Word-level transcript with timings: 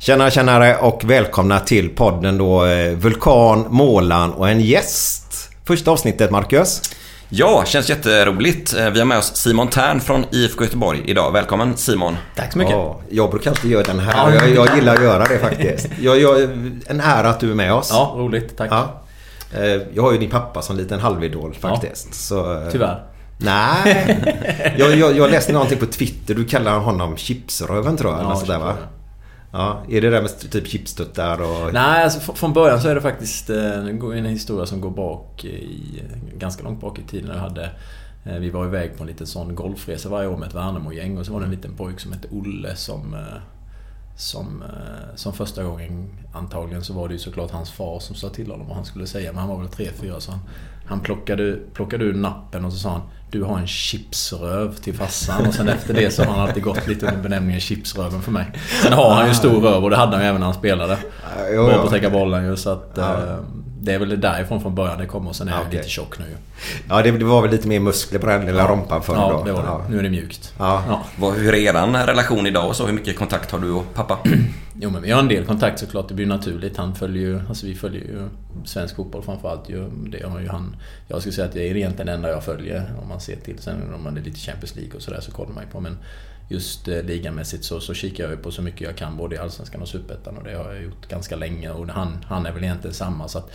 Tjena 0.00 0.30
tjenare 0.30 0.76
och 0.76 1.04
välkomna 1.04 1.58
till 1.60 1.88
podden 1.88 2.38
då 2.38 2.64
eh, 2.66 2.92
Vulkan, 2.92 3.64
Målan 3.70 4.32
och 4.32 4.48
en 4.48 4.60
gäst. 4.60 5.50
Första 5.64 5.90
avsnittet 5.90 6.30
Marcus. 6.30 6.82
Ja, 7.28 7.64
känns 7.66 7.88
jätteroligt. 7.90 8.74
Eh, 8.76 8.90
Vi 8.90 8.98
har 8.98 9.06
med 9.06 9.18
oss 9.18 9.36
Simon 9.36 9.68
Tern 9.68 10.00
från 10.00 10.24
IFK 10.30 10.64
Göteborg 10.64 11.02
idag. 11.06 11.32
Välkommen 11.32 11.76
Simon. 11.76 12.16
Tack 12.36 12.52
så 12.52 12.58
mycket. 12.58 12.72
Ja, 12.74 13.00
jag 13.10 13.30
brukar 13.30 13.50
alltid 13.50 13.70
göra 13.70 13.82
den 13.82 13.98
här. 13.98 14.32
Jag, 14.34 14.50
jag 14.50 14.76
gillar 14.76 14.94
att 14.96 15.02
göra 15.02 15.24
det 15.24 15.38
faktiskt. 15.38 15.88
Jag, 16.00 16.20
jag, 16.20 16.42
en 16.86 17.00
ära 17.00 17.28
att 17.30 17.40
du 17.40 17.50
är 17.50 17.54
med 17.54 17.72
oss. 17.72 17.88
Ja, 17.92 18.14
roligt. 18.16 18.56
Tack. 18.56 18.68
Ja. 18.72 19.02
Eh, 19.54 19.80
Jag 19.94 20.02
har 20.02 20.12
ju 20.12 20.18
din 20.18 20.30
pappa 20.30 20.62
som 20.62 20.76
liten 20.76 21.00
halvidol 21.00 21.54
faktiskt. 21.60 22.14
Så, 22.14 22.52
eh, 22.52 22.68
Tyvärr. 22.72 23.02
Nej. 23.38 24.18
Jag, 24.78 24.96
jag, 24.96 25.16
jag 25.16 25.30
läste 25.30 25.52
någonting 25.52 25.78
på 25.78 25.86
Twitter. 25.86 26.34
Du 26.34 26.44
kallar 26.44 26.78
honom 26.78 27.16
chipsröven 27.16 27.96
tror 27.96 28.12
jag. 28.12 28.20
Ja, 28.22 28.26
eller 28.26 28.34
sådär, 28.40 28.58
va? 28.58 28.74
Ja, 29.52 29.82
är 29.88 30.00
det 30.00 30.10
där 30.10 30.22
med 30.22 30.50
typ 30.50 30.66
chipstuttar 30.66 31.40
och... 31.42 31.72
Nej, 31.72 32.04
alltså 32.04 32.32
från 32.32 32.52
början 32.52 32.80
så 32.80 32.88
är 32.88 32.94
det 32.94 33.00
faktiskt 33.00 33.50
eh, 33.50 33.86
en 33.86 34.24
historia 34.24 34.66
som 34.66 34.80
går 34.80 34.90
bak 34.90 35.44
i... 35.44 36.02
Ganska 36.38 36.62
långt 36.62 36.80
bak 36.80 36.98
i 36.98 37.02
tiden. 37.02 37.30
Jag 37.34 37.40
hade, 37.40 37.70
eh, 38.24 38.34
vi 38.34 38.50
var 38.50 38.66
iväg 38.66 38.96
på 38.96 39.02
en 39.02 39.06
liten 39.06 39.26
sån 39.26 39.54
golfresa 39.54 40.08
varje 40.08 40.28
år 40.28 40.36
med 40.36 40.48
ett 40.48 40.54
Värnamo-gäng 40.54 41.18
och 41.18 41.26
så 41.26 41.32
var 41.32 41.40
det 41.40 41.46
en 41.46 41.50
liten 41.50 41.76
pojk 41.76 42.00
som 42.00 42.12
hette 42.12 42.28
Olle 42.30 42.76
som... 42.76 43.14
Eh, 43.14 43.40
som, 44.16 44.64
som 45.14 45.32
första 45.32 45.64
gången 45.64 46.10
antagligen 46.32 46.84
så 46.84 46.92
var 46.92 47.08
det 47.08 47.14
ju 47.14 47.18
såklart 47.18 47.50
hans 47.50 47.70
far 47.70 48.00
som 48.00 48.16
sa 48.16 48.28
till 48.28 48.50
honom 48.50 48.66
vad 48.66 48.76
han 48.76 48.84
skulle 48.84 49.06
säga. 49.06 49.32
Men 49.32 49.40
han 49.40 49.48
var 49.48 49.58
väl 49.58 49.68
tre 49.68 49.88
fyra 49.96 50.20
så 50.20 50.30
han, 50.30 50.40
han 50.86 51.00
plockade, 51.00 51.58
plockade 51.72 52.04
ur 52.04 52.14
nappen 52.14 52.64
och 52.64 52.72
så 52.72 52.78
sa 52.78 52.90
han 52.90 53.02
du 53.30 53.42
har 53.42 53.58
en 53.58 53.66
chipsröv 53.66 54.74
till 54.74 54.94
farsan. 54.94 55.46
Och 55.46 55.54
sen 55.54 55.68
efter 55.68 55.94
det 55.94 56.10
så 56.10 56.24
har 56.24 56.32
han 56.32 56.40
alltid 56.48 56.62
gått 56.62 56.86
lite 56.86 57.06
under 57.06 57.22
benämningen 57.22 57.60
chipsröven 57.60 58.22
för 58.22 58.30
mig. 58.30 58.44
Sen 58.82 58.92
har 58.92 59.10
han 59.14 59.24
ju 59.24 59.28
en 59.28 59.34
stor 59.34 59.60
röv 59.60 59.84
och 59.84 59.90
det 59.90 59.96
hade 59.96 60.12
han 60.12 60.20
ju 60.22 60.28
även 60.28 60.40
när 60.40 60.46
han 60.46 60.54
spelade. 60.54 60.98
jo, 61.54 61.66
Bra 61.66 61.74
på 61.78 61.82
att 61.82 61.90
täcka 61.90 62.10
bollen 62.10 62.44
ju 62.46 62.56
så 62.56 62.70
att... 62.70 62.92
Ja. 62.96 63.02
eh, 63.12 63.36
Det 63.82 63.92
är 63.94 63.98
väl 63.98 64.20
därifrån 64.20 64.60
från 64.60 64.74
början 64.74 64.98
det 64.98 65.06
kommer 65.06 65.28
och 65.30 65.36
sen 65.36 65.48
är 65.48 65.52
Ja, 65.52 65.56
han 65.56 65.66
okej. 65.66 65.76
lite 65.78 65.88
tjock 65.90 66.18
nu. 66.18 66.24
Ja, 66.88 67.02
det, 67.02 67.10
var 67.24 67.42
väl 67.42 67.50
lite 67.50 67.68
mer 67.68 67.80
muskler 67.80 68.18
på 68.18 68.26
den 68.26 68.46
lilla 68.46 68.68
rompan 68.68 69.02
förr 69.02 69.14
Ja, 69.14 69.30
då. 69.32 69.44
det 69.44 69.52
var 69.52 69.62
det. 69.62 69.68
Ja. 69.68 69.84
Nu 69.90 69.98
är 69.98 70.02
det 70.02 70.10
mjukt. 70.10 70.54
Ja. 70.58 70.82
Ja. 71.20 71.30
Hur 71.36 71.54
är 71.54 71.58
er 71.58 72.06
relation 72.06 72.46
idag 72.46 72.68
och 72.68 72.76
så? 72.76 72.86
Hur 72.86 72.92
mycket 72.92 73.18
kontakt 73.18 73.50
har 73.50 73.58
du 73.58 73.70
och 73.70 73.94
pappa? 73.94 74.18
Jo 74.82 74.90
men 74.90 75.02
vi 75.02 75.10
har 75.10 75.20
en 75.20 75.28
del 75.28 75.44
kontakt 75.44 75.78
såklart, 75.78 76.08
det 76.08 76.14
blir 76.14 76.26
naturligt. 76.26 76.76
Han 76.76 76.94
följer 76.94 77.22
ju, 77.22 77.40
alltså 77.48 77.66
vi 77.66 77.74
följer 77.74 78.00
ju 78.00 78.28
svensk 78.64 78.96
fotboll 78.96 79.22
framförallt. 79.22 79.68
Det 80.10 80.26
har 80.26 80.40
ju 80.40 80.48
han, 80.48 80.76
jag 81.08 81.20
skulle 81.20 81.32
säga 81.32 81.46
att 81.46 81.52
det 81.52 81.70
är 81.70 81.76
egentligen 81.76 82.06
den 82.06 82.16
enda 82.16 82.30
jag 82.30 82.44
följer 82.44 82.92
om 83.02 83.08
man 83.08 83.20
ser 83.20 83.36
till. 83.36 83.58
Sen 83.58 83.94
om 83.94 84.02
man 84.02 84.16
är 84.16 84.22
lite 84.22 84.38
Champions 84.38 84.76
League 84.76 84.94
och 84.96 85.02
sådär 85.02 85.20
så 85.20 85.32
kollar 85.32 85.52
man 85.52 85.64
ju 85.64 85.70
på. 85.70 85.80
Men 85.80 85.98
just 86.48 86.88
eh, 86.88 87.02
ligamässigt 87.02 87.64
så, 87.64 87.80
så 87.80 87.94
kikar 87.94 88.24
jag 88.24 88.30
ju 88.30 88.36
på 88.36 88.50
så 88.50 88.62
mycket 88.62 88.80
jag 88.80 88.96
kan 88.96 89.16
både 89.16 89.36
i 89.36 89.38
Allsvenskan 89.38 89.82
och 89.82 89.88
Superettan 89.88 90.36
och 90.36 90.44
det 90.44 90.54
har 90.54 90.72
jag 90.72 90.82
gjort 90.82 91.08
ganska 91.08 91.36
länge. 91.36 91.70
Och 91.70 91.88
han, 91.88 92.24
han 92.24 92.46
är 92.46 92.52
väl 92.52 92.64
egentligen 92.64 92.94
samma 92.94 93.28
så 93.28 93.38
att 93.38 93.50
eh, 93.50 93.54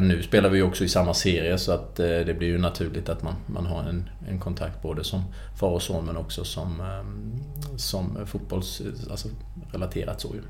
nu 0.00 0.22
spelar 0.22 0.50
vi 0.50 0.58
ju 0.58 0.62
också 0.62 0.84
i 0.84 0.88
samma 0.88 1.14
serie 1.14 1.58
så 1.58 1.72
att 1.72 2.00
eh, 2.00 2.06
det 2.06 2.38
blir 2.38 2.48
ju 2.48 2.58
naturligt 2.58 3.08
att 3.08 3.22
man, 3.22 3.34
man 3.46 3.66
har 3.66 3.82
en, 3.82 4.10
en 4.28 4.40
kontakt 4.40 4.82
både 4.82 5.04
som 5.04 5.24
far 5.56 5.70
och 5.70 5.82
son 5.82 6.04
men 6.04 6.16
också 6.16 6.44
som, 6.44 6.80
eh, 6.80 7.76
som 7.76 8.26
fotbolls... 8.26 8.82
Alltså 9.10 9.28
relaterat 9.72 10.20
så 10.20 10.28
ju. 10.34 10.42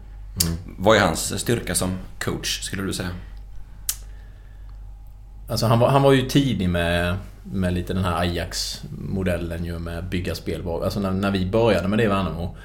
Vad 0.78 0.96
är 0.96 1.00
hans 1.00 1.40
styrka 1.40 1.74
som 1.74 1.98
coach, 2.18 2.62
skulle 2.62 2.82
du 2.82 2.92
säga? 2.92 3.10
Alltså 5.48 5.66
han 5.66 5.78
var, 5.78 5.88
han 5.88 6.02
var 6.02 6.12
ju 6.12 6.22
tidig 6.22 6.68
med, 6.68 7.16
med 7.42 7.72
lite 7.72 7.94
den 7.94 8.04
här 8.04 8.18
Ajax-modellen 8.18 9.64
ju 9.64 9.78
med 9.78 10.04
bygga 10.04 10.34
spel. 10.34 10.62
Alltså 10.66 11.00
när, 11.00 11.10
när 11.10 11.30
vi 11.30 11.46
började 11.46 11.88
med 11.88 11.98
det 11.98 12.04
i 12.04 12.08
Värnamo 12.08 12.56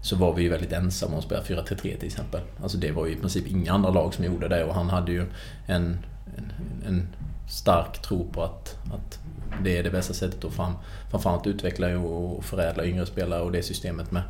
så 0.00 0.16
var 0.16 0.34
vi 0.34 0.42
ju 0.42 0.48
väldigt 0.48 0.72
ensamma 0.72 1.12
om 1.12 1.18
att 1.18 1.24
spela 1.24 1.42
4-3-3 1.42 1.76
till 1.76 2.06
exempel. 2.06 2.40
Alltså 2.62 2.78
det 2.78 2.90
var 2.90 3.06
ju 3.06 3.12
i 3.12 3.16
princip 3.16 3.46
inga 3.46 3.72
andra 3.72 3.90
lag 3.90 4.14
som 4.14 4.24
gjorde 4.24 4.48
det 4.48 4.64
och 4.64 4.74
han 4.74 4.88
hade 4.88 5.12
ju 5.12 5.26
en, 5.66 5.98
en, 6.36 6.52
en 6.86 7.08
stark 7.48 8.02
tro 8.02 8.32
på 8.32 8.42
att, 8.42 8.76
att 8.92 9.18
det 9.62 9.78
är 9.78 9.82
det 9.82 9.90
bästa 9.90 10.14
sättet 10.14 10.44
att 10.44 10.52
fram, 10.52 10.72
framförallt 11.10 11.46
utveckla 11.46 11.98
och 11.98 12.44
förädla 12.44 12.84
yngre 12.84 13.06
spelare 13.06 13.40
och 13.40 13.52
det 13.52 13.62
systemet 13.62 14.10
med 14.10 14.22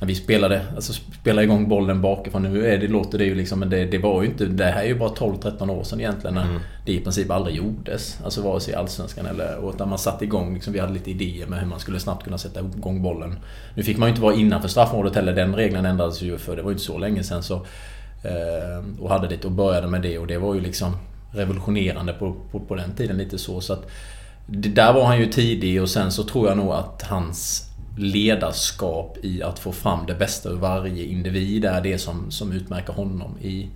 när 0.00 0.06
vi 0.06 0.14
spelade, 0.14 0.62
alltså 0.74 0.92
spela 0.92 1.42
igång 1.42 1.68
bollen 1.68 2.00
bakifrån. 2.00 2.42
Nu 2.42 2.66
är 2.66 2.78
det, 2.78 2.88
låter 2.88 3.18
det 3.18 3.24
ju 3.24 3.34
liksom, 3.34 3.60
men 3.60 3.70
det, 3.70 3.84
det 3.84 3.98
var 3.98 4.22
ju 4.22 4.28
inte... 4.28 4.44
Det 4.44 4.64
här 4.64 4.82
är 4.82 4.86
ju 4.86 4.98
bara 4.98 5.10
12-13 5.10 5.70
år 5.70 5.84
sedan 5.84 6.00
egentligen 6.00 6.34
när 6.34 6.46
det 6.86 6.92
i 6.92 7.00
princip 7.00 7.30
aldrig 7.30 7.56
gjordes. 7.56 8.18
Alltså 8.24 8.42
vare 8.42 8.60
sig 8.60 8.74
i 8.74 8.76
Allsvenskan 8.76 9.26
eller... 9.26 9.56
Och 9.56 9.78
när 9.78 9.86
man 9.86 9.98
satte 9.98 10.24
igång, 10.24 10.54
liksom, 10.54 10.72
vi 10.72 10.78
hade 10.78 10.92
lite 10.92 11.10
idéer 11.10 11.46
med 11.46 11.60
hur 11.60 11.66
man 11.66 11.80
skulle 11.80 12.00
snabbt 12.00 12.24
kunna 12.24 12.38
sätta 12.38 12.60
igång 12.60 13.02
bollen. 13.02 13.38
Nu 13.74 13.82
fick 13.82 13.98
man 13.98 14.08
ju 14.08 14.10
inte 14.10 14.22
vara 14.22 14.34
innanför 14.34 14.68
straffområdet 14.68 15.14
heller. 15.14 15.32
Den 15.32 15.56
regeln 15.56 15.86
ändrades 15.86 16.22
ju 16.22 16.38
för 16.38 16.56
det 16.56 16.62
var 16.62 16.70
ju 16.70 16.74
inte 16.74 16.84
så 16.84 16.98
länge 16.98 17.22
sedan 17.22 17.42
så... 17.42 17.54
Eh, 18.22 19.00
och 19.00 19.10
hade 19.10 19.28
lite 19.28 19.46
och 19.46 19.52
började 19.52 19.86
med 19.86 20.02
det 20.02 20.18
och 20.18 20.26
det 20.26 20.38
var 20.38 20.54
ju 20.54 20.60
liksom 20.60 20.96
revolutionerande 21.32 22.12
på, 22.12 22.36
på, 22.50 22.60
på 22.60 22.74
den 22.74 22.94
tiden 22.94 23.16
lite 23.16 23.38
så. 23.38 23.60
så 23.60 23.72
att 23.72 23.90
det, 24.46 24.68
Där 24.68 24.92
var 24.92 25.04
han 25.04 25.18
ju 25.18 25.26
tidig 25.26 25.82
och 25.82 25.88
sen 25.88 26.12
så 26.12 26.24
tror 26.24 26.48
jag 26.48 26.56
nog 26.56 26.72
att 26.72 27.02
hans 27.02 27.69
ledarskap 28.00 29.18
i 29.22 29.42
att 29.42 29.58
få 29.58 29.72
fram 29.72 30.06
det 30.06 30.14
bästa 30.14 30.48
ur 30.48 30.56
varje 30.56 31.04
individ 31.04 31.64
är 31.64 31.80
det 31.80 31.98
som, 31.98 32.30
som 32.30 32.52
utmärker 32.52 32.92
honom 32.92 33.38
i 33.42 33.68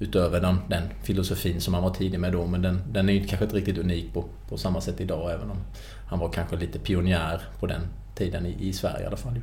Utöver 0.00 0.40
den, 0.40 0.58
den 0.68 0.82
filosofin 1.02 1.60
som 1.60 1.74
han 1.74 1.82
var 1.82 1.94
tidig 1.94 2.20
med 2.20 2.32
då 2.32 2.46
men 2.46 2.62
den, 2.62 2.82
den 2.92 3.08
är 3.08 3.12
ju 3.12 3.26
kanske 3.26 3.44
inte 3.44 3.56
riktigt 3.56 3.78
unik 3.78 4.14
på, 4.14 4.24
på 4.48 4.58
samma 4.58 4.80
sätt 4.80 5.00
idag 5.00 5.32
även 5.32 5.50
om 5.50 5.56
han 6.08 6.18
var 6.18 6.28
kanske 6.28 6.56
lite 6.56 6.78
pionjär 6.78 7.40
på 7.60 7.66
den 7.66 7.80
tiden 8.14 8.46
i, 8.46 8.56
i 8.68 8.72
Sverige 8.72 9.02
i 9.02 9.06
alla 9.06 9.16
fall. 9.16 9.34
ju. 9.34 9.42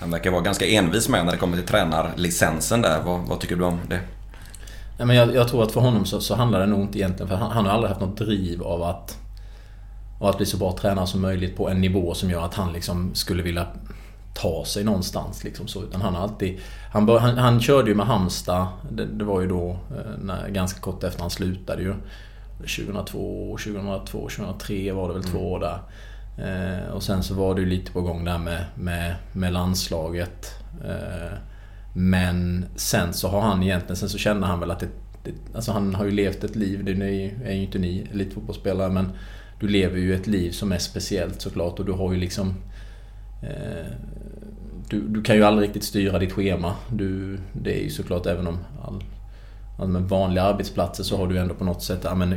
Han 0.00 0.10
verkar 0.10 0.30
vara 0.30 0.42
ganska 0.42 0.66
envis 0.66 1.08
med 1.08 1.24
när 1.24 1.32
det 1.32 1.38
kommer 1.38 1.56
till 1.56 1.66
tränarlicensen 1.66 2.82
där. 2.82 3.02
Vad, 3.02 3.20
vad 3.20 3.40
tycker 3.40 3.56
du 3.56 3.64
om 3.64 3.80
det? 3.88 4.00
Nej, 4.98 5.06
men 5.06 5.16
jag, 5.16 5.34
jag 5.34 5.48
tror 5.48 5.62
att 5.62 5.72
för 5.72 5.80
honom 5.80 6.04
så, 6.04 6.20
så 6.20 6.34
handlar 6.34 6.60
det 6.60 6.66
nog 6.66 6.80
inte 6.80 6.98
egentligen 6.98 7.28
för 7.28 7.36
han, 7.36 7.50
han 7.50 7.66
har 7.66 7.72
aldrig 7.72 7.88
haft 7.88 8.00
något 8.00 8.16
driv 8.16 8.62
av 8.62 8.82
att 8.82 9.18
av 10.22 10.28
att 10.28 10.36
bli 10.36 10.46
så 10.46 10.56
bra 10.56 10.76
tränare 10.80 11.06
som 11.06 11.20
möjligt 11.20 11.56
på 11.56 11.68
en 11.68 11.80
nivå 11.80 12.14
som 12.14 12.30
gör 12.30 12.44
att 12.44 12.54
han 12.54 12.72
liksom 12.72 13.14
skulle 13.14 13.42
vilja 13.42 13.66
ta 14.34 14.64
sig 14.64 14.84
någonstans. 14.84 15.44
Liksom 15.44 15.68
så. 15.68 15.82
Utan 15.82 16.02
han 16.02 16.16
alltid... 16.16 16.60
Han, 16.92 17.06
bör, 17.06 17.18
han, 17.18 17.38
han 17.38 17.60
körde 17.60 17.88
ju 17.88 17.94
med 17.94 18.06
Halmstad. 18.06 18.66
Det, 18.90 19.04
det 19.04 19.24
var 19.24 19.40
ju 19.40 19.48
då 19.48 19.70
eh, 19.70 20.18
när, 20.22 20.48
ganska 20.48 20.80
kort 20.80 21.04
efter 21.04 21.20
han 21.20 21.30
slutade 21.30 21.82
ju. 21.82 21.94
2002, 22.58 23.56
2002, 23.64 24.18
2003 24.28 24.92
var 24.92 25.08
det 25.08 25.14
väl 25.14 25.24
två 25.24 25.52
år 25.52 25.60
där. 25.60 25.78
Eh, 26.38 26.92
och 26.92 27.02
sen 27.02 27.22
så 27.22 27.34
var 27.34 27.54
det 27.54 27.60
ju 27.60 27.66
lite 27.66 27.92
på 27.92 28.00
gång 28.00 28.24
där 28.24 28.38
med, 28.38 28.64
med, 28.74 29.14
med 29.32 29.52
landslaget. 29.52 30.54
Eh, 30.84 31.38
men 31.94 32.64
sen 32.76 33.12
så 33.12 33.28
har 33.28 33.40
han 33.40 33.62
egentligen, 33.62 33.96
sen 33.96 34.08
så 34.08 34.18
kände 34.18 34.46
han 34.46 34.60
väl 34.60 34.70
att 34.70 34.80
det, 34.80 34.88
det, 35.24 35.32
alltså 35.54 35.72
han 35.72 35.94
har 35.94 36.04
ju 36.04 36.10
levt 36.10 36.44
ett 36.44 36.56
liv, 36.56 36.84
det 36.84 36.92
är 36.92 37.52
ju 37.52 37.62
inte 37.62 37.78
ni 37.78 38.08
elitfotbollsspelare 38.12 38.90
men 38.90 39.12
du 39.62 39.68
lever 39.68 39.98
ju 39.98 40.14
ett 40.14 40.26
liv 40.26 40.50
som 40.50 40.72
är 40.72 40.78
speciellt 40.78 41.40
såklart 41.40 41.78
och 41.78 41.84
du 41.84 41.92
har 41.92 42.12
ju 42.12 42.18
liksom 42.18 42.54
eh, 43.42 43.92
du, 44.88 45.00
du, 45.08 45.22
kan 45.22 45.36
ju 45.36 45.42
aldrig 45.42 45.68
riktigt 45.68 45.84
styra 45.84 46.18
ditt 46.18 46.32
schema. 46.32 46.74
Du, 46.90 47.38
det 47.52 47.80
är 47.80 47.82
ju 47.82 47.90
såklart 47.90 48.26
även 48.26 48.46
om 48.46 48.58
all, 48.84 49.04
all 49.78 49.96
vanliga 49.96 50.44
arbetsplatser 50.44 51.04
så 51.04 51.16
har 51.16 51.26
du 51.26 51.38
ändå 51.38 51.54
på 51.54 51.64
något 51.64 51.82
sätt, 51.82 52.00
ja, 52.04 52.14
men 52.14 52.34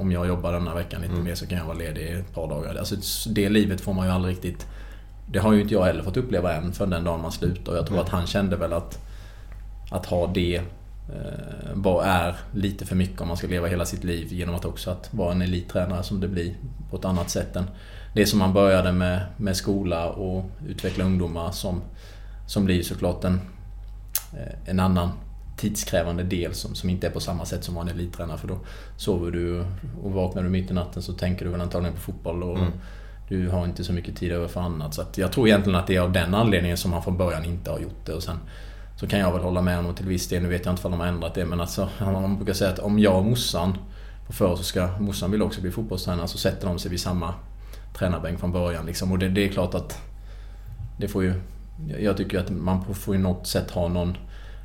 om 0.00 0.12
jag 0.12 0.26
jobbar 0.26 0.52
denna 0.52 0.74
veckan 0.74 1.00
lite 1.00 1.12
mm. 1.12 1.24
mer 1.24 1.34
så 1.34 1.46
kan 1.46 1.58
jag 1.58 1.64
vara 1.64 1.78
ledig 1.78 2.12
ett 2.12 2.34
par 2.34 2.48
dagar. 2.48 2.74
Alltså 2.74 2.96
det 3.30 3.48
livet 3.48 3.80
får 3.80 3.92
man 3.92 4.06
ju 4.06 4.12
aldrig 4.12 4.36
riktigt 4.36 4.66
det 5.32 5.38
har 5.38 5.52
ju 5.52 5.60
inte 5.60 5.74
jag 5.74 5.84
heller 5.84 6.02
fått 6.02 6.16
uppleva 6.16 6.54
än 6.54 6.72
för 6.72 6.86
den 6.86 7.04
dagen 7.04 7.20
man 7.20 7.32
slutar. 7.32 7.72
Och 7.72 7.78
jag 7.78 7.86
tror 7.86 7.96
mm. 7.96 8.04
att 8.04 8.12
han 8.12 8.26
kände 8.26 8.56
väl 8.56 8.72
att, 8.72 8.98
att 9.90 10.06
ha 10.06 10.26
det 10.26 10.62
eh, 11.08 12.04
är 12.04 12.36
lite 12.52 12.86
för 12.86 12.96
mycket 12.96 13.20
om 13.20 13.28
man 13.28 13.36
ska 13.36 13.46
leva 13.46 13.66
hela 13.66 13.84
sitt 13.84 14.04
liv 14.04 14.32
genom 14.32 14.54
att 14.54 14.64
också 14.64 14.90
att 14.90 15.14
vara 15.14 15.32
en 15.32 15.42
elittränare 15.42 16.02
som 16.02 16.20
det 16.20 16.28
blir 16.28 16.54
på 16.90 16.96
ett 16.96 17.04
annat 17.04 17.30
sätt 17.30 17.56
än 17.56 17.64
det 18.14 18.26
som 18.26 18.38
man 18.38 18.52
började 18.52 18.92
med, 18.92 19.20
med 19.36 19.56
skola 19.56 20.10
och 20.10 20.44
utveckla 20.68 21.04
ungdomar 21.04 21.50
som, 21.50 21.82
som 22.46 22.64
blir 22.64 22.82
såklart 22.82 23.24
en, 23.24 23.40
eh, 24.32 24.70
en 24.70 24.80
annan 24.80 25.12
tidskrävande 25.56 26.22
del 26.22 26.54
som, 26.54 26.74
som 26.74 26.90
inte 26.90 27.06
är 27.06 27.10
på 27.10 27.20
samma 27.20 27.44
sätt 27.44 27.64
som 27.64 27.74
vara 27.74 27.90
en 27.90 27.96
elittränare 27.96 28.38
för 28.38 28.48
då 28.48 28.58
sover 28.96 29.30
du 29.30 29.64
och 30.02 30.12
vaknar 30.12 30.42
du 30.42 30.48
mitt 30.48 30.70
i 30.70 30.74
natten 30.74 31.02
så 31.02 31.12
tänker 31.12 31.44
du 31.44 31.50
väl 31.50 31.60
antagligen 31.60 31.94
på 31.94 32.00
fotboll 32.00 32.42
och 32.42 32.58
mm. 32.58 32.72
du 33.28 33.48
har 33.48 33.64
inte 33.64 33.84
så 33.84 33.92
mycket 33.92 34.16
tid 34.16 34.32
över 34.32 34.48
för 34.48 34.60
annat. 34.60 34.94
Så 34.94 35.02
jag 35.16 35.32
tror 35.32 35.48
egentligen 35.48 35.78
att 35.78 35.86
det 35.86 35.96
är 35.96 36.00
av 36.00 36.12
den 36.12 36.34
anledningen 36.34 36.76
som 36.76 36.92
han 36.92 37.02
från 37.02 37.16
början 37.16 37.44
inte 37.44 37.70
har 37.70 37.78
gjort 37.78 38.06
det. 38.06 38.12
Och 38.12 38.22
sen 38.22 38.38
så 38.96 39.06
kan 39.06 39.18
jag 39.18 39.32
väl 39.32 39.42
hålla 39.42 39.62
med 39.62 39.76
honom 39.76 39.94
till 39.94 40.06
viss 40.06 40.28
del. 40.28 40.42
Nu 40.42 40.48
vet 40.48 40.64
jag 40.64 40.72
inte 40.72 40.86
om 40.86 40.90
de 40.90 41.00
har 41.00 41.06
ändrat 41.06 41.34
det 41.34 41.44
men 41.44 41.60
alltså, 41.60 41.88
man 41.98 42.36
brukar 42.36 42.52
säga 42.52 42.70
att 42.70 42.78
om 42.78 42.98
jag 42.98 43.16
och 43.16 43.24
morsan 43.24 43.78
på 44.26 44.32
förr 44.32 44.56
så 44.56 44.62
ska 44.62 44.88
morsan 45.00 45.30
vill 45.30 45.42
också 45.42 45.60
bli 45.60 45.70
fotbollstränare 45.70 46.28
så 46.28 46.38
sätter 46.38 46.66
de 46.66 46.78
sig 46.78 46.90
vid 46.90 47.00
samma 47.00 47.34
tränarbänk 47.98 48.40
från 48.40 48.52
början. 48.52 48.86
Liksom. 48.86 49.12
Och 49.12 49.18
det, 49.18 49.28
det, 49.28 49.44
är 49.44 49.48
klart 49.48 49.74
att 49.74 49.98
det 50.98 51.08
får 51.08 51.24
ju... 51.24 51.34
Jag 51.98 52.16
tycker 52.16 52.38
att 52.38 52.50
man 52.50 52.94
får 52.94 53.14
ju 53.14 53.20
något 53.20 53.46
sätt 53.46 53.70
ha 53.70 53.88
någon... 53.88 54.16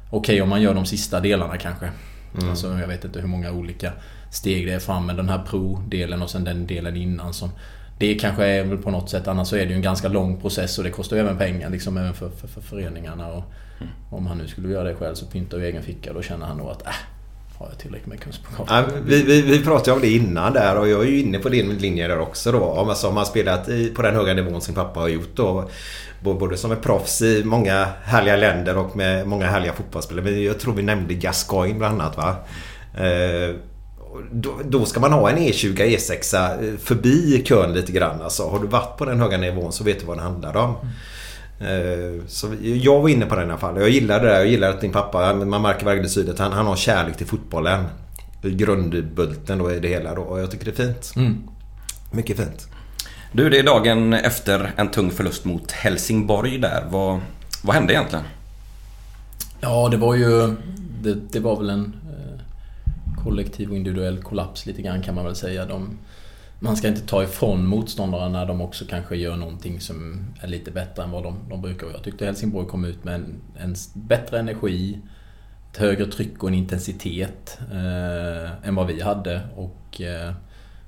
Okej 0.09 0.19
okay, 0.19 0.41
om 0.41 0.49
man 0.49 0.61
gör 0.61 0.73
de 0.73 0.85
sista 0.85 1.19
delarna 1.19 1.57
kanske. 1.57 1.91
Mm. 2.37 2.49
Alltså, 2.49 2.67
jag 2.79 2.87
vet 2.87 3.05
inte 3.05 3.21
hur 3.21 3.27
många 3.27 3.51
olika 3.51 3.91
steg 4.31 4.67
det 4.67 4.73
är 4.73 4.79
fram 4.79 5.05
med 5.05 5.15
den 5.15 5.29
här 5.29 5.43
pro-delen 5.49 6.21
och 6.21 6.29
sen 6.29 6.43
den 6.43 6.67
delen 6.67 6.95
innan 6.95 7.33
som... 7.33 7.49
Det 7.97 8.15
kanske 8.15 8.45
är 8.45 8.63
väl 8.63 8.77
på 8.77 8.91
något 8.91 9.09
sätt, 9.09 9.27
annars 9.27 9.47
så 9.47 9.55
är 9.55 9.65
det 9.65 9.69
ju 9.69 9.75
en 9.75 9.81
ganska 9.81 10.07
lång 10.07 10.41
process 10.41 10.77
och 10.77 10.83
det 10.83 10.89
kostar 10.89 11.15
ju 11.15 11.21
även 11.21 11.37
pengar 11.37 11.69
liksom 11.69 11.97
även 11.97 12.13
för, 12.13 12.29
för, 12.29 12.47
för 12.47 12.61
föreningarna. 12.61 13.27
Och 13.27 13.43
mm. 13.81 13.93
Om 14.09 14.27
han 14.27 14.37
nu 14.37 14.47
skulle 14.47 14.69
göra 14.69 14.83
det 14.83 14.95
själv 14.95 15.15
så 15.15 15.25
pyntar 15.25 15.57
ju 15.57 15.65
egen 15.65 15.83
ficka. 15.83 16.13
Då 16.13 16.21
känner 16.21 16.45
han 16.45 16.57
nog 16.57 16.69
att 16.69 16.87
äh, 16.87 16.93
har 17.61 17.67
jag 17.69 17.79
tillräckligt 17.79 18.07
med 18.07 18.19
kunskap. 18.19 18.67
Ja, 18.69 18.83
vi, 19.05 19.23
vi, 19.23 19.41
vi 19.41 19.63
pratade 19.63 19.91
om 19.91 20.01
det 20.01 20.09
innan 20.09 20.53
där 20.53 20.77
och 20.77 20.89
jag 20.89 21.01
är 21.01 21.07
ju 21.07 21.19
inne 21.19 21.39
på 21.39 21.49
din 21.49 21.77
linje 21.77 22.07
där 22.07 22.19
också 22.19 22.51
då. 22.51 22.63
Om 22.63 22.89
alltså, 22.89 23.11
man 23.11 23.25
spelat 23.25 23.69
i, 23.69 23.89
på 23.89 24.01
den 24.01 24.15
höga 24.15 24.33
nivån 24.33 24.61
sin 24.61 24.75
pappa 24.75 24.99
har 24.99 25.07
gjort 25.07 25.35
då. 25.35 25.69
Både 26.23 26.57
som 26.57 26.71
är 26.71 26.75
proffs 26.75 27.21
i 27.21 27.43
många 27.45 27.87
härliga 28.03 28.35
länder 28.35 28.77
och 28.77 28.95
med 28.95 29.27
många 29.27 29.47
härliga 29.47 29.73
fotbollsspelare. 29.73 30.25
Men 30.25 30.43
jag 30.43 30.59
tror 30.59 30.73
vi 30.73 30.81
nämnde 30.81 31.13
Gascoigne 31.13 31.79
bland 31.79 32.01
annat 32.01 32.17
va. 32.17 32.35
Eh, 33.05 33.55
då, 34.31 34.59
då, 34.65 34.85
ska 34.85 34.99
man 34.99 35.13
ha 35.13 35.29
en 35.29 35.37
E20, 35.37 35.75
E6 35.75 36.35
eh, 36.35 36.77
förbi 36.77 37.43
kön 37.45 37.73
lite 37.73 37.91
grann. 37.91 38.21
Alltså, 38.21 38.49
har 38.49 38.59
du 38.59 38.67
varit 38.67 38.97
på 38.97 39.05
den 39.05 39.19
höga 39.19 39.37
nivån 39.37 39.71
så 39.71 39.83
vet 39.83 39.99
du 39.99 40.05
vad 40.05 40.17
det 40.17 40.23
handlar 40.23 40.57
om. 40.57 40.75
Mm. 40.75 40.93
Eh, 41.61 42.25
så 42.27 42.55
jag 42.61 43.01
var 43.01 43.09
inne 43.09 43.25
på 43.25 43.35
den 43.35 43.47
i 43.47 43.51
alla 43.51 43.59
fall. 43.59 43.79
Jag 43.79 43.89
gillar 43.89 44.19
det 44.19 44.27
där. 44.27 44.35
Jag 44.35 44.47
gillar 44.47 44.69
att 44.69 44.81
din 44.81 44.91
pappa, 44.91 45.33
man 45.33 45.61
märker 45.61 45.85
verkligen 45.85 46.09
tydligt, 46.09 46.39
han, 46.39 46.51
han 46.51 46.65
har 46.65 46.75
kärlek 46.75 47.17
till 47.17 47.27
fotbollen. 47.27 47.85
Grundbulten 48.41 49.57
då 49.57 49.71
i 49.71 49.79
det 49.79 49.87
hela 49.87 50.15
då. 50.15 50.21
Och 50.21 50.39
jag 50.39 50.51
tycker 50.51 50.65
det 50.65 50.79
är 50.79 50.85
fint. 50.85 51.13
Mm. 51.15 51.43
Mycket 52.11 52.37
fint. 52.37 52.67
Du, 53.31 53.49
det 53.49 53.59
är 53.59 53.63
dagen 53.63 54.13
efter 54.13 54.71
en 54.75 54.91
tung 54.91 55.11
förlust 55.11 55.45
mot 55.45 55.71
Helsingborg 55.71 56.57
där. 56.57 56.85
Vad, 56.89 57.19
vad 57.63 57.75
hände 57.75 57.93
egentligen? 57.93 58.25
Ja, 59.61 59.89
det 59.89 59.97
var 59.97 60.15
ju... 60.15 60.55
Det, 61.01 61.13
det 61.31 61.39
var 61.39 61.57
väl 61.57 61.69
en 61.69 61.95
eh, 62.09 62.41
kollektiv 63.23 63.69
och 63.69 63.75
individuell 63.75 64.23
kollaps 64.23 64.65
lite 64.65 64.81
grann 64.81 65.01
kan 65.01 65.15
man 65.15 65.25
väl 65.25 65.35
säga. 65.35 65.65
De, 65.65 65.97
man 66.63 66.77
ska 66.77 66.87
inte 66.87 67.01
ta 67.01 67.23
ifrån 67.23 67.65
motståndarna 67.65 68.29
när 68.29 68.45
de 68.45 68.61
också 68.61 68.85
kanske 68.85 69.15
gör 69.15 69.35
någonting 69.35 69.79
som 69.79 70.25
är 70.41 70.47
lite 70.47 70.71
bättre 70.71 71.03
än 71.03 71.11
vad 71.11 71.23
de, 71.23 71.35
de 71.49 71.61
brukar. 71.61 71.87
Jag 71.87 72.03
tyckte 72.03 72.25
Helsingborg 72.25 72.67
kom 72.67 72.85
ut 72.85 73.03
med 73.03 73.15
en, 73.15 73.41
en 73.59 73.75
bättre 73.93 74.39
energi, 74.39 74.99
ett 75.71 75.77
högre 75.77 76.05
tryck 76.05 76.43
och 76.43 76.49
en 76.49 76.55
intensitet 76.55 77.59
eh, 77.71 78.67
än 78.67 78.75
vad 78.75 78.87
vi 78.87 79.01
hade. 79.01 79.41
Och 79.55 80.01
eh, 80.01 80.33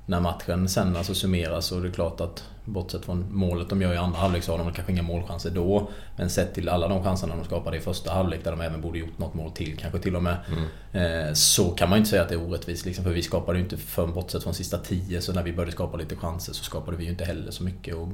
när 0.06 0.20
matchen 0.20 0.68
sen 0.68 0.96
alltså 0.96 1.14
summeras 1.14 1.66
så 1.66 1.78
är 1.78 1.82
det 1.82 1.90
klart 1.90 2.20
att 2.20 2.44
bortsett 2.64 3.04
från 3.04 3.26
målet 3.30 3.68
de 3.68 3.82
gör 3.82 3.94
i 3.94 3.96
andra 3.96 4.18
halvlek 4.18 4.42
så 4.42 4.52
har 4.52 4.58
de 4.58 4.72
kanske 4.72 4.92
inga 4.92 5.02
målchanser 5.02 5.50
då. 5.50 5.90
Men 6.16 6.30
sett 6.30 6.54
till 6.54 6.68
alla 6.68 6.88
de 6.88 7.02
chanserna 7.02 7.36
de 7.36 7.44
skapade 7.44 7.76
i 7.76 7.80
första 7.80 8.12
halvlek 8.12 8.44
där 8.44 8.50
de 8.50 8.60
även 8.60 8.80
borde 8.80 8.98
gjort 8.98 9.18
något 9.18 9.34
mål 9.34 9.50
till 9.50 9.78
kanske 9.78 9.98
till 9.98 10.16
och 10.16 10.22
med. 10.22 10.36
Mm. 10.48 11.26
Eh, 11.28 11.32
så 11.32 11.70
kan 11.70 11.88
man 11.88 11.96
ju 11.96 12.00
inte 12.00 12.10
säga 12.10 12.22
att 12.22 12.28
det 12.28 12.34
är 12.34 12.48
orättvist 12.48 12.86
liksom, 12.86 13.04
för 13.04 13.10
vi 13.10 13.22
skapade 13.22 13.58
ju 13.58 13.64
inte 13.64 13.76
för 13.76 14.06
bortsett 14.06 14.42
från 14.42 14.54
sista 14.54 14.78
tio 14.78 15.20
så 15.20 15.32
när 15.32 15.42
vi 15.42 15.52
började 15.52 15.72
skapa 15.72 15.96
lite 15.96 16.16
chanser 16.16 16.52
så 16.52 16.64
skapade 16.64 16.96
vi 16.96 17.04
ju 17.04 17.10
inte 17.10 17.24
heller 17.24 17.50
så 17.50 17.62
mycket. 17.62 17.94
Och 17.94 18.08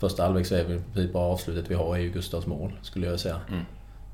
första 0.00 0.22
halvlek 0.22 0.46
så 0.46 0.54
är 0.54 0.64
väl 0.64 0.80
typ 0.94 1.12
bara 1.12 1.24
avslutet 1.32 1.70
vi 1.70 1.74
har 1.74 1.96
är 1.96 2.00
ju 2.00 2.10
Gustavs 2.10 2.46
mål 2.46 2.72
skulle 2.82 3.06
jag 3.06 3.20
säga. 3.20 3.40
Mm. 3.48 3.64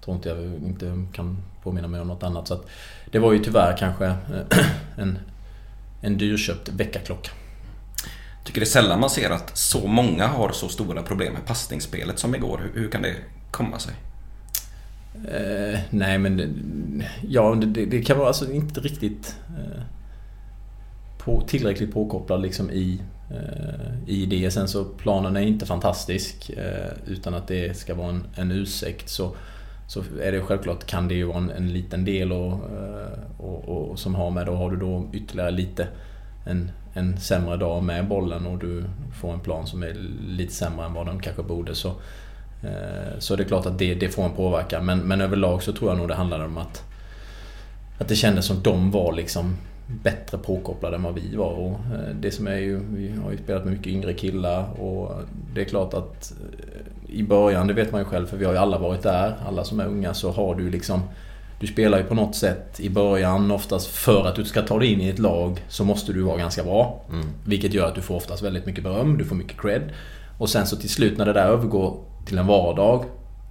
Tror 0.05 0.17
inte 0.17 0.29
jag 0.29 0.39
inte 0.45 1.07
kan 1.13 1.43
påminna 1.63 1.89
mig 1.89 2.01
om 2.01 2.09
något 2.09 2.23
annat. 2.23 2.49
Så 2.49 2.55
att 2.55 2.67
det 3.11 3.19
var 3.19 3.33
ju 3.33 3.39
tyvärr 3.39 3.77
kanske 3.77 4.07
eh, 4.07 4.17
en 4.97 5.19
en 6.01 6.19
dyrköpt 6.19 6.69
väckarklocka. 6.69 7.31
Tycker 8.45 8.61
det 8.61 8.65
är 8.65 8.67
sällan 8.67 9.01
man 9.01 9.11
ser 9.11 9.31
att 9.31 9.59
så 9.59 9.87
många 9.87 10.27
har 10.27 10.53
så 10.53 10.69
stora 10.69 11.03
problem 11.03 11.33
med 11.33 11.47
passningsspelet 11.47 12.19
som 12.19 12.35
igår. 12.35 12.61
Hur, 12.63 12.83
hur 12.83 12.91
kan 12.91 13.03
det 13.03 13.15
komma 13.51 13.79
sig? 13.79 13.95
Eh, 15.15 15.81
nej 15.91 16.19
men 16.19 16.37
det, 16.37 16.49
ja, 17.29 17.55
det, 17.55 17.87
det, 17.87 18.03
kan 18.03 18.19
vara 18.19 18.29
alltså 18.29 18.53
inte 18.53 18.81
riktigt 18.81 19.37
eh, 19.49 19.83
på, 21.19 21.41
tillräckligt 21.41 21.93
påkopplad 21.93 22.43
liksom 22.43 22.71
i, 22.71 23.01
eh, 23.31 24.11
i 24.11 24.27
det. 24.27 24.51
Sen 24.51 24.69
så 24.69 24.85
planen 24.85 25.37
är 25.37 25.41
inte 25.41 25.67
fantastisk 25.67 26.51
eh, 26.51 26.91
utan 27.07 27.35
att 27.35 27.49
det 27.49 27.77
ska 27.77 27.95
vara 27.95 28.09
en, 28.09 28.27
en 28.35 28.51
ursäkt. 28.51 29.09
Så, 29.09 29.37
så 29.91 30.03
är 30.23 30.33
det 30.33 30.41
självklart 30.41 30.87
kan 30.87 31.09
det 31.09 31.15
ju 31.15 31.25
vara 31.25 31.39
en, 31.39 31.51
en 31.51 31.73
liten 31.73 32.05
del 32.05 32.33
eh, 32.33 32.37
och, 32.37 32.59
och, 33.39 33.91
och, 33.91 33.99
som 33.99 34.15
har 34.15 34.31
med 34.31 34.47
då 34.47 34.55
har 34.55 34.71
du 34.71 34.77
då 34.77 35.09
ytterligare 35.13 35.51
lite 35.51 35.89
en, 36.47 36.71
en 36.95 37.21
sämre 37.21 37.57
dag 37.57 37.83
med 37.83 38.09
bollen 38.09 38.47
och 38.47 38.59
du 38.59 38.85
får 39.21 39.33
en 39.33 39.41
plan 39.41 39.67
som 39.67 39.83
är 39.83 39.95
lite 40.27 40.53
sämre 40.53 40.87
än 40.87 40.95
vad 40.95 41.07
de 41.07 41.21
kanske 41.21 41.43
borde 41.43 41.75
så, 41.75 41.89
eh, 42.63 43.19
så 43.19 43.37
det 43.37 43.43
är 43.43 43.45
det 43.45 43.49
klart 43.49 43.67
att 43.67 43.79
det, 43.79 43.95
det 43.95 44.09
får 44.09 44.25
en 44.25 44.31
påverkan. 44.31 44.87
Men, 44.87 44.99
men 44.99 45.21
överlag 45.21 45.63
så 45.63 45.73
tror 45.73 45.91
jag 45.91 45.99
nog 45.99 46.09
det 46.09 46.15
handlar 46.15 46.45
om 46.45 46.59
att, 46.59 46.85
att 47.99 48.09
det 48.09 48.15
kändes 48.15 48.47
som 48.47 48.63
de 48.63 48.91
var 48.91 49.13
liksom 49.13 49.57
bättre 50.03 50.39
påkopplade 50.39 50.97
än 50.97 51.03
vad 51.03 51.15
vi 51.15 51.37
var. 51.37 51.53
Och 51.53 51.71
eh, 51.71 52.15
det 52.21 52.31
som 52.31 52.47
är 52.47 52.57
ju, 52.57 52.81
vi 52.91 53.15
har 53.23 53.31
ju 53.31 53.39
spelat 53.39 53.65
med 53.65 53.73
mycket 53.73 53.93
yngre 53.93 54.15
killar 54.15 54.81
och 54.81 55.21
det 55.55 55.61
är 55.61 55.65
klart 55.65 55.95
att 55.95 56.33
i 57.13 57.23
början, 57.23 57.67
det 57.67 57.75
vet 57.75 57.93
man 57.93 58.01
ju 58.01 58.05
själv 58.05 58.27
för 58.27 58.37
vi 58.37 58.45
har 58.45 58.53
ju 58.53 58.59
alla 58.59 58.79
varit 58.79 59.03
där, 59.03 59.35
alla 59.49 59.65
som 59.65 59.81
är 59.81 59.87
unga, 59.87 60.15
så 60.15 60.31
har 60.31 60.55
du 60.55 60.71
liksom 60.71 61.03
du 61.61 61.67
spelar 61.67 61.99
ju 61.99 62.05
på 62.05 62.15
något 62.15 62.35
sätt 62.35 62.81
i 62.81 62.91
början 62.91 63.51
oftast 63.51 63.87
för 63.87 64.27
att 64.27 64.35
du 64.35 64.45
ska 64.45 64.63
ta 64.63 64.79
dig 64.79 64.93
in 64.93 65.01
i 65.01 65.09
ett 65.09 65.19
lag 65.19 65.65
så 65.69 65.85
måste 65.85 66.13
du 66.13 66.23
vara 66.23 66.37
ganska 66.37 66.65
bra. 66.65 67.05
Mm. 67.13 67.27
Vilket 67.45 67.75
gör 67.75 67.89
att 67.89 67.95
du 67.95 68.01
får 68.01 68.15
oftast 68.15 68.43
väldigt 68.43 68.67
mycket 68.67 68.85
beröm, 68.85 69.19
du 69.19 69.25
får 69.25 69.37
mycket 69.37 69.61
cred. 69.61 69.83
Och 70.39 70.49
sen 70.49 70.67
så 70.67 70.77
till 70.77 70.91
slut 70.91 71.19
när 71.19 71.27
det 71.27 71.33
där 71.33 71.47
övergår 71.47 72.05
till 72.27 72.39
en 72.39 72.47
vardag 72.47 73.05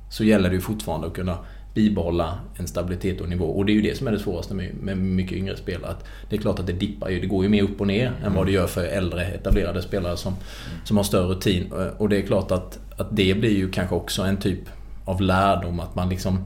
så 0.10 0.24
gäller 0.24 0.50
det 0.50 0.56
ju 0.56 0.62
fortfarande 0.62 1.08
att 1.08 1.14
kunna 1.14 1.38
bibehålla 1.80 2.40
en 2.58 2.68
stabilitet 2.68 3.22
och 3.22 3.30
nivå. 3.30 3.46
Och 3.46 3.66
det 3.66 3.72
är 3.72 3.74
ju 3.74 3.82
det 3.82 3.98
som 3.98 4.08
är 4.08 4.12
det 4.12 4.20
svåraste 4.20 4.54
med, 4.54 4.98
mycket 4.98 5.38
yngre 5.38 5.58
spelare. 5.58 5.92
Att 5.92 6.06
det 6.30 6.36
är 6.36 6.42
klart 6.42 6.60
att 6.60 6.68
det 6.68 6.74
dippar 6.74 7.10
ju. 7.10 7.20
Det 7.20 7.28
går 7.28 7.44
ju 7.44 7.50
mer 7.50 7.64
upp 7.64 7.82
och 7.82 7.88
ner 7.88 8.12
än 8.26 8.34
vad 8.34 8.46
det 8.46 8.52
gör 8.52 8.68
för 8.68 8.84
äldre 8.84 9.26
etablerade 9.26 9.82
spelare 9.82 10.18
som, 10.18 10.36
som 10.84 10.98
har 10.98 11.04
större 11.04 11.28
rutin. 11.28 11.72
Eh, 11.72 11.88
och 11.98 12.10
det 12.10 12.18
är 12.18 12.22
klart 12.22 12.52
att, 12.52 12.80
att 12.98 13.16
det 13.16 13.34
blir 13.34 13.58
ju 13.58 13.72
kanske 13.72 13.96
också 13.96 14.22
en 14.22 14.38
typ 14.38 14.60
av 15.06 15.22
lärdom 15.22 15.80
att 15.80 15.96
man 15.96 16.10
liksom 16.10 16.44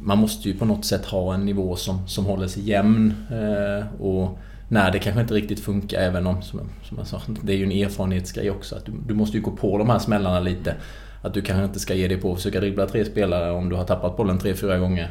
man 0.00 0.18
måste 0.18 0.48
ju 0.48 0.58
på 0.58 0.64
något 0.64 0.84
sätt 0.84 1.04
ha 1.04 1.34
en 1.34 1.44
nivå 1.44 1.76
som, 1.76 2.08
som 2.08 2.24
håller 2.24 2.46
sig 2.46 2.68
jämn. 2.68 3.14
Eh, 3.30 4.00
och 4.00 4.38
när 4.68 4.90
det 4.90 4.98
kanske 4.98 5.20
inte 5.20 5.34
riktigt 5.34 5.60
funkar, 5.60 5.98
även 5.98 6.26
om, 6.26 6.42
som, 6.42 6.60
som 6.82 6.98
jag 6.98 7.06
sa, 7.06 7.20
det 7.42 7.52
är 7.52 7.56
ju 7.56 7.64
en 7.64 7.86
erfarenhetsgrej 7.86 8.50
också. 8.50 8.76
Att 8.76 8.84
du, 8.84 8.92
du 9.06 9.14
måste 9.14 9.36
ju 9.36 9.42
gå 9.42 9.50
på 9.50 9.78
de 9.78 9.90
här 9.90 9.98
smällarna 9.98 10.40
lite. 10.40 10.74
Att 11.22 11.34
du 11.34 11.42
kanske 11.42 11.64
inte 11.64 11.80
ska 11.80 11.94
ge 11.94 12.08
dig 12.08 12.16
på 12.16 12.32
att 12.32 12.36
försöka 12.36 12.60
dribbla 12.60 12.86
tre 12.86 13.04
spelare 13.04 13.50
om 13.50 13.68
du 13.68 13.76
har 13.76 13.84
tappat 13.84 14.16
bollen 14.16 14.38
tre, 14.38 14.54
fyra 14.54 14.78
gånger 14.78 15.10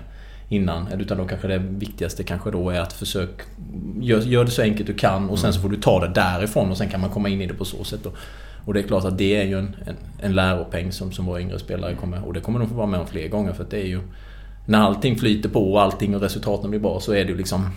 innan. 0.50 0.88
Utan 1.00 1.17
då 1.17 1.25
kanske 1.25 1.47
det 1.47 1.57
viktigaste 1.57 2.24
kanske 2.24 2.51
då 2.51 2.69
är 2.69 2.79
att 2.79 2.93
försöka 2.93 3.43
gör, 4.01 4.19
gör 4.21 4.45
det 4.45 4.51
så 4.51 4.62
enkelt 4.62 4.88
du 4.88 4.93
kan 4.93 5.29
och 5.29 5.39
sen 5.39 5.53
så 5.53 5.59
får 5.62 5.69
du 5.69 5.77
ta 5.77 6.00
det 6.00 6.13
därifrån 6.13 6.71
och 6.71 6.77
sen 6.77 6.89
kan 6.89 7.01
man 7.01 7.09
komma 7.09 7.29
in 7.29 7.41
i 7.41 7.47
det 7.47 7.53
på 7.53 7.65
så 7.65 7.83
sätt. 7.83 8.05
Och, 8.05 8.17
Och 8.65 8.74
det 8.74 8.79
är 8.79 8.83
klart 8.83 9.05
att 9.05 9.17
det 9.17 9.35
är 9.35 9.45
ju 9.45 9.59
en, 9.59 9.75
en, 9.85 9.95
en 10.19 10.35
läropeng 10.35 10.91
som, 10.91 11.12
som 11.12 11.25
våra 11.25 11.41
yngre 11.41 11.59
spelare 11.59 11.95
kommer... 11.95 12.25
Och 12.25 12.33
det 12.33 12.39
kommer 12.39 12.59
de 12.59 12.69
få 12.69 12.75
vara 12.75 12.88
med 12.88 13.00
om 13.00 13.07
fler 13.07 13.27
gånger 13.27 13.53
för 13.53 13.63
att 13.63 13.69
det 13.69 13.81
är 13.81 13.88
ju... 13.88 14.01
När 14.67 14.79
allting 14.79 15.15
flyter 15.15 15.50
på 15.50 15.74
och 15.74 15.81
allting 15.81 16.15
och 16.15 16.21
resultaten 16.21 16.69
blir 16.69 16.79
bra 16.79 17.00
så 17.00 17.12
är 17.13 17.25
det 17.25 17.31
ju 17.31 17.38
liksom... 17.38 17.69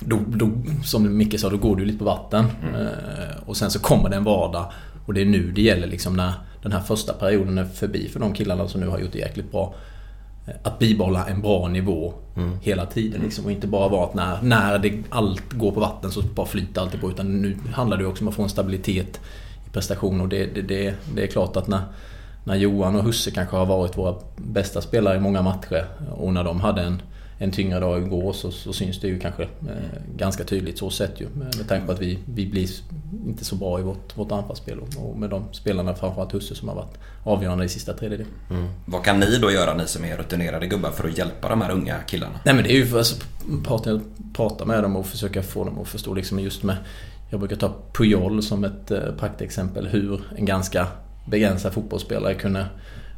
Då, 0.00 0.18
då, 0.26 0.50
som 0.84 1.16
Micke 1.16 1.40
sa, 1.40 1.50
då 1.50 1.56
går 1.56 1.76
du 1.76 1.84
lite 1.84 1.98
på 1.98 2.04
vatten. 2.04 2.44
Mm. 2.62 2.86
Eh, 2.86 3.36
och 3.46 3.56
sen 3.56 3.70
så 3.70 3.78
kommer 3.78 4.08
det 4.08 4.16
en 4.16 4.24
vardag. 4.24 4.72
Och 5.06 5.14
det 5.14 5.20
är 5.20 5.24
nu 5.24 5.52
det 5.52 5.62
gäller 5.62 5.86
liksom 5.86 6.16
när 6.16 6.32
den 6.62 6.72
här 6.72 6.80
första 6.80 7.12
perioden 7.12 7.58
är 7.58 7.64
förbi 7.64 8.08
för 8.08 8.20
de 8.20 8.34
killarna 8.34 8.68
som 8.68 8.80
nu 8.80 8.88
har 8.88 8.98
gjort 8.98 9.12
det 9.12 9.18
jäkligt 9.18 9.50
bra. 9.50 9.74
Eh, 10.46 10.54
att 10.62 10.78
bibehålla 10.78 11.26
en 11.26 11.42
bra 11.42 11.68
nivå 11.68 12.14
mm. 12.36 12.58
hela 12.62 12.86
tiden. 12.86 13.20
Liksom, 13.22 13.44
och 13.44 13.52
inte 13.52 13.66
bara 13.66 13.88
vara 13.88 14.04
att 14.04 14.14
när, 14.14 14.42
när 14.42 14.78
det, 14.78 15.02
allt 15.08 15.52
går 15.52 15.72
på 15.72 15.80
vatten 15.80 16.10
så 16.10 16.22
bara 16.22 16.46
flyter 16.46 16.80
allt 16.80 17.00
på. 17.00 17.10
Utan 17.10 17.42
nu 17.42 17.56
handlar 17.72 17.96
det 17.96 18.06
också 18.06 18.24
om 18.24 18.28
att 18.28 18.34
få 18.34 18.42
en 18.42 18.48
stabilitet 18.48 19.20
i 19.66 19.70
prestation. 19.70 20.20
Och 20.20 20.28
det, 20.28 20.46
det, 20.46 20.62
det, 20.62 20.94
det 21.14 21.22
är 21.22 21.26
klart 21.26 21.56
att 21.56 21.68
när, 21.68 21.80
när 22.44 22.54
Johan 22.54 22.96
och 22.96 23.04
Husse 23.04 23.30
kanske 23.30 23.56
har 23.56 23.66
varit 23.66 23.98
våra 23.98 24.14
bästa 24.36 24.80
spelare 24.80 25.16
i 25.16 25.20
många 25.20 25.42
matcher 25.42 25.86
och 26.10 26.32
när 26.32 26.44
de 26.44 26.60
hade 26.60 26.82
en 26.82 27.02
en 27.38 27.50
tyngre 27.50 27.80
dag 27.80 28.02
igår 28.02 28.32
så, 28.32 28.50
så 28.50 28.72
syns 28.72 29.00
det 29.00 29.08
ju 29.08 29.18
kanske 29.18 29.42
eh, 29.42 29.48
ganska 30.16 30.44
tydligt 30.44 30.78
så 30.78 30.90
sett 30.90 31.20
ju. 31.20 31.28
Med, 31.28 31.56
med 31.56 31.68
tanke 31.68 31.86
på 31.86 31.92
att 31.92 32.00
vi, 32.00 32.18
vi 32.24 32.46
blir 32.46 32.68
inte 33.26 33.44
så 33.44 33.56
bra 33.56 33.80
i 33.80 33.82
vårt, 33.82 34.16
vårt 34.16 34.32
anfallsspel 34.32 34.78
och, 34.78 35.10
och 35.10 35.18
med 35.18 35.30
de 35.30 35.44
spelarna, 35.52 35.94
framförallt 35.94 36.34
Husse, 36.34 36.54
som 36.54 36.68
har 36.68 36.76
varit 36.76 36.98
avgörande 37.24 37.64
i 37.64 37.68
sista 37.68 37.92
tredjedelen. 37.92 38.32
Mm. 38.50 38.68
Vad 38.84 39.04
kan 39.04 39.20
ni 39.20 39.38
då 39.38 39.50
göra, 39.50 39.74
ni 39.74 39.86
som 39.86 40.04
är 40.04 40.16
rutinerade 40.16 40.66
gubbar, 40.66 40.90
för 40.90 41.08
att 41.08 41.18
hjälpa 41.18 41.48
de 41.48 41.60
här 41.60 41.70
unga 41.70 41.98
killarna? 42.06 42.40
Nej 42.44 42.54
men 42.54 42.64
det 42.64 42.72
är 42.72 42.76
ju 42.76 42.86
för 42.86 43.00
att 43.00 43.26
prata, 43.64 44.00
prata 44.32 44.64
med 44.64 44.82
dem 44.82 44.96
och 44.96 45.06
försöka 45.06 45.42
få 45.42 45.64
dem 45.64 45.78
att 45.78 45.88
förstå 45.88 46.14
liksom 46.14 46.38
just 46.38 46.62
med 46.62 46.76
jag 47.30 47.40
brukar 47.40 47.56
ta 47.56 47.74
Puyol 47.92 48.42
som 48.42 48.64
ett 48.64 48.90
eh, 48.90 49.00
praktexempel 49.18 49.86
hur 49.86 50.20
en 50.36 50.44
ganska 50.44 50.86
begränsad 51.26 51.72
fotbollsspelare 51.72 52.34
kunde 52.34 52.66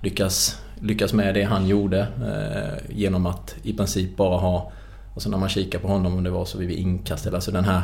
lyckas 0.02 0.62
lyckas 0.82 1.12
med 1.12 1.34
det 1.34 1.42
han 1.42 1.66
gjorde 1.66 2.00
eh, 2.00 2.96
genom 2.96 3.26
att 3.26 3.54
i 3.62 3.72
princip 3.72 4.16
bara 4.16 4.38
ha, 4.38 4.72
alltså 5.14 5.30
när 5.30 5.38
man 5.38 5.48
kikar 5.48 5.78
på 5.78 5.88
honom 5.88 6.14
om 6.14 6.24
det 6.24 6.30
var 6.30 6.44
så 6.44 6.58
vid 6.58 6.70
inkast, 6.70 7.26
alltså 7.26 7.50
den 7.50 7.64
här 7.64 7.82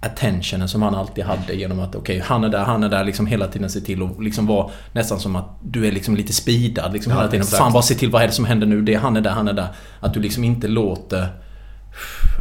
attentionen 0.00 0.68
som 0.68 0.82
han 0.82 0.94
alltid 0.94 1.24
hade 1.24 1.54
genom 1.54 1.80
att 1.80 1.94
okej, 1.94 2.16
okay, 2.16 2.28
han 2.28 2.44
är 2.44 2.48
där, 2.48 2.64
han 2.64 2.84
är 2.84 2.88
där, 2.88 3.04
liksom 3.04 3.26
hela 3.26 3.46
tiden 3.46 3.70
se 3.70 3.80
till 3.80 4.02
och 4.02 4.22
liksom 4.22 4.46
vara 4.46 4.70
nästan 4.92 5.20
som 5.20 5.36
att 5.36 5.48
du 5.62 5.86
är 5.86 5.92
liksom 5.92 6.16
lite 6.16 6.32
speedad 6.32 6.92
liksom 6.92 7.12
ja, 7.12 7.18
hela 7.18 7.30
tiden. 7.30 7.42
Exakt. 7.42 7.62
Fan 7.62 7.72
bara 7.72 7.82
se 7.82 7.94
till 7.94 8.10
vad 8.10 8.22
är 8.22 8.26
det 8.26 8.32
som 8.32 8.44
händer 8.44 8.66
nu? 8.66 8.82
Det 8.82 8.94
han 8.94 9.16
är 9.16 9.20
där, 9.20 9.30
han 9.30 9.48
är 9.48 9.52
där. 9.52 9.68
Att 10.00 10.14
du 10.14 10.20
liksom 10.20 10.44
inte 10.44 10.68
låter 10.68 11.28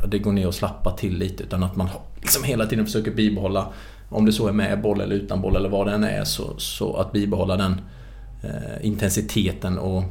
det 0.08 0.20
gå 0.20 0.32
ner 0.32 0.48
och 0.48 0.56
slappa 0.56 0.92
till 0.92 1.18
lite 1.18 1.44
utan 1.44 1.64
att 1.64 1.76
man 1.76 1.90
liksom 2.16 2.44
hela 2.44 2.66
tiden 2.66 2.86
försöker 2.86 3.12
bibehålla 3.12 3.68
om 4.10 4.26
det 4.26 4.32
så 4.32 4.48
är 4.48 4.52
med 4.52 4.82
boll 4.82 5.02
eller 5.02 5.16
utan 5.16 5.42
boll 5.42 5.56
eller 5.56 5.70
vad 5.70 5.88
det 5.88 5.94
än 5.94 6.04
är 6.04 6.24
så, 6.24 6.60
så 6.60 6.96
att 6.96 7.12
bibehålla 7.12 7.58
den 7.58 7.82
intensiteten 8.82 9.78
och, 9.78 10.04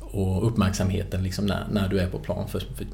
och 0.00 0.46
uppmärksamheten 0.46 1.22
liksom 1.22 1.46
när, 1.46 1.66
när 1.72 1.88
du 1.88 1.98
är 1.98 2.06
på 2.06 2.18
plan. 2.18 2.48
För, 2.48 2.60
för 2.60 2.86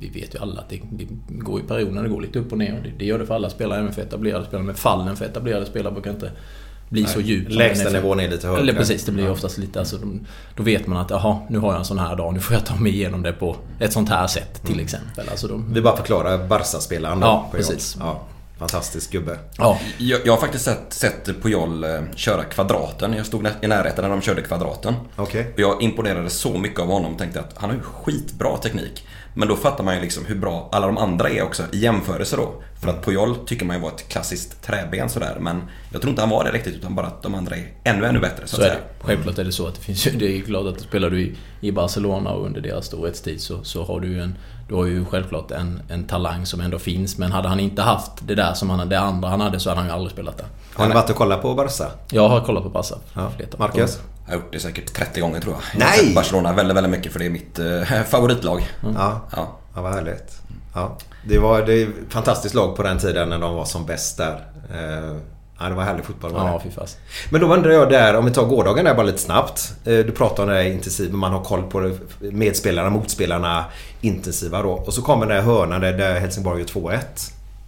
vi 0.00 0.08
vet 0.08 0.34
ju 0.34 0.38
alla 0.38 0.60
att 0.60 0.68
det, 0.68 0.80
det 0.90 1.06
går 1.28 1.60
i 1.60 1.62
perioder 1.62 2.02
det 2.02 2.08
går 2.08 2.20
lite 2.20 2.38
upp 2.38 2.52
och 2.52 2.58
ner. 2.58 2.80
Det, 2.84 2.92
det, 2.98 3.04
gör 3.04 3.18
det 3.18 3.26
för 3.26 3.34
alla 3.34 3.50
spelare, 3.50 3.80
även 3.80 3.92
för 3.92 4.02
etablerade 4.02 4.44
spelare. 4.44 4.66
Men 4.66 4.74
fallen 4.74 5.16
för 5.16 5.24
etablerade 5.24 5.66
spelare 5.66 5.92
brukar 5.92 6.10
inte 6.10 6.30
bli 6.88 7.02
Nej, 7.02 7.10
så 7.10 7.20
djup. 7.20 7.46
Lägsta 7.50 7.90
nivån 7.90 8.20
är 8.20 8.28
lite 8.28 8.46
högre. 8.46 8.60
Eller 8.60 8.72
precis, 8.72 9.04
det 9.04 9.12
blir 9.12 9.30
oftast 9.30 9.58
lite... 9.58 9.78
Alltså, 9.78 9.98
då 10.56 10.62
vet 10.62 10.86
man 10.86 10.98
att 10.98 11.10
jaha, 11.10 11.38
nu 11.48 11.58
har 11.58 11.72
jag 11.72 11.78
en 11.78 11.84
sån 11.84 11.98
här 11.98 12.16
dag. 12.16 12.34
Nu 12.34 12.40
får 12.40 12.54
jag 12.54 12.66
ta 12.66 12.76
mig 12.76 12.92
igenom 12.92 13.22
det 13.22 13.32
på 13.32 13.56
ett 13.78 13.92
sånt 13.92 14.08
här 14.08 14.26
sätt 14.26 14.62
till 14.62 14.74
mm. 14.74 14.84
exempel. 14.84 15.28
Alltså, 15.28 15.48
de... 15.48 15.72
Vi 15.72 15.80
bara 15.80 15.96
förklarar 15.96 16.48
Barca-spelaren 16.48 17.20
då. 17.20 17.26
Ja, 17.26 17.48
precis. 17.52 17.96
Ja. 18.00 18.22
Fantastisk 18.64 19.12
gubbe. 19.12 19.38
Ja. 19.58 19.80
Jag, 19.98 20.20
jag 20.24 20.32
har 20.32 20.40
faktiskt 20.40 20.64
sett, 20.64 20.92
sett 20.92 21.42
Pujol 21.42 21.84
eh, 21.84 22.00
köra 22.14 22.44
kvadraten. 22.44 23.12
Jag 23.12 23.26
stod 23.26 23.46
i 23.62 23.66
närheten 23.66 24.04
när 24.04 24.10
de 24.10 24.20
körde 24.20 24.42
kvadraten. 24.42 24.94
Okay. 25.16 25.44
Jag 25.56 25.82
imponerades 25.82 26.32
så 26.32 26.58
mycket 26.58 26.80
av 26.80 26.86
honom 26.86 27.12
och 27.12 27.18
tänkte 27.18 27.40
att 27.40 27.52
han 27.56 27.70
har 27.70 27.76
ju 27.76 27.82
skitbra 27.82 28.56
teknik. 28.56 29.06
Men 29.34 29.48
då 29.48 29.56
fattar 29.56 29.84
man 29.84 29.94
ju 29.94 30.00
liksom 30.00 30.24
hur 30.24 30.34
bra 30.34 30.68
alla 30.72 30.86
de 30.86 30.98
andra 30.98 31.28
är 31.28 31.42
också 31.42 31.62
i 31.72 31.78
jämförelse 31.78 32.36
då. 32.36 32.62
För 32.80 32.88
att 32.88 33.04
Pujol 33.04 33.36
tycker 33.46 33.64
man 33.66 33.76
ju 33.76 33.82
var 33.82 33.88
ett 33.88 34.08
klassiskt 34.08 34.62
träben 34.62 35.08
sådär. 35.08 35.36
Men 35.40 35.62
jag 35.92 36.00
tror 36.00 36.10
inte 36.10 36.22
han 36.22 36.30
var 36.30 36.44
det 36.44 36.52
riktigt 36.52 36.74
utan 36.74 36.94
bara 36.94 37.06
att 37.06 37.22
de 37.22 37.34
andra 37.34 37.56
är 37.56 37.72
ännu, 37.84 38.06
ännu 38.06 38.20
bättre. 38.20 38.46
Så, 38.46 38.56
så 38.56 38.62
är 38.62 38.68
det. 38.68 38.78
Självklart 39.00 39.38
är 39.38 39.44
det 39.44 39.52
så 39.52 39.66
att 39.66 39.74
det 39.74 39.80
finns 39.80 40.04
Det 40.04 40.38
är 40.38 40.40
klart 40.40 40.66
att 40.66 40.80
spelar 40.80 41.10
du 41.10 41.20
i, 41.20 41.36
i 41.60 41.72
Barcelona 41.72 42.30
och 42.30 42.46
under 42.46 42.60
deras 42.60 42.86
storhetstid 42.86 43.40
så, 43.40 43.64
så 43.64 43.84
har 43.84 44.00
du 44.00 44.08
ju 44.08 44.20
en 44.20 44.34
du 44.68 44.74
har 44.74 44.86
ju 44.86 45.04
självklart 45.04 45.50
en, 45.50 45.82
en 45.88 46.04
talang 46.04 46.46
som 46.46 46.60
ändå 46.60 46.78
finns. 46.78 47.18
Men 47.18 47.32
hade 47.32 47.48
han 47.48 47.60
inte 47.60 47.82
haft 47.82 48.12
det 48.20 48.34
där 48.34 48.54
som 48.54 48.70
han, 48.70 48.88
det 48.88 49.00
andra 49.00 49.28
han 49.28 49.40
hade 49.40 49.60
så 49.60 49.68
hade 49.70 49.80
han 49.80 49.88
ju 49.88 49.94
aldrig 49.94 50.12
spelat 50.12 50.38
där. 50.38 50.46
Har 50.74 50.88
ni 50.88 50.94
varit 50.94 51.10
och 51.10 51.16
kollat 51.16 51.42
på 51.42 51.54
Barca? 51.54 51.86
Jag 52.10 52.28
har 52.28 52.40
kollat 52.40 52.62
på 52.62 52.68
Barca. 52.68 52.94
Ja. 53.14 53.30
Marcus? 53.58 53.98
Jag 54.26 54.32
har 54.32 54.36
gjort 54.36 54.52
det 54.52 54.60
säkert 54.60 54.94
30 54.94 55.20
gånger 55.20 55.40
tror 55.40 55.54
jag. 55.54 55.80
Nej! 55.80 55.98
Jag 55.98 56.06
har 56.06 56.14
Barcelona 56.14 56.52
väldigt, 56.52 56.76
väldigt 56.76 56.90
mycket 56.90 57.12
för 57.12 57.18
det 57.18 57.26
är 57.26 57.30
mitt 57.30 57.58
eh, 57.58 58.02
favoritlag. 58.10 58.68
Mm. 58.82 58.94
Ja. 58.94 59.20
ja. 59.36 59.48
ja, 59.74 59.82
vad 59.82 59.92
härligt. 59.92 60.40
Ja. 60.74 60.98
Det 61.24 61.38
var 61.38 61.70
ett 61.70 61.88
fantastiskt 62.08 62.54
lag 62.54 62.76
på 62.76 62.82
den 62.82 62.98
tiden 62.98 63.28
när 63.28 63.38
de 63.38 63.54
var 63.54 63.64
som 63.64 63.86
bäst 63.86 64.16
där. 64.16 64.44
Eh, 64.70 65.16
Ja, 65.58 65.68
det 65.68 65.74
var 65.74 65.82
härlig 65.82 66.04
fotboll 66.04 66.32
var 66.32 66.48
ja. 66.48 66.70
Fast. 66.74 66.98
Men 67.30 67.40
då 67.40 67.54
undrar 67.54 67.70
jag 67.70 67.90
där, 67.90 68.16
om 68.16 68.24
vi 68.24 68.30
tar 68.30 68.46
gårdagen 68.46 68.84
där 68.84 68.94
bara 68.94 69.06
lite 69.06 69.18
snabbt. 69.18 69.72
Eh, 69.84 69.98
du 69.98 70.10
pratar 70.12 70.42
om 70.42 70.48
det 70.48 70.54
här 70.54 70.62
intensivt, 70.62 71.12
man 71.12 71.32
har 71.32 71.44
koll 71.44 71.62
på 71.62 71.80
det, 71.80 71.98
medspelarna, 72.20 72.90
motspelarna 72.90 73.64
intensiva 74.00 74.62
då. 74.62 74.70
Och 74.70 74.94
så 74.94 75.02
kommer 75.02 75.26
den 75.26 75.36
här 75.36 75.42
hörnan 75.42 75.80
där, 75.80 75.92
där 75.92 76.20
Helsingborg 76.20 76.60
gör 76.60 76.66
2-1. 76.66 76.98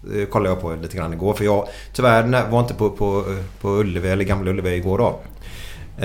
Det 0.00 0.22
eh, 0.22 0.28
kollade 0.28 0.50
jag 0.50 0.60
på 0.60 0.74
lite 0.82 0.96
grann 0.96 1.12
igår. 1.12 1.34
För 1.34 1.44
jag 1.44 1.68
tyvärr 1.92 2.50
var 2.50 2.60
inte 2.60 2.74
på, 2.74 2.90
på, 2.90 3.24
på 3.60 3.68
Ullevi, 3.68 4.08
eller 4.08 4.24
Gamla 4.24 4.50
Ullevi 4.50 4.74
igår 4.74 4.98
då. 4.98 5.20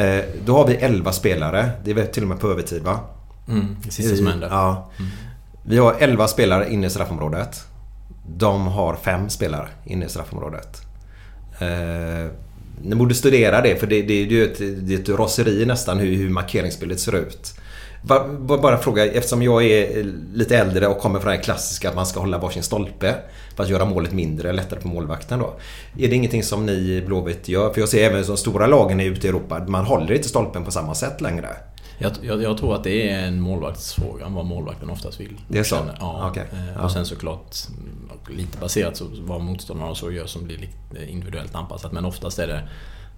Eh, 0.01 0.23
då 0.45 0.57
har 0.57 0.67
vi 0.67 0.75
11 0.75 1.11
spelare. 1.11 1.69
Det 1.83 1.91
är 1.91 2.05
till 2.05 2.23
och 2.23 2.29
med 2.29 2.39
på 2.39 2.47
övertid 2.47 2.83
va? 2.83 2.99
Mm, 3.47 3.77
det 3.83 3.91
sista 3.91 4.15
som 4.15 4.27
händer. 4.27 4.47
Ja. 4.51 4.91
Mm. 4.99 5.11
Vi 5.63 5.77
har 5.77 5.95
11 5.99 6.27
spelare 6.27 6.73
inne 6.73 6.87
i 6.87 6.89
straffområdet. 6.89 7.63
De 8.27 8.67
har 8.67 8.95
5 8.95 9.29
spelare 9.29 9.67
inne 9.85 10.05
i 10.05 10.09
straffområdet. 10.09 10.90
Eh, 11.61 12.31
ni 12.83 12.95
borde 12.95 13.15
studera 13.15 13.61
det 13.61 13.75
för 13.75 13.87
det, 13.87 14.01
det, 14.01 14.25
det 14.25 14.41
är 14.41 14.45
ett, 14.45 14.87
det 14.87 14.93
är 14.93 14.99
ett 14.99 15.09
raseri 15.09 15.65
nästan 15.65 15.99
hur, 15.99 16.15
hur 16.15 16.29
markeringsspelet 16.29 16.99
ser 16.99 17.15
ut. 17.15 17.53
Bara, 18.03 18.57
bara 18.57 18.77
fråga, 18.77 19.05
eftersom 19.05 19.43
jag 19.43 19.63
är 19.63 20.03
lite 20.33 20.57
äldre 20.57 20.87
och 20.87 20.99
kommer 20.99 21.19
från 21.19 21.31
det 21.31 21.37
klassiska 21.37 21.89
att 21.89 21.95
man 21.95 22.05
ska 22.05 22.19
hålla 22.19 22.37
varsin 22.37 22.63
stolpe 22.63 23.15
för 23.55 23.63
att 23.63 23.69
göra 23.69 23.85
målet 23.85 24.11
mindre, 24.11 24.51
lättare 24.51 24.79
på 24.79 24.87
målvakten 24.87 25.39
då. 25.39 25.53
Är 25.99 26.07
det 26.07 26.15
ingenting 26.15 26.43
som 26.43 26.65
ni 26.65 26.71
i 26.71 27.01
Blåvitt 27.01 27.47
gör? 27.47 27.73
För 27.73 27.81
jag 27.81 27.89
ser 27.89 28.03
även 28.03 28.23
de 28.23 28.37
stora 28.37 28.67
lagen 28.67 28.99
ute 28.99 29.27
i 29.27 29.29
Europa, 29.29 29.65
man 29.67 29.85
håller 29.85 30.13
inte 30.13 30.29
stolpen 30.29 30.65
på 30.65 30.71
samma 30.71 30.95
sätt 30.95 31.21
längre. 31.21 31.47
Jag, 32.01 32.11
jag, 32.21 32.43
jag, 32.43 32.57
tror 32.57 32.75
att 32.75 32.83
det 32.83 33.09
är 33.09 33.27
en 33.27 33.41
målvaktsfråga, 33.41 34.29
vad 34.29 34.45
målvakten 34.45 34.89
oftast 34.89 35.19
vill. 35.19 35.41
Det 35.47 35.59
är 35.59 35.63
så? 35.63 35.75
Ja. 35.99 36.29
Okay. 36.29 36.45
Ja. 36.75 36.83
Och 36.83 36.91
sen 36.91 37.05
såklart 37.05 37.55
lite 38.29 38.57
baserat 38.57 38.97
så 38.97 39.05
vad 39.19 39.41
motståndarna 39.41 39.95
så 39.95 40.11
gör 40.11 40.25
som 40.25 40.43
blir 40.43 40.57
lite 40.57 41.11
individuellt 41.11 41.55
anpassat. 41.55 41.91
Men 41.91 42.05
oftast 42.05 42.39
är 42.39 42.47
det 42.47 42.69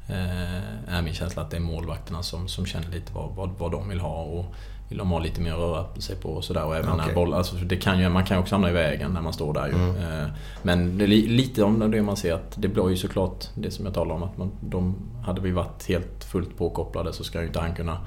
eh, 0.07 0.95
är 0.97 1.01
min 1.01 1.13
känsla 1.13 1.41
att 1.41 1.51
det 1.51 1.57
är 1.57 1.61
målvakterna 1.61 2.23
som, 2.23 2.47
som 2.47 2.65
känner 2.65 2.89
lite 2.89 3.13
vad, 3.13 3.35
vad, 3.35 3.49
vad 3.57 3.71
de 3.71 3.89
vill 3.89 3.99
ha. 3.99 4.23
Och 4.23 4.45
vill 4.89 4.97
de 4.97 5.11
ha 5.11 5.19
lite 5.19 5.41
mer 5.41 5.51
att 5.51 5.59
röra 5.59 6.01
sig 6.01 6.15
på 6.15 6.29
och 6.29 6.43
sådär. 6.43 6.65
Och 6.65 6.75
även 6.75 6.93
okay. 6.93 7.07
när 7.07 7.15
boll, 7.15 7.33
alltså 7.33 7.55
det 7.55 7.77
kan 7.77 7.99
ju, 7.99 8.09
man 8.09 8.25
kan 8.25 8.37
ju 8.37 8.41
också 8.41 8.55
hamna 8.55 8.69
i 8.69 8.73
vägen 8.73 9.11
när 9.11 9.21
man 9.21 9.33
står 9.33 9.53
där 9.53 9.67
ju. 9.67 9.73
Mm. 9.73 9.95
Eh, 9.95 10.27
men 10.61 10.97
det, 10.97 11.07
lite 11.07 11.63
om 11.63 11.91
det 11.91 12.01
man 12.01 12.17
ser 12.17 12.33
att 12.33 12.53
det 12.55 12.67
blir 12.67 12.89
ju 12.89 12.97
såklart 12.97 13.47
det 13.55 13.71
som 13.71 13.85
jag 13.85 13.93
talar 13.93 14.15
om. 14.15 14.23
Att 14.23 14.37
man, 14.37 14.51
de, 14.61 14.95
hade 15.25 15.41
vi 15.41 15.51
varit 15.51 15.87
helt 15.87 16.23
fullt 16.23 16.57
påkopplade 16.57 17.13
så 17.13 17.23
ska 17.23 17.41
ju 17.41 17.47
inte 17.47 17.59
han 17.59 17.75
kunna 17.75 17.97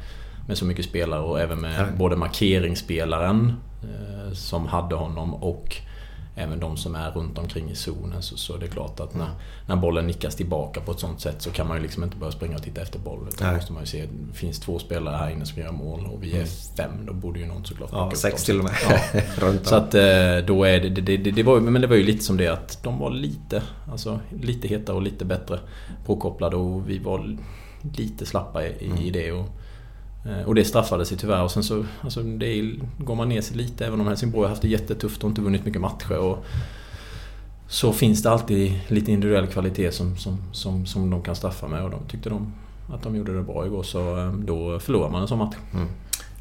med 0.46 0.58
så 0.58 0.64
mycket 0.64 0.84
spelare 0.84 1.20
och 1.20 1.40
även 1.40 1.60
med 1.60 1.80
mm. 1.80 1.98
både 1.98 2.16
markeringsspelaren 2.16 3.52
eh, 3.82 4.32
som 4.32 4.66
hade 4.66 4.94
honom 4.94 5.34
och 5.34 5.76
även 6.38 6.60
de 6.60 6.76
som 6.76 6.94
är 6.94 7.10
runt 7.10 7.38
omkring 7.38 7.70
i 7.70 7.74
zonen 7.74 8.22
så, 8.22 8.36
så 8.36 8.56
det 8.56 8.66
är 8.66 8.70
klart 8.70 9.00
att 9.00 9.14
när, 9.14 9.28
när 9.66 9.76
bollen 9.76 10.06
nickas 10.06 10.36
tillbaka 10.36 10.80
på 10.80 10.92
ett 10.92 11.00
sånt 11.00 11.20
sätt 11.20 11.42
så 11.42 11.50
kan 11.50 11.68
man 11.68 11.76
ju 11.76 11.82
liksom 11.82 12.04
inte 12.04 12.16
börja 12.16 12.32
springa 12.32 12.56
och 12.56 12.62
titta 12.62 12.80
efter 12.80 12.98
bollen. 12.98 13.28
Då 13.38 13.52
måste 13.52 13.72
man 13.72 13.82
ju 13.82 13.86
se, 13.86 14.06
det 14.28 14.36
finns 14.38 14.60
två 14.60 14.78
spelare 14.78 15.16
här 15.16 15.30
inne 15.30 15.46
som 15.46 15.62
gör 15.62 15.72
mål 15.72 16.06
och 16.06 16.22
vi 16.22 16.30
är 16.30 16.36
mm. 16.36 16.48
fem. 16.76 16.90
Då 17.06 17.12
borde 17.12 17.38
ju 17.38 17.46
någon 17.46 17.64
såklart 17.64 17.90
Ja, 17.92 18.10
sex 18.14 18.44
till 18.44 18.58
och 18.58 18.64
med. 18.64 18.74
Ja. 19.40 19.52
så 19.62 19.74
att 19.74 19.94
eh, 19.94 20.46
då 20.46 20.64
är 20.64 20.80
det, 20.80 20.88
det, 20.88 21.16
det, 21.16 21.30
det, 21.30 21.42
var, 21.42 21.60
men 21.60 21.82
det 21.82 21.88
var 21.88 21.96
ju 21.96 22.02
lite 22.02 22.24
som 22.24 22.36
det 22.36 22.48
att 22.48 22.82
de 22.82 22.98
var 22.98 23.10
lite, 23.10 23.62
alltså 23.90 24.20
lite 24.40 24.68
hetare 24.68 24.96
och 24.96 25.02
lite 25.02 25.24
bättre 25.24 25.58
påkopplade 26.06 26.56
och 26.56 26.90
vi 26.90 26.98
var 26.98 27.36
lite 27.96 28.26
slappa 28.26 28.66
i, 28.66 28.86
mm. 28.86 28.98
i 28.98 29.10
det. 29.10 29.32
Och, 29.32 29.46
och 30.46 30.54
det 30.54 30.64
straffade 30.64 31.04
sig 31.04 31.18
tyvärr. 31.18 31.42
Och 31.42 31.50
sen 31.50 31.62
så 31.62 31.84
alltså 32.00 32.22
det 32.22 32.46
är, 32.46 32.74
går 32.98 33.14
man 33.14 33.28
ner 33.28 33.40
sig 33.40 33.56
lite, 33.56 33.86
även 33.86 34.00
om 34.00 34.06
Helsingborg 34.06 34.42
har 34.42 34.48
haft 34.48 34.62
det 34.62 34.68
jättetufft 34.68 35.24
och 35.24 35.30
inte 35.30 35.40
vunnit 35.40 35.64
mycket 35.64 35.80
matcher. 35.80 36.18
Och 36.18 36.44
så 37.68 37.92
finns 37.92 38.22
det 38.22 38.30
alltid 38.30 38.80
lite 38.88 39.12
individuell 39.12 39.46
kvalitet 39.46 39.92
som, 39.92 40.16
som, 40.16 40.38
som, 40.52 40.86
som 40.86 41.10
de 41.10 41.22
kan 41.22 41.36
straffa 41.36 41.68
med. 41.68 41.84
Och 41.84 41.90
de 41.90 42.00
tyckte 42.08 42.28
de 42.28 42.52
att 42.94 43.02
de 43.02 43.16
gjorde 43.16 43.34
det 43.34 43.42
bra 43.42 43.66
igår. 43.66 43.82
Så 43.82 44.18
eh, 44.18 44.32
då 44.32 44.78
förlorar 44.78 45.10
man 45.10 45.22
en 45.22 45.28
sån 45.28 45.38
match. 45.38 45.56
Mm. 45.74 45.86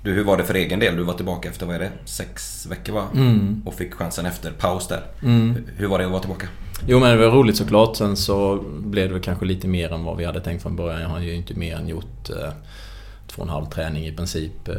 Du, 0.03 0.13
hur 0.13 0.23
var 0.23 0.37
det 0.37 0.43
för 0.43 0.53
egen 0.53 0.79
del? 0.79 0.95
Du 0.95 1.03
var 1.03 1.13
tillbaka 1.13 1.49
efter, 1.49 1.65
vad 1.65 1.75
är 1.75 1.79
det, 1.79 1.91
sex 2.05 2.65
veckor 2.65 2.93
va? 2.93 3.03
Mm. 3.13 3.61
Och 3.65 3.73
fick 3.73 3.93
chansen 3.93 4.25
efter 4.25 4.51
paus 4.51 4.87
där. 4.87 5.01
Mm. 5.23 5.55
Hur 5.77 5.87
var 5.87 5.99
det 5.99 6.05
att 6.05 6.11
vara 6.11 6.21
tillbaka? 6.21 6.47
Jo 6.87 6.99
men 6.99 7.17
det 7.17 7.27
var 7.27 7.35
roligt 7.35 7.57
såklart. 7.57 7.95
Sen 7.95 8.17
så 8.17 8.63
blev 8.79 9.07
det 9.07 9.13
väl 9.13 9.23
kanske 9.23 9.45
lite 9.45 9.67
mer 9.67 9.93
än 9.93 10.03
vad 10.03 10.17
vi 10.17 10.25
hade 10.25 10.41
tänkt 10.41 10.61
från 10.61 10.75
början. 10.75 11.01
Jag 11.01 11.09
har 11.09 11.19
ju 11.19 11.35
inte 11.35 11.53
mer 11.53 11.75
än 11.75 11.87
gjort 11.87 12.29
eh, 12.29 12.53
två 13.35 13.41
och 13.41 13.47
en 13.47 13.53
halv 13.53 13.65
träning 13.65 14.05
i 14.05 14.11
princip. 14.11 14.67
Eh, 14.67 14.75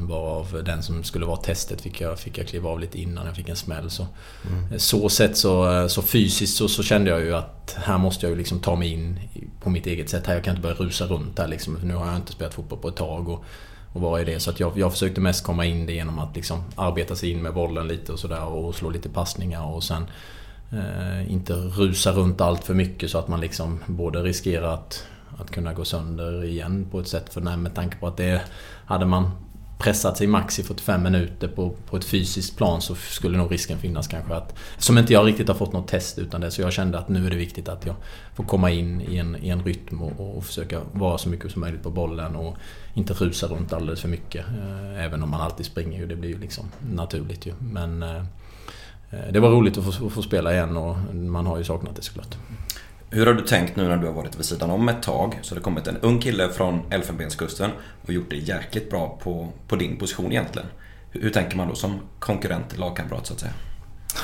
varav 0.00 0.62
den 0.64 0.82
som 0.82 1.04
skulle 1.04 1.26
vara 1.26 1.36
testet 1.36 1.80
fick 1.80 2.00
jag, 2.00 2.18
fick 2.18 2.38
jag 2.38 2.46
kliva 2.46 2.70
av 2.70 2.80
lite 2.80 3.00
innan 3.00 3.26
jag 3.26 3.36
fick 3.36 3.48
en 3.48 3.56
smäll. 3.56 3.90
Så, 3.90 4.06
mm. 4.48 4.78
så 4.78 5.08
sett 5.08 5.36
så, 5.36 5.88
så 5.88 6.02
fysiskt 6.02 6.56
så, 6.56 6.68
så, 6.68 6.82
kände 6.82 7.10
jag 7.10 7.20
ju 7.20 7.34
att 7.34 7.76
här 7.78 7.98
måste 7.98 8.26
jag 8.26 8.30
ju 8.30 8.36
liksom 8.36 8.60
ta 8.60 8.76
mig 8.76 8.92
in 8.92 9.20
på 9.60 9.70
mitt 9.70 9.86
eget 9.86 10.10
sätt. 10.10 10.26
Här, 10.26 10.34
jag 10.34 10.44
kan 10.44 10.56
inte 10.56 10.62
börja 10.62 10.76
rusa 10.76 11.06
runt 11.06 11.38
här 11.38 11.48
liksom. 11.48 11.76
För 11.76 11.86
nu 11.86 11.94
har 11.94 12.06
jag 12.06 12.16
inte 12.16 12.32
spelat 12.32 12.54
fotboll 12.54 12.78
på 12.78 12.88
ett 12.88 12.96
tag. 12.96 13.28
Och, 13.28 13.44
och 13.92 14.02
vara 14.02 14.20
i 14.20 14.24
det. 14.24 14.40
Så 14.40 14.50
att 14.50 14.60
jag, 14.60 14.78
jag 14.78 14.92
försökte 14.92 15.20
mest 15.20 15.44
komma 15.44 15.64
in 15.64 15.86
det 15.86 15.92
genom 15.92 16.18
att 16.18 16.36
liksom 16.36 16.62
arbeta 16.74 17.16
sig 17.16 17.30
in 17.30 17.42
med 17.42 17.54
bollen 17.54 17.88
lite 17.88 18.12
och 18.12 18.18
sådär 18.18 18.44
och 18.44 18.74
slå 18.74 18.90
lite 18.90 19.08
passningar 19.08 19.64
och 19.64 19.84
sen 19.84 20.06
eh, 20.72 21.32
inte 21.32 21.52
rusa 21.54 22.12
runt 22.12 22.40
allt 22.40 22.64
för 22.64 22.74
mycket 22.74 23.10
så 23.10 23.18
att 23.18 23.28
man 23.28 23.40
liksom 23.40 23.80
både 23.86 24.22
riskerar 24.22 24.74
att, 24.74 25.04
att 25.38 25.50
kunna 25.50 25.72
gå 25.72 25.84
sönder 25.84 26.44
igen 26.44 26.86
på 26.90 27.00
ett 27.00 27.08
sätt. 27.08 27.34
För 27.34 27.40
nej, 27.40 27.56
med 27.56 27.74
tanke 27.74 27.96
på 27.96 28.06
att 28.06 28.16
det 28.16 28.42
hade 28.86 29.06
man 29.06 29.30
pressat 29.78 30.16
sig 30.16 30.26
max 30.26 30.58
i 30.58 30.62
45 30.62 31.02
minuter 31.02 31.48
på, 31.48 31.70
på 31.86 31.96
ett 31.96 32.04
fysiskt 32.04 32.56
plan 32.56 32.82
så 32.82 32.94
skulle 32.94 33.38
nog 33.38 33.52
risken 33.52 33.78
finnas 33.78 34.08
kanske 34.08 34.34
att... 34.34 34.58
Som 34.78 34.98
inte 34.98 35.12
jag 35.12 35.26
riktigt 35.26 35.48
har 35.48 35.54
fått 35.54 35.72
något 35.72 35.88
test 35.88 36.18
utan 36.18 36.40
det 36.40 36.50
så 36.50 36.62
jag 36.62 36.72
kände 36.72 36.98
att 36.98 37.08
nu 37.08 37.26
är 37.26 37.30
det 37.30 37.36
viktigt 37.36 37.68
att 37.68 37.86
jag 37.86 37.94
får 38.34 38.44
komma 38.44 38.70
in 38.70 39.00
i 39.00 39.16
en, 39.16 39.36
i 39.36 39.48
en 39.48 39.62
rytm 39.64 40.02
och, 40.02 40.36
och 40.36 40.44
försöka 40.44 40.80
vara 40.92 41.18
så 41.18 41.28
mycket 41.28 41.52
som 41.52 41.60
möjligt 41.60 41.82
på 41.82 41.90
bollen 41.90 42.36
och 42.36 42.56
inte 42.94 43.14
rusa 43.14 43.46
runt 43.46 43.72
alldeles 43.72 44.00
för 44.00 44.08
mycket. 44.08 44.46
Eh, 44.46 45.04
även 45.04 45.22
om 45.22 45.30
man 45.30 45.40
alltid 45.40 45.66
springer 45.66 45.98
ju, 45.98 46.06
det 46.06 46.16
blir 46.16 46.30
ju 46.30 46.38
liksom 46.38 46.64
naturligt 46.92 47.46
ju. 47.46 47.52
Men 47.58 48.02
eh, 48.02 48.16
eh 49.10 49.32
det 49.32 49.40
var 49.40 49.50
roligt 49.50 49.78
att 49.78 49.84
få, 49.84 50.06
att 50.06 50.12
få 50.12 50.22
spela 50.22 50.52
igen 50.52 50.76
och 50.76 51.14
man 51.14 51.46
har 51.46 51.58
ju 51.58 51.64
saknat 51.64 51.96
det 51.96 52.02
såklart. 52.02 52.36
Hur 53.10 53.26
har 53.26 53.34
du 53.34 53.42
tänkt 53.42 53.76
nu 53.76 53.88
när 53.88 53.96
du 53.96 54.06
har 54.06 54.14
varit 54.14 54.38
vid 54.38 54.44
sidan 54.44 54.70
om 54.70 54.88
ett 54.88 55.02
tag? 55.02 55.38
Så 55.42 55.54
det 55.54 55.60
har 55.60 55.64
kommit 55.64 55.86
en 55.86 55.96
ung 55.96 56.18
kille 56.18 56.48
från 56.48 56.80
Elfenbenskusten 56.90 57.70
och 58.06 58.12
gjort 58.12 58.30
det 58.30 58.36
jäkligt 58.36 58.90
bra 58.90 59.18
på, 59.22 59.48
på 59.68 59.76
din 59.76 59.96
position 59.96 60.32
egentligen. 60.32 60.68
Hur, 61.10 61.22
hur 61.22 61.30
tänker 61.30 61.56
man 61.56 61.68
då 61.68 61.74
som 61.74 62.00
konkurrent, 62.18 62.78
lagkamrat 62.78 63.26
så 63.26 63.34
att 63.34 63.40
säga? 63.40 63.52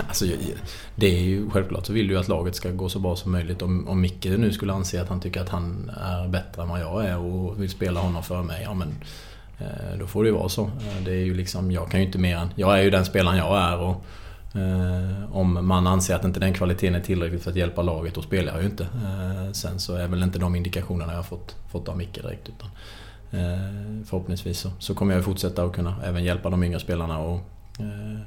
Alltså, 0.09 0.25
det 0.97 1.07
är 1.07 1.23
ju 1.23 1.51
självklart 1.51 1.87
så 1.87 1.93
vill 1.93 2.09
du 2.09 2.19
att 2.19 2.29
laget 2.29 2.57
ska 2.57 2.71
gå 2.71 2.89
så 2.89 2.99
bra 2.99 3.17
som 3.17 3.33
möjligt. 3.33 3.63
Om, 3.63 3.89
om 3.89 4.01
Micke 4.01 4.25
nu 4.25 4.53
skulle 4.53 4.73
anse 4.73 5.03
att 5.03 5.09
han 5.09 5.21
tycker 5.21 5.41
att 5.41 5.49
han 5.49 5.91
är 6.01 6.29
bättre 6.29 6.63
än 6.63 6.69
vad 6.69 6.81
jag 6.81 7.05
är 7.05 7.19
och 7.19 7.63
vill 7.63 7.71
spela 7.71 8.01
honom 8.01 8.23
för 8.23 8.43
mig. 8.43 8.63
Ja, 8.65 8.75
men 8.75 8.95
eh, 9.59 9.99
då 9.99 10.07
får 10.07 10.25
det 10.25 10.29
ju 10.29 10.35
vara 10.35 10.49
så. 10.49 10.65
Eh, 10.65 11.05
det 11.05 11.11
är 11.11 11.25
ju 11.25 11.35
liksom, 11.35 11.71
jag 11.71 11.91
kan 11.91 12.01
ju 12.01 12.07
inte 12.07 12.19
mer 12.19 12.37
än... 12.37 12.49
Jag 12.55 12.79
är 12.79 12.83
ju 12.83 12.91
den 12.91 13.05
spelaren 13.05 13.39
jag 13.39 13.59
är 13.59 13.79
och 13.79 14.05
Eh, 14.55 15.37
om 15.37 15.67
man 15.67 15.87
anser 15.87 16.15
att 16.15 16.25
inte 16.25 16.41
den 16.41 16.55
kvaliteten 16.55 16.95
är 16.95 17.01
tillräcklig 17.01 17.43
för 17.43 17.51
att 17.51 17.57
hjälpa 17.57 17.83
laget, 17.83 18.15
då 18.15 18.23
spelar 18.23 18.53
jag 18.53 18.63
ju 18.63 18.69
inte. 18.69 18.85
Eh, 18.85 19.53
sen 19.53 19.81
så 19.81 19.95
är 19.95 20.09
väl 20.09 20.23
inte 20.23 20.39
de 20.39 20.57
indikationerna 20.57 21.13
jag 21.13 21.19
har 21.19 21.23
fått, 21.23 21.57
fått 21.71 21.89
av 21.89 21.97
Micke 21.97 22.15
direkt. 22.15 22.49
Utan, 22.49 22.69
eh, 23.31 24.05
förhoppningsvis 24.05 24.59
så, 24.59 24.71
så 24.79 24.95
kommer 24.95 25.15
jag 25.15 25.25
fortsätta 25.25 25.65
att 25.65 25.73
kunna 25.73 25.97
även 26.05 26.25
hjälpa 26.25 26.51
de 26.51 26.65
yngre 26.65 26.81
spelarna 26.81 27.19
och, 27.19 27.41
eh, 27.79 28.21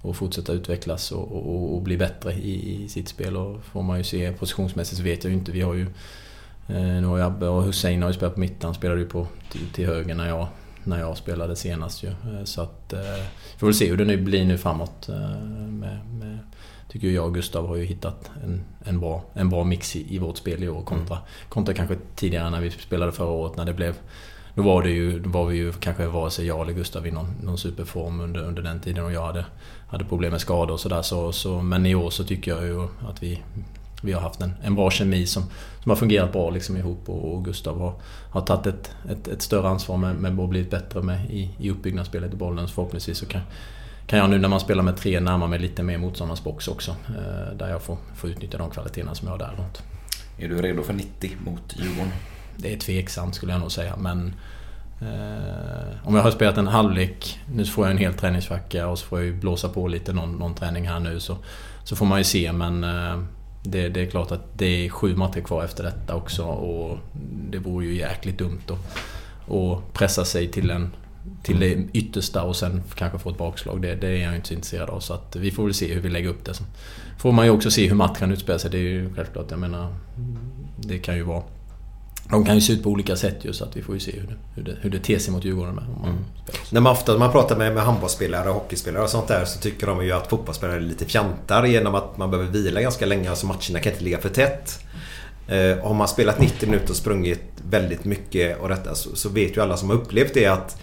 och 0.00 0.16
fortsätta 0.16 0.52
utvecklas 0.52 1.12
och, 1.12 1.32
och, 1.32 1.74
och 1.74 1.82
bli 1.82 1.96
bättre 1.96 2.32
i, 2.32 2.84
i, 2.84 2.88
sitt 2.88 3.08
spel. 3.08 3.36
Och 3.36 3.64
får 3.64 3.82
man 3.82 3.98
ju 3.98 4.04
se 4.04 4.32
positionsmässigt 4.32 4.96
så 4.96 5.02
vet 5.02 5.24
jag 5.24 5.30
ju 5.30 5.38
inte. 5.38 5.52
Vi 5.52 5.60
har 5.60 5.74
ju 5.74 5.86
eh, 6.68 6.82
nu 6.82 7.06
har 7.06 7.18
Abbe 7.18 7.48
och 7.48 7.62
Hussein 7.62 8.02
har 8.02 8.10
ju 8.10 8.14
spelat 8.14 8.34
på 8.34 8.40
mitten. 8.40 8.64
Han 8.64 8.74
spelade 8.74 9.00
ju 9.00 9.08
på 9.08 9.26
till, 9.52 9.66
till 9.72 9.86
höger 9.86 10.14
när 10.14 10.28
jag 10.28 10.48
när 10.86 11.00
jag 11.00 11.16
spelade 11.16 11.56
senast 11.56 12.02
ju. 12.02 12.08
Eh, 12.08 12.44
så 12.44 12.62
att... 12.62 12.92
Eh, 12.92 13.00
vi 13.52 13.58
får 13.58 13.66
väl 13.66 13.74
se 13.74 13.90
hur 13.90 13.96
det 13.96 14.04
nu 14.04 14.16
blir 14.16 14.44
nu 14.44 14.58
framåt. 14.58 15.08
Eh, 15.08 15.40
med, 15.40 15.98
med, 16.18 16.38
tycker 16.88 17.08
jag 17.08 17.24
och 17.24 17.34
Gustav 17.34 17.68
har 17.68 17.76
ju 17.76 17.84
hittat 17.84 18.30
en, 18.44 18.64
en, 18.84 19.00
bra, 19.00 19.24
en 19.34 19.50
bra 19.50 19.64
mix 19.64 19.96
i, 19.96 20.14
i 20.14 20.18
vårt 20.18 20.36
spel 20.36 20.64
i 20.64 20.68
år 20.68 20.82
kontra, 20.82 21.16
mm. 21.16 21.28
kontra 21.48 21.74
kanske 21.74 21.96
tidigare 22.14 22.50
när 22.50 22.60
vi 22.60 22.70
spelade 22.70 23.12
förra 23.12 23.30
året 23.30 23.56
när 23.56 23.64
det 23.64 23.74
blev 23.74 23.94
då 24.56 24.62
var, 24.62 24.82
det 24.82 24.90
ju, 24.90 25.20
då 25.20 25.30
var 25.30 25.46
vi 25.46 25.56
ju 25.56 25.72
kanske 25.72 26.06
vare 26.06 26.30
sig 26.30 26.46
jag 26.46 26.60
eller 26.60 26.72
Gustav 26.72 27.06
i 27.06 27.10
någon, 27.10 27.34
någon 27.42 27.58
superform 27.58 28.20
under, 28.20 28.40
under 28.40 28.62
den 28.62 28.80
tiden 28.80 29.04
och 29.04 29.12
jag 29.12 29.26
hade, 29.26 29.44
hade 29.88 30.04
problem 30.04 30.30
med 30.30 30.40
skador 30.40 30.72
och 30.74 30.80
sådär. 30.80 31.02
Så, 31.02 31.32
så, 31.32 31.62
men 31.62 31.86
i 31.86 31.94
år 31.94 32.10
så 32.10 32.24
tycker 32.24 32.50
jag 32.50 32.64
ju 32.64 32.82
att 32.82 33.22
vi, 33.22 33.42
vi 34.02 34.12
har 34.12 34.20
haft 34.20 34.40
en, 34.40 34.52
en 34.62 34.74
bra 34.74 34.90
kemi 34.90 35.26
som, 35.26 35.42
som 35.82 35.90
har 35.90 35.96
fungerat 35.96 36.32
bra 36.32 36.50
liksom 36.50 36.76
ihop 36.76 37.08
och, 37.08 37.34
och 37.34 37.44
Gustav 37.44 37.78
har, 37.78 37.94
har 38.30 38.40
tagit 38.40 38.66
ett, 38.66 38.94
ett, 39.10 39.28
ett 39.28 39.42
större 39.42 39.68
ansvar 39.68 39.96
med, 39.96 40.16
med 40.16 40.40
att 40.40 40.48
blivit 40.48 40.70
bättre 40.70 41.02
med 41.02 41.30
i, 41.30 41.50
i 41.58 41.70
uppbyggnadsspelet 41.70 42.32
i 42.32 42.36
bollen. 42.36 42.68
Så 42.68 42.74
förhoppningsvis 42.74 43.18
så 43.18 43.26
kan, 43.26 43.40
kan 44.06 44.18
jag 44.18 44.30
nu 44.30 44.38
när 44.38 44.48
man 44.48 44.60
spelar 44.60 44.82
med 44.82 44.96
tre 44.96 45.20
närma 45.20 45.46
mig 45.46 45.58
lite 45.58 45.82
mer 45.82 45.98
motståndarnas 45.98 46.44
box 46.44 46.68
också. 46.68 46.90
Eh, 46.90 47.56
där 47.56 47.70
jag 47.70 47.82
får, 47.82 47.96
får 48.14 48.30
utnyttja 48.30 48.58
de 48.58 48.70
kvaliteterna 48.70 49.14
som 49.14 49.28
jag 49.28 49.34
har 49.34 49.38
där 49.38 49.54
runt. 49.58 49.82
Är 50.38 50.48
du 50.48 50.62
redo 50.62 50.82
för 50.82 50.92
90 50.92 51.30
mot 51.44 51.76
Djurgården? 51.76 52.12
Det 52.56 52.72
är 52.72 52.78
tveksamt 52.78 53.34
skulle 53.34 53.52
jag 53.52 53.60
nog 53.60 53.72
säga 53.72 53.96
men 53.96 54.32
Eh, 55.00 56.06
om 56.08 56.14
jag 56.14 56.22
har 56.22 56.30
spelat 56.30 56.58
en 56.58 56.66
halvlek, 56.66 57.40
nu 57.52 57.64
får 57.64 57.84
jag 57.84 57.90
en 57.90 57.98
hel 57.98 58.14
träningsvecka 58.14 58.88
och 58.88 58.98
så 58.98 59.06
får 59.06 59.18
jag 59.18 59.26
ju 59.26 59.34
blåsa 59.34 59.68
på 59.68 59.88
lite 59.88 60.12
någon, 60.12 60.32
någon 60.32 60.54
träning 60.54 60.88
här 60.88 61.00
nu 61.00 61.20
så, 61.20 61.36
så 61.84 61.96
får 61.96 62.06
man 62.06 62.18
ju 62.18 62.24
se 62.24 62.52
men 62.52 62.84
eh, 62.84 63.18
det, 63.66 63.88
det, 63.88 64.00
är 64.00 64.06
klart 64.06 64.32
att 64.32 64.58
det 64.58 64.86
är 64.86 64.88
sju 64.88 65.16
matcher 65.16 65.40
kvar 65.40 65.64
efter 65.64 65.84
detta 65.84 66.14
också 66.14 66.42
och 66.44 66.98
det 67.50 67.58
vore 67.58 67.86
ju 67.86 67.96
jäkligt 67.96 68.38
dumt 68.38 68.62
att, 68.66 69.52
att 69.54 69.92
pressa 69.92 70.24
sig 70.24 70.48
till, 70.48 70.70
en, 70.70 70.90
till 71.42 71.60
det 71.60 71.86
yttersta 71.92 72.42
och 72.42 72.56
sen 72.56 72.82
kanske 72.94 73.18
få 73.18 73.30
ett 73.30 73.38
bakslag. 73.38 73.82
Det, 73.82 73.94
det 73.94 74.08
är 74.08 74.16
jag 74.16 74.36
inte 74.36 74.48
så 74.48 74.54
intresserad 74.54 74.90
av. 74.90 75.00
Så 75.00 75.14
att 75.14 75.36
vi 75.36 75.50
får 75.50 75.64
väl 75.64 75.74
se 75.74 75.94
hur 75.94 76.00
vi 76.00 76.08
lägger 76.08 76.28
upp 76.28 76.44
det. 76.44 76.54
Så 76.54 76.64
får 77.18 77.32
man 77.32 77.44
ju 77.44 77.50
också 77.50 77.70
se 77.70 77.88
hur 77.88 77.94
matchen 77.94 78.32
utspelar 78.32 78.58
sig. 78.58 78.70
Det 78.70 78.78
är 78.78 78.80
ju 78.80 79.14
självklart. 79.14 79.50
Jag 79.50 79.60
menar, 79.60 79.94
det 80.76 80.98
kan 80.98 81.16
ju 81.16 81.22
vara 81.22 81.42
de 82.30 82.44
kan 82.44 82.54
ju 82.54 82.60
se 82.60 82.72
ut 82.72 82.82
på 82.82 82.90
olika 82.90 83.16
sätt 83.16 83.36
ju 83.42 83.52
så 83.52 83.64
att 83.64 83.76
vi 83.76 83.82
får 83.82 83.94
ju 83.94 84.00
se 84.00 84.12
hur 84.12 84.26
det, 84.26 84.34
hur 84.54 84.62
det, 84.62 84.76
hur 84.80 84.90
det 84.90 84.98
ter 84.98 85.18
sig 85.18 85.32
mot 85.32 85.44
Djurgården 85.44 85.74
med. 85.74 85.84
Man 85.88 86.10
mm. 86.10 86.24
När 86.70 86.80
man 86.80 86.92
ofta 86.92 87.18
man 87.18 87.32
pratar 87.32 87.56
med, 87.56 87.74
med 87.74 87.82
handbollsspelare 87.82 88.48
och 88.48 88.54
hockeyspelare 88.54 89.02
och 89.02 89.10
sånt 89.10 89.28
där 89.28 89.44
så 89.44 89.58
tycker 89.58 89.86
de 89.86 90.04
ju 90.04 90.12
att 90.12 90.26
fotbollsspelare 90.26 90.76
är 90.76 90.80
lite 90.80 91.04
fjantar 91.04 91.64
genom 91.64 91.94
att 91.94 92.18
man 92.18 92.30
behöver 92.30 92.50
vila 92.50 92.80
ganska 92.80 93.06
länge. 93.06 93.30
Alltså 93.30 93.46
matcherna 93.46 93.80
kan 93.80 93.92
inte 93.92 94.04
ligga 94.04 94.18
för 94.18 94.28
tätt. 94.28 94.78
Eh, 95.48 95.78
har 95.78 95.94
man 95.94 96.08
spelat 96.08 96.40
90 96.40 96.68
minuter 96.68 96.90
och 96.90 96.96
sprungit 96.96 97.42
väldigt 97.70 98.04
mycket 98.04 98.60
och 98.60 98.68
detta 98.68 98.94
så, 98.94 99.16
så, 99.16 99.28
vet 99.28 99.56
ju 99.56 99.62
alla 99.62 99.76
som 99.76 99.90
har 99.90 99.96
upplevt 99.96 100.34
det 100.34 100.46
att 100.46 100.82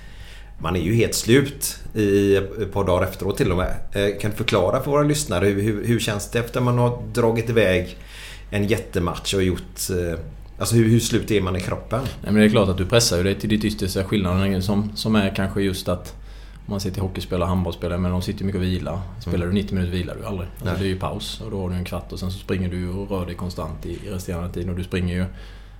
man 0.59 0.75
är 0.75 0.81
ju 0.81 0.93
helt 0.93 1.15
slut 1.15 1.79
i 1.93 2.35
ett 2.35 2.73
par 2.73 2.83
dagar 2.83 3.07
efteråt 3.07 3.37
till 3.37 3.51
och 3.51 3.57
med. 3.57 3.75
Eh, 3.93 4.19
kan 4.19 4.31
du 4.31 4.37
förklara 4.37 4.81
för 4.81 4.91
våra 4.91 5.03
lyssnare 5.03 5.45
hur, 5.45 5.61
hur, 5.61 5.85
hur 5.85 5.99
känns 5.99 6.29
det 6.31 6.39
efter 6.39 6.61
man 6.61 6.77
har 6.77 7.03
dragit 7.13 7.49
iväg 7.49 7.97
en 8.49 8.67
jättematch 8.67 9.33
och 9.33 9.43
gjort 9.43 9.89
eh, 9.89 10.19
Alltså 10.63 10.75
hur, 10.75 10.89
hur 10.89 10.99
slut 10.99 11.31
är 11.31 11.41
man 11.41 11.55
i 11.55 11.61
kroppen? 11.61 12.01
Nej, 12.03 12.33
men 12.33 12.35
det 12.35 12.43
är 12.43 12.49
klart 12.49 12.69
att 12.69 12.77
du 12.77 12.85
pressar 12.85 13.17
ju 13.17 13.23
dig 13.23 13.35
till 13.35 13.49
ditt 13.49 13.63
yttersta. 13.63 14.03
Skillnaden 14.03 14.63
som, 14.63 14.91
som 14.95 15.15
är 15.15 15.35
kanske 15.35 15.61
just 15.61 15.87
att 15.89 16.15
om 16.55 16.65
man 16.65 16.79
ser 16.79 16.91
till 16.91 17.01
hockeyspelare 17.01 17.43
och 17.43 17.47
handbollsspelare, 17.47 17.97
men 17.97 18.11
de 18.11 18.21
sitter 18.21 18.45
mycket 18.45 18.59
och 18.59 18.63
vilar. 18.63 19.01
Spelar 19.19 19.45
mm. 19.45 19.55
du 19.55 19.61
90 19.61 19.75
minuter 19.75 19.97
vilar 19.97 20.15
du 20.15 20.25
aldrig. 20.25 20.49
Alltså 20.59 20.75
det 20.79 20.85
är 20.85 20.89
ju 20.89 20.99
paus 20.99 21.41
och 21.41 21.51
då 21.51 21.61
har 21.61 21.69
du 21.69 21.75
en 21.75 21.85
kvart 21.85 22.11
och 22.11 22.19
sen 22.19 22.31
så 22.31 22.39
springer 22.39 22.69
du 22.69 22.89
och 22.89 23.11
rör 23.11 23.25
dig 23.25 23.35
konstant 23.35 23.85
i, 23.85 23.89
i 23.89 24.09
resterande 24.09 24.53
tid. 24.53 24.69
Och 24.69 24.75
du 24.75 24.83
springer 24.83 25.15
ju, 25.15 25.25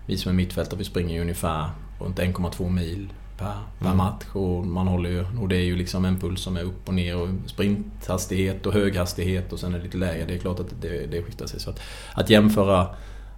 vi 0.05 0.17
som 0.17 0.29
är 0.29 0.35
mittfältare, 0.35 0.77
vi 0.77 0.83
springer 0.83 1.15
ju 1.15 1.21
ungefär 1.21 1.69
runt 1.99 2.19
1,2 2.19 2.69
mil 2.69 3.13
per, 3.37 3.53
per 3.79 3.85
mm. 3.85 3.97
match. 3.97 4.25
Och, 4.33 4.67
man 4.67 4.87
håller 4.87 5.09
ju, 5.09 5.25
och 5.41 5.47
det 5.47 5.55
är 5.55 5.65
ju 5.65 5.75
liksom 5.75 6.05
en 6.05 6.19
puls 6.19 6.41
som 6.41 6.57
är 6.57 6.63
upp 6.63 6.87
och 6.87 6.93
ner 6.93 7.17
och 7.17 7.29
sprinthastighet 7.45 8.65
och 8.65 8.73
höghastighet 8.73 9.53
och 9.53 9.59
sen 9.59 9.73
är 9.73 9.77
det 9.77 9.83
lite 9.83 9.97
lägre. 9.97 10.25
Det 10.25 10.33
är 10.33 10.39
klart 10.39 10.59
att 10.59 10.81
det, 10.81 11.05
det 11.11 11.23
skiftar 11.23 11.47
sig. 11.47 11.59
Så 11.59 11.69
att, 11.69 11.81
att 12.13 12.29
jämföra 12.29 12.87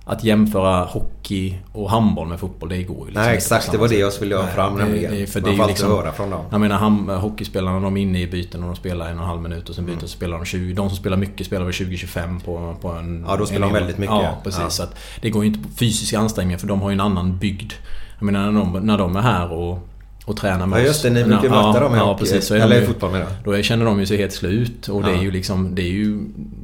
att 0.08 0.24
jämföra 0.24 0.84
hockey 0.84 1.58
och 1.72 1.90
handboll 1.90 2.28
med 2.28 2.40
fotboll, 2.40 2.70
det 2.70 2.84
går 2.84 2.98
ju 2.98 3.06
liksom 3.06 3.24
Nej 3.24 3.36
exakt, 3.36 3.72
det 3.72 3.78
var 3.78 3.88
det 3.88 3.98
jag 3.98 4.14
skulle 4.14 4.36
ha 4.36 4.48
fram 4.48 4.78
nämligen. 4.78 5.12
Man 5.12 5.58
får 5.58 5.68
liksom, 5.68 5.90
höra 5.90 6.12
från 6.12 6.30
dem. 6.30 6.46
Jag 6.52 6.62
menar 6.62 6.76
ham, 6.76 7.10
hockeyspelarna, 7.10 7.80
de 7.80 7.98
är 7.98 8.02
inne 8.02 8.22
i 8.22 8.28
byten 8.28 8.64
och 8.64 8.70
de 8.70 8.76
spelar 8.76 9.10
en 9.10 9.18
och 9.18 9.24
en 9.24 9.30
halv 9.30 9.42
minut 9.42 9.70
och 9.70 9.76
sen 9.76 9.86
byter 9.86 9.94
mm. 9.94 10.02
så 10.02 10.08
spelar 10.08 10.38
de 10.38 10.46
20. 10.46 10.74
De 10.74 10.90
som 10.90 10.98
spelar 10.98 11.18
mycket 11.18 11.48
spelar 11.48 11.66
väl 11.66 11.74
20-25 11.74 12.44
på, 12.44 12.76
på 12.82 12.90
en... 12.90 13.26
Ja, 13.28 13.36
då 13.36 13.46
spelar 13.46 13.68
de 13.68 13.74
väldigt 13.74 13.98
mycket. 13.98 14.16
Ja, 14.16 14.38
precis. 14.44 14.62
Ja. 14.62 14.70
Så 14.70 14.84
att 14.84 15.00
det 15.22 15.30
går 15.30 15.44
ju 15.44 15.48
inte 15.48 15.70
på 15.70 15.76
fysiska 15.76 16.20
ansträngningar 16.20 16.58
för 16.58 16.68
de 16.68 16.82
har 16.82 16.90
ju 16.90 16.94
en 16.94 17.02
annan 17.02 17.38
bygd. 17.38 17.74
Jag 18.20 18.26
menar 18.26 18.52
när 18.52 18.60
de, 18.60 18.86
när 18.86 18.98
de 18.98 19.16
är 19.16 19.22
här 19.22 19.52
och 19.52 19.88
och 20.26 20.38
tränar 20.38 20.68
med 20.68 20.78
oss. 20.78 20.82
Ja 20.82 20.88
just 20.88 21.04
det, 21.04 21.10
ni 21.10 21.24
brukar 21.24 21.50
möta 21.50 21.74
ja, 21.74 21.80
dem 21.80 21.96
i 21.96 21.98
ja, 21.98 22.18
precis, 22.20 22.46
så 22.46 22.56
Eller 22.56 22.82
i 22.82 22.86
fotboll 22.86 23.12
med 23.12 23.26
Då 23.44 23.62
känner 23.62 23.86
de 23.86 24.00
ju 24.00 24.06
sig 24.06 24.18
helt 24.18 24.34
slut 24.34 24.88
och 24.88 25.02
ja. 25.04 25.08
det 25.08 25.14
är 25.14 25.22
ju 25.22 25.32
liksom... 25.32 25.76
Det 25.76 25.82
är 25.82 25.92
ju, 25.92 26.20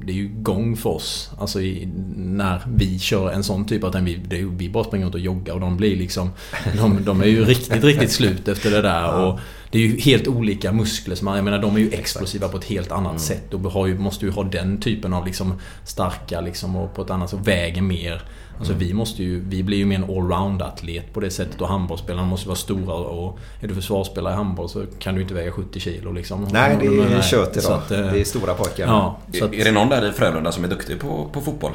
det 0.06 0.12
är 0.12 0.16
ju 0.16 0.30
gång 0.34 0.78
för 0.78 0.90
oss. 0.90 1.32
Alltså 1.40 1.62
i, 1.62 1.90
när 2.16 2.62
vi 2.76 3.00
kör 3.00 3.32
en 3.32 3.44
sån 3.44 3.66
typ 3.66 3.84
av 3.84 3.92
träning. 3.92 4.06
Vi, 4.06 4.28
det 4.28 4.42
är, 4.42 4.46
vi 4.46 4.70
bara 4.70 4.84
springer 4.84 5.06
runt 5.06 5.16
och 5.16 5.22
joggar 5.22 5.54
och 5.54 5.60
de 5.60 5.78
blir 5.78 5.96
liksom... 5.96 6.30
De, 6.78 7.04
de 7.06 7.22
är 7.22 7.26
ju 7.26 7.46
riktigt, 7.46 7.84
riktigt 7.84 8.12
slut 8.12 8.48
efter 8.48 8.72
det 8.72 8.82
där. 8.82 9.14
Och 9.14 9.40
det 9.72 9.78
är 9.78 9.82
ju 9.82 10.00
helt 10.00 10.28
olika 10.28 10.72
muskler. 10.72 11.16
Som, 11.16 11.28
jag 11.28 11.44
menar 11.44 11.62
de 11.62 11.76
är 11.76 11.80
ju 11.80 11.92
explosiva 11.92 12.48
på 12.48 12.58
ett 12.58 12.66
helt 12.66 12.92
annat 12.92 13.12
mm. 13.12 13.20
sätt. 13.20 13.54
Och 13.54 13.90
ju, 13.90 13.98
måste 13.98 14.26
ju 14.26 14.32
ha 14.32 14.44
den 14.44 14.82
typen 14.82 15.14
av 15.14 15.26
liksom 15.26 15.54
starka 15.86 16.42
liksom 16.42 16.76
och 16.76 16.96
på 16.96 17.02
ett 17.02 17.10
annat 17.10 17.30
sätt 17.30 17.40
väger 17.48 17.82
mer. 17.82 18.22
Alltså 18.62 18.74
vi 18.74 18.94
måste 18.94 19.24
ju, 19.24 19.40
vi 19.40 19.64
blir 19.64 19.78
ju 19.78 19.86
mer 19.86 19.96
en 19.96 20.04
allround-atlet 20.04 21.14
på 21.14 21.20
det 21.20 21.32
sättet 21.32 21.62
och 21.62 21.68
handbollsspelarna 21.68 22.28
måste 22.28 22.48
vara 22.48 22.56
stora 22.56 22.94
och 22.94 23.40
är 23.62 23.68
du 23.68 23.76
försvarsspelare 23.76 24.34
i 24.34 24.36
handboll 24.38 24.70
så 24.70 24.86
kan 25.00 25.16
du 25.16 25.22
inte 25.22 25.34
väga 25.34 25.52
70 25.52 25.80
kilo 25.80 26.12
liksom. 26.12 26.48
Nej, 26.52 26.78
det 26.80 26.86
är 26.86 26.92
Nej, 26.92 27.22
kört 27.24 27.54
så 27.54 27.60
idag. 27.60 27.74
att, 27.74 27.92
eh, 27.92 27.98
Det 28.00 28.20
är 28.20 28.24
stora 28.24 28.54
pojkar. 28.54 28.88
Ja, 28.88 29.18
så 29.40 29.46
att, 29.46 29.54
Är 29.54 29.64
det 29.64 29.72
någon 29.72 29.90
där 29.90 30.10
i 30.10 30.12
Frölunda 30.12 30.52
som 30.52 30.64
är 30.64 30.68
duktig 30.68 31.00
på, 31.00 31.30
på 31.34 31.42
fotboll? 31.42 31.72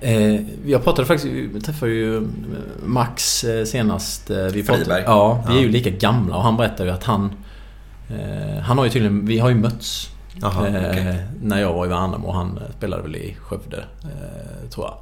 Eh, 0.00 0.34
jag 0.66 0.84
pratade 0.84 1.06
faktiskt, 1.06 1.34
vi 1.34 1.60
träffade 1.60 1.92
ju 1.92 2.16
eh, 2.16 2.22
Max 2.84 3.44
senast. 3.66 4.30
Vi 4.30 4.62
pratade, 4.62 4.84
Friberg. 4.84 5.02
ja, 5.06 5.44
vi 5.48 5.56
är 5.56 5.60
ju 5.62 5.68
lika 5.68 5.90
gamla 5.90 6.36
och 6.36 6.42
han 6.42 6.56
berättade 6.56 6.88
ju 6.88 6.94
att 6.94 7.04
han... 7.04 7.32
Eh, 8.10 8.60
han 8.62 8.78
har 8.78 8.84
ju 8.84 8.90
tydligen, 8.90 9.26
vi 9.26 9.38
har 9.38 9.48
ju 9.48 9.54
mötts. 9.54 10.10
Jaha, 10.40 10.68
eh, 10.68 10.90
okej. 10.90 11.16
När 11.42 11.60
jag 11.60 11.72
var 11.72 11.86
i 11.86 11.88
Värnamo 11.88 12.26
och 12.26 12.34
han 12.34 12.58
spelade 12.78 13.02
väl 13.02 13.16
i 13.16 13.36
Skövde, 13.40 13.84
eh, 14.02 14.68
tror 14.70 14.86
jag. 14.86 14.94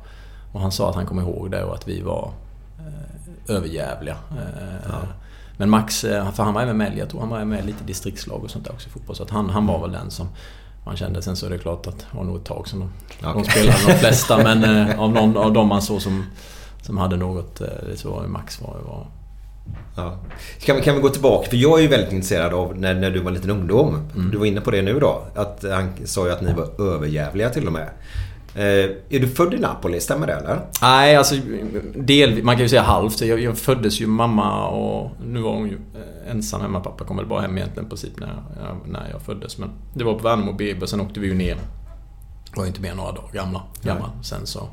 Och 0.52 0.60
han 0.60 0.72
sa 0.72 0.88
att 0.88 0.94
han 0.94 1.06
kom 1.06 1.18
ihåg 1.20 1.50
det 1.50 1.64
och 1.64 1.74
att 1.74 1.88
vi 1.88 2.00
var 2.02 2.32
eh, 2.78 3.56
överjävliga. 3.56 4.16
Eh, 4.30 4.92
Men 5.56 5.70
Max, 5.70 6.04
eh, 6.04 6.30
för 6.32 6.42
han 6.42 6.54
var 6.54 6.62
även 6.62 6.76
med, 6.76 6.98
jag 6.98 7.08
tror 7.10 7.20
han 7.20 7.28
var 7.28 7.44
med 7.44 7.66
lite 7.66 7.84
distriktslag 7.84 8.44
och 8.44 8.50
sånt 8.50 8.64
där 8.64 8.72
också 8.72 8.88
i 8.88 8.90
fotboll. 8.92 9.16
Så 9.16 9.22
att 9.22 9.30
han, 9.30 9.50
han 9.50 9.66
var 9.66 9.80
väl 9.80 9.92
den 9.92 10.10
som 10.10 10.28
man 10.84 10.96
kände. 10.96 11.22
Sen 11.22 11.36
så 11.36 11.46
är 11.46 11.50
det 11.50 11.58
klart 11.58 11.86
att 11.86 11.98
det 11.98 12.16
var 12.16 12.24
nog 12.24 12.36
ett 12.36 12.44
tag 12.44 12.68
som 12.68 12.80
de, 12.80 12.90
de 13.20 13.26
Okej. 13.36 13.44
spelade 13.44 13.78
de 13.86 13.92
flesta. 13.98 14.38
Men 14.42 14.64
eh, 14.88 15.00
av, 15.00 15.10
någon, 15.12 15.36
av 15.36 15.52
dem 15.52 15.68
man 15.68 15.82
såg 15.82 16.02
som, 16.02 16.24
som 16.82 16.98
hade 16.98 17.16
något, 17.16 17.60
eh, 17.60 17.66
så 17.94 18.10
var 18.10 18.26
Max 18.26 18.60
var, 18.60 18.76
var 18.86 19.06
Ja. 19.96 20.16
Kan, 20.60 20.76
vi, 20.76 20.82
kan 20.82 20.94
vi 20.94 21.00
gå 21.00 21.08
tillbaka? 21.08 21.50
För 21.50 21.56
jag 21.56 21.78
är 21.78 21.82
ju 21.82 21.88
väldigt 21.88 22.12
intresserad 22.12 22.52
av 22.54 22.76
när, 22.78 22.94
när 22.94 23.10
du 23.10 23.20
var 23.20 23.30
liten 23.30 23.50
ungdom. 23.50 24.08
Mm. 24.14 24.30
Du 24.30 24.38
var 24.38 24.46
inne 24.46 24.60
på 24.60 24.70
det 24.70 24.82
nu 24.82 25.00
då. 25.00 25.22
Att 25.34 25.64
han 25.72 25.92
sa 26.04 26.26
ju 26.26 26.32
att 26.32 26.40
ni 26.40 26.52
var 26.52 26.94
överjävliga 26.94 27.50
till 27.50 27.66
och 27.66 27.72
med. 27.72 27.88
Eh, 28.54 28.62
är 29.08 29.20
du 29.20 29.28
född 29.28 29.54
i 29.54 29.58
Napoli? 29.58 30.00
Stämmer 30.00 30.26
det 30.26 30.32
eller? 30.32 30.60
Nej, 30.82 31.16
alltså 31.16 31.34
del, 31.94 32.42
man 32.42 32.54
kan 32.54 32.62
ju 32.62 32.68
säga 32.68 32.82
halvt. 32.82 33.20
Jag, 33.20 33.40
jag 33.40 33.58
föddes 33.58 34.00
ju 34.00 34.06
mamma 34.06 34.68
och 34.68 35.10
nu 35.26 35.40
var 35.40 35.52
hon 35.54 35.68
ju 35.68 35.74
eh, 35.74 36.30
ensam 36.30 36.60
hemma. 36.60 36.80
Pappa 36.80 37.04
kom 37.04 37.16
väl 37.16 37.26
bara 37.26 37.40
hem 37.40 37.58
egentligen 37.58 37.86
i 37.86 37.88
princip 37.88 38.20
när 38.20 38.26
jag, 38.26 38.92
när 38.92 39.10
jag 39.10 39.22
föddes. 39.22 39.58
Men 39.58 39.70
det 39.94 40.04
var 40.04 40.14
på 40.14 40.22
Värnamo 40.22 40.52
BB 40.52 40.82
och 40.82 40.88
sen 40.88 41.00
åkte 41.00 41.20
vi 41.20 41.26
ju 41.26 41.34
ner. 41.34 41.56
Var 42.56 42.66
inte 42.66 42.80
mer 42.80 42.90
än 42.90 42.96
några 42.96 43.12
dagar 43.12 43.32
gamla. 43.32 43.62
gammal. 43.82 44.10
Sen 44.22 44.46
så 44.46 44.68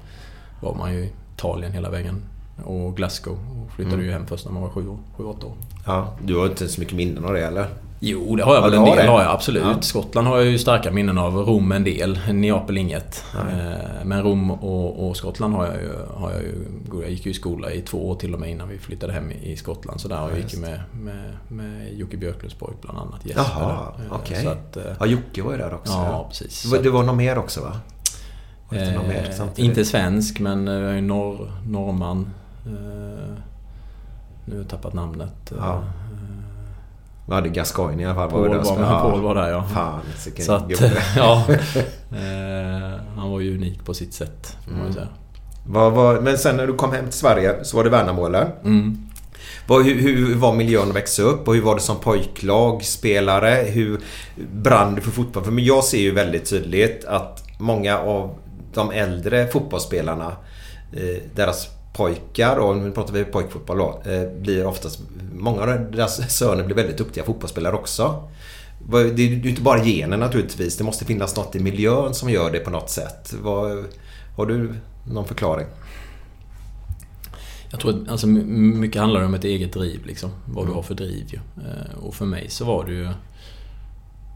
var 0.62 0.76
man 0.76 0.94
ju 0.94 1.00
i 1.00 1.12
Italien 1.36 1.72
hela 1.72 1.90
vägen. 1.90 2.24
Och 2.64 2.96
Glasgow. 2.98 3.34
Och 3.34 3.72
flyttade 3.72 4.04
ju 4.04 4.12
hem 4.12 4.28
först 4.28 4.46
när 4.46 4.52
man 4.52 4.62
var 4.62 4.70
sju, 4.70 4.88
år, 4.88 4.98
sju 5.18 5.24
åtta 5.24 5.46
år. 5.48 5.54
Ja. 5.86 6.16
Du 6.24 6.36
har 6.38 6.46
inte 6.46 6.68
så 6.68 6.82
mycket 6.82 6.96
minnen 6.96 7.26
av 7.26 7.34
det 7.34 7.46
eller? 7.46 7.68
Jo, 8.00 8.36
det 8.36 8.44
har 8.44 8.56
jag 8.56 8.60
Ja, 8.60 8.70
väl 8.70 8.72
du 8.72 8.78
en 8.78 8.98
del. 8.98 9.08
Har 9.08 9.22
jag 9.22 9.32
absolut. 9.32 9.64
Ja. 9.64 9.82
Skottland 9.82 10.28
har 10.28 10.38
jag 10.38 10.46
ju 10.46 10.58
starka 10.60 10.92
minnen 10.92 11.18
av. 11.18 11.36
Rom 11.36 11.72
en 11.72 11.84
del. 11.84 12.20
Neapel 12.34 12.78
inget. 12.78 13.24
Eh, 13.36 14.06
Men 14.06 14.24
Rom 14.24 14.52
och, 14.52 15.08
och 15.10 15.18
Skottland 15.18 15.54
har 15.56 15.66
jag 15.66 15.76
ju... 15.76 15.92
Har 16.16 16.32
jag, 16.32 16.42
ju 16.42 16.56
jag 17.02 17.10
gick 17.10 17.26
ju 17.26 17.32
i 17.32 17.34
skola 17.34 17.72
i 17.72 17.82
två 17.82 18.10
år 18.10 18.16
till 18.16 18.34
och 18.34 18.40
med 18.40 18.50
innan 18.52 18.70
vi 18.70 18.78
flyttade 18.78 19.14
hem 19.14 19.32
i, 19.32 19.56
Skottland. 19.58 20.02
Så 20.02 20.08
där 20.08 20.16
jag 20.30 20.38
gick 20.38 20.54
ju 20.54 20.60
med, 20.60 20.82
med, 21.02 21.38
med 21.48 21.94
Jocke 21.94 22.18
Björklunds 22.18 22.56
pojk 22.56 22.82
bland 22.82 22.98
annat. 22.98 23.26
Jesper. 23.26 23.44
Jaha, 23.60 23.92
Eh, 24.06 24.16
okej. 24.16 24.48
Att, 24.48 24.78
eh, 24.78 24.84
Ja, 25.00 25.06
Jocke 25.06 25.42
var 25.42 25.52
ju 25.52 25.58
där 25.58 25.74
också. 25.74 25.94
Ja, 25.94 26.26
precis. 26.30 26.64
Det 26.64 26.78
var- 26.78 26.84
Det 26.84 26.90
var 26.90 27.04
någon 27.04 27.18
mer 27.18 27.38
också 27.38 27.62
va? 27.62 27.72
Mer 28.70 29.26
Eh, 29.30 29.32
samtidigt? 29.38 29.70
inte 29.70 29.86
svensk, 29.86 30.40
men 30.40 30.68
jag 30.68 30.98
är 30.98 31.02
norr, 31.02 31.52
norrman. 31.68 32.30
Eh, 32.66 32.72
nu 34.46 34.52
har 34.52 34.58
jag 34.58 34.68
tappat 34.70 34.94
namnet. 34.94 35.52
Eh, 35.52 35.58
Ja. 35.60 35.84
Ja, 37.30 37.42
det 37.42 37.50
Gascoigne 37.50 38.04
i 38.04 38.06
alla 38.06 38.16
fall. 38.16 38.30
Paul 38.30 38.50
var, 38.50 38.76
men 38.76 38.90
ja. 38.90 39.00
Paul 39.00 39.22
var 39.22 39.36
där 39.36 39.50
ja. 39.50 39.64
Fan, 39.74 40.02
Så 40.40 40.54
att, 40.54 40.72
ja. 41.16 41.46
Eh, 42.12 43.00
han 43.18 43.32
var 43.32 43.40
ju 43.40 43.56
unik 43.56 43.86
på 43.86 43.94
sitt 43.94 44.14
sätt, 44.14 44.58
säga. 44.94 45.08
Vad, 45.68 45.94
vad, 45.94 46.24
men 46.24 46.38
sen 46.38 46.58
när 46.58 46.68
du 46.68 46.74
kom 46.74 46.92
hem 46.92 47.06
till 47.06 47.20
Sverige 47.20 47.64
så 47.64 47.78
var 47.78 47.84
det 47.84 47.90
Värnamo 47.90 48.26
eller? 48.26 48.56
Mm. 48.64 48.98
Vad, 49.68 49.86
hur, 49.86 50.02
hur 50.02 50.36
var 50.36 50.54
miljön 50.54 50.90
att 50.90 50.96
växa 50.96 51.24
upp 51.24 51.48
och 51.48 51.56
hur 51.56 51.62
var 51.62 51.76
det 51.76 51.82
som 51.82 52.00
pojklag, 52.00 52.84
spelare? 52.84 53.66
Hur 53.68 54.00
brann 54.52 54.96
du 54.96 55.02
för 55.02 55.12
fotboll? 55.12 55.44
För 55.44 55.60
jag 55.60 55.84
ser 55.84 56.00
ju 56.00 56.12
väldigt 56.12 56.50
tydligt 56.50 57.06
att 57.06 57.44
många 57.60 57.98
av 58.00 58.38
de 58.74 58.92
äldre 58.92 59.48
fotbollsspelarna, 59.48 60.32
eh, 60.94 61.22
deras 61.36 61.68
pojkar, 61.96 62.58
och 62.58 62.78
nu 62.78 62.92
pratar 62.92 63.14
vi 63.14 63.24
pojkfotboll 63.26 63.78
då, 63.78 64.02
eh, 64.06 64.42
blir 64.42 64.66
oftast... 64.66 65.00
Många 65.34 65.62
av 65.62 65.68
deras 65.68 66.38
söner 66.38 66.64
blir 66.64 66.76
väldigt 66.76 66.98
duktiga 66.98 67.24
fotbollsspelare 67.24 67.76
också. 67.76 68.30
Det 68.90 68.98
är 68.98 69.18
ju 69.18 69.50
inte 69.50 69.62
bara 69.62 69.84
genen 69.84 70.20
naturligtvis. 70.20 70.78
Det 70.78 70.84
måste 70.84 71.06
finnas 71.06 71.36
något 71.36 71.56
i 71.56 71.60
miljön 71.60 72.14
som 72.14 72.30
gör 72.30 72.52
det 72.52 72.60
på 72.60 72.70
något 72.70 72.90
sätt. 72.90 73.34
Vad, 73.42 73.86
har 74.38 74.46
du 74.46 74.74
någon 75.04 75.26
förklaring? 75.26 75.68
Jag 77.72 77.80
tror 77.80 78.02
att 78.02 78.10
alltså, 78.10 78.28
mycket 78.28 79.02
handlar 79.02 79.24
om 79.24 79.34
ett 79.34 79.44
eget 79.44 79.74
driv 79.74 80.06
liksom. 80.06 80.30
Vad 80.46 80.68
du 80.68 80.72
har 80.72 80.82
för 80.82 80.94
driv 80.94 81.26
ju. 81.28 81.40
Eh, 81.58 81.98
och 82.04 82.16
för 82.16 82.26
mig 82.26 82.50
så 82.50 82.66
var 82.66 82.86
det 82.86 82.92
ju... 82.92 83.10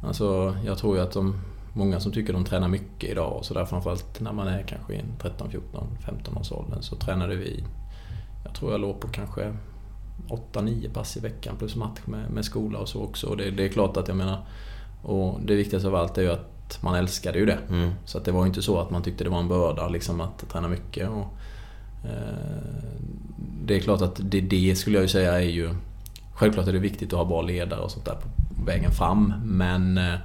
Alltså 0.03 0.57
jag 0.65 0.77
tror 0.77 0.97
ju 0.97 1.03
att 1.03 1.11
de... 1.11 1.41
Många 1.79 1.99
som 1.99 2.11
tycker 2.11 2.33
de 2.33 2.45
tränar 2.45 2.67
mycket 2.67 3.09
idag 3.09 3.37
och 3.37 3.45
sådär 3.45 3.65
framförallt 3.65 4.19
när 4.19 4.33
man 4.33 4.47
är 4.47 4.63
kanske 4.63 4.93
i 4.93 4.97
en 4.97 5.13
13, 5.21 5.51
14, 5.51 5.87
15 6.05 6.37
års 6.37 6.51
åldern 6.51 6.81
så 6.81 6.95
tränade 6.95 7.35
vi... 7.35 7.63
Jag 8.43 8.53
tror 8.53 8.71
jag 8.71 8.81
låg 8.81 8.99
på 8.99 9.07
kanske 9.07 9.53
8-9 10.53 10.93
pass 10.93 11.17
i 11.17 11.19
veckan 11.19 11.55
plus 11.57 11.75
match 11.75 11.99
med, 12.05 12.31
med 12.31 12.45
skola 12.45 12.79
och 12.79 12.89
så 12.89 13.03
också. 13.03 13.27
Och 13.27 13.37
det, 13.37 13.51
det 13.51 13.65
är 13.65 13.69
klart 13.69 13.97
att 13.97 14.07
jag 14.07 14.17
menar... 14.17 14.45
Och 15.03 15.39
det 15.45 15.55
viktigaste 15.55 15.87
av 15.87 15.95
allt 15.95 16.17
är 16.17 16.21
ju 16.21 16.31
att 16.31 16.79
man 16.81 16.95
älskade 16.95 17.39
ju 17.39 17.45
det. 17.45 17.57
Så 18.05 18.17
att 18.17 18.25
det 18.25 18.31
var 18.31 18.41
ju 18.41 18.47
inte 18.47 18.61
så 18.61 18.79
att 18.79 18.89
man 18.89 19.03
tyckte 19.03 19.23
det 19.23 19.29
var 19.29 19.39
en 19.39 19.47
börda 19.47 19.87
liksom 19.87 20.21
att 20.21 20.49
träna 20.49 20.67
mycket. 20.67 21.09
Och, 21.09 21.37
eh, 22.09 22.63
det 23.65 23.75
är 23.75 23.79
klart 23.79 24.01
att 24.01 24.19
det, 24.23 24.41
det 24.41 24.75
skulle 24.75 24.97
jag 24.97 25.03
ju 25.03 25.09
säga 25.09 25.33
är 25.33 25.49
ju... 25.49 25.75
Självklart 26.33 26.67
är 26.67 26.73
det 26.73 26.79
viktigt 26.79 27.13
att 27.13 27.19
ha 27.19 27.25
bra 27.25 27.41
ledare 27.41 27.81
och 27.81 27.91
sånt 27.91 28.05
där 28.05 28.15
på 28.15 28.27
vägen 28.65 28.91
fram. 28.91 29.33
Men 29.43 29.97
eh, 29.97 30.15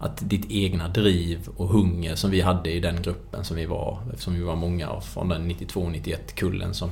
att 0.00 0.30
ditt 0.30 0.50
egna 0.50 0.88
driv 0.88 1.48
och 1.56 1.68
hunger 1.68 2.14
som 2.14 2.30
vi 2.30 2.40
hade 2.40 2.70
i 2.70 2.80
den 2.80 3.02
gruppen 3.02 3.44
som 3.44 3.56
vi 3.56 3.66
var, 3.66 3.98
eftersom 4.12 4.34
vi 4.34 4.42
var 4.42 4.56
många 4.56 5.00
från 5.00 5.28
den 5.28 5.50
92-91 5.50 6.16
kullen 6.34 6.74
som, 6.74 6.90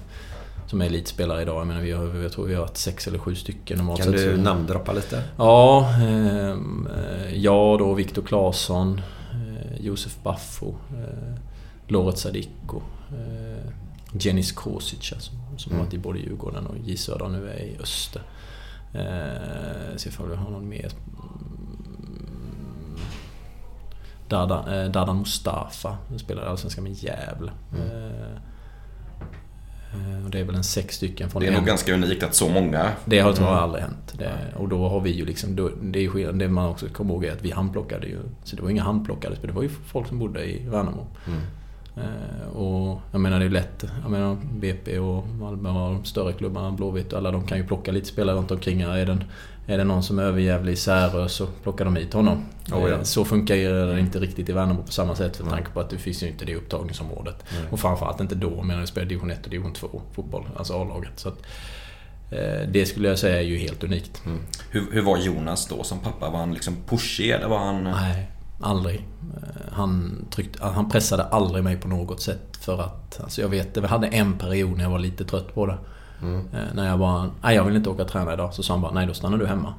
som 0.67 0.81
är 0.81 0.87
elitspelare 0.87 1.43
idag. 1.43 1.61
Jag 1.61 1.67
menar, 1.67 1.81
vi 1.81 1.93
har, 1.93 2.15
jag 2.15 2.33
tror 2.33 2.47
vi 2.47 2.55
har 2.55 2.61
varit 2.61 2.77
sex 2.77 3.07
eller 3.07 3.19
sju 3.19 3.35
stycken 3.35 3.79
normalt 3.79 4.03
Kan 4.03 4.13
du 4.13 4.37
namndroppa 4.37 4.93
lite? 4.93 5.23
Ja, 5.37 5.91
eh, 6.01 6.57
jag 7.35 7.79
då, 7.79 7.95
Viktor 7.95 8.23
Claesson, 8.23 9.01
eh, 9.33 9.81
Josef 9.81 10.17
Baffo, 10.23 10.75
eh, 10.91 11.39
Loret 11.87 12.19
Sadiko, 12.19 12.83
eh, 13.11 13.73
Jenis 14.13 14.53
Kosic 14.53 15.15
som, 15.19 15.59
som 15.59 15.73
har 15.73 15.79
varit 15.79 15.95
i 15.95 15.99
både 15.99 16.19
Djurgården 16.19 16.67
och 16.67 16.77
J 16.85 16.97
och 17.21 17.31
nu 17.31 17.49
är 17.49 17.63
i 17.63 17.77
Öster. 17.81 18.23
Eh, 18.93 19.97
se 19.97 20.09
ifall 20.09 20.29
vi 20.29 20.37
har 20.37 20.51
någon 20.51 20.69
mer. 20.69 20.91
Mm. 21.19 21.59
Dardan, 24.29 24.69
eh, 24.75 24.91
Dardan 24.91 25.19
Mustafa, 25.19 25.97
spelar 26.17 26.43
i 26.43 26.47
Allsvenskan 26.47 26.85
med 26.85 26.93
Gävle. 26.93 27.51
Eh, 27.73 28.33
eh, 30.19 30.25
och 30.25 30.31
det 30.31 30.39
är 30.41 30.45
väl 30.45 30.55
en 30.55 30.65
sex 30.65 30.97
stycken 30.97 31.31
från 31.31 31.41
Det 31.43 31.47
är 31.47 31.51
en- 31.53 31.57
nog 31.59 31.67
ganska 31.67 31.95
unikt 31.95 32.23
att 32.23 32.35
så 32.35 32.49
många... 32.49 32.91
det 33.05 33.19
har 33.21 33.35
jag 33.39 33.43
aldrig 33.49 33.85
hänt. 33.85 34.15
Det, 34.19 34.33
och 34.57 34.69
då 34.69 34.89
har 34.89 35.01
vi 35.01 35.11
ju 35.11 35.25
liksom, 35.27 35.57
då, 35.57 35.71
det 35.83 36.05
är 36.05 36.09
skillnad, 36.09 36.39
det 36.39 36.49
man 36.49 36.69
också 36.69 36.87
kommer 36.89 37.15
ihåg 37.15 37.25
är 37.25 37.33
att 37.33 37.43
vi 37.43 37.51
handplockade 37.51 38.07
ju. 38.07 38.19
Så 38.45 38.57
det 38.57 38.63
var 38.63 38.71
inga 38.71 38.83
handplockade 38.83 39.37
spelare, 39.37 39.53
det 39.53 39.57
var 39.57 39.63
ju 39.63 39.69
folk 39.69 40.09
som 40.09 40.19
bodde 40.19 40.45
i 40.45 40.69
Värnamo. 40.69 41.07
Eh, 41.97 42.49
och 42.57 43.01
jag 43.13 43.21
menar 43.21 43.39
det 43.39 43.45
är 43.45 43.49
lätt, 43.51 43.85
jag 44.03 44.11
menar 44.11 44.37
BP 44.53 44.99
och 44.99 45.29
Malmö 45.29 45.71
och 45.71 45.95
de 45.95 46.05
större 46.05 46.33
klubbarna, 46.33 46.71
Blåvitt 46.73 47.13
och 47.13 47.19
alla 47.19 47.31
de 47.31 47.47
kan 47.47 47.59
ju 47.59 47.67
plocka 47.67 47.93
lite 47.93 48.07
spelare 48.07 48.37
runt 48.37 48.51
omkring. 48.51 48.81
Är 48.81 49.07
det, 49.07 49.19
är 49.69 49.79
det 49.79 49.85
någon 49.85 50.03
som 50.03 50.19
är 50.19 50.23
överjävlig 50.23 50.73
i 50.73 50.77
Särö 50.77 51.29
så 51.29 51.47
plockar 51.47 51.85
de 51.85 51.97
hit 51.97 52.13
honom. 52.13 52.45
Oh, 52.73 52.89
ja. 52.91 52.97
Eh, 52.97 53.03
Så 53.03 53.25
funkar 53.25 53.57
det 53.57 54.01
inte 54.01 54.19
riktigt 54.19 54.49
i 54.49 54.53
Värnamo 54.53 54.83
på 54.83 54.93
samma 54.93 55.15
sätt 55.15 55.41
med 55.41 55.51
tanke 55.51 55.71
på 55.71 55.81
att 55.81 55.91
det 55.91 55.99
finns 55.99 56.23
ju 56.23 56.27
inte 56.29 56.45
det 56.45 56.55
upptagningsområdet. 56.57 57.45
Och 57.71 57.81
framförallt 57.81 58.21
inte 58.21 58.35
då, 58.35 58.63
medan 58.63 58.81
vi 58.81 58.87
spelar 58.87 59.09
division 59.09 59.31
1 59.31 59.45
och 59.45 59.51
division 59.51 59.73
2 59.73 60.03
fotboll, 60.13 60.49
alltså 60.57 60.75
A-laget. 60.83 61.13
Så 61.17 61.29
att, 61.29 61.39
eh, 62.31 62.69
det 62.69 62.87
skulle 62.87 63.09
jag 63.09 63.19
säga 63.19 63.37
är 63.39 63.45
ju 63.45 63.57
helt 63.57 63.85
unikt. 63.85 64.23
Hur, 64.71 64.87
hur 64.93 65.03
var 65.03 65.19
Jonas 65.19 65.67
då 65.67 65.83
som 65.85 65.99
pappa? 65.99 66.31
Var 66.31 66.39
han 66.39 66.55
liksom 66.55 66.77
pushig 66.89 67.31
eller 67.31 67.49
var 67.49 67.59
han... 67.59 67.85
Nej, 67.85 68.31
aldrig. 68.61 68.97
Eh, 68.97 69.73
Han, 69.73 70.25
tryckte, 70.31 70.65
han 70.65 70.89
pressade 70.91 71.23
aldrig 71.23 71.65
mig 71.65 71.77
på 71.77 71.89
något 71.89 72.21
sätt 72.21 72.57
för 72.61 72.81
att... 72.81 73.21
Alltså 73.23 73.41
jag 73.41 73.49
vet, 73.49 73.77
jag 73.77 73.83
hade 73.83 74.07
en 74.07 74.39
period 74.39 74.77
när 74.77 74.85
jag 74.85 74.91
var 74.91 74.99
lite 74.99 75.25
trött 75.25 75.55
på 75.55 75.67
det. 75.67 75.79
Eh, 76.23 76.61
När 76.75 76.87
jag 76.89 76.99
bara, 76.99 77.31
nej 77.43 77.57
jag 77.57 77.65
vill 77.65 77.77
inte 77.77 77.91
åka 77.91 78.03
och 78.03 78.09
träna 78.09 78.33
idag. 78.33 78.55
Så 78.55 78.63
sa 78.63 78.73
han 78.75 78.81
bara, 78.81 78.93
nej 78.93 79.07
då 79.07 79.15
stannar 79.15 79.39
du 79.39 79.47
hemma. 79.47 79.75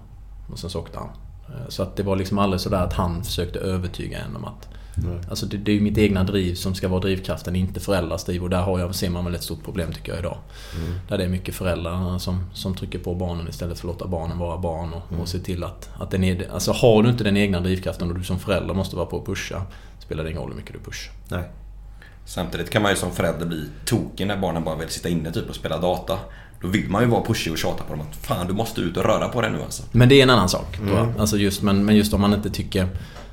Och 0.52 0.60
sen 0.60 0.70
så 0.70 0.80
åkte 0.80 0.98
han. 1.00 1.08
Eh, 1.48 1.70
Så 1.70 1.84
att 1.84 1.96
det 1.96 2.04
var 2.04 2.16
liksom 2.16 2.38
aldrig 2.40 2.60
sådär 2.62 2.84
att 2.84 2.94
han 2.94 3.24
försökte 3.24 3.60
övertyga 3.60 4.20
en 4.20 4.36
om 4.36 4.46
att... 4.46 4.68
Alltså 5.30 5.46
det, 5.46 5.58
det 5.58 5.72
är 5.72 5.76
ju 5.76 5.82
mitt 5.82 5.98
egna 5.98 6.24
driv 6.24 6.56
som 6.56 6.76
ska 6.76 6.88
vara 6.88 7.00
drivkraften, 7.02 7.56
inte 7.56 7.80
föräldrars 7.80 8.24
driv. 8.24 8.44
Och 8.44 8.50
där 8.50 8.62
har 8.62 8.80
jag, 8.80 8.96
ser 8.96 9.10
man 9.10 9.26
väl 9.26 9.36
ett 9.36 9.44
stort 9.44 9.64
problem 9.64 9.94
tycker 9.94 10.12
jag 10.12 10.20
idag. 10.20 10.38
Där 11.08 11.18
det 11.18 11.24
är 11.24 11.30
mycket 11.30 11.56
föräldrar 11.56 12.18
som, 12.18 12.44
som 12.54 12.76
trycker 12.76 13.00
på 13.00 13.16
barnen 13.16 13.48
istället 13.50 13.80
för 13.80 13.88
att 13.90 13.94
låta 13.94 14.08
barnen 14.08 14.38
vara 14.38 14.58
barn 14.58 14.94
och, 14.94 15.20
och 15.22 15.28
se 15.28 15.40
till 15.40 15.64
att, 15.64 15.90
att 16.00 16.12
den 16.12 16.24
är... 16.24 16.52
Alltså 16.54 16.72
har 16.72 17.04
du 17.04 17.10
inte 17.10 17.24
den 17.24 17.38
egna 17.38 17.60
drivkraften 17.60 18.10
och 18.10 18.16
du 18.18 18.24
som 18.24 18.40
förälder 18.40 18.74
måste 18.74 18.96
vara 18.96 19.06
på 19.06 19.18
och 19.18 19.26
pusha, 19.26 19.62
spelar 20.00 20.24
det 20.24 20.30
ingen 20.30 20.42
roll 20.42 20.50
hur 20.52 20.58
mycket 20.58 20.74
du 20.74 20.80
pushar. 20.80 21.14
Nej. 21.30 21.50
Samtidigt 22.30 22.70
kan 22.70 22.82
man 22.82 22.92
ju 22.92 22.98
som 22.98 23.12
förälder 23.12 23.46
bli 23.46 23.66
tokig 23.86 24.28
när 24.28 24.38
barnen 24.38 24.64
bara 24.64 24.76
vill 24.76 24.90
sitta 24.90 25.10
inne 25.10 25.32
typ 25.32 25.50
och 25.50 25.56
spela 25.56 25.78
data. 25.78 26.20
Då 26.62 26.68
vill 26.68 26.90
man 26.90 27.02
ju 27.02 27.08
vara 27.08 27.24
pushig 27.24 27.52
och 27.54 27.58
tjata 27.58 27.84
på 27.84 27.94
dem 27.94 28.02
att 28.02 28.16
fan 28.16 28.48
du 28.48 28.54
måste 28.54 28.82
ut 28.82 28.98
och 28.98 29.04
röra 29.04 29.30
på 29.30 29.42
dig 29.42 29.52
nu 29.52 29.62
alltså. 29.62 29.84
Men 29.92 30.10
det 30.10 30.20
är 30.20 30.24
en 30.24 30.30
annan 30.30 30.50
sak. 30.50 30.80
Mm. 30.80 31.08
Alltså 31.20 31.38
just, 31.38 31.62
men, 31.62 31.86
men 31.86 31.96
just 31.96 32.14
om 32.14 32.22
man 32.22 32.34
inte 32.34 32.50
tycker 32.50 32.88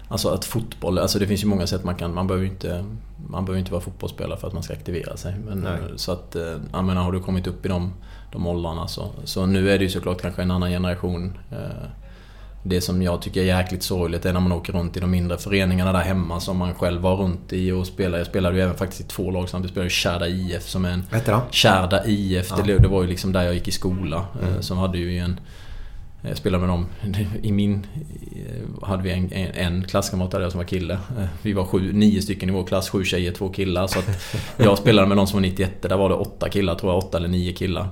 Alltså 0.09 0.29
att 0.29 0.45
fotboll, 0.45 0.99
alltså 0.99 1.19
det 1.19 1.27
finns 1.27 1.43
ju 1.43 1.47
många 1.47 1.67
sätt 1.67 1.85
man 1.85 1.95
kan, 1.95 2.15
man 2.15 2.27
behöver 2.27 2.45
ju 2.45 2.51
inte 2.51 2.85
Man 3.29 3.45
behöver 3.45 3.59
inte 3.59 3.73
vara 3.73 3.83
fotbollsspelare 3.83 4.39
för 4.39 4.47
att 4.47 4.53
man 4.53 4.63
ska 4.63 4.73
aktivera 4.73 5.17
sig. 5.17 5.35
Men, 5.47 5.69
så 5.97 6.13
att, 6.13 6.37
eh, 6.37 6.57
jag 6.73 6.85
menar, 6.85 7.03
har 7.03 7.13
du 7.13 7.21
kommit 7.21 7.47
upp 7.47 7.67
i 7.67 7.69
de, 7.69 7.93
de 8.33 8.47
åldrarna 8.47 8.89
så, 8.89 9.11
så 9.25 9.47
nu 9.47 9.71
är 9.71 9.79
det 9.79 9.85
ju 9.85 9.91
såklart 9.91 10.23
kanske 10.23 10.43
en 10.43 10.51
annan 10.51 10.71
generation. 10.71 11.39
Eh, 11.51 11.89
det 12.69 12.81
som 12.81 13.03
jag 13.03 13.23
tycker 13.23 13.41
är 13.41 13.45
jäkligt 13.45 13.83
sorgligt 13.83 14.25
är 14.25 14.33
när 14.33 14.41
man 14.41 14.53
åker 14.53 14.73
runt 14.73 14.97
i 14.97 15.01
de 15.01 15.11
mindre 15.11 15.39
föreningarna 15.39 15.93
där 15.93 16.01
hemma 16.01 16.41
som 16.41 16.57
man 16.57 16.75
själv 16.75 17.03
var 17.03 17.17
runt 17.17 17.53
i 17.53 17.73
och 17.73 17.87
spelade. 17.87 18.19
Jag 18.19 18.27
spelade 18.27 18.57
ju 18.57 18.63
även 18.63 18.77
faktiskt 18.77 19.01
i 19.01 19.05
två 19.05 19.31
lag 19.31 19.49
samtidigt. 19.49 19.77
Jag 19.77 19.91
spelade 19.93 20.19
ju 20.19 20.29
Kärda 20.31 20.57
IF 20.57 20.69
som 20.69 20.85
är 20.85 20.91
en... 20.91 21.05
Kärda 21.51 22.07
IF. 22.07 22.47
Ja. 22.51 22.63
Det, 22.65 22.79
det, 22.79 22.89
var 22.89 23.03
ju 23.03 23.09
liksom 23.09 23.33
där 23.33 23.43
jag 23.43 23.55
gick 23.55 23.69
i 23.69 23.73
skola. 23.73 24.25
Mm. 24.43 24.63
Som 24.63 24.79
hade 24.79 24.99
ju 24.99 25.19
en 25.19 25.41
jag 26.23 26.31
eh, 26.31 26.37
spelade 26.37 26.67
med 26.67 26.69
dem. 26.69 26.87
I 27.43 27.53
min 27.53 27.87
eh, 28.37 28.87
hade 28.89 29.03
vi 29.03 29.11
en, 29.11 29.33
en 29.55 29.85
klasskamrat 29.85 30.31
där 30.31 30.51
som 30.51 30.59
var 30.59 30.65
kille. 30.65 30.95
Eh, 30.95 31.27
vi 31.43 31.53
var 31.53 31.65
sju, 31.65 31.93
nio 31.93 32.23
stycken 32.23 32.49
i 32.49 32.53
vår 32.53 32.65
klass, 32.65 32.91
sju 32.91 33.05
tjejer, 33.05 33.33
två 33.33 33.49
killar. 33.49 33.87
Så 33.87 33.99
jag 34.57 34.79
spelade 34.79 35.09
med 35.09 35.17
någon 35.17 35.27
som 35.27 35.37
var 35.37 35.41
91, 35.43 35.83
där 35.83 35.97
var 35.97 36.09
det 36.09 36.15
åtta 36.15 36.49
killar 36.49 36.75
tror 36.75 36.93
jag, 36.93 36.99
åtta 36.99 37.19
eller 37.19 37.29
nio 37.29 37.53
killar. 37.53 37.87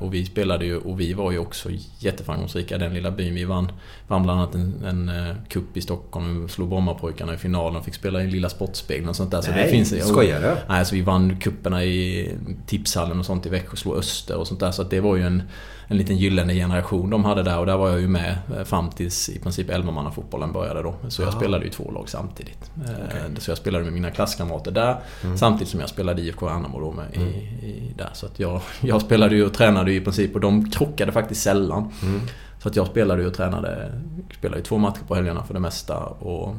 Och 0.00 0.14
vi 0.14 0.24
spelade 0.24 0.64
ju, 0.64 0.78
och 0.78 1.00
vi 1.00 1.12
var 1.12 1.32
ju 1.32 1.38
också 1.38 1.68
jätteframgångsrika 1.98 2.78
den 2.78 2.94
lilla 2.94 3.10
byn. 3.10 3.34
Vi 3.34 3.44
vann, 3.44 3.72
vann 4.06 4.22
bland 4.22 4.40
annat 4.40 4.54
en, 4.54 4.84
en 4.84 5.10
cup 5.48 5.76
i 5.76 5.80
Stockholm, 5.80 6.42
vi 6.42 6.48
slog 6.48 6.68
Brommapojkarna 6.68 7.34
i 7.34 7.36
finalen, 7.36 7.82
fick 7.82 7.94
spela 7.94 8.22
i 8.22 8.30
Lilla 8.30 8.48
Sportspegeln 8.48 9.08
och 9.08 9.16
sånt 9.16 9.30
där. 9.30 9.40
Så 9.40 9.50
nej, 9.50 9.64
det 9.64 9.70
finns, 9.70 10.08
skojar 10.08 10.40
du? 10.40 10.56
Nej, 10.68 10.86
så 10.86 10.94
vi 10.94 11.02
vann 11.02 11.40
kupperna 11.40 11.84
i 11.84 12.30
Tipshallen 12.66 13.18
och 13.18 13.26
sånt 13.26 13.46
i 13.46 13.48
Växjö, 13.48 13.76
slog 13.76 13.96
Öster 13.96 14.36
och 14.36 14.46
sånt 14.46 14.60
där. 14.60 14.70
Så 14.70 14.82
det 14.82 15.00
var 15.00 15.16
ju 15.16 15.22
en 15.22 15.42
en 15.88 15.96
liten 15.96 16.16
gyllene 16.16 16.54
generation 16.54 17.10
de 17.10 17.24
hade 17.24 17.42
där 17.42 17.55
och 17.58 17.66
där 17.66 17.76
var 17.76 17.88
jag 17.88 18.00
ju 18.00 18.08
med 18.08 18.38
eh, 18.56 18.64
fram 18.64 18.90
tills 18.90 19.28
i 19.28 19.38
princip 19.38 19.70
elvamannafotbollen 19.70 20.52
började 20.52 20.82
då. 20.82 20.94
Så 21.08 21.22
jag 21.22 21.28
Aha. 21.28 21.38
spelade 21.38 21.64
ju 21.64 21.70
två 21.70 21.90
lag 21.90 22.08
samtidigt. 22.08 22.70
Eh, 22.76 23.06
okay. 23.06 23.20
Så 23.38 23.50
jag 23.50 23.58
spelade 23.58 23.84
med 23.84 23.92
mina 23.92 24.10
klasskamrater 24.10 24.70
där 24.70 24.96
mm. 25.24 25.38
samtidigt 25.38 25.68
som 25.68 25.80
jag 25.80 25.88
spelade 25.88 26.22
IFK 26.22 26.46
Värnamo 26.46 26.80
då 26.80 26.92
med 26.92 27.06
mm. 27.12 27.28
i, 27.28 27.38
i, 27.66 27.92
där. 27.96 28.10
Så 28.12 28.26
att 28.26 28.40
jag, 28.40 28.60
jag 28.80 29.02
spelade 29.02 29.36
ju 29.36 29.46
och 29.46 29.54
tränade 29.54 29.90
ju 29.90 29.96
i 29.96 30.04
princip 30.04 30.34
och 30.34 30.40
de 30.40 30.70
krockade 30.70 31.12
faktiskt 31.12 31.42
sällan. 31.42 31.92
Mm. 32.02 32.20
Så 32.62 32.68
att 32.68 32.76
jag 32.76 32.86
spelade 32.86 33.22
ju 33.22 33.28
och 33.28 33.34
tränade, 33.34 33.92
spelade 34.38 34.58
ju 34.58 34.64
två 34.64 34.78
matcher 34.78 35.02
på 35.08 35.14
helgerna 35.14 35.42
för 35.44 35.54
det 35.54 35.60
mesta 35.60 35.98
och, 35.98 36.54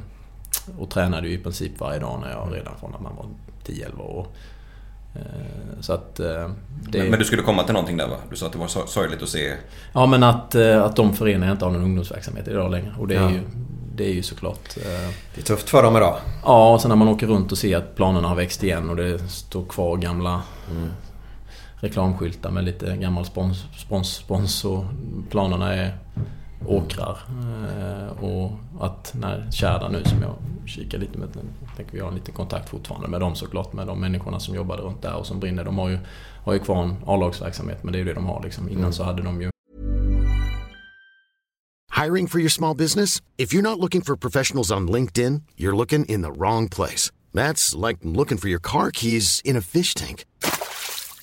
och 0.78 0.90
tränade 0.90 1.28
ju 1.28 1.34
i 1.34 1.38
princip 1.38 1.80
varje 1.80 2.00
dag 2.00 2.20
när 2.22 2.32
jag 2.32 2.54
redan 2.54 2.74
från 2.80 2.92
när 2.92 3.00
man 3.00 3.16
var 3.16 3.26
10-11 3.66 4.00
år. 4.00 4.28
Eh, 5.18 5.82
så 5.82 5.94
att, 5.94 6.20
eh, 6.20 6.50
det... 6.90 7.10
men, 7.10 7.20
du 7.20 7.26
skulle 7.26 7.42
komma 7.42 7.64
till 7.64 7.74
någonting 7.74 7.98
där 7.98 8.08
va? 8.08 8.16
Du 8.30 8.36
sa 8.36 8.46
att 8.46 8.52
det 8.52 8.58
var 8.58 8.68
sorgligt 8.68 9.24
att 9.24 9.30
se... 9.30 9.54
Ja 9.94 10.06
men 10.06 10.24
att, 10.24 10.56
eh, 10.56 10.84
att 10.84 10.96
de 10.96 11.14
föreningarna 11.14 11.52
inte 11.52 11.66
har 11.66 11.72
någon 11.72 11.84
ungdomsverksamhet 11.84 12.48
idag 12.48 12.72
längre. 12.72 12.96
Och 13.00 13.08
det 13.08 13.16
är, 13.16 13.22
ja. 13.22 13.32
ju, 13.32 13.42
det 13.96 14.06
är 14.06 14.14
ju 14.14 14.24
såklart... 14.24 14.76
Det 15.36 15.42
är 15.42 15.46
tufft 15.46 15.70
för 15.70 15.84
dem 15.84 15.98
idag. 15.98 16.18
Ja, 16.44 16.74
och 16.74 16.82
sen 16.82 16.90
när 16.90 16.96
man 16.96 17.08
åker 17.08 17.28
runt 17.28 17.52
och 17.52 17.58
ser 17.58 17.78
att 17.78 17.96
planerna 17.96 18.28
har 18.28 18.36
växt 18.36 18.64
igen 18.64 18.90
och 18.90 18.96
det 18.96 19.20
står 19.20 19.66
kvar 19.66 19.98
gamla 19.98 20.42
mm. 20.72 20.90
reklamskyltar 21.76 22.52
med 22.52 22.64
lite 22.64 22.98
gammal 22.98 23.26
spons, 23.26 23.66
spons, 23.78 24.16
spons 24.16 24.66
och 24.66 24.86
planerna 25.30 25.76
är 25.76 25.98
åkrar. 26.66 27.18
Eh, 27.80 28.24
och 28.24 28.52
att 28.80 29.14
när 29.20 29.52
Kärda 29.52 29.90
nu 29.90 30.04
som 30.04 30.22
jag 30.22 30.36
kikar 30.66 30.98
lite 30.98 31.18
med, 31.18 31.30
tänker 31.76 31.94
vi 31.94 32.00
har 32.00 32.08
en 32.08 32.16
liten 32.16 32.34
kontakt 32.34 32.70
fortfarande 32.70 33.08
med 33.08 33.20
dem 33.20 33.36
såklart, 33.36 33.74
med 33.74 33.88
de 33.88 34.00
människorna 34.00 34.40
som 34.40 34.56
jobbade 34.56 34.82
runt 34.82 35.02
där 35.02 35.16
och 35.16 35.26
som 35.26 35.40
brinner. 35.40 35.64
De 35.64 35.78
har 35.78 35.90
ju, 35.90 36.00
har 36.44 36.54
ju 36.54 36.60
kvar 36.60 36.84
en 36.84 36.96
A-lagsverksamhet 37.06 37.84
men 37.84 37.92
det 37.92 37.98
är 37.98 38.00
ju 38.00 38.06
det 38.06 38.14
de 38.14 38.26
har 38.26 38.44
liksom. 38.44 38.70
Innan 38.70 38.82
mm. 38.82 38.94
så 38.94 39.04
hade 39.04 39.22
de 39.22 39.42
ju 39.42 39.50
Hiring 41.98 42.28
for 42.28 42.40
your 42.40 42.50
small 42.50 42.76
business? 42.76 43.22
If 43.40 43.54
you're 43.54 43.64
not 43.64 43.80
looking 43.80 44.02
for 44.02 44.16
professionals 44.16 44.72
on 44.72 44.88
LinkedIn, 44.88 45.42
you're 45.58 45.76
looking 45.76 46.06
in 46.06 46.22
the 46.22 46.32
wrong 46.32 46.70
place. 46.70 47.10
That's 47.34 47.74
like 47.74 47.98
looking 48.04 48.38
for 48.38 48.50
your 48.50 48.60
car 48.60 48.92
keys 48.92 49.42
in 49.44 49.58
a 49.58 49.62
fish 49.62 49.96
tank. 49.96 50.26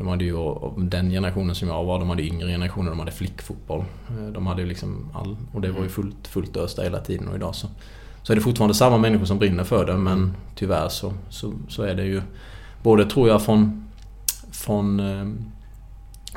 De 0.00 0.08
hade 0.08 0.24
ju, 0.24 0.36
den 0.76 1.10
generationen 1.10 1.54
som 1.54 1.68
jag 1.68 1.84
var, 1.84 1.98
de 1.98 2.08
hade 2.08 2.22
yngre 2.22 2.48
generationer, 2.48 2.90
de 2.90 2.98
hade 2.98 3.12
flickfotboll. 3.12 3.84
Eh, 4.08 4.32
de 4.32 4.46
hade 4.46 4.62
ju 4.62 4.68
liksom 4.68 5.10
all, 5.14 5.36
och 5.52 5.60
det 5.60 5.68
var 5.68 5.74
ju 5.74 5.80
mm. 5.80 5.90
fullt, 5.90 6.28
fullt 6.28 6.56
ös 6.56 6.74
där 6.74 6.82
hela 6.82 7.00
tiden 7.00 7.28
och 7.28 7.34
idag 7.36 7.54
så, 7.54 7.66
så 8.22 8.32
är 8.32 8.34
det 8.34 8.42
fortfarande 8.42 8.74
samma 8.74 8.98
människor 8.98 9.24
som 9.24 9.38
brinner 9.38 9.64
för 9.64 9.86
det 9.86 9.96
men 9.96 10.34
tyvärr 10.54 10.88
så, 10.88 11.12
så, 11.28 11.52
så 11.68 11.82
är 11.82 11.94
det 11.94 12.04
ju 12.04 12.22
både 12.82 13.06
tror 13.06 13.28
jag 13.28 13.42
från, 13.42 13.90
från 14.52 15.00
eh, 15.00 15.26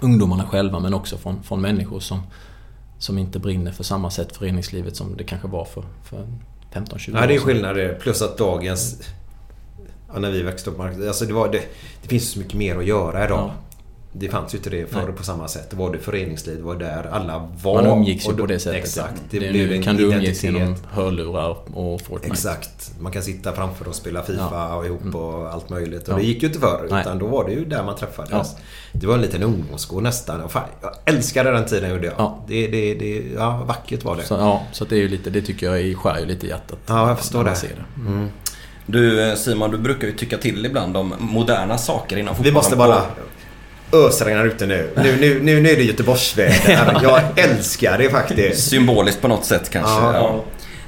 ungdomarna 0.01 0.45
själva 0.45 0.79
men 0.79 0.93
också 0.93 1.17
från, 1.17 1.43
från 1.43 1.61
människor 1.61 1.99
som, 1.99 2.19
som 2.99 3.17
inte 3.17 3.39
brinner 3.39 3.71
för 3.71 3.83
samma 3.83 4.09
sätt 4.09 4.37
föreningslivet 4.37 4.95
som 4.95 5.17
det 5.17 5.23
kanske 5.23 5.47
var 5.47 5.65
för, 5.65 5.83
för 6.03 6.27
15-20 6.73 6.93
år 6.93 6.97
sedan. 6.97 7.15
Ja, 7.15 7.27
det 7.27 7.35
är 7.35 7.39
skillnad 7.39 7.99
Plus 7.99 8.21
att 8.21 8.37
dagens 8.37 9.03
Ja, 10.13 10.19
när 10.19 10.31
vi 10.31 10.41
växte 10.41 10.69
upp. 10.69 10.79
Alltså 10.79 11.25
det, 11.25 11.33
var, 11.33 11.51
det, 11.51 11.61
det 12.01 12.07
finns 12.07 12.31
så 12.31 12.39
mycket 12.39 12.53
mer 12.53 12.77
att 12.77 12.85
göra 12.85 13.25
idag. 13.25 13.39
Ja. 13.39 13.53
Det 14.15 14.29
fanns 14.29 14.53
ju 14.53 14.57
inte 14.57 14.69
det 14.69 14.91
förr 14.91 15.11
på 15.11 15.23
samma 15.23 15.47
sätt. 15.47 15.69
Det 15.69 15.75
var 15.75 15.91
det 15.91 15.99
föreningsliv, 15.99 16.57
det 16.57 16.63
var 16.63 16.75
där 16.75 17.09
alla 17.11 17.49
var. 17.63 17.83
Man 17.83 17.97
umgicks 17.97 18.27
ju 18.27 18.33
på 18.33 18.45
det 18.45 18.59
sättet. 18.59 18.83
Exakt. 18.83 19.21
Det, 19.29 19.39
det 19.39 19.49
blev 19.49 19.71
en 19.71 19.83
kan 19.83 19.95
du 19.95 20.03
umgås 20.03 20.43
genom 20.43 20.75
hörlurar 20.91 21.57
och 21.77 22.01
Fortnite. 22.01 22.33
Exakt. 22.33 22.91
Man 22.99 23.11
kan 23.11 23.23
sitta 23.23 23.53
framför 23.53 23.87
och 23.87 23.95
spela 23.95 24.23
FIFA 24.23 24.49
ja. 24.51 24.75
och 24.75 24.85
ihop 24.85 25.01
mm. 25.01 25.15
och 25.15 25.53
allt 25.53 25.69
möjligt. 25.69 26.07
Och 26.07 26.13
ja. 26.13 26.17
det 26.17 26.23
gick 26.23 26.41
ju 26.41 26.47
inte 26.47 26.59
förr. 26.59 26.87
Nej. 26.89 27.01
Utan 27.01 27.19
då 27.19 27.27
var 27.27 27.45
det 27.45 27.51
ju 27.51 27.65
där 27.65 27.83
man 27.83 27.95
träffades. 27.95 28.31
Ja. 28.31 28.45
Det 28.91 29.07
var 29.07 29.15
en 29.15 29.21
liten 29.21 29.43
ungdomsgård 29.43 30.03
nästan. 30.03 30.49
Fan, 30.49 30.69
jag 30.81 30.91
älskade 31.05 31.51
den 31.51 31.65
tiden 31.65 31.89
gjorde 31.89 32.05
jag. 32.05 32.15
Ja. 32.17 32.43
Det, 32.47 32.67
det, 32.67 32.93
det, 32.93 33.23
ja, 33.35 33.63
vackert 33.67 34.03
var 34.03 34.15
det. 34.15 34.23
Så, 34.23 34.33
ja, 34.33 34.63
så 34.71 34.85
det 34.85 34.95
är 34.95 34.99
ju 34.99 35.07
lite, 35.07 35.29
det 35.29 35.41
tycker 35.41 35.75
jag 35.75 35.97
skär 35.97 36.19
ju 36.19 36.25
lite 36.25 36.45
i 36.45 36.49
hjärtat. 36.49 36.79
Ja, 36.85 37.07
jag 37.07 37.19
förstår 37.19 37.43
det. 37.43 37.55
det. 37.61 38.01
Mm. 38.07 38.29
Du 38.85 39.29
eh, 39.29 39.35
Simon, 39.35 39.71
du 39.71 39.77
brukar 39.77 40.07
ju 40.07 40.13
tycka 40.13 40.37
till 40.37 40.65
ibland 40.65 40.97
om 40.97 41.13
moderna 41.19 41.77
saker 41.77 42.17
inom 42.17 42.35
fotbollen. 42.35 42.53
Vi 42.53 42.55
måste 42.55 42.75
bara 42.75 43.01
ösregnar 43.93 44.45
ute 44.45 44.65
nu. 44.65 44.89
Nu, 44.95 45.17
nu, 45.19 45.39
nu, 45.43 45.61
nu 45.61 45.69
är 45.69 45.75
det 45.75 45.83
Göteborgsväder. 45.83 46.99
Jag 47.03 47.21
älskar 47.35 47.97
det 47.97 48.09
faktiskt. 48.09 48.69
Symboliskt 48.69 49.21
på 49.21 49.27
något 49.27 49.45
sätt 49.45 49.69
kanske. 49.69 50.01
Ja. 50.01 50.13
Ja. 50.13 50.43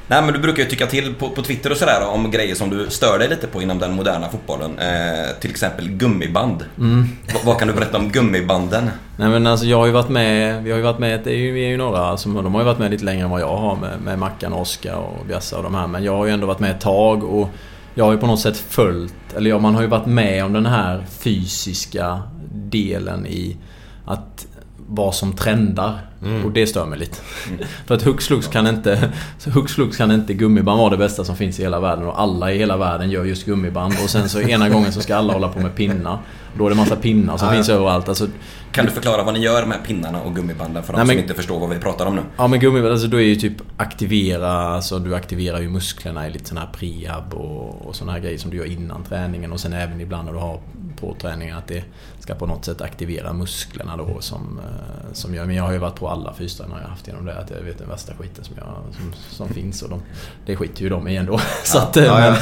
Nej 0.07 0.21
men 0.21 0.33
du 0.33 0.39
brukar 0.39 0.63
ju 0.63 0.69
tycka 0.69 0.87
till 0.87 1.15
på, 1.15 1.29
på 1.29 1.41
Twitter 1.41 1.71
och 1.71 1.77
sådär 1.77 2.07
om 2.07 2.31
grejer 2.31 2.55
som 2.55 2.69
du 2.69 2.89
stör 2.89 3.19
dig 3.19 3.29
lite 3.29 3.47
på 3.47 3.61
inom 3.61 3.79
den 3.79 3.93
moderna 3.93 4.29
fotbollen. 4.29 4.79
Eh, 4.79 5.39
till 5.39 5.49
exempel 5.49 5.89
gummiband. 5.89 6.65
Mm. 6.79 7.09
vad 7.45 7.59
kan 7.59 7.67
du 7.67 7.73
berätta 7.73 7.97
om 7.97 8.09
gummibanden? 8.09 8.89
Nej 9.17 9.29
men 9.29 9.47
alltså 9.47 9.65
jag 9.65 9.77
har 9.77 9.85
ju 9.85 9.91
varit 9.91 10.09
med, 10.09 10.63
vi 10.63 10.71
har 10.71 10.77
ju 10.77 10.83
varit 10.83 10.99
med, 10.99 11.21
det 11.23 11.31
är 11.31 11.37
ju, 11.37 11.51
vi 11.51 11.65
är 11.65 11.69
ju 11.69 11.77
några 11.77 12.17
som, 12.17 12.33
de 12.33 12.53
har 12.53 12.61
ju 12.61 12.65
varit 12.65 12.79
med 12.79 12.91
lite 12.91 13.05
längre 13.05 13.23
än 13.23 13.29
vad 13.29 13.41
jag 13.41 13.57
har 13.57 13.75
med, 13.75 14.01
med 14.01 14.19
Mackan, 14.19 14.53
Oskar 14.53 14.95
och 14.95 15.25
Bjassa 15.27 15.57
och 15.57 15.63
de 15.63 15.75
här. 15.75 15.87
Men 15.87 16.03
jag 16.03 16.17
har 16.17 16.25
ju 16.25 16.31
ändå 16.31 16.47
varit 16.47 16.59
med 16.59 16.71
ett 16.71 16.81
tag 16.81 17.23
och 17.23 17.49
jag 17.95 18.05
har 18.05 18.11
ju 18.11 18.17
på 18.17 18.27
något 18.27 18.39
sätt 18.39 18.57
följt, 18.57 19.33
eller 19.35 19.49
ja, 19.49 19.59
man 19.59 19.75
har 19.75 19.81
ju 19.81 19.87
varit 19.87 20.05
med 20.05 20.45
om 20.45 20.53
den 20.53 20.65
här 20.65 21.05
fysiska 21.09 22.21
delen 22.51 23.25
i 23.25 23.57
att 24.05 24.47
vad 24.87 25.15
som 25.15 25.33
trendar. 25.33 25.99
Mm. 26.23 26.45
Och 26.45 26.51
det 26.51 26.67
stör 26.67 26.85
mig 26.85 26.99
lite. 26.99 27.17
För 27.85 27.95
att 27.95 28.01
hux 28.01 28.27
flux 28.27 28.47
kan 28.47 28.67
inte... 28.67 29.11
Hux 29.53 29.73
flux 29.73 29.97
kan 29.97 30.11
inte 30.11 30.33
gummiband 30.33 30.79
vara 30.79 30.89
det 30.89 30.97
bästa 30.97 31.23
som 31.23 31.35
finns 31.35 31.59
i 31.59 31.63
hela 31.63 31.79
världen. 31.79 32.07
Och 32.07 32.21
alla 32.21 32.51
i 32.53 32.57
hela 32.57 32.77
världen 32.77 33.09
gör 33.09 33.25
just 33.25 33.45
gummiband. 33.45 33.93
Och 34.03 34.09
sen 34.09 34.29
så 34.29 34.41
ena 34.41 34.69
gången 34.69 34.91
så 34.93 35.01
ska 35.01 35.15
alla 35.15 35.33
hålla 35.33 35.47
på 35.49 35.59
med 35.59 35.75
pinnar. 35.75 36.19
Då 36.57 36.65
är 36.65 36.69
det 36.69 36.75
massa 36.75 36.95
pinnar 36.95 37.37
som 37.37 37.47
Ja, 37.47 37.53
ja. 37.53 37.57
finns 37.57 37.69
överallt. 37.69 38.09
Alltså, 38.09 38.27
Kan 38.71 38.85
du 38.85 38.91
förklara 38.91 39.23
vad 39.23 39.33
ni 39.33 39.39
gör 39.39 39.65
med 39.65 39.77
pinnarna 39.87 40.21
och 40.21 40.35
gummibanden 40.35 40.83
för 40.83 40.93
de 40.93 40.97
Nej, 40.99 41.07
som 41.07 41.17
inte 41.19 41.33
förstår 41.33 41.59
vad 41.59 41.69
vi 41.69 41.79
pratar 41.79 42.05
om 42.05 42.15
nu? 42.15 42.21
Ja 42.37 42.47
men 42.47 42.59
gummiband, 42.59 42.91
alltså 42.91 43.07
då 43.07 43.17
är 43.17 43.25
ju 43.25 43.35
typ 43.35 43.53
aktivera, 43.77 44.51
alltså 44.51 44.99
du 44.99 45.15
aktiverar 45.15 45.59
ju 45.61 45.69
musklerna 45.69 46.27
i 46.27 46.31
lite 46.31 46.49
sån 46.49 46.57
här 46.57 46.67
prehab 46.73 47.33
och, 47.33 47.87
och 47.87 47.95
såna 47.95 48.11
här 48.11 48.19
grejer 48.19 48.37
som 48.37 48.51
du 48.51 48.57
gör 48.57 48.65
innan 48.65 49.03
träningen 49.03 49.51
och 49.51 49.59
sen 49.59 49.73
även 49.73 50.01
ibland 50.01 50.25
när 50.25 50.33
du 50.33 50.39
har 50.39 50.59
på 50.99 51.15
träningen 51.21 51.57
att 51.57 51.67
det 51.67 51.83
ska 52.19 52.35
på 52.35 52.45
något 52.45 52.65
sätt 52.65 52.81
aktivera 52.81 53.33
musklerna 53.33 53.97
då 53.97 54.17
som, 54.19 54.59
eh, 54.63 55.13
som 55.13 55.35
gör, 55.35 55.45
men 55.45 55.55
jag 55.55 55.63
har 55.63 55.71
ju 55.71 55.77
varit 55.77 55.95
på 55.95 56.04
alla 56.07 56.33
fystränare 56.33 56.79
jag 56.81 56.89
haft 56.89 57.07
genom 57.07 57.25
det 57.25 57.37
att 57.39 57.49
jag 57.49 57.61
vet 57.61 57.77
den 57.77 57.89
värsta 57.89 58.13
skiten 58.13 58.43
som, 58.43 58.55
jag, 58.57 58.65
som, 58.95 59.13
som 59.29 59.49
finns 59.55 59.81
och 59.81 59.89
de, 59.89 60.01
det 60.45 60.55
skiter 60.55 60.81
ju 60.81 60.89
de 60.89 61.07
i 61.07 61.15
ändå. 61.15 61.39
Så 61.63 61.77
att, 61.77 61.97
eh, 61.97 62.03
Ja, 62.05 62.25
ja. 62.25 62.35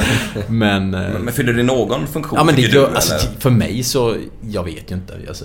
Men, 0.48 0.88
men, 0.90 1.04
eh, 1.04 1.12
Men, 1.12 1.22
men 1.22 1.34
fyller 1.34 1.52
det 1.52 1.62
någon 1.62 2.06
funktion 2.06 2.38
Ja 2.38 2.44
men 2.44 2.54
det 2.54 2.72
du, 2.72 2.86
alltså, 2.86 3.14
för 3.38 3.50
mig 3.50 3.82
så, 3.82 4.16
jag 4.40 4.64
vet 4.64 4.90
ju 4.90 4.94
inte. 4.94 5.14
Alltså, 5.28 5.44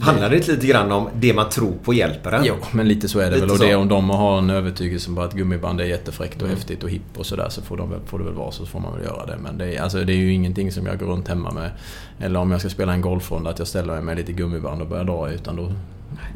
Handlar 0.00 0.30
det 0.30 0.36
inte 0.36 0.52
lite 0.52 0.66
grann 0.66 0.92
om 0.92 1.08
det 1.14 1.34
man 1.34 1.48
tror 1.48 1.72
på 1.84 1.94
hjälper 1.94 2.32
en? 2.32 2.44
Jo, 2.44 2.54
men 2.72 2.88
lite 2.88 3.08
så 3.08 3.18
är 3.18 3.24
det 3.24 3.30
Lite 3.30 3.40
väl. 3.40 3.50
Och 3.50 3.58
det 3.58 3.74
om 3.74 3.88
de 3.88 4.10
har 4.10 4.38
en 4.38 4.50
övertygelse 4.50 5.10
på 5.14 5.22
att 5.22 5.32
gummiband 5.32 5.80
är 5.80 5.84
jättefräckt 5.84 6.36
och 6.36 6.42
Mm. 6.48 6.56
häftigt 6.56 6.82
och 6.82 6.90
hipp 6.90 7.02
och 7.18 7.26
sådär 7.26 7.46
så 7.48 7.62
får, 7.62 7.76
de, 7.76 7.94
får 8.06 8.18
det 8.18 8.24
väl 8.24 8.34
vara 8.34 8.50
så 8.52 8.66
får 8.66 8.80
man 8.80 8.94
väl 8.96 9.04
göra 9.04 9.26
det. 9.26 9.36
Men 9.42 9.58
det 9.58 9.74
är, 9.76 9.82
alltså, 9.82 10.04
det 10.04 10.12
är 10.12 10.16
ju 10.16 10.32
ingenting 10.32 10.72
som 10.72 10.86
jag 10.86 10.98
går 10.98 11.06
runt 11.06 11.28
hemma 11.28 11.50
med. 11.50 11.70
Eller 12.20 12.40
om 12.40 12.50
jag 12.50 12.60
ska 12.60 12.70
spela 12.70 12.92
en 12.92 13.00
golfrunda 13.00 13.50
att 13.50 13.58
jag 13.58 13.68
ställer 13.68 13.92
mig 13.94 14.02
med 14.02 14.16
lite 14.16 14.32
gummiband 14.32 14.82
och 14.82 14.88
börjar 14.88 15.04
dra. 15.04 15.30
Utan 15.30 15.56
då 15.56 15.72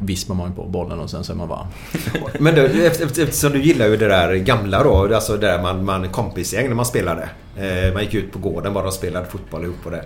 vispar 0.01 0.35
man 0.35 0.53
på 0.53 0.63
bollen 0.63 0.99
och 0.99 1.09
sen 1.09 1.23
så 1.23 1.31
är 1.31 1.35
man 1.35 1.47
varm. 1.47 1.67
Men 2.39 2.55
du, 2.55 2.85
eftersom 2.87 3.51
du 3.51 3.61
gillar 3.61 3.87
ju 3.87 3.97
det 3.97 4.07
där 4.07 4.35
gamla 4.35 4.83
då, 4.83 5.15
alltså 5.15 5.37
det 5.37 5.47
där 5.47 5.61
man, 5.61 5.85
man 5.85 6.09
kompisgäng 6.09 6.67
när 6.67 6.75
man 6.75 6.85
spelade. 6.85 7.29
Eh, 7.57 7.93
man 7.93 8.03
gick 8.03 8.13
ut 8.13 8.31
på 8.31 8.39
gården 8.39 8.73
bara 8.73 8.87
och 8.87 8.93
spelade 8.93 9.25
fotboll 9.25 9.63
ihop 9.63 9.85
och 9.85 9.91
det. 9.91 10.05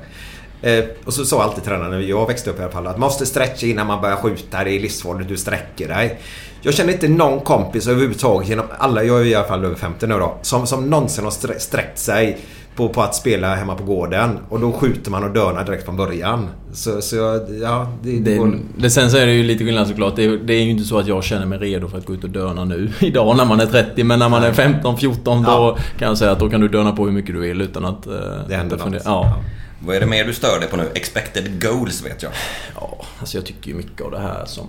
Eh, 0.61 0.85
och 1.05 1.13
så 1.13 1.25
sa 1.25 1.43
alltid 1.43 1.63
tränaren, 1.63 1.91
när 1.91 1.99
jag 1.99 2.27
växte 2.27 2.49
upp 2.49 2.59
i 2.59 2.63
alla 2.63 2.71
fall, 2.71 2.87
att 2.87 2.97
man 2.97 3.07
måste 3.07 3.25
stretcha 3.25 3.67
innan 3.67 3.87
man 3.87 4.01
börjar 4.01 4.15
skjuta. 4.15 4.63
Det 4.63 4.71
är 4.71 4.79
livsfarligt, 4.79 5.29
du 5.29 5.37
sträcker 5.37 5.87
dig. 5.87 6.19
Jag 6.61 6.73
känner 6.73 6.93
inte 6.93 7.07
någon 7.07 7.39
kompis 7.39 7.87
överhuvudtaget 7.87 8.49
genom 8.49 8.65
alla, 8.77 9.03
jag 9.03 9.21
är 9.21 9.25
i 9.25 9.35
alla 9.35 9.47
fall 9.47 9.65
över 9.65 9.75
50 9.75 10.07
nu 10.07 10.13
då, 10.19 10.37
som, 10.41 10.67
som 10.67 10.89
någonsin 10.89 11.23
har 11.23 11.59
sträckt 11.59 11.99
sig 11.99 12.37
på, 12.77 12.89
på 12.89 13.01
att 13.01 13.15
spela 13.15 13.55
hemma 13.55 13.75
på 13.75 13.83
gården. 13.83 14.39
Och 14.49 14.59
då 14.59 14.71
skjuter 14.71 15.11
man 15.11 15.23
och 15.23 15.33
dörnar 15.33 15.65
direkt 15.65 15.85
från 15.85 15.97
början. 15.97 16.47
Så, 16.73 17.01
så 17.01 17.15
ja, 17.61 17.91
det, 18.03 18.19
Det, 18.19 18.35
går- 18.37 18.59
det, 18.77 18.89
sen 18.89 19.11
så 19.11 19.17
är 19.17 19.25
det 19.25 19.33
ju 19.33 19.43
lite 19.43 19.65
skillnad 19.65 19.87
såklart. 19.87 20.15
Det 20.15 20.23
är, 20.25 20.37
det 20.37 20.53
är 20.53 20.61
ju 20.63 20.69
inte 20.69 20.83
så 20.83 20.97
att 20.99 21.07
jag 21.07 21.23
känner 21.23 21.45
mig 21.45 21.59
redo 21.59 21.87
för 21.87 21.97
att 21.97 22.05
gå 22.05 22.13
ut 22.13 22.23
och 22.23 22.29
döna 22.29 22.63
nu 22.65 22.89
idag 22.99 23.37
när 23.37 23.45
man 23.45 23.59
är 23.59 23.65
30. 23.65 24.03
Men 24.03 24.19
när 24.19 24.29
man 24.29 24.43
är 24.43 24.53
15, 24.53 24.97
14 24.97 25.43
då 25.43 25.49
Ja. 25.51 25.77
kan 25.99 26.07
jag 26.07 26.17
säga 26.17 26.31
att 26.31 26.39
då 26.39 26.49
kan 26.49 26.61
du 26.61 26.67
döna 26.67 26.91
på 26.91 27.05
hur 27.05 27.11
mycket 27.11 27.35
du 27.35 27.41
vill 27.41 27.61
utan 27.61 27.85
att... 27.85 28.07
eh, 28.07 28.13
Det 28.49 28.55
händer 28.55 28.77
något. 28.77 29.01
Ja. 29.05 29.37
Vad 29.85 29.95
är 29.95 29.99
det 29.99 30.05
mer 30.05 30.25
du 30.25 30.33
stör 30.33 30.59
dig 30.59 30.69
på 30.69 30.77
nu? 30.77 30.83
Expected 30.95 31.61
goals 31.63 32.05
vet 32.05 32.23
jag. 32.23 32.31
Ja, 32.75 32.97
alltså 33.19 33.37
jag 33.37 33.45
tycker 33.45 33.71
ju 33.71 33.77
mycket 33.77 34.01
av 34.01 34.11
det 34.11 34.19
här 34.19 34.45
som... 34.45 34.65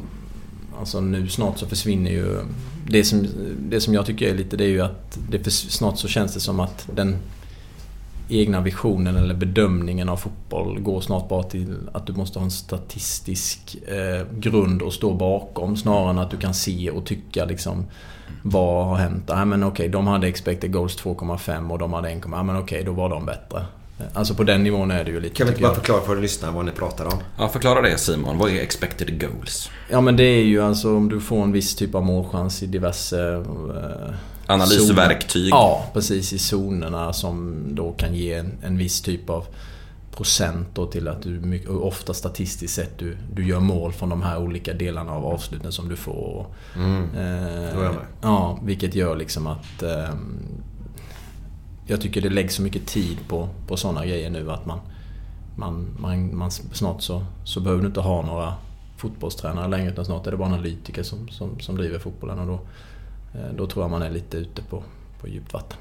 Alltså 0.80 1.00
nu 1.00 1.28
snart 1.28 1.58
så 1.58 1.66
försvinner 1.66 2.10
ju... 2.10 2.36
Det 2.90 3.04
som, 3.04 3.26
det 3.58 3.80
som 3.80 3.94
jag 3.94 4.06
tycker 4.06 4.28
är 4.28 4.34
lite 4.34 4.56
det 4.56 4.64
är 4.64 4.68
ju 4.68 4.80
att 4.80 5.18
det 5.30 5.38
för, 5.38 5.50
snart 5.50 5.98
så 5.98 6.08
känns 6.08 6.34
det 6.34 6.40
som 6.40 6.60
att 6.60 6.88
den 6.94 7.16
egna 8.28 8.60
visionen 8.60 9.16
eller 9.16 9.34
bedömningen 9.34 10.08
av 10.08 10.16
fotboll 10.16 10.80
går 10.80 11.00
snart 11.00 11.28
bara 11.28 11.42
till 11.42 11.76
att 11.92 12.06
du 12.06 12.12
måste 12.12 12.38
ha 12.38 12.44
en 12.44 12.50
statistisk 12.50 13.76
eh, 13.86 14.26
grund 14.38 14.82
att 14.82 14.92
stå 14.92 15.14
bakom 15.14 15.76
snarare 15.76 16.10
än 16.10 16.18
att 16.18 16.30
du 16.30 16.36
kan 16.36 16.54
se 16.54 16.90
och 16.90 17.06
tycka 17.06 17.44
liksom 17.44 17.84
vad 18.42 18.86
har 18.86 18.96
hänt? 18.96 19.24
Nej 19.28 19.46
men 19.46 19.64
okej, 19.64 19.88
de 19.88 20.06
hade 20.06 20.28
expected 20.28 20.72
goals 20.72 20.98
2,5 21.02 21.70
och 21.70 21.78
de 21.78 21.92
hade 21.92 22.10
1, 22.10 22.22
ja 22.30 22.42
men 22.42 22.56
okej, 22.56 22.84
då 22.84 22.92
var 22.92 23.08
de 23.08 23.26
bättre. 23.26 23.66
Alltså 24.12 24.34
på 24.34 24.44
den 24.44 24.62
nivån 24.62 24.90
är 24.90 25.04
det 25.04 25.10
ju 25.10 25.20
lite 25.20 25.34
Kan 25.34 25.46
vi 25.46 25.50
inte 25.50 25.62
bara 25.62 25.74
förklara 25.74 26.00
för 26.00 26.16
lyssnarna 26.16 26.54
vad 26.54 26.64
ni 26.64 26.72
pratar 26.72 27.06
om? 27.06 27.18
Ja, 27.38 27.48
förklara 27.48 27.80
det 27.80 27.98
Simon. 27.98 28.38
Vad 28.38 28.50
är 28.50 28.60
expected 28.60 29.20
goals? 29.20 29.70
Ja 29.90 30.00
men 30.00 30.16
det 30.16 30.22
är 30.22 30.44
ju 30.44 30.62
alltså 30.62 30.96
om 30.96 31.08
du 31.08 31.20
får 31.20 31.42
en 31.42 31.52
viss 31.52 31.76
typ 31.76 31.94
av 31.94 32.04
målchans 32.04 32.62
i 32.62 32.66
diverse... 32.66 33.34
Eh, 33.34 34.14
Analysverktyg. 34.48 35.48
Ja, 35.50 35.86
precis. 35.92 36.32
I 36.32 36.56
zonerna 36.56 37.12
som 37.12 37.62
då 37.74 37.92
kan 37.92 38.14
ge 38.14 38.34
en, 38.34 38.52
en 38.62 38.78
viss 38.78 39.00
typ 39.00 39.30
av 39.30 39.46
procent 40.16 40.68
då 40.74 40.86
till 40.86 41.08
att 41.08 41.22
du, 41.22 41.30
mycket, 41.30 41.70
ofta 41.70 42.14
statistiskt 42.14 42.74
sett, 42.74 42.98
du, 42.98 43.16
du 43.34 43.48
gör 43.48 43.60
mål 43.60 43.92
från 43.92 44.08
de 44.08 44.22
här 44.22 44.38
olika 44.38 44.74
delarna 44.74 45.12
av 45.12 45.26
avsluten 45.26 45.72
som 45.72 45.88
du 45.88 45.96
får. 45.96 46.46
Mm. 46.76 47.08
Eh, 47.16 47.92
ja, 48.22 48.58
vilket 48.62 48.94
gör 48.94 49.16
liksom 49.16 49.46
att... 49.46 49.82
Eh, 49.82 50.14
jag 51.86 52.00
tycker 52.00 52.20
det 52.20 52.30
läggs 52.30 52.54
så 52.54 52.62
mycket 52.62 52.86
tid 52.86 53.18
på, 53.28 53.48
på 53.66 53.76
sådana 53.76 54.06
grejer 54.06 54.30
nu 54.30 54.50
att 54.50 54.66
man... 54.66 54.80
man, 55.56 55.96
man, 55.98 56.36
man 56.36 56.50
snart 56.50 57.02
så, 57.02 57.24
så 57.44 57.60
behöver 57.60 57.82
du 57.82 57.88
inte 57.88 58.00
ha 58.00 58.22
några 58.22 58.54
fotbollstränare 58.96 59.68
längre 59.68 59.90
utan 59.90 60.04
snart 60.04 60.26
är 60.26 60.30
det 60.30 60.36
bara 60.36 60.48
analytiker 60.48 61.02
som, 61.02 61.28
som, 61.28 61.60
som 61.60 61.76
driver 61.76 61.98
fotbollen 61.98 62.38
och 62.38 62.46
då, 62.46 62.60
då 63.56 63.66
tror 63.66 63.84
jag 63.84 63.90
man 63.90 64.02
är 64.02 64.10
lite 64.10 64.36
ute 64.36 64.62
på, 64.62 64.82
på 65.20 65.28
djupt 65.28 65.52
vatten. 65.52 65.78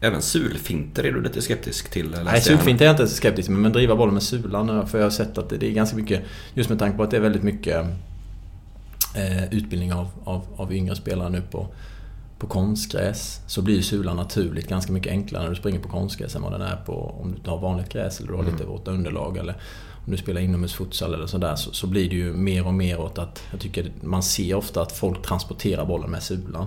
Även 0.00 0.22
sulfinter 0.22 1.04
är 1.04 1.12
du 1.12 1.22
lite 1.22 1.42
skeptisk 1.42 1.90
till. 1.90 2.10
Nej, 2.10 2.24
jag. 2.24 2.42
sulfint 2.42 2.80
är 2.80 2.84
jag 2.84 2.92
inte 2.92 3.06
så 3.06 3.16
skeptisk 3.16 3.48
med, 3.48 3.58
men 3.58 3.72
driva 3.72 3.96
bollen 3.96 4.14
med 4.14 4.22
sulan 4.22 4.70
eh, 4.70 4.86
för 4.86 4.98
jag 4.98 5.04
har 5.04 5.10
sett 5.10 5.38
att 5.38 5.48
det, 5.48 5.56
det 5.56 5.66
är 5.66 5.72
ganska 5.72 5.96
mycket, 5.96 6.22
just 6.54 6.70
med 6.70 6.78
tanke 6.78 6.96
på 6.96 7.02
att 7.02 7.10
det 7.10 7.16
är 7.16 7.20
väldigt 7.20 7.42
mycket 7.42 7.86
eh, 9.16 9.54
utbildning 9.54 9.92
av, 9.92 10.08
av, 10.24 10.46
av 10.56 10.72
yngre 10.72 10.96
spelare 10.96 11.30
nu 11.30 11.42
på, 11.50 11.66
på 12.38 12.46
konstgräs 12.46 13.40
så 13.46 13.62
blir 13.62 13.82
sulan 13.82 14.16
naturligt 14.16 14.68
ganska 14.68 14.92
mycket 14.92 15.12
enklare 15.12 15.42
när 15.42 15.50
du 15.50 15.56
springer 15.56 15.80
på 15.80 15.88
konstgräs 15.88 16.36
än 16.36 16.42
vad 16.42 16.52
den 16.52 16.62
är 16.62 16.76
på 16.76 17.14
om 17.22 17.36
du 17.44 17.50
har 17.50 17.58
vanligt 17.58 17.88
gräs 17.88 18.20
eller 18.20 18.30
du 18.30 18.36
har 18.36 18.44
lite 18.44 18.64
våta 18.64 18.90
underlag 18.90 19.36
eller 19.36 19.56
om 20.04 20.12
du 20.12 20.16
spelar 20.16 20.40
inomhusfutsal 20.40 21.14
eller 21.14 21.26
sådär 21.26 21.56
så, 21.56 21.72
så 21.72 21.86
blir 21.86 22.10
det 22.10 22.16
ju 22.16 22.32
mer 22.32 22.66
och 22.66 22.74
mer 22.74 23.00
åt 23.00 23.18
att 23.18 23.42
jag 23.50 23.60
tycker 23.60 23.92
man 24.02 24.22
ser 24.22 24.54
ofta 24.54 24.82
att 24.82 24.92
folk 24.92 25.22
transporterar 25.22 25.84
bollen 25.84 26.10
med 26.10 26.22
sulan. 26.22 26.66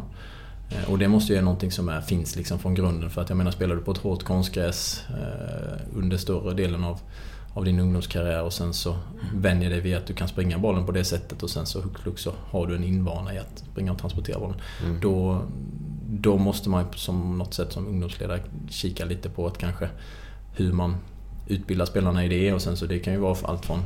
Eh, 0.72 0.92
Och 0.92 0.98
det 0.98 1.08
måste 1.08 1.34
ju 1.34 1.38
vara 1.38 1.46
någonting 1.46 1.72
som 1.72 1.90
är, 1.90 2.02
finns 2.02 2.36
liksom 2.36 2.60
från 2.60 2.74
grunden 2.76 3.10
för 3.10 3.22
att 3.22 3.30
jag 3.30 3.38
menar 3.38 3.52
spelar 3.52 3.76
du 3.76 3.82
på 3.82 3.92
ett 3.92 3.98
hårt 3.98 4.24
konstgräs 4.24 5.02
eh, 5.10 5.98
under 5.98 6.18
större 6.18 6.54
delen 6.54 6.84
av, 6.84 7.00
av 7.54 7.66
din 7.66 7.80
ungdomskarriär 7.80 8.44
och 8.44 8.54
sen 8.54 8.74
så 8.74 8.96
vänjer 9.34 9.70
dig 9.70 9.80
vid 9.80 9.96
att 9.96 10.06
du 10.06 10.14
kan 10.14 10.28
springa 10.28 10.58
bollen 10.58 10.86
på 10.86 10.92
det 10.92 11.04
sättet 11.04 11.44
och 11.44 11.50
sen 11.50 11.66
så 11.66 11.82
hux 11.82 12.02
flux 12.02 12.22
så 12.22 12.34
har 12.50 12.68
du 12.68 12.76
en 12.76 12.84
invana 12.84 13.34
i 13.34 13.38
att 13.38 13.64
springa 13.72 13.92
och 13.92 13.98
transportera 13.98 14.40
bollen. 14.40 14.62
Då, 15.02 15.42
då 16.10 16.38
måste 16.38 16.70
man 16.70 16.86
som 16.96 17.38
något 17.38 17.54
sätt 17.54 17.72
som 17.72 17.88
ungdomsledare 17.88 18.40
kika 18.70 19.06
lite 19.06 19.30
på 19.30 19.48
att 19.48 19.58
kanske 19.58 19.90
hur 20.56 20.74
man 20.74 20.96
utbildar 21.48 21.86
spelarna 21.86 22.26
i 22.26 22.28
det 22.28 22.54
och 22.54 22.62
sen 22.62 22.78
så 22.78 22.86
det 22.86 23.00
kan 23.00 23.14
ju 23.14 23.20
vara 23.20 23.38
allt 23.44 23.66
från 23.66 23.80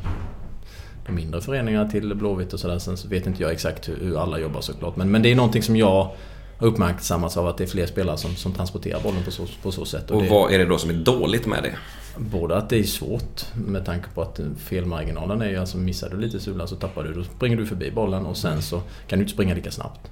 de 1.05 1.11
mindre 1.11 1.41
föreningarna 1.41 1.89
till 1.89 2.15
Blåvitt 2.15 2.53
och 2.53 2.59
sådär. 2.59 2.79
Sen 2.79 2.97
så 2.97 3.07
vet 3.07 3.27
inte 3.27 3.43
jag 3.43 3.51
exakt 3.51 3.89
hur, 3.89 3.99
hur 3.99 4.21
alla 4.21 4.39
jobbar 4.39 4.61
såklart. 4.61 4.95
Men, 4.95 5.11
men 5.11 5.21
det 5.21 5.31
är 5.31 5.35
någonting 5.35 5.63
som 5.63 5.75
jag 5.75 6.11
har 6.57 6.67
uppmärksammats 6.67 7.37
av 7.37 7.47
att 7.47 7.57
det 7.57 7.63
är 7.63 7.67
fler 7.67 7.85
spelare 7.85 8.17
som, 8.17 8.35
som 8.35 8.53
transporterar 8.53 9.01
bollen 9.01 9.23
på 9.23 9.31
så, 9.31 9.45
på 9.61 9.71
så 9.71 9.85
sätt. 9.85 10.11
Och 10.11 10.23
det, 10.23 10.29
vad 10.29 10.53
är 10.53 10.59
det 10.59 10.65
då 10.65 10.77
som 10.77 10.89
är 10.89 10.93
dåligt 10.93 11.45
med 11.45 11.63
det? 11.63 11.75
Både 12.17 12.57
att 12.57 12.69
det 12.69 12.79
är 12.79 12.83
svårt 12.83 13.45
med 13.53 13.85
tanke 13.85 14.09
på 14.13 14.21
att 14.21 14.39
felmarginalen 14.57 15.41
är 15.41 15.49
ju 15.49 15.57
alltså 15.57 15.77
missar 15.77 16.09
du 16.09 16.17
lite 16.17 16.39
sulan 16.39 16.67
så 16.67 16.75
tappar 16.75 17.03
du, 17.03 17.13
då 17.13 17.23
springer 17.23 17.57
du 17.57 17.65
förbi 17.65 17.91
bollen 17.91 18.25
och 18.25 18.37
sen 18.37 18.61
så 18.61 18.81
kan 19.07 19.19
du 19.19 19.23
inte 19.23 19.33
springa 19.33 19.55
lika 19.55 19.71
snabbt. 19.71 20.11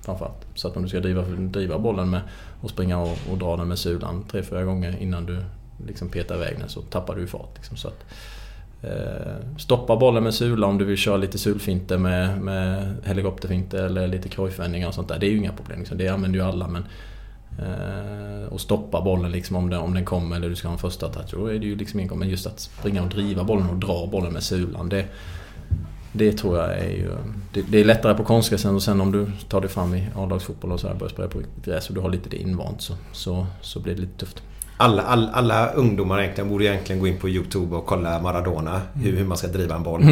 Framförallt. 0.00 0.46
Så 0.54 0.68
att 0.68 0.76
om 0.76 0.82
du 0.82 0.88
ska 0.88 1.00
driva, 1.00 1.22
driva 1.22 1.78
bollen 1.78 2.10
med 2.10 2.20
och 2.60 2.70
springa 2.70 2.98
och, 2.98 3.18
och 3.30 3.38
dra 3.38 3.56
den 3.56 3.68
med 3.68 3.78
sulan 3.78 4.24
tre, 4.30 4.42
fyra 4.42 4.62
gånger 4.64 4.96
innan 5.00 5.26
du 5.26 5.44
liksom 5.86 6.08
petar 6.08 6.34
iväg 6.34 6.58
den 6.58 6.68
så 6.68 6.80
tappar 6.82 7.16
du 7.16 7.26
fart. 7.26 7.50
Liksom. 7.54 7.76
Så 7.76 7.88
att, 7.88 8.04
Eh, 8.82 9.58
stoppa 9.58 9.96
bollen 9.96 10.24
med 10.24 10.34
sula 10.34 10.66
om 10.66 10.78
du 10.78 10.84
vill 10.84 10.96
köra 10.96 11.16
lite 11.16 11.38
sulfinter 11.38 11.98
med, 11.98 12.40
med 12.40 12.96
helikopterfinter 13.04 13.84
eller 13.84 14.06
lite 14.06 14.28
krojfvändningar 14.28 14.88
och 14.88 14.94
sånt 14.94 15.08
där. 15.08 15.18
Det 15.18 15.26
är 15.26 15.30
ju 15.30 15.36
inga 15.36 15.52
problem. 15.52 15.78
Liksom. 15.78 15.98
Det 15.98 16.08
använder 16.08 16.38
ju 16.38 16.44
alla 16.44 16.68
men 16.68 16.84
Eh, 17.58 18.52
och 18.52 18.60
stoppa 18.60 19.02
bollen 19.02 19.32
liksom 19.32 19.56
om 19.56 19.70
den, 19.70 19.80
om 19.80 19.94
den 19.94 20.04
kommer 20.04 20.36
eller 20.36 20.48
du 20.48 20.56
ska 20.56 20.68
ha 20.68 20.72
en 20.72 20.78
första 20.78 21.08
touch. 21.08 21.30
Då 21.30 21.46
är 21.46 21.58
det 21.58 21.66
ju 21.66 21.76
liksom 21.76 22.00
inget 22.00 22.16
Men 22.16 22.28
just 22.28 22.46
att 22.46 22.60
springa 22.60 23.02
och 23.02 23.08
driva 23.08 23.44
bollen 23.44 23.70
och 23.70 23.76
dra 23.76 24.06
bollen 24.06 24.32
med 24.32 24.42
sulan. 24.42 24.88
Det, 24.88 25.04
det 26.12 26.32
tror 26.32 26.58
jag 26.58 26.78
är 26.78 26.90
ju... 26.90 27.10
Det, 27.52 27.62
det 27.62 27.80
är 27.80 27.84
lättare 27.84 28.14
på 28.14 28.24
konstgräsen 28.24 28.74
och 28.74 28.82
sen 28.82 29.00
om 29.00 29.12
du 29.12 29.26
tar 29.48 29.60
dig 29.60 29.70
fram 29.70 29.94
i 29.94 30.08
A-lagsfotboll 30.16 30.72
och 30.72 30.80
så 30.80 30.88
här 30.88 30.94
börjar 30.94 31.10
spela 31.10 31.28
på 31.28 31.40
gräs 31.64 31.88
och 31.88 31.94
du 31.94 32.00
har 32.00 32.10
lite 32.10 32.28
det 32.28 32.36
invant 32.36 32.82
så, 32.82 32.94
så, 33.12 33.46
så 33.60 33.80
blir 33.80 33.94
det 33.94 34.00
lite 34.00 34.18
tufft. 34.18 34.42
Alla, 34.82 35.02
all, 35.02 35.30
alla 35.32 35.70
ungdomar 35.72 36.20
egentligen 36.20 36.50
borde 36.50 36.64
egentligen 36.64 37.00
gå 37.00 37.06
in 37.06 37.18
på 37.18 37.28
YouTube 37.28 37.76
och 37.76 37.86
kolla 37.86 38.20
Maradona. 38.20 38.80
Hur, 38.94 39.16
hur 39.16 39.24
man 39.24 39.38
ska 39.38 39.46
driva 39.46 39.74
en 39.74 39.82
boll. 39.82 40.02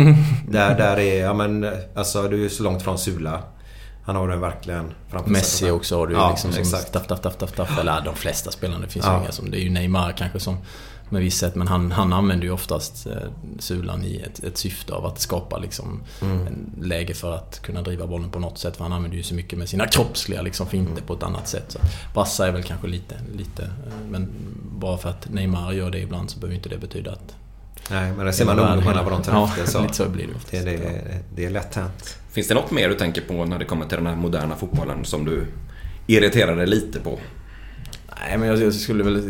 Där, 0.49 0.79
där 0.79 0.99
är, 0.99 1.21
ja 1.21 1.35
men 1.35 1.71
alltså 1.95 2.29
du 2.29 2.45
är 2.45 2.49
så 2.49 2.63
långt 2.63 2.83
från 2.83 2.99
Sula. 2.99 3.43
Han 4.05 4.17
har 4.17 4.29
den 4.29 4.41
verkligen 4.41 4.95
framför 5.11 5.31
Messi 5.31 5.57
sig. 5.57 5.71
också 5.71 5.97
har 5.97 6.07
du 6.07 6.15
ja, 6.15 6.31
liksom 6.31 6.53
som 6.53 6.61
exakt. 6.61 6.93
Taff, 6.93 7.07
taff, 7.07 7.21
taff, 7.21 7.37
taff, 7.37 7.53
taff. 7.53 7.79
Eller 7.79 8.01
de 8.05 8.15
flesta 8.15 8.51
spelarna. 8.51 8.81
Det 8.81 8.93
finns 8.93 9.07
ja. 9.07 9.17
ju 9.17 9.23
inga 9.23 9.33
som... 9.33 9.51
Det 9.51 9.59
är 9.59 9.63
ju 9.63 9.71
Neymar 9.71 10.13
kanske 10.13 10.41
som 10.41 10.57
med 11.11 11.23
visshet. 11.23 11.55
Men 11.55 11.69
han, 11.69 11.93
han 11.93 12.13
använder 12.13 12.47
ju 12.47 12.53
oftast 12.53 13.07
eh, 13.07 13.13
sulan 13.59 14.05
i 14.05 14.17
ett, 14.17 14.45
ett 14.45 14.59
syfte 14.59 14.93
av 14.95 15.07
att 15.07 15.21
skapa 15.21 15.59
liksom 15.59 16.03
mm. 16.23 16.47
en 16.47 16.75
läge 16.83 17.15
för 17.15 17.33
att 17.33 17.63
kunna 17.63 17.83
driva 17.83 18.07
bollen 18.07 18.31
på 18.31 18.39
något 18.39 18.59
sätt. 18.59 18.77
För 18.77 18.85
han 18.85 18.93
använder 18.93 19.17
ju 19.17 19.23
så 19.23 19.35
mycket 19.35 19.59
med 19.59 19.69
sina 19.69 19.87
kroppsliga 19.87 20.43
liksom 20.43 20.67
finter 20.67 20.93
mm. 20.93 21.05
på 21.05 21.15
ett 21.15 21.23
annat 21.23 21.49
sätt. 21.49 21.73
Så 21.73 21.79
Bassa 22.15 22.49
är 22.49 22.53
väl 22.53 22.63
kanske 22.63 22.87
lite, 22.87 23.15
lite... 23.37 23.63
Eh, 23.63 24.11
men 24.11 24.29
bara 24.79 24.99
för 24.99 25.09
att 25.09 25.29
Neymar 25.29 25.73
gör 25.73 25.91
det 25.91 25.99
ibland 25.99 26.31
så 26.31 26.39
behöver 26.39 26.57
inte 26.57 26.69
det 26.69 26.79
betyda 26.79 27.13
att 27.13 27.35
Nej, 27.91 28.13
men 28.17 28.27
det 28.27 28.33
ser 28.33 28.45
man 28.45 28.59
ungdomarna 28.59 29.03
vad 29.03 29.13
de 29.13 29.23
tar 29.23 29.45
efter. 29.45 29.67
Så. 29.67 29.83
lite 29.83 29.95
så 29.95 30.09
blir 30.09 30.27
det 30.27 30.35
oftast. 30.35 30.65
Det, 30.65 30.77
det, 30.77 31.19
det 31.35 31.45
är 31.45 31.51
lätt 31.51 31.75
hänt. 31.75 32.19
Finns 32.31 32.49
det 32.49 32.55
något 32.55 32.71
mer 32.71 32.89
du 32.89 32.95
tänker 32.95 33.23
på 33.23 33.45
när 33.45 33.59
det 33.59 33.65
kommer 33.65 33.87
till 33.87 33.97
den 33.97 34.07
här 34.07 34.17
moderna 34.17 34.57
fotbollen 34.57 35.05
som 35.05 35.25
du 35.25 35.47
irriterar 36.07 36.57
dig 36.57 36.67
lite 36.67 37.01
på? 37.01 37.19
Nej, 38.17 38.39
men 38.39 38.49
jag, 38.49 38.75
skulle 38.75 39.05
väl... 39.05 39.23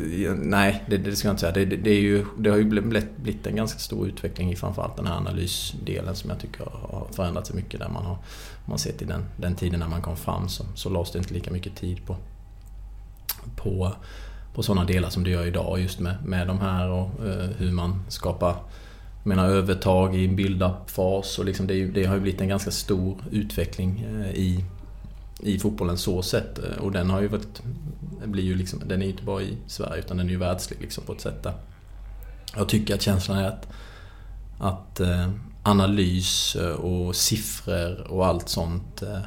Nej, 0.43 0.85
det, 0.89 0.97
det 0.97 1.17
ska 1.17 1.29
jag 1.29 1.33
inte 1.33 1.41
säga. 1.41 1.53
Det, 1.53 1.65
det, 1.65 1.77
det, 1.77 1.91
är 1.91 2.01
ju, 2.01 2.25
det 2.39 2.51
har 2.51 2.57
ju 2.57 2.65
blivit, 2.65 3.17
blivit 3.17 3.47
en 3.47 3.57
ganska 3.57 3.79
stor 3.79 4.09
utveckling 4.09 4.53
i 4.53 4.57
framförallt 4.57 4.97
den 4.97 5.07
här 5.07 5.17
analysdelen 5.17 6.17
som 6.17 6.31
jag 6.31 6.41
tycker 6.41 6.65
har 6.65 7.07
förändrat 7.13 7.47
sig 7.47 7.57
mycket. 7.57 7.81
Där 7.81 7.89
man 7.89 8.05
har 8.05 8.19
man 8.65 8.79
sett 8.79 9.03
i 9.03 9.05
den, 9.05 9.25
den 9.37 9.55
tiden 9.55 9.81
när 9.81 9.89
man 9.89 10.03
kom 10.03 10.17
fram 10.17 10.49
så, 10.49 10.65
så 10.75 10.89
lades 10.89 11.13
det 11.13 11.19
inte 11.19 11.35
lika 11.35 11.51
mycket 11.51 11.77
tid 11.77 12.07
på, 12.07 12.17
på, 13.57 13.93
på 14.55 14.63
sådana 14.63 14.85
delar 14.85 15.11
som 15.11 15.25
det 15.25 15.31
gör 15.31 15.47
idag 15.47 15.81
just 15.81 16.01
med, 16.01 16.17
med 16.27 16.47
de 16.47 16.59
här 16.59 16.89
och 16.89 17.27
eh, 17.27 17.49
hur 17.59 17.73
man 17.73 18.03
skapar 18.09 18.57
jag 19.23 19.29
menar 19.29 19.49
övertag 19.49 20.17
i 20.17 20.25
en 20.25 20.37
build-up-fas 20.37 21.39
och 21.39 21.45
liksom 21.45 21.67
det, 21.67 21.87
det, 21.87 22.05
har 22.05 22.15
ju 22.15 22.21
blivit 22.21 22.41
en 22.41 22.49
ganska 22.49 22.71
stor 22.71 23.25
utveckling 23.31 24.01
eh, 24.01 24.31
i 24.31 24.65
i 25.43 25.59
fotbollen 25.59 25.99
så 25.99 26.23
sett. 26.23 26.59
Och 26.59 26.93
den 26.93 27.11
har 27.11 27.21
ju 27.21 27.29
varit, 27.29 27.63
blir 28.25 28.45
ju 28.45 28.55
liksom, 28.55 28.83
den 28.87 29.03
är 29.03 29.07
ju 29.07 29.13
inte 29.13 29.25
bara 29.25 29.43
i 29.43 29.57
Sverige 29.67 30.03
utan 30.03 30.17
den 30.17 30.27
är 30.27 30.31
ju 30.31 30.39
världslig 30.39 30.81
liksom 30.81 31.05
på 31.05 31.13
ett 31.13 31.21
sätt 31.21 31.43
där. 31.43 31.55
Jag 32.57 32.69
tycker 32.69 32.95
att 32.95 33.03
känslan 33.03 33.39
är 33.39 33.49
att, 33.49 33.69
att 34.59 35.01
eh, 35.01 35.31
analys 35.63 36.57
och 36.79 37.17
siffror 37.17 38.07
och 38.11 38.27
allt 38.27 38.49
sånt 38.49 39.03
eh, 39.03 39.21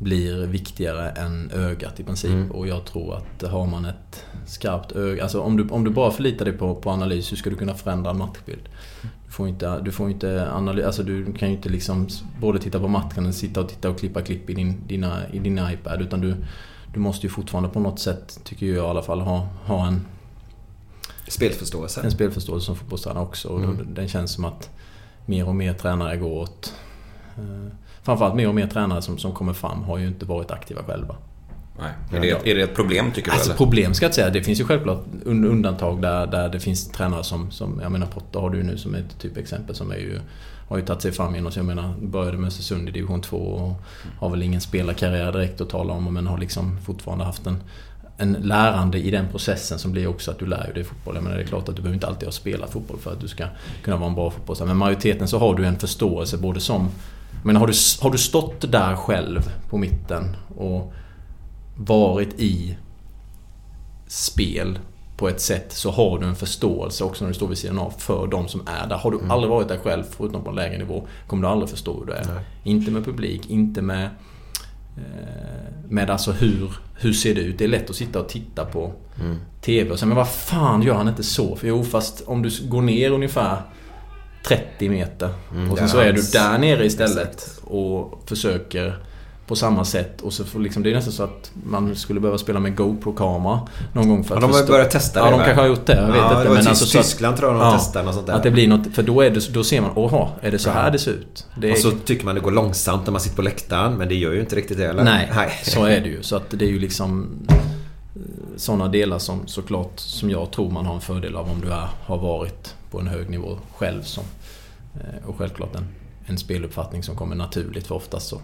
blir 0.00 0.46
viktigare 0.46 1.10
än 1.10 1.50
ögat 1.50 2.00
i 2.00 2.04
princip. 2.04 2.30
Mm. 2.30 2.50
Och 2.50 2.68
jag 2.68 2.84
tror 2.84 3.16
att 3.16 3.50
har 3.50 3.66
man 3.66 3.84
ett 3.84 4.24
skarpt 4.46 4.92
öga, 4.92 5.22
alltså 5.22 5.40
om 5.40 5.56
du, 5.56 5.68
om 5.68 5.84
du 5.84 5.90
bara 5.90 6.10
förlitar 6.10 6.44
dig 6.44 6.54
på, 6.54 6.74
på 6.74 6.90
analys, 6.90 7.32
hur 7.32 7.36
ska 7.36 7.50
du 7.50 7.56
kunna 7.56 7.74
förändra 7.74 8.10
en 8.10 8.18
matchbild? 8.18 8.68
Du 9.28 9.32
får 9.32 9.48
inte, 9.48 9.80
du 9.80 9.92
får 9.92 10.10
inte 10.10 10.50
analysera, 10.52 10.86
alltså 10.86 11.02
du 11.02 11.32
kan 11.32 11.48
ju 11.48 11.54
inte 11.54 11.68
liksom 11.68 12.08
både 12.40 12.58
titta 12.58 12.80
på 12.80 12.88
matchen 12.88 13.26
och 13.26 13.34
sitta 13.34 13.60
och 13.60 13.68
titta 13.68 13.90
och 13.90 13.98
klippa 13.98 14.22
klipp 14.22 14.50
i 14.50 14.54
din, 14.54 14.82
dina, 14.86 15.28
i 15.32 15.38
din 15.38 15.58
iPad. 15.58 16.02
Utan 16.02 16.20
du, 16.20 16.36
du 16.94 17.00
måste 17.00 17.26
ju 17.26 17.30
fortfarande 17.30 17.68
på 17.68 17.80
något 17.80 17.98
sätt, 17.98 18.40
tycker 18.44 18.66
jag 18.66 18.76
i 18.76 18.78
alla 18.78 19.02
fall, 19.02 19.20
ha, 19.20 19.48
ha 19.64 19.86
en... 19.86 20.06
Spelförståelse. 21.28 22.00
En 22.04 22.10
spelförståelse 22.10 22.66
som 22.66 22.76
fotbollstränare 22.76 23.22
också. 23.22 23.56
Mm. 23.56 23.70
Och 23.70 23.86
den 23.86 24.08
känns 24.08 24.32
som 24.32 24.44
att 24.44 24.70
mer 25.26 25.48
och 25.48 25.56
mer 25.56 25.72
tränare 25.72 26.16
går 26.16 26.42
åt... 26.42 26.74
Eh, 27.36 27.72
framförallt 28.02 28.34
mer 28.34 28.48
och 28.48 28.54
mer 28.54 28.66
tränare 28.66 29.02
som, 29.02 29.18
som 29.18 29.32
kommer 29.32 29.52
fram 29.52 29.82
har 29.82 29.98
ju 29.98 30.06
inte 30.06 30.26
varit 30.26 30.50
aktiva 30.50 30.82
själva. 30.82 31.16
Nej. 31.78 31.92
Är, 32.12 32.20
det, 32.20 32.50
är 32.50 32.54
det 32.54 32.62
ett 32.62 32.74
problem 32.74 33.12
tycker 33.12 33.30
du? 33.30 33.34
Alltså 33.34 33.50
eller? 33.50 33.56
problem 33.56 33.94
ska 33.94 34.04
jag 34.04 34.08
inte 34.08 34.16
säga. 34.16 34.30
Det 34.30 34.42
finns 34.42 34.60
ju 34.60 34.64
självklart 34.64 35.04
undantag 35.24 36.02
där, 36.02 36.26
där 36.26 36.48
det 36.48 36.60
finns 36.60 36.88
tränare 36.88 37.24
som, 37.24 37.50
som 37.50 37.80
jag 37.82 37.92
menar 37.92 38.06
Potter 38.06 38.40
har 38.40 38.50
du 38.50 38.62
nu 38.62 38.76
som 38.78 38.94
ett 38.94 39.18
typexempel 39.18 39.74
som 39.74 39.90
är 39.90 39.96
ju 39.96 40.20
har 40.68 40.76
ju 40.76 40.84
tagit 40.84 41.02
sig 41.02 41.12
fram 41.12 41.34
genom, 41.34 41.52
jag 41.56 41.64
menar, 41.64 41.94
började 42.02 42.38
med 42.38 42.48
Östersund 42.48 42.88
i 42.88 42.92
division 42.92 43.20
2 43.20 43.36
och 43.36 43.82
har 44.18 44.30
väl 44.30 44.42
ingen 44.42 44.60
spelarkarriär 44.60 45.32
direkt 45.32 45.60
att 45.60 45.70
tala 45.70 45.92
om 45.92 46.14
men 46.14 46.26
har 46.26 46.38
liksom 46.38 46.78
fortfarande 46.84 47.24
haft 47.24 47.46
en, 47.46 47.56
en 48.16 48.32
lärande 48.32 48.98
i 48.98 49.10
den 49.10 49.28
processen 49.28 49.78
som 49.78 49.92
blir 49.92 50.06
också 50.06 50.30
att 50.30 50.38
du 50.38 50.46
lär 50.46 50.72
dig 50.74 50.84
fotboll. 50.84 51.14
Jag 51.14 51.24
menar, 51.24 51.36
det 51.36 51.42
är 51.42 51.46
klart 51.46 51.68
att 51.68 51.76
du 51.76 51.82
behöver 51.82 51.94
inte 51.94 52.06
alltid 52.06 52.26
ha 52.26 52.32
spelat 52.32 52.70
fotboll 52.70 52.98
för 52.98 53.12
att 53.12 53.20
du 53.20 53.28
ska 53.28 53.44
kunna 53.82 53.96
vara 53.96 54.08
en 54.08 54.14
bra 54.14 54.30
fotbollsspelare. 54.30 54.74
Men 54.74 54.78
majoriteten 54.78 55.28
så 55.28 55.38
har 55.38 55.54
du 55.54 55.64
en 55.64 55.78
förståelse 55.78 56.38
både 56.38 56.60
som... 56.60 56.88
Men 57.44 57.56
har 57.56 57.66
du, 57.66 57.72
har 58.00 58.10
du 58.10 58.18
stått 58.18 58.72
där 58.72 58.96
själv 58.96 59.52
på 59.70 59.78
mitten 59.78 60.36
och 60.56 60.92
varit 61.78 62.40
i 62.40 62.76
spel 64.06 64.78
på 65.16 65.28
ett 65.28 65.40
sätt 65.40 65.72
så 65.72 65.90
har 65.90 66.18
du 66.18 66.26
en 66.26 66.36
förståelse 66.36 67.04
också 67.04 67.24
när 67.24 67.28
du 67.28 67.34
står 67.34 67.48
vid 67.48 67.58
sidan 67.58 67.78
av 67.78 67.90
för 67.98 68.26
de 68.26 68.48
som 68.48 68.60
är 68.66 68.88
där. 68.88 68.96
Har 68.96 69.10
du 69.10 69.18
mm. 69.18 69.30
aldrig 69.30 69.50
varit 69.50 69.68
där 69.68 69.78
själv, 69.78 70.04
förutom 70.10 70.44
på 70.44 70.50
en 70.50 70.56
lägre 70.56 70.78
nivå, 70.78 71.06
kommer 71.26 71.42
du 71.42 71.48
aldrig 71.48 71.70
förstå 71.70 71.98
hur 71.98 72.06
det 72.06 72.14
är. 72.14 72.24
Nej. 72.34 72.44
Inte 72.62 72.90
med 72.90 73.04
publik, 73.04 73.50
inte 73.50 73.82
med... 73.82 74.04
Eh, 74.96 75.88
med 75.88 76.10
alltså 76.10 76.32
hur, 76.32 76.72
hur 76.94 77.12
ser 77.12 77.34
det 77.34 77.40
ut? 77.40 77.58
Det 77.58 77.64
är 77.64 77.68
lätt 77.68 77.90
att 77.90 77.96
sitta 77.96 78.20
och 78.20 78.28
titta 78.28 78.64
på 78.64 78.92
mm. 79.20 79.36
TV 79.60 79.90
och 79.90 79.98
säga 79.98 80.06
men 80.06 80.16
vad 80.16 80.28
fan 80.28 80.82
gör 80.82 80.94
han 80.94 81.08
inte 81.08 81.22
så? 81.22 81.56
För 81.56 81.68
jo, 81.68 81.84
fast 81.84 82.22
om 82.26 82.42
du 82.42 82.50
går 82.68 82.82
ner 82.82 83.10
ungefär 83.10 83.62
30 84.46 84.88
meter 84.88 85.30
mm, 85.52 85.72
och 85.72 85.78
sen 85.78 85.88
så 85.88 85.98
är 85.98 86.12
du 86.12 86.22
där 86.22 86.58
nere 86.58 86.86
istället 86.86 87.60
och 87.64 88.22
försöker 88.26 88.98
på 89.48 89.56
samma 89.56 89.84
sätt. 89.84 90.20
Och 90.20 90.32
så 90.32 90.44
får 90.44 90.60
liksom, 90.60 90.82
det 90.82 90.90
är 90.90 90.94
nästan 90.94 91.12
så 91.12 91.22
att 91.22 91.50
man 91.64 91.96
skulle 91.96 92.20
behöva 92.20 92.38
spela 92.38 92.60
med 92.60 92.76
GoPro-kamera 92.76 93.60
någon 93.92 94.08
gång 94.08 94.24
för 94.24 94.36
att 94.36 94.42
ja, 94.42 94.48
de 94.48 94.54
har 94.54 94.66
börjat 94.66 94.90
testa 94.90 95.20
det. 95.20 95.26
Ja, 95.26 95.30
de 95.30 95.44
kanske 95.44 95.60
har 95.60 95.68
gjort 95.68 95.86
det. 95.86 95.96
Jag 95.96 96.06
vet 96.06 96.16
ja, 96.16 96.30
inte. 96.30 96.42
Det 96.42 96.48
var 96.48 96.56
men 96.56 96.66
alltså, 96.66 96.98
Tyskland 96.98 97.36
tror 97.36 97.52
jag 97.52 97.60
de 97.60 97.64
ja, 97.66 97.78
testade 97.78 98.04
något 98.04 98.14
sånt 98.14 98.26
där. 98.26 98.34
Att 98.34 98.42
det 98.42 98.50
blir 98.50 98.68
något, 98.68 98.94
för 98.94 99.02
då, 99.02 99.20
är 99.20 99.30
det, 99.30 99.52
då 99.52 99.64
ser 99.64 99.80
man, 99.80 99.90
åha, 99.96 100.28
är 100.40 100.50
det 100.50 100.58
så 100.58 100.70
här 100.70 100.90
det 100.90 100.98
ser 100.98 101.10
ut? 101.10 101.46
Det 101.60 101.68
är, 101.68 101.72
och 101.72 101.78
så 101.78 101.90
tycker 101.90 102.24
man 102.24 102.34
det 102.34 102.40
går 102.40 102.50
långsamt 102.50 103.06
när 103.06 103.12
man 103.12 103.20
sitter 103.20 103.36
på 103.36 103.42
läktaren. 103.42 103.94
Men 103.94 104.08
det 104.08 104.14
gör 104.14 104.32
ju 104.32 104.40
inte 104.40 104.56
riktigt 104.56 104.76
det 104.76 104.86
eller? 104.86 105.04
Nej, 105.04 105.30
Nej. 105.36 105.50
så 105.62 105.84
är 105.84 106.00
det 106.00 106.08
ju. 106.08 106.22
Så 106.22 106.36
att 106.36 106.50
det 106.50 106.64
är 106.64 106.70
ju 106.70 106.78
liksom 106.78 107.28
eh, 107.48 107.54
sådana 108.56 108.88
delar 108.88 109.18
som 109.18 109.46
såklart 109.46 109.92
som 109.96 110.30
jag 110.30 110.50
tror 110.50 110.70
man 110.70 110.86
har 110.86 110.94
en 110.94 111.00
fördel 111.00 111.36
av 111.36 111.50
om 111.50 111.60
du 111.60 111.68
är, 111.68 111.88
har 112.06 112.18
varit 112.18 112.74
på 112.90 113.00
en 113.00 113.06
hög 113.06 113.30
nivå 113.30 113.58
själv. 113.76 114.02
Som, 114.02 114.24
eh, 114.94 115.28
och 115.28 115.38
självklart 115.38 115.74
en, 115.74 115.86
en 116.26 116.38
speluppfattning 116.38 117.02
som 117.02 117.16
kommer 117.16 117.36
naturligt 117.36 117.86
för 117.86 117.94
oftast 117.94 118.28
så 118.28 118.40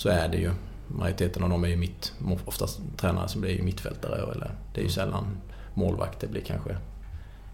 så 0.00 0.08
är 0.08 0.28
det 0.28 0.36
ju 0.36 0.50
majoriteten 0.88 1.42
av 1.42 1.50
dem 1.50 1.64
är 1.64 1.68
ju 1.68 1.76
mitt, 1.76 2.12
oftast 2.44 2.80
tränare 2.96 3.28
som 3.28 3.40
blir 3.40 3.50
ju 3.50 3.62
mittfältare 3.62 4.32
eller 4.32 4.50
det 4.74 4.80
är 4.80 4.84
ju 4.84 4.90
sällan 4.90 5.26
målvakt. 5.74 6.20
Det 6.20 6.26
blir 6.26 6.40
kanske 6.40 6.76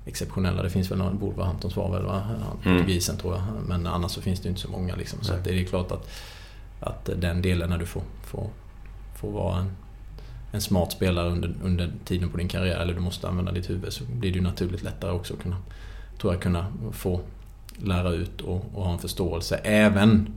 exceptionella. 0.04 0.62
Det 0.62 0.70
finns 0.70 0.90
väl 0.90 0.98
någon, 0.98 1.18
Wolverhamptons 1.18 1.76
var 1.76 1.92
väl 1.92 2.02
va? 2.02 2.22
Mm. 2.64 2.88
Gisen 2.88 3.16
tror 3.16 3.34
jag. 3.34 3.42
Men 3.66 3.86
annars 3.86 4.10
så 4.10 4.20
finns 4.20 4.40
det 4.40 4.44
ju 4.44 4.50
inte 4.50 4.60
så 4.60 4.70
många 4.70 4.96
liksom. 4.96 5.18
Så 5.22 5.32
det 5.44 5.60
är 5.60 5.64
klart 5.64 5.92
att, 5.92 6.10
att 6.80 7.10
den 7.16 7.42
delen 7.42 7.70
när 7.70 7.78
du 7.78 7.86
får, 7.86 8.02
får, 8.24 8.50
får 9.16 9.30
vara 9.30 9.58
en, 9.58 9.70
en 10.52 10.60
smart 10.60 10.92
spelare 10.92 11.28
under, 11.28 11.54
under 11.62 11.92
tiden 12.04 12.28
på 12.28 12.36
din 12.36 12.48
karriär 12.48 12.78
eller 12.78 12.94
du 12.94 13.00
måste 13.00 13.28
använda 13.28 13.52
ditt 13.52 13.70
huvud 13.70 13.92
så 13.92 14.04
blir 14.04 14.32
det 14.32 14.36
ju 14.36 14.44
naturligt 14.44 14.82
lättare 14.82 15.10
också 15.10 15.34
att 15.34 15.40
kunna, 15.40 15.56
tror 16.20 16.32
jag, 16.32 16.42
kunna 16.42 16.66
få 16.92 17.20
lära 17.76 18.10
ut 18.10 18.40
och, 18.40 18.64
och 18.74 18.84
ha 18.84 18.92
en 18.92 18.98
förståelse. 18.98 19.56
Även 19.56 20.32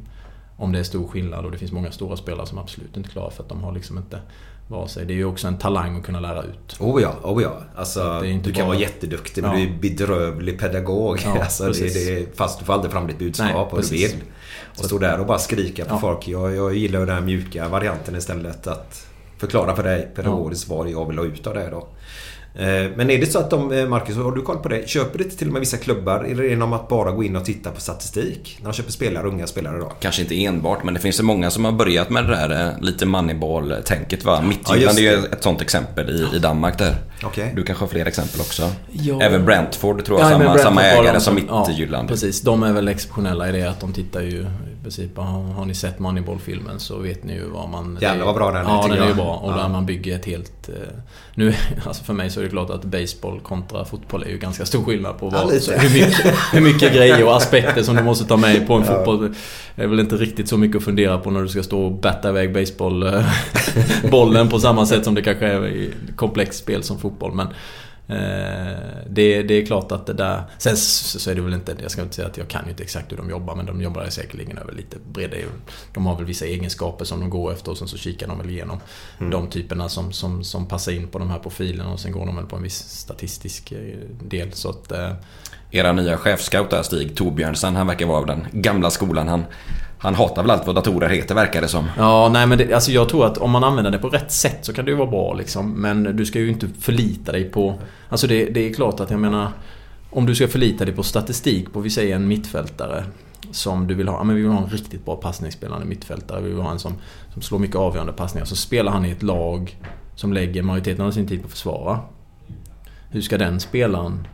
om 0.59 0.71
det 0.71 0.79
är 0.79 0.83
stor 0.83 1.07
skillnad 1.07 1.45
och 1.45 1.51
det 1.51 1.57
finns 1.57 1.71
många 1.71 1.91
stora 1.91 2.17
spelare 2.17 2.47
som 2.47 2.57
absolut 2.57 2.97
inte 2.97 3.09
klarar 3.09 3.29
för 3.29 3.43
att 3.43 3.49
de 3.49 3.63
har 3.63 3.71
liksom 3.71 3.97
inte 3.97 4.19
vare 4.67 4.87
sig. 4.87 5.05
Det 5.05 5.13
är 5.13 5.15
ju 5.15 5.25
också 5.25 5.47
en 5.47 5.57
talang 5.57 5.97
att 5.97 6.03
kunna 6.03 6.19
lära 6.19 6.43
ut. 6.43 6.77
Oh 6.79 7.01
ja, 7.01 7.15
oh 7.23 7.43
ja. 7.43 7.57
Alltså, 7.75 8.19
du 8.21 8.51
kan 8.51 8.53
bara... 8.53 8.67
vara 8.67 8.77
jätteduktig 8.77 9.41
men 9.41 9.51
ja. 9.51 9.57
du 9.57 9.63
är 9.63 9.79
bedrövlig 9.79 10.59
pedagog. 10.59 11.19
Ja, 11.23 11.37
alltså, 11.41 11.63
det, 11.71 11.93
det, 11.93 12.37
fast 12.37 12.59
du 12.59 12.65
får 12.65 12.73
aldrig 12.73 12.91
fram 12.91 13.07
ditt 13.07 13.19
budskap 13.19 13.73
och 13.73 13.81
du 13.81 13.87
vill. 13.87 14.11
Och 14.77 14.85
stå 14.85 14.97
där 14.97 15.19
och 15.19 15.25
bara 15.25 15.39
skrika 15.39 15.85
på 15.85 15.95
ja. 15.95 15.99
folk. 15.99 16.27
Jag, 16.27 16.55
jag 16.55 16.75
gillar 16.75 16.99
den 16.99 17.15
här 17.15 17.21
mjuka 17.21 17.67
varianten 17.69 18.15
istället. 18.15 18.67
Att 18.67 19.05
förklara 19.37 19.75
för 19.75 19.83
dig 19.83 20.11
pedagogiskt 20.15 20.69
vad 20.69 20.89
jag 20.89 21.07
vill 21.07 21.17
ha 21.17 21.25
ut 21.25 21.47
av 21.47 21.53
det 21.53 21.69
då. 21.69 21.87
Eh, 22.55 22.91
men 22.95 23.09
är 23.09 23.17
det 23.17 23.25
så 23.25 23.39
att 23.39 23.49
de, 23.49 23.71
eh, 23.71 23.87
Marcus, 23.87 24.15
har 24.15 24.31
du 24.31 24.41
koll 24.41 24.57
på 24.57 24.69
det? 24.69 24.89
Köper 24.89 25.17
det 25.17 25.23
till 25.23 25.47
och 25.47 25.53
med 25.53 25.59
vissa 25.59 25.77
klubbar? 25.77 26.23
Eller 26.23 26.43
är 26.43 26.43
det 26.43 26.49
genom 26.49 26.73
att 26.73 26.87
bara 26.87 27.11
gå 27.11 27.23
in 27.23 27.35
och 27.35 27.45
titta 27.45 27.71
på 27.71 27.81
statistik? 27.81 28.57
När 28.59 28.69
de 28.69 28.73
köper 28.73 28.91
spelare, 28.91 29.27
unga 29.27 29.47
spelare 29.47 29.77
då? 29.77 29.91
Kanske 29.99 30.21
inte 30.21 30.45
enbart, 30.45 30.83
men 30.83 30.93
det 30.93 30.99
finns 30.99 31.19
ju 31.19 31.23
många 31.23 31.49
som 31.49 31.65
har 31.65 31.71
börjat 31.71 32.09
med 32.09 32.23
det 32.23 32.35
där 32.35 32.67
eh, 32.67 32.81
lite 32.81 33.05
moneyball-tänket 33.05 34.25
va? 34.25 34.41
Midtjylland 34.41 34.99
ja, 34.99 35.11
är 35.11 35.17
ju 35.17 35.25
ett 35.25 35.43
sånt 35.43 35.61
exempel 35.61 36.09
i, 36.09 36.35
i 36.35 36.39
Danmark 36.39 36.77
där. 36.77 36.95
Okay. 37.25 37.49
Du 37.55 37.63
kanske 37.63 37.83
har 37.83 37.89
fler 37.89 38.05
exempel 38.05 38.41
också? 38.41 38.71
Ja. 38.91 39.21
Även 39.21 39.45
Brentford 39.45 40.05
tror 40.05 40.19
jag, 40.19 40.31
ja, 40.31 40.39
samma, 40.39 40.57
samma 40.57 40.83
ägare 40.83 41.19
som 41.19 41.35
Midtjylland. 41.35 42.09
Ja, 42.09 42.13
precis, 42.13 42.41
de 42.41 42.63
är 42.63 42.73
väl 42.73 42.87
exceptionella 42.87 43.49
i 43.49 43.51
det 43.51 43.69
att 43.69 43.79
de 43.79 43.93
tittar 43.93 44.21
ju 44.21 44.45
princip, 44.81 45.17
har 45.17 45.65
ni 45.65 45.73
sett 45.73 45.99
Moneyball-filmen 45.99 46.79
så 46.79 46.97
vet 46.97 47.23
ni 47.23 47.33
ju 47.33 47.49
vad 47.49 47.69
man... 47.69 47.97
Jävlar 48.01 48.25
vad 48.25 48.35
bra 48.35 48.51
den 48.51 48.65
är. 48.65 48.69
Ja, 48.69 48.87
den 48.87 48.97
är 48.97 49.07
ju 49.07 49.13
bra. 49.13 49.35
Och 49.35 49.53
där 49.53 49.69
man 49.69 49.85
bygger 49.85 50.15
ett 50.15 50.25
helt... 50.25 50.69
Nu, 51.35 51.53
alltså 51.85 52.03
för 52.03 52.13
mig 52.13 52.29
så 52.29 52.39
är 52.39 52.43
det 52.43 52.49
klart 52.49 52.69
att 52.69 52.85
baseball 52.85 53.39
kontra 53.39 53.85
fotboll 53.85 54.23
är 54.23 54.29
ju 54.29 54.37
ganska 54.37 54.65
stor 54.65 54.83
skillnad 54.83 55.19
på 55.19 55.29
vad, 55.29 55.53
ja, 55.53 55.73
hur, 55.77 55.93
mycket, 55.93 56.35
hur 56.53 56.61
mycket 56.61 56.93
grejer 56.93 57.25
och 57.25 57.37
aspekter 57.37 57.83
som 57.83 57.95
du 57.95 58.03
måste 58.03 58.25
ta 58.25 58.37
med 58.37 58.67
på 58.67 58.73
en 58.73 58.83
ja. 58.85 58.95
fotboll. 58.95 59.33
Det 59.75 59.83
är 59.83 59.87
väl 59.87 59.99
inte 59.99 60.15
riktigt 60.15 60.49
så 60.49 60.57
mycket 60.57 60.77
att 60.77 60.83
fundera 60.83 61.17
på 61.17 61.31
när 61.31 61.41
du 61.41 61.47
ska 61.47 61.63
stå 61.63 61.81
och 61.85 61.91
batta 61.91 62.29
iväg 62.29 62.53
baseballbollen 62.53 64.49
på 64.51 64.59
samma 64.59 64.85
sätt 64.85 65.05
som 65.05 65.15
det 65.15 65.21
kanske 65.21 65.45
är 65.45 65.67
i 65.67 65.93
komplext 66.15 66.59
spel 66.59 66.83
som 66.83 66.99
fotboll. 66.99 67.33
Men 67.33 67.47
det, 69.09 69.43
det 69.43 69.53
är 69.53 69.65
klart 69.65 69.91
att 69.91 70.05
det 70.05 70.13
där... 70.13 70.43
Sen 70.57 70.77
så 70.77 71.31
är 71.31 71.35
det 71.35 71.41
väl 71.41 71.53
inte... 71.53 71.75
Jag 71.81 71.91
ska 71.91 72.01
inte 72.01 72.15
säga 72.15 72.27
att 72.27 72.37
jag 72.37 72.47
kan 72.47 72.69
inte 72.69 72.83
exakt 72.83 73.11
hur 73.11 73.17
de 73.17 73.29
jobbar 73.29 73.55
men 73.55 73.65
de 73.65 73.81
jobbar 73.81 74.05
säkerligen 74.09 74.57
över 74.57 74.73
lite 74.73 74.97
bredare... 75.11 75.41
De 75.93 76.05
har 76.05 76.15
väl 76.15 76.25
vissa 76.25 76.45
egenskaper 76.45 77.05
som 77.05 77.19
de 77.19 77.29
går 77.29 77.53
efter 77.53 77.71
och 77.71 77.77
sen 77.77 77.87
så 77.87 77.97
kikar 77.97 78.27
de 78.27 78.37
väl 78.37 78.49
igenom 78.49 78.79
mm. 79.19 79.31
de 79.31 79.47
typerna 79.47 79.89
som, 79.89 80.11
som, 80.11 80.43
som 80.43 80.67
passar 80.67 80.91
in 80.91 81.07
på 81.07 81.19
de 81.19 81.29
här 81.29 81.39
profilerna 81.39 81.91
och 81.91 81.99
sen 81.99 82.11
går 82.11 82.25
de 82.25 82.35
väl 82.35 82.45
på 82.45 82.55
en 82.55 82.63
viss 82.63 82.77
statistisk 82.89 83.73
del 84.21 84.53
så 84.53 84.69
att... 84.69 84.91
Era 85.71 85.91
nya 85.91 86.17
chefscout 86.17 86.69
där 86.69 86.83
Stig 86.83 87.15
Torbjörnsen, 87.15 87.75
han 87.75 87.87
verkar 87.87 88.05
vara 88.05 88.17
av 88.17 88.25
den 88.25 88.47
gamla 88.51 88.89
skolan. 88.89 89.27
Han, 89.27 89.45
han 90.01 90.15
hatar 90.15 90.41
väl 90.41 90.51
allt 90.51 90.67
vad 90.67 90.75
datorer 90.75 91.09
heter 91.09 91.35
verkar 91.35 91.61
det 91.61 91.67
som. 91.67 91.87
Ja, 91.97 92.29
nej 92.33 92.47
men 92.47 92.57
det, 92.57 92.73
alltså 92.73 92.91
jag 92.91 93.09
tror 93.09 93.25
att 93.25 93.37
om 93.37 93.51
man 93.51 93.63
använder 93.63 93.91
det 93.91 93.97
på 93.97 94.09
rätt 94.09 94.31
sätt 94.31 94.65
så 94.65 94.73
kan 94.73 94.85
det 94.85 94.91
ju 94.91 94.97
vara 94.97 95.09
bra 95.09 95.33
liksom. 95.33 95.71
Men 95.71 96.03
du 96.03 96.25
ska 96.25 96.39
ju 96.39 96.49
inte 96.49 96.67
förlita 96.79 97.31
dig 97.31 97.43
på... 97.43 97.75
Alltså 98.09 98.27
det, 98.27 98.45
det 98.45 98.69
är 98.69 98.73
klart 98.73 98.99
att 98.99 99.11
jag 99.11 99.19
menar... 99.19 99.51
Om 100.11 100.25
du 100.25 100.35
ska 100.35 100.47
förlita 100.47 100.85
dig 100.85 100.95
på 100.95 101.03
statistik 101.03 101.73
på, 101.73 101.79
vi 101.79 101.89
säger 101.89 102.15
en 102.15 102.27
mittfältare. 102.27 103.03
Som 103.51 103.87
du 103.87 103.95
vill 103.95 104.07
ha. 104.07 104.17
Ja, 104.17 104.23
men 104.23 104.35
vi 104.35 104.41
vill 104.41 104.51
ha 104.51 104.63
en 104.63 104.69
riktigt 104.69 105.05
bra 105.05 105.15
passningsspelande 105.15 105.85
mittfältare. 105.85 106.41
Vi 106.41 106.49
vill 106.49 106.61
ha 106.61 106.71
en 106.71 106.79
som, 106.79 106.93
som 107.33 107.41
slår 107.41 107.59
mycket 107.59 107.75
avgörande 107.75 108.13
passningar. 108.13 108.45
Så 108.45 108.55
spelar 108.55 108.91
han 108.91 109.05
i 109.05 109.11
ett 109.11 109.23
lag 109.23 109.77
som 110.15 110.33
lägger 110.33 110.63
majoriteten 110.63 111.05
av 111.05 111.11
sin 111.11 111.27
tid 111.27 111.41
på 111.41 111.45
att 111.45 111.51
försvara. 111.51 111.99
Hur 113.09 113.21
ska 113.21 113.37
den 113.37 113.59
spelaren 113.59 114.27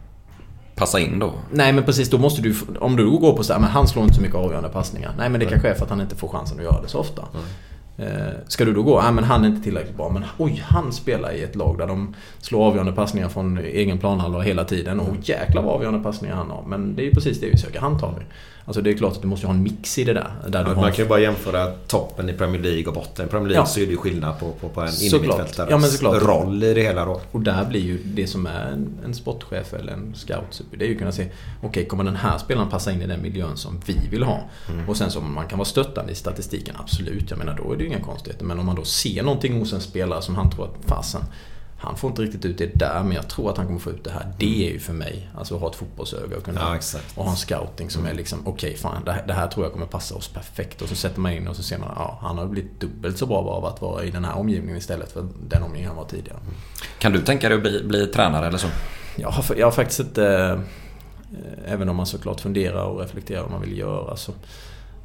passa 0.75 0.99
in 0.99 1.19
då? 1.19 1.33
Nej 1.51 1.73
men 1.73 1.83
precis, 1.83 2.09
då 2.09 2.17
måste 2.17 2.41
du... 2.41 2.55
Om 2.79 2.95
du 2.95 3.09
går 3.09 3.37
på 3.37 3.43
så 3.43 3.53
här, 3.53 3.59
men 3.59 3.69
han 3.69 3.87
slår 3.87 4.03
inte 4.03 4.15
så 4.15 4.21
mycket 4.21 4.35
avgörande 4.35 4.69
passningar. 4.69 5.13
Nej 5.17 5.29
men 5.29 5.39
det 5.39 5.45
kanske 5.45 5.69
är 5.69 5.73
för 5.73 5.83
att 5.83 5.89
han 5.89 6.01
inte 6.01 6.15
får 6.15 6.27
chansen 6.27 6.57
att 6.57 6.63
göra 6.63 6.81
det 6.81 6.87
så 6.87 6.99
ofta. 6.99 7.23
Mm. 7.33 8.33
ska 8.47 8.65
du 8.65 8.73
då 8.73 8.83
gå, 8.83 9.01
nej 9.01 9.11
men 9.11 9.23
han 9.23 9.43
är 9.43 9.47
inte 9.47 9.63
tillräckligt 9.63 9.97
bra. 9.97 10.09
Men 10.09 10.23
oj, 10.37 10.63
han 10.67 10.93
spelar 10.93 11.31
i 11.31 11.43
ett 11.43 11.55
lag 11.55 11.77
där 11.77 11.87
de 11.87 12.15
slår 12.39 12.65
avgörande 12.65 12.91
passningar 12.93 13.29
från 13.29 13.57
egen 13.57 13.97
planhalva 13.97 14.41
hela 14.41 14.63
tiden. 14.63 14.99
Och 14.99 15.15
jäklar 15.21 15.63
vad 15.63 15.75
avgörande 15.75 16.03
passningar 16.03 16.35
han 16.35 16.49
har. 16.49 16.63
Men 16.67 16.95
det 16.95 17.01
är 17.01 17.05
ju 17.05 17.11
precis 17.11 17.39
det 17.39 17.49
vi 17.49 17.57
söker, 17.57 17.79
han 17.79 17.99
tar 17.99 18.13
vi. 18.19 18.25
Alltså 18.67 18.81
det 18.81 18.89
är 18.89 18.97
klart 18.97 19.13
att 19.13 19.21
du 19.21 19.27
måste 19.27 19.47
ha 19.47 19.53
en 19.53 19.63
mix 19.63 19.97
i 19.97 20.03
det 20.03 20.13
där. 20.13 20.31
där 20.47 20.65
ja, 20.67 20.75
man 20.75 20.91
kan 20.91 21.05
ju 21.05 21.09
bara 21.09 21.19
jämföra 21.19 21.71
toppen 21.87 22.29
i 22.29 22.33
Premier 22.33 22.61
League 22.61 22.87
och 22.87 22.93
botten 22.93 23.25
i 23.25 23.29
Premier 23.29 23.49
League 23.49 23.61
ja. 23.61 23.65
så 23.65 23.79
är 23.79 23.85
det 23.85 23.91
ju 23.91 23.97
skillnad 23.97 24.39
på, 24.39 24.51
på, 24.51 24.69
på 24.69 24.81
en 24.81 24.93
innermittfältares 25.01 26.01
ja, 26.01 26.09
roll 26.09 26.63
i 26.63 26.73
det 26.73 26.81
hela 26.81 27.05
då. 27.05 27.21
Och 27.31 27.41
där 27.41 27.65
blir 27.65 27.81
ju 27.81 27.97
det 28.03 28.27
som 28.27 28.45
är 28.45 28.71
en, 28.71 28.99
en 29.05 29.13
sportchef 29.13 29.73
eller 29.73 29.93
en 29.93 30.15
scout. 30.15 30.61
Det 30.71 30.85
är 30.85 30.89
ju 30.89 30.93
att 30.93 30.99
kunna 30.99 31.11
se, 31.11 31.23
okej 31.23 31.69
okay, 31.69 31.85
kommer 31.85 32.03
den 32.03 32.15
här 32.15 32.37
spelaren 32.37 32.69
passa 32.69 32.91
in 32.91 33.01
i 33.01 33.07
den 33.07 33.21
miljön 33.21 33.57
som 33.57 33.81
vi 33.85 33.97
vill 34.11 34.23
ha? 34.23 34.39
Mm. 34.69 34.89
Och 34.89 34.97
sen 34.97 35.11
så 35.11 35.21
man 35.21 35.47
kan 35.47 35.59
vara 35.59 35.65
stöttande 35.65 36.11
i 36.11 36.15
statistiken, 36.15 36.75
absolut. 36.79 37.29
Jag 37.29 37.39
menar 37.39 37.61
då 37.63 37.73
är 37.73 37.77
det 37.77 37.83
ju 37.83 37.89
inga 37.89 38.01
konstigheter. 38.01 38.45
Men 38.45 38.59
om 38.59 38.65
man 38.65 38.75
då 38.75 38.83
ser 38.83 39.23
någonting 39.23 39.59
hos 39.59 39.73
en 39.73 39.81
spelare 39.81 40.21
som 40.21 40.35
han 40.35 40.51
tror 40.51 40.65
att 40.65 40.89
fasen 40.89 41.21
han 41.77 41.97
får 41.97 42.09
inte 42.09 42.21
riktigt 42.21 42.45
ut 42.45 42.57
det 42.57 42.79
där 42.79 43.03
men 43.03 43.11
jag 43.11 43.27
tror 43.27 43.51
att 43.51 43.57
han 43.57 43.65
kommer 43.65 43.79
få 43.79 43.89
ut 43.89 44.03
det 44.03 44.11
här. 44.11 44.33
Det 44.37 44.67
är 44.67 44.73
ju 44.73 44.79
för 44.79 44.93
mig, 44.93 45.29
alltså 45.37 45.55
att 45.55 45.61
ha 45.61 45.69
ett 45.69 45.75
fotbollsöga 45.75 46.37
och, 46.37 46.43
kunna, 46.43 46.61
ja, 46.61 46.99
och 47.15 47.23
ha 47.23 47.31
en 47.31 47.37
scouting 47.37 47.89
som 47.89 48.05
är 48.05 48.13
liksom 48.13 48.39
okej 48.39 48.69
okay, 48.69 48.77
fan 48.77 49.03
det, 49.05 49.23
det, 49.27 49.33
här 49.33 49.47
tror 49.47 49.65
jag 49.65 49.73
kommer 49.73 49.85
passa 49.85 50.15
oss 50.15 50.27
perfekt. 50.27 50.81
Och 50.81 50.89
så 50.89 50.95
sätter 50.95 51.19
man 51.19 51.31
in 51.31 51.47
och 51.47 51.55
så 51.55 51.63
ser 51.63 51.77
man 51.77 51.89
ja 51.95 52.19
han 52.21 52.37
har 52.37 52.45
blivit 52.45 52.79
dubbelt 52.79 53.17
så 53.17 53.25
bra 53.25 53.37
av 53.37 53.65
att 53.65 53.81
vara 53.81 54.03
i 54.03 54.11
den 54.11 54.25
här 54.25 54.37
omgivningen 54.37 54.77
istället 54.77 55.11
för 55.11 55.27
den 55.49 55.63
omgivningen 55.63 55.87
han 55.87 55.97
var 55.97 56.05
tidigare. 56.05 56.39
Kan 56.99 57.11
du 57.11 57.21
tänka 57.21 57.49
dig 57.49 57.55
att 57.55 57.63
bli, 57.63 57.83
bli 57.83 58.07
tränare 58.07 58.47
eller 58.47 58.57
så? 58.57 58.67
Jag 59.15 59.29
har, 59.29 59.55
jag 59.55 59.67
har 59.67 59.71
faktiskt 59.71 59.99
inte... 59.99 60.25
Eh, 61.31 61.73
även 61.73 61.89
om 61.89 61.95
man 61.95 62.05
såklart 62.05 62.41
funderar 62.41 62.83
och 62.83 62.99
reflekterar 62.99 63.41
vad 63.41 63.51
man 63.51 63.61
vill 63.61 63.77
göra 63.77 64.15
så... 64.15 64.31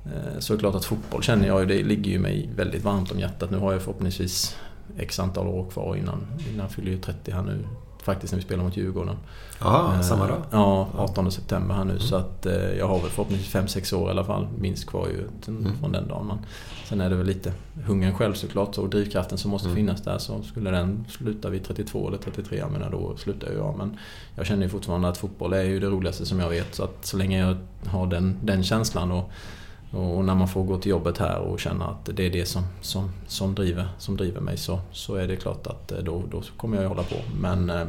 Eh, 0.07 0.39
så 0.39 0.53
är 0.53 0.57
det 0.57 0.61
klart 0.61 0.75
att 0.75 0.85
fotboll 0.85 1.23
känner 1.23 1.47
jag 1.47 1.69
det 1.69 1.83
ligger 1.83 2.11
ju 2.11 2.19
mig 2.19 2.51
väldigt 2.57 2.85
varmt 2.85 3.13
om 3.13 3.19
hjärtat. 3.19 3.51
Nu 3.51 3.59
har 3.59 3.73
jag 3.73 3.83
förhoppningsvis 3.83 4.57
x 4.99 5.21
antal 5.21 5.47
år 5.47 5.71
kvar 5.71 5.97
innan, 5.97 6.27
innan 6.49 6.61
jag 6.61 6.71
fyller 6.71 6.97
30 6.97 7.33
här 7.33 7.43
nu. 7.43 7.65
Faktiskt 8.03 8.33
när 8.33 8.39
vi 8.41 8.45
spelar 8.45 8.65
mot 8.65 8.77
Djurgården. 8.77 9.17
Jaha, 9.61 9.95
eh, 9.95 10.01
samma 10.01 10.27
dag? 10.27 10.43
Ja, 10.51 10.89
18 10.97 11.33
september 11.33 11.75
här 11.75 11.85
nu. 11.85 11.91
Mm. 11.91 12.03
Så 12.03 12.17
att 12.17 12.47
eh, 12.47 12.55
jag 12.55 12.89
har 12.89 13.01
väl 13.01 13.11
förhoppningsvis 13.11 13.55
5-6 13.55 13.95
år 13.95 14.09
i 14.09 14.11
alla 14.11 14.25
fall 14.25 14.49
minst 14.59 14.87
kvar 14.87 15.09
ju 15.09 15.29
mm. 15.49 15.73
från 15.81 15.93
den 15.93 16.09
dagen. 16.09 16.27
Men 16.27 16.39
sen 16.85 17.01
är 17.01 17.11
det 17.11 17.17
väl 17.17 17.27
lite 17.27 17.53
hungern 17.85 18.15
själv 18.15 18.35
såklart 18.35 18.79
och 18.79 18.89
drivkraften 18.89 19.39
som 19.39 19.51
måste 19.51 19.69
mm. 19.69 19.77
finnas 19.77 20.03
där. 20.03 20.19
Så 20.19 20.43
skulle 20.43 20.71
den 20.71 21.05
sluta 21.09 21.51
vid 21.51 21.65
32 21.65 22.09
eller 22.09 22.19
33, 22.19 22.59
jag 22.59 22.73
menar 22.73 22.91
då 22.91 23.17
slutar 23.17 23.53
jag. 23.53 23.75
Men 23.79 23.97
jag 24.35 24.47
känner 24.47 24.63
ju 24.63 24.69
fortfarande 24.69 25.09
att 25.09 25.19
fotboll 25.19 25.53
är 25.53 25.63
ju 25.63 25.81
det 25.81 25.87
roligaste 25.87 26.27
som 26.27 26.41
jag 26.41 26.49
vet. 26.49 26.75
Så 26.75 26.85
att 26.85 27.05
så 27.07 27.17
länge 27.17 27.39
jag 27.39 27.57
har 27.87 28.07
den, 28.07 28.39
den 28.43 28.63
känslan 28.63 29.13
och 29.13 29.31
och 29.91 30.25
när 30.25 30.35
man 30.35 30.49
får 30.49 30.65
gå 30.65 30.79
till 30.79 30.91
jobbet 30.91 31.19
här 31.19 31.39
och 31.39 31.61
känna 31.61 31.87
att 31.87 32.17
det 32.17 32.27
är 32.27 32.31
det 32.31 32.47
som, 32.47 32.63
som, 32.81 33.11
som, 33.27 33.55
driver, 33.55 33.89
som 33.99 34.17
driver 34.17 34.41
mig 34.41 34.57
så, 34.57 34.81
så 34.93 35.15
är 35.15 35.29
det 35.29 35.37
klart 35.37 35.67
att 35.67 35.93
eh, 35.93 35.99
då, 35.99 36.23
då 36.31 36.43
kommer 36.57 36.83
jag 36.83 36.89
hålla 36.89 37.03
på. 37.03 37.17
Men 37.41 37.71
eh, 37.71 37.87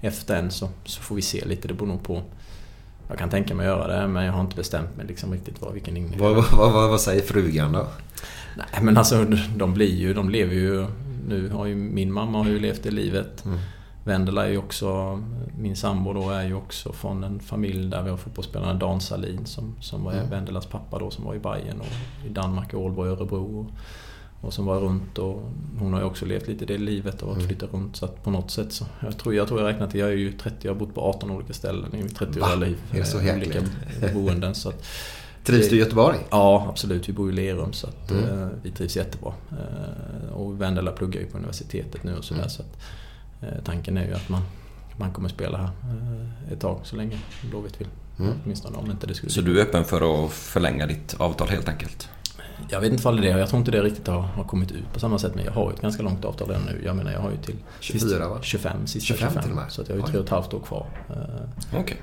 efter 0.00 0.36
en 0.36 0.50
så, 0.50 0.68
så 0.84 1.02
får 1.02 1.14
vi 1.14 1.22
se 1.22 1.44
lite. 1.44 1.68
Det 1.68 1.74
beror 1.74 1.88
nog 1.88 2.02
på 2.02 2.22
jag 3.08 3.18
kan 3.18 3.30
tänka 3.30 3.54
mig 3.54 3.66
att 3.66 3.78
göra 3.78 4.00
det 4.00 4.08
men 4.08 4.24
jag 4.24 4.32
har 4.32 4.40
inte 4.40 4.56
bestämt 4.56 4.96
mig 4.96 5.06
liksom 5.06 5.32
riktigt 5.32 5.60
vad, 5.60 5.72
vilken 5.72 5.96
inriktning. 5.96 6.20
Vad, 6.20 6.34
vad, 6.34 6.72
vad, 6.72 6.90
vad 6.90 7.00
säger 7.00 7.22
frugan 7.22 7.72
då? 7.72 7.86
Nej 8.56 8.82
men 8.82 8.96
alltså 8.96 9.24
de 9.56 9.74
blir 9.74 9.94
ju, 9.94 10.14
de 10.14 10.30
lever 10.30 10.54
ju... 10.54 10.86
Nu 11.28 11.48
har 11.48 11.66
ju 11.66 11.74
min 11.74 12.12
mamma 12.12 12.38
har 12.38 12.50
ju 12.50 12.58
levt 12.58 12.82
det 12.82 12.90
livet. 12.90 13.44
Mm. 13.44 13.58
Vendela 14.04 14.46
är 14.46 14.50
ju 14.50 14.58
också, 14.58 15.20
min 15.58 15.76
sambo 15.76 16.12
då 16.12 16.30
är 16.30 16.44
ju 16.44 16.54
också 16.54 16.92
från 16.92 17.24
en 17.24 17.40
familj 17.40 17.90
där 17.90 18.02
vi 18.02 18.10
har 18.10 18.16
fotbollsspelaren 18.16 18.78
Dan 18.78 19.00
Salin 19.00 19.46
som, 19.46 19.76
som 19.80 20.04
var 20.04 20.12
mm. 20.12 20.30
Vendelas 20.30 20.66
pappa 20.66 20.98
då 20.98 21.10
som 21.10 21.24
var 21.24 21.34
i 21.34 21.38
Bayern 21.38 21.80
och 21.80 22.26
i 22.26 22.28
Danmark, 22.28 22.74
Ålborg, 22.74 23.10
Örebro. 23.10 23.60
Och, 23.60 23.70
och 24.46 24.54
som 24.54 24.66
var 24.66 24.80
runt 24.80 25.18
och 25.18 25.50
hon 25.78 25.92
har 25.92 26.00
ju 26.00 26.06
också 26.06 26.26
levt 26.26 26.48
lite 26.48 26.64
det 26.64 26.78
livet 26.78 27.22
och 27.22 27.34
mm. 27.34 27.46
flyttat 27.46 27.72
runt 27.72 27.96
så 27.96 28.04
att 28.04 28.24
på 28.24 28.30
något 28.30 28.50
sätt 28.50 28.72
så 28.72 28.86
Jag 29.00 29.18
tror 29.18 29.34
jag, 29.34 29.48
tror 29.48 29.60
jag 29.60 29.68
räknat 29.68 29.90
till, 29.90 30.00
jag 30.00 30.08
är 30.08 30.16
ju 30.16 30.32
30, 30.32 30.56
jag 30.60 30.72
har 30.72 30.78
bott 30.78 30.94
på 30.94 31.00
18 31.00 31.30
olika 31.30 31.52
ställen 31.52 31.94
i 31.94 32.02
mitt 32.02 32.18
30-åriga 32.18 32.56
liv. 32.56 32.78
Är 32.92 32.98
det 32.98 33.04
så 33.04 33.18
olika 33.18 33.60
boenden 34.14 34.54
så 34.54 34.68
att, 34.68 34.84
Trivs 35.44 35.68
du 35.68 35.76
i 35.76 35.78
Göteborg? 35.78 36.18
Ja, 36.30 36.66
absolut. 36.68 37.08
Vi 37.08 37.12
bor 37.12 37.30
i 37.30 37.32
Lerum 37.32 37.72
så 37.72 37.86
att 37.86 38.10
mm. 38.10 38.42
eh, 38.42 38.48
vi 38.62 38.70
trivs 38.70 38.96
jättebra. 38.96 39.32
Eh, 39.50 40.32
och 40.32 40.60
Vendela 40.60 40.90
pluggar 40.90 41.20
ju 41.20 41.26
på 41.26 41.38
universitetet 41.38 42.04
nu 42.04 42.16
och 42.16 42.24
sådär. 42.24 42.40
Mm. 42.40 42.50
Så 42.50 42.62
att, 42.62 42.76
Eh, 42.76 43.01
tanken 43.64 43.96
är 43.96 44.06
ju 44.06 44.14
att 44.14 44.28
man, 44.28 44.42
man 44.96 45.12
kommer 45.12 45.28
spela 45.28 45.58
här 45.58 45.64
eh, 45.66 46.52
ett 46.52 46.60
tag 46.60 46.80
så 46.82 46.96
länge 46.96 47.18
Blåvitt 47.50 47.80
vill. 47.80 47.88
Mm. 48.18 48.32
Åtminstone 48.44 48.76
om 48.76 48.90
inte 48.90 49.06
det 49.06 49.14
skulle 49.14 49.32
Så 49.32 49.40
du 49.40 49.60
är 49.60 49.62
öppen 49.62 49.84
för 49.84 50.24
att 50.24 50.32
förlänga 50.32 50.86
ditt 50.86 51.14
avtal 51.18 51.48
helt 51.48 51.68
enkelt? 51.68 52.08
Jag 52.68 52.80
vet 52.80 52.92
inte 52.92 53.04
vad 53.04 53.20
det 53.20 53.30
är. 53.30 53.38
Jag 53.38 53.48
tror 53.48 53.58
inte 53.58 53.70
det 53.70 53.82
riktigt 53.82 54.06
har, 54.06 54.20
har 54.20 54.44
kommit 54.44 54.72
ut 54.72 54.92
på 54.92 55.00
samma 55.00 55.18
sätt. 55.18 55.34
Men 55.34 55.44
jag 55.44 55.52
har 55.52 55.70
ju 55.70 55.74
ett 55.74 55.80
ganska 55.80 56.02
långt 56.02 56.24
avtal 56.24 56.48
redan 56.48 56.62
nu. 56.62 56.82
Jag 56.84 56.96
menar 56.96 57.12
jag 57.12 57.20
har 57.20 57.30
ju 57.30 57.36
till 57.36 57.56
24 57.80 58.28
va? 58.28 58.38
25, 58.42 58.86
sista 58.86 59.06
25. 59.06 59.28
25 59.28 59.42
till 59.42 59.50
och 59.50 59.56
med. 59.56 59.72
Så 59.72 59.82
att 59.82 59.88
jag 59.88 59.96
har 59.96 60.00
ju 60.00 60.06
tre 60.06 60.18
och 60.18 60.24
ett 60.24 60.30
halvt 60.30 60.54
år 60.54 60.60
kvar. 60.60 60.86
Okej. 61.68 61.80
Okay. 61.80 61.96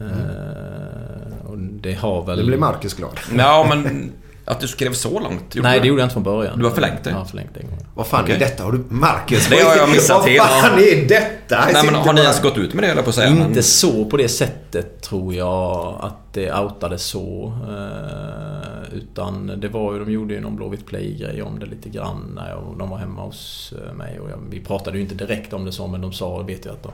Mm. 0.00 1.32
och 1.46 1.58
det 1.58 1.94
har 1.94 2.24
väl... 2.24 2.38
Nu 2.38 2.44
blir 2.44 2.58
Marcus 2.58 2.94
glad. 2.94 3.20
Ja, 3.36 3.66
men 3.68 4.12
att 4.46 4.60
du 4.60 4.68
skrev 4.68 4.92
så 4.92 5.20
långt? 5.20 5.54
Nej, 5.54 5.80
det 5.80 5.86
gjorde 5.86 6.02
jag 6.02 6.06
inte 6.06 6.12
från 6.12 6.22
början. 6.22 6.58
Du 6.58 6.64
har 6.64 6.72
förlängt 6.72 7.04
det? 7.04 7.10
Ja, 7.10 7.24
förlängt 7.24 7.54
det 7.54 7.60
en 7.60 7.66
gång. 7.66 7.78
Vad 7.94 8.06
fan 8.06 8.24
okay. 8.24 8.36
är 8.36 8.38
detta? 8.38 8.64
Har 8.64 8.72
du... 8.72 8.84
Marcus? 8.88 9.48
Det 9.48 9.62
har 9.62 9.76
jag 9.76 9.90
missat 9.90 10.26
helt. 10.26 10.38
Vad 10.38 10.48
fan 10.48 10.78
är 10.78 11.08
detta? 11.08 11.64
Nej, 11.72 11.84
men 11.84 11.94
har 11.94 12.12
ni 12.12 12.20
ens 12.20 12.42
gått 12.42 12.58
ut 12.58 12.74
med 12.74 12.84
det, 12.84 12.88
eller 12.88 13.02
på 13.02 13.08
att 13.08 13.14
säga? 13.14 13.28
Inte 13.28 13.48
men... 13.48 13.62
så 13.62 14.04
på 14.04 14.16
det 14.16 14.28
sättet, 14.28 15.02
tror 15.02 15.34
jag. 15.34 15.98
Att 16.00 16.32
det 16.32 16.52
outades 16.52 17.02
så. 17.02 17.52
Eh, 17.68 18.96
utan 18.96 19.60
det 19.60 19.68
var 19.68 19.92
ju, 19.92 20.04
de 20.04 20.12
gjorde 20.12 20.34
ju 20.34 20.40
någon 20.40 20.56
Blåvitt 20.56 20.86
Play-grej 20.86 21.42
om 21.42 21.58
det 21.58 21.66
lite 21.66 21.88
grann. 21.88 22.32
När 22.34 22.56
de 22.78 22.90
var 22.90 22.98
hemma 22.98 23.22
hos 23.22 23.74
eh, 23.86 23.94
mig. 23.94 24.20
Och 24.20 24.30
jag, 24.30 24.38
vi 24.50 24.60
pratade 24.60 24.96
ju 24.96 25.02
inte 25.02 25.14
direkt 25.14 25.52
om 25.52 25.64
det 25.64 25.72
så, 25.72 25.86
men 25.86 26.00
de 26.00 26.12
sa, 26.12 26.42
vet 26.42 26.64
jag 26.64 26.74
att 26.74 26.82
då, 26.82 26.90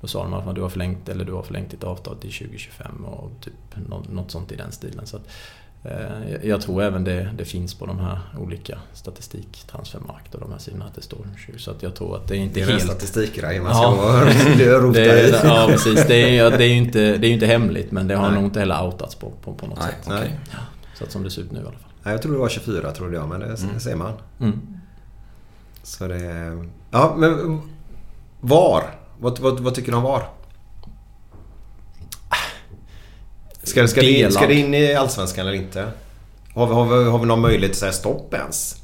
då 0.00 0.06
sa 0.06 0.22
de 0.22 0.34
att 0.34 0.54
du 0.54 0.62
har 0.62 0.68
förlängt, 0.68 1.08
eller 1.08 1.24
du 1.24 1.32
har 1.32 1.42
förlängt 1.42 1.70
ditt 1.70 1.84
avtal 1.84 2.16
till 2.16 2.32
2025 2.32 3.04
och 3.04 3.30
typ 3.40 3.54
något 4.10 4.30
sånt 4.30 4.52
i 4.52 4.56
den 4.56 4.72
stilen. 4.72 5.06
Så 5.06 5.16
att, 5.16 5.28
jag 6.42 6.60
tror 6.60 6.82
även 6.82 7.04
det, 7.04 7.30
det, 7.38 7.44
finns 7.44 7.74
på 7.74 7.86
de 7.86 7.98
här 7.98 8.18
olika 8.38 8.78
statistik, 8.92 9.64
transfermarkt 9.70 10.34
och 10.34 10.40
de 10.40 10.52
här 10.52 10.58
sidorna 10.58 10.84
att 10.84 10.94
det 10.94 11.02
står 11.02 11.26
20. 11.46 11.58
Så 11.58 11.70
att 11.70 11.82
jag 11.82 11.94
tror 11.94 12.16
att 12.16 12.28
det 12.28 12.36
är 12.36 12.38
inte 12.38 12.60
helt... 12.60 12.68
Det 12.68 12.72
är 12.72 12.78
helt... 12.78 12.90
en 12.90 12.96
statistikgrej 12.96 13.60
man 13.60 13.74
ska 13.74 13.84
ja. 14.62 14.78
rota 14.78 14.92
det, 15.00 15.28
i. 15.28 15.34
Ja, 15.44 15.66
precis. 15.70 16.06
Det 16.06 16.38
är, 16.38 16.50
det 16.58 16.64
är 16.64 16.68
ju 16.68 16.76
inte, 16.76 17.16
det 17.16 17.26
är 17.26 17.30
inte 17.30 17.46
hemligt 17.46 17.92
men 17.92 18.08
det 18.08 18.14
har 18.14 18.26
Nej. 18.26 18.34
nog 18.34 18.44
inte 18.44 18.60
heller 18.60 18.84
outats 18.84 19.14
på, 19.14 19.30
på, 19.30 19.54
på 19.54 19.66
något 19.66 19.78
Nej. 19.78 19.88
sätt. 19.88 20.12
Okay. 20.12 20.30
Ja. 20.50 20.58
Så 20.94 21.04
att 21.04 21.12
som 21.12 21.22
det 21.22 21.30
ser 21.30 21.42
ut 21.42 21.52
nu 21.52 21.58
i 21.58 21.62
alla 21.62 21.70
fall. 21.70 21.80
Nej, 22.02 22.14
jag 22.14 22.22
tror 22.22 22.32
det 22.32 22.38
var 22.38 22.48
24 22.48 22.92
trodde 22.92 23.16
jag 23.16 23.28
men 23.28 23.40
det 23.40 23.46
mm. 23.46 23.80
ser 23.80 23.96
man. 23.96 24.12
Mm. 24.40 24.60
Så 25.82 26.08
det... 26.08 26.64
Ja, 26.90 27.14
men 27.18 27.60
VAR. 28.40 28.82
Vad, 29.18 29.38
vad, 29.38 29.60
vad 29.60 29.74
tycker 29.74 29.92
du 29.92 29.98
om 29.98 30.04
VAR? 30.04 30.22
Ska, 33.62 33.88
ska, 33.88 34.00
det, 34.00 34.32
ska 34.32 34.46
det 34.46 34.54
in 34.54 34.74
i 34.74 34.94
Allsvenskan 34.94 35.46
eller 35.46 35.56
inte? 35.56 35.88
Har 36.54 36.66
vi, 36.66 36.74
har 36.74 36.84
vi, 36.84 37.10
har 37.10 37.18
vi 37.18 37.26
någon 37.26 37.40
möjlighet 37.40 37.70
att 37.70 37.76
säga 37.76 37.92
stopp 37.92 38.34
ens? 38.34 38.76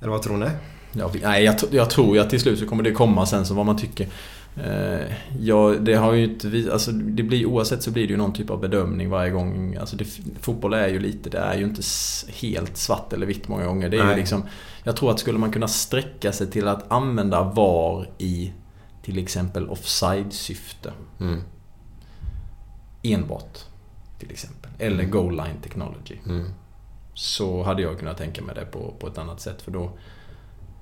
Eller 0.00 0.10
vad 0.10 0.22
tror 0.22 0.36
ni? 0.36 0.46
Ja, 0.92 1.10
nej, 1.22 1.44
jag, 1.44 1.54
jag, 1.70 1.90
tror 1.90 2.16
ju 2.16 2.22
att 2.22 2.30
till 2.30 2.40
slut 2.40 2.58
så 2.58 2.66
kommer 2.66 2.82
det 2.82 2.92
komma 2.92 3.26
sen 3.26 3.46
så 3.46 3.54
vad 3.54 3.66
man 3.66 3.78
tycker. 3.78 4.06
Eh, 4.56 5.14
ja, 5.40 5.74
det 5.80 5.94
har 5.94 6.12
ju 6.12 6.24
inte... 6.24 6.68
Alltså, 6.72 6.92
det 6.92 7.22
blir, 7.22 7.46
oavsett 7.46 7.82
så 7.82 7.90
blir 7.90 8.06
det 8.06 8.10
ju 8.10 8.16
någon 8.16 8.32
typ 8.32 8.50
av 8.50 8.60
bedömning 8.60 9.10
varje 9.10 9.30
gång. 9.30 9.76
Alltså 9.76 9.96
det, 9.96 10.04
fotboll 10.40 10.72
är 10.72 10.88
ju 10.88 10.98
lite... 10.98 11.30
Det 11.30 11.38
är 11.38 11.58
ju 11.58 11.64
inte 11.64 11.82
helt 12.40 12.76
svart 12.76 13.12
eller 13.12 13.26
vitt 13.26 13.48
många 13.48 13.64
gånger. 13.64 13.88
Det 13.88 13.98
är 13.98 14.10
ju 14.10 14.16
liksom, 14.16 14.44
jag 14.84 14.96
tror 14.96 15.10
att 15.10 15.20
skulle 15.20 15.38
man 15.38 15.52
kunna 15.52 15.68
sträcka 15.68 16.32
sig 16.32 16.50
till 16.50 16.68
att 16.68 16.92
använda 16.92 17.42
VAR 17.42 18.10
i 18.18 18.52
till 19.02 19.18
exempel 19.18 19.68
offside-syfte. 19.68 20.92
Mm. 21.20 21.42
Enbart. 23.02 23.58
Till 24.18 24.30
exempel. 24.30 24.70
Eller 24.78 24.98
Mm. 24.98 25.10
goal 25.10 25.30
line 25.36 25.56
technology. 25.62 26.16
Mm. 26.26 26.46
Så 27.14 27.62
hade 27.62 27.82
jag 27.82 27.98
kunnat 27.98 28.16
tänka 28.18 28.42
mig 28.42 28.54
det 28.54 28.64
på, 28.64 28.94
på 28.98 29.06
ett 29.06 29.18
annat 29.18 29.40
sätt. 29.40 29.62
För 29.62 29.70
då... 29.70 29.90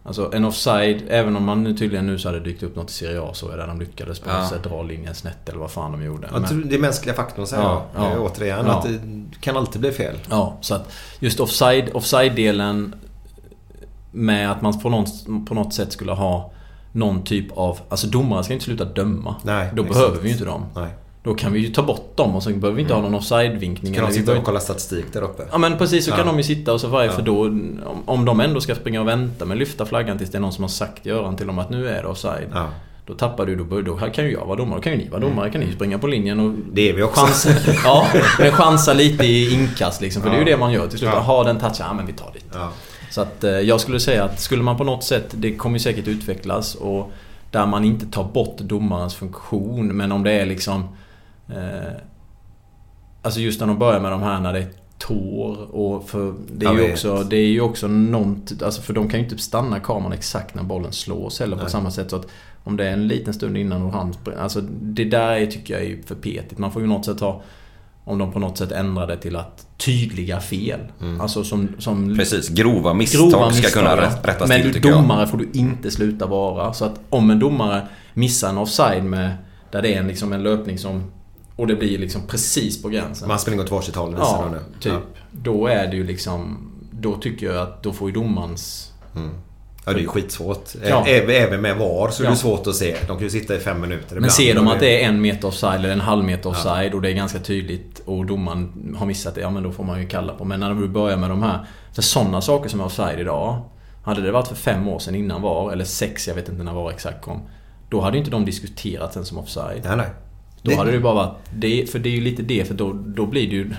Alltså 0.04 0.30
en 0.34 0.44
offside, 0.44 1.02
även 1.08 1.36
om 1.36 1.44
man 1.44 1.62
nu 1.62 1.76
tydligen 1.76 2.06
nu 2.06 2.18
så 2.18 2.28
hade 2.28 2.40
dykt 2.40 2.62
upp 2.62 2.76
något 2.76 2.90
i 2.90 2.92
Serie 2.92 3.20
A 3.22 3.30
så 3.34 3.46
är 3.48 3.50
det 3.50 3.62
där 3.62 3.66
de 3.66 3.80
lyckades 3.80 4.20
på 4.20 4.30
Ja. 4.30 4.48
sätt 4.48 4.62
dra 4.62 4.82
linjen 4.82 5.14
snett 5.14 5.48
eller 5.48 5.58
vad 5.58 5.70
fan 5.70 5.92
de 5.92 6.02
gjorde. 6.04 6.28
Men- 6.32 6.68
det 6.68 6.74
är 6.74 6.78
mänskliga 6.80 7.14
faktorn 7.14 7.46
säger 7.46 7.62
Ja, 7.62 7.84
jag. 7.94 8.04
ja. 8.04 8.18
Återigen, 8.18 8.66
Ja. 8.66 8.72
att 8.78 8.84
det 8.84 9.00
kan 9.40 9.56
alltid 9.56 9.80
bli 9.80 9.92
fel. 9.92 10.16
Ja, 10.30 10.56
så 10.60 10.74
att 10.74 10.92
just 11.20 11.40
offside, 11.40 11.90
offside-delen 11.94 12.94
med 14.12 14.50
att 14.52 14.62
man 14.62 14.80
på 14.80 14.88
något, 14.90 15.26
på 15.48 15.54
något 15.54 15.74
sätt 15.74 15.92
skulle 15.92 16.12
ha 16.12 16.52
någon 16.92 17.22
typ 17.24 17.52
av... 17.58 17.78
Alltså 17.88 18.06
domare 18.06 18.44
ska 18.44 18.52
inte 18.52 18.64
sluta 18.64 18.84
döma. 18.84 19.36
Nej, 19.42 19.70
Då 19.74 19.82
exakt. 19.82 19.98
behöver 20.00 20.20
vi 20.20 20.28
ju 20.28 20.32
inte 20.32 20.44
dem. 20.44 20.64
Nej. 20.74 20.88
Då 21.28 21.34
kan 21.34 21.52
vi 21.52 21.60
ju 21.60 21.68
ta 21.68 21.82
bort 21.82 22.16
dem 22.16 22.36
och 22.36 22.42
så 22.42 22.50
behöver 22.50 22.76
vi 22.76 22.82
inte 22.82 22.94
ha 22.94 23.00
någon 23.02 23.14
offside-vinkning. 23.14 23.94
Kan 23.94 24.04
eller 24.04 24.14
de 24.14 24.20
sitta 24.20 24.38
och 24.38 24.44
kolla 24.44 24.60
statistik 24.60 25.04
där 25.12 25.22
uppe? 25.22 25.42
Ja 25.52 25.58
men 25.58 25.78
precis, 25.78 26.04
så 26.04 26.10
kan 26.10 26.20
Ja. 26.20 26.26
de 26.26 26.36
ju 26.36 26.42
sitta 26.42 26.72
och 26.72 26.80
så 26.80 26.88
varje... 26.88 27.10
Ja. 27.10 27.12
För 27.12 27.22
då, 27.22 27.44
om, 28.06 28.24
de 28.24 28.40
ändå 28.40 28.60
ska 28.60 28.74
springa 28.74 29.00
och 29.00 29.08
vänta 29.08 29.44
med 29.44 29.54
att 29.54 29.58
lyfta 29.58 29.86
flaggan 29.86 30.18
tills 30.18 30.30
det 30.30 30.38
är 30.38 30.40
någon 30.40 30.52
som 30.52 30.64
har 30.64 30.68
sagt 30.68 31.06
i 31.06 31.10
öron 31.10 31.36
till 31.36 31.46
dem 31.46 31.58
att 31.58 31.70
nu 31.70 31.88
är 31.88 32.02
det 32.02 32.08
offside. 32.08 32.48
Ja. 32.54 32.68
Då 33.06 33.14
tappar 33.14 33.46
du, 33.46 33.56
då, 33.56 33.80
då 33.80 33.96
kan 33.96 34.24
ju 34.24 34.32
jag 34.32 34.46
vara 34.46 34.56
domare, 34.56 34.78
då 34.78 34.82
kan 34.82 34.92
ju 34.92 34.98
ni 34.98 35.08
vara 35.08 35.20
domare, 35.20 35.50
kan 35.50 35.60
ni 35.60 35.72
springa 35.72 35.98
på 35.98 36.06
linjen 36.06 36.40
och... 36.40 36.46
Mm. 36.46 36.64
Det 36.72 36.88
är 36.90 36.92
vi 36.92 37.02
också. 37.02 37.20
Chansa, 37.20 37.50
ja, 37.84 38.06
men 38.38 38.52
chansa 38.52 38.92
lite 38.92 39.24
i 39.24 39.54
inkast 39.54 40.00
liksom. 40.00 40.22
För 40.22 40.30
det 40.30 40.36
är 40.36 40.38
ju 40.38 40.44
det 40.44 40.56
man 40.56 40.72
gör 40.72 40.86
till 40.86 40.98
slut. 40.98 41.10
Ja. 41.14 41.20
Ha 41.20 41.44
den 41.44 41.58
touchen, 41.58 41.86
ja 41.86 41.92
men 41.92 42.06
vi 42.06 42.12
tar 42.12 42.32
dit. 42.32 42.54
Så 43.10 43.20
att 43.20 43.44
eh, 43.44 43.50
jag 43.50 43.80
skulle 43.80 44.00
säga 44.00 44.24
att 44.24 44.40
skulle 44.40 44.62
man 44.62 44.76
på 44.76 44.84
något 44.84 45.04
sätt, 45.04 45.26
det 45.30 45.56
kommer 45.56 45.78
ju 45.78 45.82
säkert 45.82 46.08
utvecklas 46.08 46.74
och 46.74 47.12
där 47.50 47.66
man 47.66 47.84
inte 47.84 48.06
tar 48.06 48.24
bort 48.24 48.58
domarens 48.58 49.14
funktion 49.14 49.96
men 49.96 50.12
om 50.12 50.24
det 50.24 50.32
är 50.32 50.46
liksom... 50.46 50.88
Eh, 51.50 51.92
alltså 53.22 53.40
just 53.40 53.60
när 53.60 53.66
de 53.66 53.78
börjar 53.78 54.00
med 54.00 54.12
de 54.12 54.22
här 54.22 54.40
när 54.40 54.52
det 54.52 54.58
är 54.58 54.68
tår 54.98 55.74
och 55.74 56.08
för 56.08 56.34
det 56.52 56.66
är 56.66 56.70
Jag 56.70 56.80
ju 56.80 56.86
vet. 56.86 56.92
också, 56.92 57.22
det 57.30 57.36
är 57.36 57.46
ju 57.48 57.60
också 57.60 57.88
något, 57.88 58.62
alltså 58.62 58.82
för 58.82 58.92
de 58.94 59.08
kan 59.08 59.20
ju 59.20 59.24
inte 59.26 59.38
stanna 59.42 59.80
kameran 59.80 60.12
exakt 60.12 60.54
när 60.54 60.62
bollen 60.62 60.92
slås 60.92 61.40
heller 61.40 61.56
på 61.56 61.62
Nej. 61.62 61.70
samma 61.72 61.90
sätt 61.90 62.10
så 62.10 62.16
att 62.16 62.26
om 62.64 62.76
det 62.76 62.88
är 62.88 62.92
en 62.92 63.08
liten 63.08 63.34
stund 63.34 63.56
innan 63.56 63.82
och 63.82 63.92
han 63.92 64.14
Alltså 64.38 64.60
det 64.80 65.04
där 65.04 65.30
är, 65.32 65.46
tycker 65.46 65.74
jag 65.74 65.82
är 65.82 65.98
för 66.06 66.14
petigt. 66.14 66.58
Man 66.58 66.72
får 66.72 66.82
ju 66.82 66.88
något 66.88 67.04
sätt 67.04 67.20
ha 67.20 67.42
om 68.04 68.18
de 68.18 68.32
på 68.32 68.38
något 68.38 68.58
sätt 68.58 68.72
ändrar 68.72 69.06
det 69.06 69.16
till 69.16 69.36
att 69.36 69.66
tydliga 69.76 70.40
fel. 70.40 70.80
Mm. 71.00 71.20
Alltså 71.20 71.44
som, 71.44 71.68
som 71.78 72.16
Precis, 72.16 72.48
grova 72.48 72.94
misstag 72.94 73.54
ska 73.54 73.68
kunna 73.80 73.90
ja. 73.96 74.02
rätt- 74.02 74.28
rättas 74.28 74.48
Men 74.48 74.58
till 74.60 74.68
du, 74.68 74.74
tycker 74.74 74.88
jag. 74.88 74.98
domare 75.02 75.26
får 75.26 75.38
du 75.38 75.48
inte 75.54 75.90
sluta 75.90 76.26
vara. 76.26 76.72
Så 76.72 76.84
att 76.84 77.00
om 77.10 77.30
en 77.30 77.38
domare 77.38 77.88
missar 78.14 78.48
en 78.48 78.58
offside 78.58 79.04
med... 79.04 79.30
Där 79.70 79.82
det 79.82 79.94
är 79.94 80.00
en, 80.00 80.06
liksom 80.08 80.32
en 80.32 80.42
löpning 80.42 80.78
som... 80.78 81.02
Och 81.58 81.66
det 81.66 81.74
blir 81.76 81.98
liksom 81.98 82.22
precis 82.28 82.82
på 82.82 82.88
gränsen. 82.88 83.28
Man 83.28 83.38
springer 83.38 83.62
åt 83.64 83.70
varsitt 83.70 83.96
håll 83.96 84.10
visar 84.10 84.24
Ja, 84.24 84.48
nu. 84.52 84.58
typ. 84.80 84.92
Ja. 84.92 84.98
Då 85.32 85.66
är 85.66 85.86
det 85.86 85.96
ju 85.96 86.04
liksom... 86.06 86.70
Då 86.92 87.14
tycker 87.16 87.46
jag 87.46 87.56
att 87.56 87.82
då 87.82 87.92
får 87.92 88.08
ju 88.08 88.14
domarens... 88.14 88.92
Ja, 89.84 89.92
det 89.92 89.98
är 89.98 90.02
ju 90.02 90.08
skitsvårt. 90.08 90.68
Ja. 90.88 91.06
Även, 91.06 91.60
med 91.60 91.76
VAR 91.76 92.10
så 92.10 92.22
är 92.22 92.26
det 92.26 92.32
Ja. 92.32 92.36
svårt 92.36 92.66
att 92.66 92.74
se. 92.74 92.96
De 93.06 93.16
kan 93.16 93.20
ju 93.24 93.30
sitta 93.30 93.56
i 93.56 93.58
fem 93.58 93.80
minuter 93.80 94.08
Men 94.08 94.16
ibland. 94.16 94.32
ser 94.32 94.54
de 94.54 94.68
att 94.68 94.80
det 94.80 95.04
är 95.04 95.08
en 95.08 95.20
meter 95.20 95.48
offside 95.48 95.78
eller 95.78 95.90
en 95.90 96.00
halv 96.00 96.24
meter 96.24 96.48
offside 96.50 96.90
Ja. 96.92 96.96
och 96.96 97.02
det 97.02 97.10
är 97.10 97.14
ganska 97.14 97.38
tydligt 97.38 98.02
och 98.04 98.26
domaren 98.26 98.94
har 98.98 99.06
missat 99.06 99.34
det, 99.34 99.40
ja 99.40 99.50
men 99.50 99.62
då 99.62 99.72
får 99.72 99.84
man 99.84 100.00
ju 100.00 100.08
kalla 100.08 100.32
på. 100.34 100.44
Men 100.44 100.60
när 100.60 100.74
du 100.74 100.88
börjar 100.88 101.16
med 101.16 101.30
de 101.30 101.42
här... 101.42 101.66
För 101.94 102.02
sådana 102.02 102.40
saker 102.40 102.68
som 102.68 102.80
är 102.80 102.84
offside 102.84 103.20
idag. 103.20 103.62
Hade 104.04 104.20
det 104.22 104.32
varit 104.32 104.48
för 104.48 104.54
fem 104.54 104.88
år 104.88 104.98
sedan 104.98 105.14
innan 105.14 105.42
VAR, 105.42 105.72
eller 105.72 105.84
sex, 105.84 106.28
jag 106.28 106.34
vet 106.34 106.48
inte 106.48 106.62
när 106.62 106.72
VAR 106.74 106.90
exakt 106.90 107.22
kom. 107.24 107.40
Då 107.90 108.00
hade 108.00 108.16
ju 108.16 108.18
inte 108.18 108.30
de 108.30 108.44
diskuterat 108.44 109.12
sen 109.14 109.24
som 109.24 109.38
offside. 109.38 109.80
Nej, 109.84 109.96
nej. 109.96 110.06
Då 110.62 110.74
hade 110.76 110.90
det 110.90 111.00
bara 111.00 111.14
varit... 111.14 111.34
Det, 111.54 111.90
för 111.92 111.98
det 111.98 112.08
är 112.08 112.12
ju 112.12 112.20
lite 112.20 112.42
det, 112.42 112.64
för 112.64 112.74
då, 112.74 112.92
då 113.06 113.26
blir 113.26 113.46
det 113.48 113.54
ju... 113.56 113.70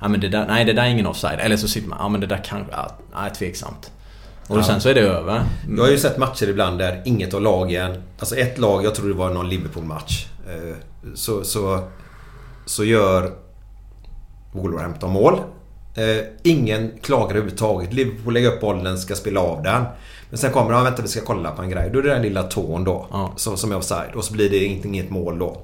Ja 0.00 0.08
men 0.08 0.20
det 0.20 0.28
där, 0.28 0.46
nej 0.46 0.64
det 0.64 0.72
där 0.72 0.82
är 0.82 0.88
ingen 0.88 1.06
offside. 1.06 1.38
Eller 1.40 1.56
så 1.56 1.68
sitter 1.68 1.88
man, 1.88 1.98
ja 2.00 2.08
men 2.08 2.20
det 2.20 2.26
där 2.26 2.42
kanske... 2.44 2.72
Ja, 2.72 2.90
nej, 3.14 3.30
tveksamt. 3.38 3.90
Och 4.48 4.58
Ja. 4.58 4.62
sen 4.62 4.80
så 4.80 4.88
är 4.88 4.94
det 4.94 5.00
över. 5.00 5.42
Jag 5.76 5.82
har 5.84 5.90
ju 5.90 5.98
sett 5.98 6.18
matcher 6.18 6.48
ibland 6.48 6.78
där 6.78 7.02
inget 7.04 7.34
av 7.34 7.42
lagen... 7.42 8.02
Alltså 8.18 8.36
ett 8.36 8.58
lag, 8.58 8.84
jag 8.84 8.94
tror 8.94 9.08
det 9.08 9.14
var 9.14 9.30
någon 9.30 9.48
Liverpool-match. 9.48 10.26
eh, 10.48 10.76
Så, 11.14 11.44
så, 11.44 11.80
så 12.66 12.84
gör 12.84 13.30
Wolverhampton 14.52 15.10
mål. 15.10 15.34
Eh, 15.94 16.24
Ingen 16.42 16.92
klagar 17.02 17.30
överhuvudtaget. 17.30 17.92
Liverpool 17.92 18.34
lägger 18.34 18.48
upp 18.48 18.60
bollen, 18.60 18.98
ska 18.98 19.14
spela 19.14 19.40
av 19.40 19.62
den. 19.62 19.84
Men 20.30 20.38
sen 20.38 20.52
kommer 20.52 20.72
de, 20.72 20.84
vänta 20.84 21.02
vi 21.02 21.08
ska 21.08 21.20
kolla 21.20 21.50
på 21.50 21.62
en 21.62 21.70
grej. 21.70 21.90
Då 21.92 21.98
är 21.98 22.02
det 22.02 22.08
den 22.10 22.22
lilla 22.22 22.42
tån 22.42 22.84
då. 22.84 23.06
Ja. 23.10 23.32
Som, 23.36 23.56
som 23.56 23.72
är 23.72 23.76
offside. 23.76 24.14
Och 24.14 24.24
så 24.24 24.32
blir 24.32 24.50
det 24.50 24.64
inget 24.64 25.10
mål 25.10 25.38
då. 25.38 25.62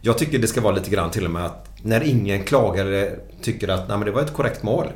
Jag 0.00 0.18
tycker 0.18 0.38
det 0.38 0.46
ska 0.46 0.60
vara 0.60 0.74
lite 0.74 0.90
grann 0.90 1.10
till 1.10 1.24
och 1.24 1.30
med 1.30 1.44
att 1.46 1.68
när 1.82 2.02
ingen 2.02 2.44
klagar 2.44 2.86
eller 2.86 3.18
tycker 3.42 3.68
att 3.68 3.88
Nej, 3.88 3.98
men 3.98 4.06
det 4.06 4.12
var 4.12 4.20
ett 4.22 4.32
korrekt 4.32 4.62
mål. 4.62 4.86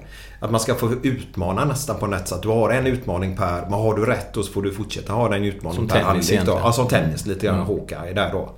Att 0.41 0.51
man 0.51 0.61
ska 0.61 0.75
få 0.75 0.93
utmana 1.03 1.65
nästan 1.65 1.99
på 1.99 2.07
något 2.07 2.29
sätt. 2.29 2.43
Du 2.43 2.49
har 2.49 2.71
en 2.71 2.87
utmaning 2.87 3.37
per... 3.37 3.61
Men 3.63 3.73
har 3.73 3.95
du 3.97 4.05
rätt 4.07 4.35
då 4.35 4.43
så 4.43 4.53
får 4.53 4.63
du 4.63 4.73
fortsätta 4.75 5.13
ha 5.13 5.29
den 5.29 5.45
utmaning 5.45 5.77
Som 5.77 5.89
per 5.89 5.99
egentligen. 6.01 6.47
Ja, 6.47 6.73
som 6.73 6.89
tennis 6.89 7.27
lite 7.27 7.47
grann. 7.47 7.59
Ja. 7.59 7.65
Hawkeye 7.65 8.13
där 8.15 8.33
då. 8.33 8.51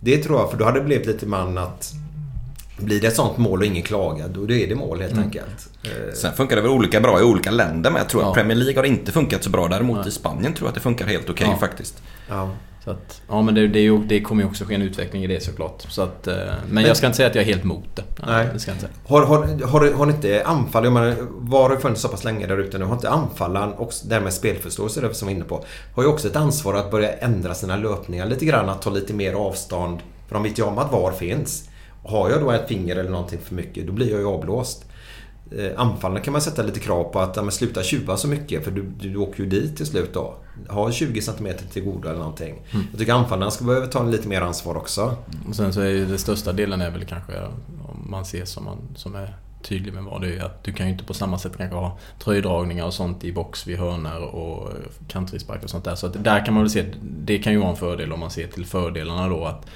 Det 0.00 0.18
tror 0.18 0.38
jag, 0.40 0.50
för 0.50 0.58
då 0.58 0.64
hade 0.64 0.78
det 0.78 0.84
blivit 0.84 1.06
lite 1.06 1.26
man 1.26 1.58
att... 1.58 1.92
Blir 2.78 3.00
det 3.00 3.06
ett 3.06 3.16
sånt 3.16 3.38
mål 3.38 3.58
och 3.58 3.64
ingen 3.66 3.82
klagar, 3.82 4.28
då 4.28 4.42
är 4.42 4.66
det 4.66 4.74
mål 4.74 5.00
helt 5.00 5.12
Mm. 5.12 5.24
enkelt. 5.24 5.68
Eh, 5.84 6.14
Sen 6.14 6.32
funkar 6.34 6.56
det 6.56 6.62
väl 6.62 6.70
olika 6.70 7.00
bra 7.00 7.20
i 7.20 7.22
olika 7.22 7.50
länder 7.50 7.90
men 7.90 7.98
jag 8.00 8.08
tror 8.08 8.22
Ja. 8.22 8.28
att 8.28 8.34
Premier 8.34 8.56
League 8.56 8.76
har 8.78 8.84
inte 8.84 9.12
funkat 9.12 9.44
så 9.44 9.50
bra. 9.50 9.68
Däremot 9.68 9.96
Nej. 9.98 10.08
i 10.08 10.10
Spanien 10.10 10.54
tror 10.54 10.66
jag 10.66 10.68
att 10.68 10.74
det 10.74 10.80
funkar 10.80 11.06
helt 11.06 11.30
okej 11.30 11.46
Ja. 11.50 11.56
faktiskt. 11.56 12.02
Ja. 12.28 12.50
Så 12.86 12.92
att, 12.92 13.22
ja 13.28 13.42
men 13.42 13.54
det, 13.54 13.68
det, 13.68 13.78
är 13.78 13.82
ju, 13.82 13.98
det 13.98 14.20
kommer 14.20 14.42
ju 14.42 14.48
också 14.48 14.64
ske 14.64 14.74
en 14.74 14.82
utveckling 14.82 15.24
i 15.24 15.26
det 15.26 15.42
såklart. 15.42 15.86
Så 15.88 16.02
att, 16.02 16.26
eh, 16.26 16.36
men, 16.70 16.84
jag 16.84 16.96
ska 16.96 17.06
inte 17.06 17.16
säga 17.16 17.28
att 17.28 17.34
jag 17.34 17.42
är 17.42 17.46
helt 17.46 17.64
emot 17.64 17.84
det. 17.94 18.02
Nej. 18.26 18.48
Det 18.52 18.58
ska 18.58 18.70
jag 18.70 18.74
inte 18.76 18.86
säga. 18.86 18.98
Har, 19.06 19.26
har, 19.26 19.66
har, 19.66 19.92
har 19.92 20.06
ni 20.06 20.12
inte 20.12 20.42
anfall, 20.44 20.84
jag 20.84 20.92
menar, 20.92 21.16
VAR 21.38 21.70
har 21.70 21.76
funnits 21.76 22.00
så 22.00 22.08
pass 22.08 22.24
länge 22.24 22.46
där 22.46 22.58
ute 22.58 22.78
nu. 22.78 22.84
Har 22.84 22.94
inte 22.94 23.10
anfallaren, 23.10 23.72
och 23.72 23.92
det 24.04 24.14
här 24.14 24.22
med 24.22 24.32
spelförståelse 24.32 25.00
det 25.00 25.14
som 25.14 25.28
vi 25.28 25.34
var 25.34 25.38
inne 25.38 25.48
på, 25.48 25.64
har 25.94 26.02
ju 26.02 26.08
också 26.08 26.28
ett 26.28 26.36
ansvar 26.36 26.74
att 26.74 26.90
börja 26.90 27.12
ändra 27.12 27.54
sina 27.54 27.76
löpningar 27.76 28.26
lite 28.26 28.44
grann. 28.44 28.68
Att 28.68 28.82
ta 28.82 28.90
lite 28.90 29.14
mer 29.14 29.34
avstånd. 29.34 29.98
För 30.28 30.34
de 30.34 30.42
vet 30.42 30.58
ju 30.58 30.62
om 30.62 30.78
att 30.78 30.92
VAR 30.92 31.12
finns. 31.12 31.68
Har 32.04 32.30
jag 32.30 32.40
då 32.40 32.50
ett 32.50 32.68
finger 32.68 32.96
eller 32.96 33.10
någonting 33.10 33.38
för 33.44 33.54
mycket, 33.54 33.86
då 33.86 33.92
blir 33.92 34.10
jag 34.10 34.20
ju 34.20 34.26
avblåst. 34.26 34.85
Eh, 35.50 35.80
Anfallarna 35.80 36.20
kan 36.20 36.32
man 36.32 36.42
sätta 36.42 36.62
lite 36.62 36.80
krav 36.80 37.04
på 37.04 37.20
att 37.20 37.36
ja, 37.36 37.50
sluta 37.50 37.82
tjuva 37.82 38.16
så 38.16 38.28
mycket 38.28 38.64
för 38.64 38.70
du, 38.70 38.82
du, 38.82 39.16
åker 39.16 39.42
ju 39.42 39.48
dit 39.48 39.76
till 39.76 39.86
slut 39.86 40.14
då. 40.14 40.34
Ha 40.68 40.92
20 40.92 41.22
cm 41.22 41.48
till 41.72 41.84
godo 41.84 42.08
eller 42.08 42.18
någonting. 42.18 42.62
Jag 42.90 42.98
tycker 42.98 43.12
anfallarna 43.12 43.50
ska 43.50 43.64
behöva 43.64 43.86
ta 43.86 44.02
lite 44.02 44.28
mer 44.28 44.40
ansvar 44.40 44.76
också. 44.76 45.16
Och 45.48 45.56
sen 45.56 45.72
så 45.72 45.80
är 45.80 45.88
ju 45.88 46.06
det 46.06 46.18
största 46.18 46.52
delen 46.52 46.80
är 46.80 46.90
väl 46.90 47.04
kanske 47.04 47.32
om 47.88 48.10
man 48.10 48.24
ser 48.24 48.44
som, 48.44 48.64
man, 48.64 48.78
som 48.94 49.14
är 49.14 49.36
tydlig 49.62 49.94
med 49.94 50.04
vad 50.04 50.20
det 50.20 50.36
är 50.36 50.44
att 50.44 50.64
du 50.64 50.72
kan 50.72 50.86
ju 50.86 50.92
inte 50.92 51.04
på 51.04 51.14
samma 51.14 51.38
sätt 51.38 51.56
kanske 51.56 51.76
ha 51.76 51.98
tröjdragningar 52.18 52.84
och 52.86 52.94
sånt 52.94 53.24
i 53.24 53.32
box 53.32 53.66
vid 53.66 53.78
hörnor 53.78 54.20
och 54.20 54.72
kantfrispark 55.08 55.62
och 55.62 55.70
sånt 55.70 55.84
där. 55.84 55.94
Så 55.94 56.06
att 56.06 56.24
där 56.24 56.44
kan 56.44 56.54
man 56.54 56.62
väl 56.62 56.70
se 56.70 56.84
det 57.02 57.38
kan 57.38 57.52
ju 57.52 57.58
vara 57.58 57.70
en 57.70 57.76
fördel 57.76 58.12
om 58.12 58.20
man 58.20 58.30
ser 58.30 58.46
till 58.46 58.66
fördelarna 58.66 59.28
då 59.28 59.44
att 59.44 59.66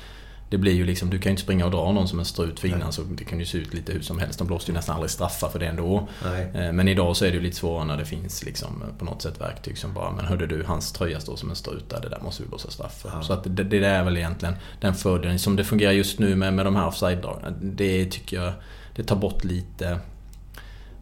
det 0.50 0.58
blir 0.58 0.72
ju 0.72 0.84
liksom, 0.84 1.10
du 1.10 1.18
kan 1.18 1.24
ju 1.24 1.30
inte 1.30 1.42
springa 1.42 1.64
och 1.64 1.70
dra 1.70 1.92
någon 1.92 2.08
som 2.08 2.18
en 2.18 2.24
strut 2.24 2.60
för 2.60 2.68
innan 2.68 2.92
så 2.92 3.02
det 3.02 3.24
kan 3.24 3.40
ju 3.40 3.46
se 3.46 3.58
ut 3.58 3.74
lite 3.74 3.92
hur 3.92 4.00
som 4.00 4.18
helst. 4.18 4.38
De 4.38 4.46
blåste 4.46 4.70
ju 4.70 4.74
nästan 4.74 4.94
aldrig 4.94 5.10
straffar 5.10 5.48
för 5.48 5.58
det 5.58 5.66
ändå. 5.66 6.08
Nej. 6.24 6.50
Eh, 6.54 6.72
Men 6.72 6.88
idag 6.88 7.16
så 7.16 7.24
är 7.24 7.28
det 7.28 7.36
ju 7.36 7.42
lite 7.42 7.56
svårare 7.56 7.84
när 7.84 7.96
det 7.96 8.04
finns 8.04 8.44
liksom 8.44 8.84
på 8.98 9.04
något 9.04 9.22
sätt 9.22 9.40
verktyg 9.40 9.78
som 9.78 9.94
bara 9.94 10.10
Men 10.10 10.24
hörde 10.24 10.46
du, 10.46 10.64
hans 10.64 10.92
tröja 10.92 11.20
står 11.20 11.36
som 11.36 11.50
en 11.50 11.56
strut 11.56 11.90
där, 11.90 12.00
det 12.00 12.08
där 12.08 12.20
måste 12.20 12.42
vi 12.42 12.48
blåsa 12.48 12.70
straff 12.70 13.00
för. 13.00 13.08
Ja. 13.14 13.22
Så 13.22 13.32
att 13.32 13.44
det, 13.44 13.64
det 13.64 13.80
där 13.80 13.94
är 13.94 14.04
väl 14.04 14.16
egentligen 14.16 14.54
den 14.80 14.94
fördelen. 14.94 15.38
Som 15.38 15.56
det 15.56 15.64
fungerar 15.64 15.92
just 15.92 16.18
nu 16.18 16.36
med, 16.36 16.54
med 16.54 16.66
de 16.66 16.76
här 16.76 16.86
offside-dragen. 16.86 17.54
Det 17.60 18.04
tycker 18.04 18.42
jag, 18.42 18.52
det 18.96 19.04
tar 19.04 19.16
bort 19.16 19.44
lite 19.44 19.98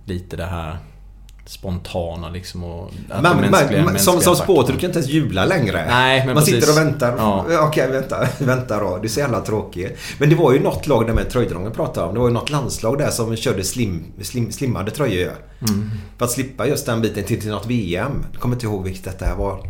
Lite 0.04 0.36
det 0.36 0.46
här 0.46 0.78
spontana 1.48 2.28
liksom 2.30 2.64
och 2.64 2.90
att 3.10 3.22
men, 3.22 3.36
mänskliga- 3.50 3.84
men, 3.84 3.98
som, 3.98 4.20
som 4.20 4.36
spåter, 4.36 4.72
du 4.72 4.78
kan 4.78 4.88
inte 4.90 4.98
ens 4.98 5.10
jubla 5.12 5.44
längre. 5.44 5.86
Nej, 5.88 6.18
men 6.18 6.34
Man 6.34 6.44
precis. 6.44 6.54
sitter 6.54 6.70
och 6.70 6.86
väntar. 6.86 7.14
Ja. 7.18 7.44
Okej, 7.60 7.88
vänta, 7.90 8.28
vänta 8.38 8.80
då. 8.80 8.98
Det 9.02 9.06
är 9.06 9.08
så 9.08 9.20
jävla 9.20 9.40
tråkigt. 9.40 9.98
Men 10.18 10.28
det 10.30 10.34
var 10.36 10.52
ju 10.52 10.60
något 10.62 10.86
lag 10.86 11.06
där 11.06 11.14
med 11.14 11.30
tröjdragen 11.30 11.72
pratade 11.72 12.06
om. 12.06 12.14
Det 12.14 12.20
var 12.20 12.28
ju 12.28 12.34
något 12.34 12.50
landslag 12.50 12.98
där 12.98 13.10
som 13.10 13.36
körde 13.36 13.64
slim, 13.64 14.04
slim, 14.22 14.52
slimmade 14.52 14.90
tröjor. 14.90 15.32
Mm. 15.68 15.90
För 16.18 16.24
att 16.24 16.30
slippa 16.30 16.66
just 16.66 16.86
den 16.86 17.00
biten 17.00 17.24
till, 17.24 17.40
till 17.40 17.50
något 17.50 17.66
VM. 17.66 18.26
Jag 18.32 18.40
kommer 18.40 18.54
inte 18.56 18.66
ihåg 18.66 18.84
vilket 18.84 19.04
detta 19.04 19.24
här 19.24 19.34
var. 19.36 19.60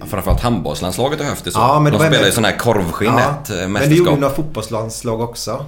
Ja, 0.00 0.06
Framförallt 0.06 0.40
handbollslandslaget 0.40 1.20
har 1.20 1.26
haft 1.26 1.44
det 1.44 1.50
så. 1.50 1.58
Ja, 1.58 1.80
men 1.80 1.92
De 1.92 1.98
spelar 1.98 2.24
ju 2.26 2.32
sån 2.32 2.44
här 2.44 2.58
korvskinn 2.58 3.12
Ja, 3.18 3.20
ett 3.42 3.50
eh, 3.50 3.56
men 3.56 3.58
det 3.58 3.64
gjorde 3.66 3.68
mästerskap. 3.88 4.16
ju 4.16 4.20
några 4.20 4.34
fotbollslandslag 4.34 5.20
också. 5.20 5.64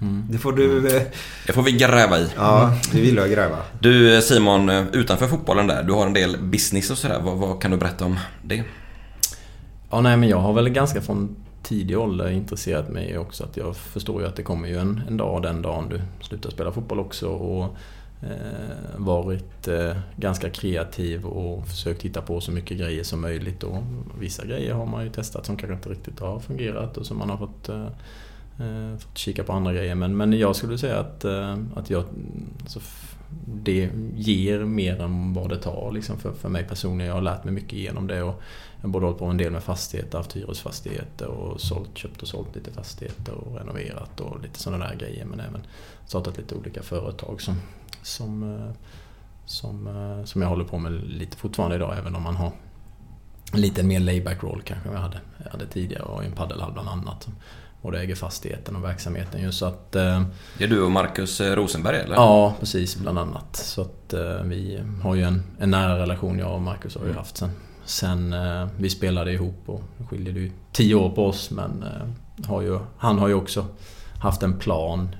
Mm. 0.00 0.24
Det 0.30 0.38
får 0.38 0.52
du... 0.52 0.96
eh, 0.96 1.02
Det 1.46 1.52
får 1.52 1.62
vi 1.62 1.72
gräva 1.72 2.18
i. 2.18 2.28
Ja, 2.36 2.74
det 2.92 3.00
vill 3.00 3.16
jag 3.16 3.30
gräva. 3.30 3.56
Du 3.80 4.22
Simon, 4.22 4.68
eh, 4.68 4.84
utanför 4.92 5.26
fotbollen 5.26 5.66
där. 5.66 5.82
Du 5.82 5.92
har 5.92 6.06
en 6.06 6.12
del 6.12 6.36
business 6.42 6.90
och 6.90 6.98
sådär. 6.98 7.20
Vad, 7.20 7.36
vad 7.36 7.62
kan 7.62 7.70
du 7.70 7.76
berätta 7.76 8.04
om 8.04 8.18
det? 8.42 8.64
Ja, 9.90 10.00
nej 10.00 10.16
men 10.16 10.28
jag 10.28 10.38
har 10.38 10.52
väl 10.52 10.68
ganska 10.68 11.00
från 11.00 11.36
tidig 11.62 11.98
ålder 11.98 12.30
intresserat 12.30 12.88
mig 12.88 13.18
också. 13.18 13.44
Att 13.44 13.56
jag 13.56 13.76
förstår 13.76 14.22
ju 14.22 14.28
att 14.28 14.36
det 14.36 14.42
kommer 14.42 14.68
ju 14.68 14.78
en, 14.78 15.00
en 15.08 15.16
dag 15.16 15.42
den 15.42 15.62
dagen 15.62 15.88
du 15.88 16.00
slutar 16.24 16.50
spela 16.50 16.72
fotboll 16.72 17.00
också. 17.00 17.28
Och 17.28 17.64
eh, 18.22 18.96
varit 18.96 19.68
eh, 19.68 19.96
ganska 20.16 20.50
kreativ 20.50 21.24
och 21.26 21.68
försökt 21.68 22.02
hitta 22.02 22.22
på 22.22 22.40
så 22.40 22.52
mycket 22.52 22.78
grejer 22.78 23.04
som 23.04 23.20
möjligt. 23.20 23.62
Och 23.62 23.82
vissa 24.20 24.44
grejer 24.46 24.74
har 24.74 24.86
man 24.86 25.04
ju 25.04 25.10
testat 25.10 25.46
som 25.46 25.56
kanske 25.56 25.74
inte 25.74 25.88
riktigt 25.88 26.20
har 26.20 26.40
fungerat 26.40 26.96
och 26.96 27.06
som 27.06 27.18
man 27.18 27.30
har 27.30 27.36
fått, 27.36 27.68
eh 27.68 27.86
Eh, 28.60 28.98
fått 28.98 29.18
kika 29.18 29.44
på 29.44 29.52
andra 29.52 29.72
grejer. 29.72 29.94
Men, 29.94 30.16
men 30.16 30.32
jag 30.32 30.56
skulle 30.56 30.78
säga 30.78 30.98
att, 30.98 31.24
eh, 31.24 31.56
att 31.76 31.90
jag, 31.90 32.04
alltså, 32.60 32.80
det 33.46 33.90
ger 34.16 34.64
mer 34.64 35.00
än 35.00 35.34
vad 35.34 35.48
det 35.48 35.58
tar 35.58 35.92
liksom 35.92 36.18
för, 36.18 36.32
för 36.32 36.48
mig 36.48 36.64
personligen. 36.64 37.08
Jag 37.08 37.14
har 37.14 37.22
lärt 37.22 37.44
mig 37.44 37.54
mycket 37.54 37.78
genom 37.78 38.06
det. 38.06 38.22
Och 38.22 38.42
jag 38.76 38.82
har 38.82 38.88
både 38.88 39.06
hållit 39.06 39.18
på 39.18 39.24
en 39.24 39.36
del 39.36 39.52
med 39.52 39.62
fastigheter, 39.62 40.18
haft 40.18 40.36
hyresfastigheter 40.36 41.26
och 41.26 41.60
sålt, 41.60 41.98
köpt 41.98 42.22
och 42.22 42.28
sålt 42.28 42.54
lite 42.54 42.70
fastigheter 42.70 43.32
och 43.34 43.58
renoverat 43.58 44.20
och 44.20 44.42
lite 44.42 44.58
sådana 44.58 44.88
där 44.88 44.96
grejer. 44.96 45.24
Men 45.24 45.40
även 45.40 45.60
startat 46.06 46.38
lite 46.38 46.54
olika 46.54 46.82
företag 46.82 47.42
som, 47.42 47.54
som, 48.02 48.42
eh, 48.42 48.70
som, 49.44 49.88
som 50.24 50.42
jag 50.42 50.48
håller 50.48 50.64
på 50.64 50.78
med 50.78 50.92
lite 50.92 51.36
fortfarande 51.36 51.76
idag. 51.76 51.98
Även 51.98 52.14
om 52.14 52.22
man 52.22 52.36
har 52.36 52.52
en 53.52 53.60
lite 53.60 53.82
mer 53.82 54.00
layback 54.00 54.42
roll 54.42 54.62
kanske 54.64 54.88
jag 54.88 54.98
hade, 54.98 55.20
jag 55.44 55.50
hade 55.50 55.66
tidigare 55.66 56.02
och 56.02 56.24
i 56.24 56.26
en 56.26 56.32
paddelhall 56.32 56.72
bland 56.72 56.88
annat 56.88 57.28
både 57.82 58.00
äger 58.00 58.14
fastigheten 58.14 58.76
och 58.76 58.84
verksamheten 58.84 59.42
ju 59.42 59.52
så 59.52 59.66
att... 59.66 59.96
Eh, 59.96 60.22
det 60.58 60.64
är 60.64 60.68
du 60.68 60.82
och 60.82 60.90
Marcus 60.90 61.40
eh, 61.40 61.56
Rosenberg 61.56 61.96
eller? 61.96 62.14
Ja, 62.14 62.54
precis 62.60 62.96
bland 62.96 63.18
annat. 63.18 63.56
Så 63.56 63.80
att 63.80 64.12
eh, 64.12 64.42
vi 64.42 64.82
har 65.02 65.14
ju 65.14 65.22
en, 65.22 65.42
en 65.58 65.70
nära 65.70 65.98
relation 65.98 66.38
jag 66.38 66.54
och 66.54 66.60
Marcus 66.60 66.96
har 66.96 67.06
ju 67.06 67.12
haft 67.12 67.36
sen, 67.36 67.50
sen 67.84 68.34
vi 68.76 68.90
spelade 68.90 69.32
ihop 69.32 69.62
och 69.66 69.82
det 69.98 70.04
skiljer 70.04 70.34
ju 70.34 70.52
tio 70.72 70.94
år 70.94 71.10
på 71.10 71.26
oss 71.26 71.50
men 71.50 71.84
har 72.46 72.62
ju, 72.62 72.78
han 72.98 73.18
har 73.18 73.28
ju 73.28 73.34
också 73.34 73.66
haft 74.18 74.42
en 74.42 74.58
plan 74.58 75.16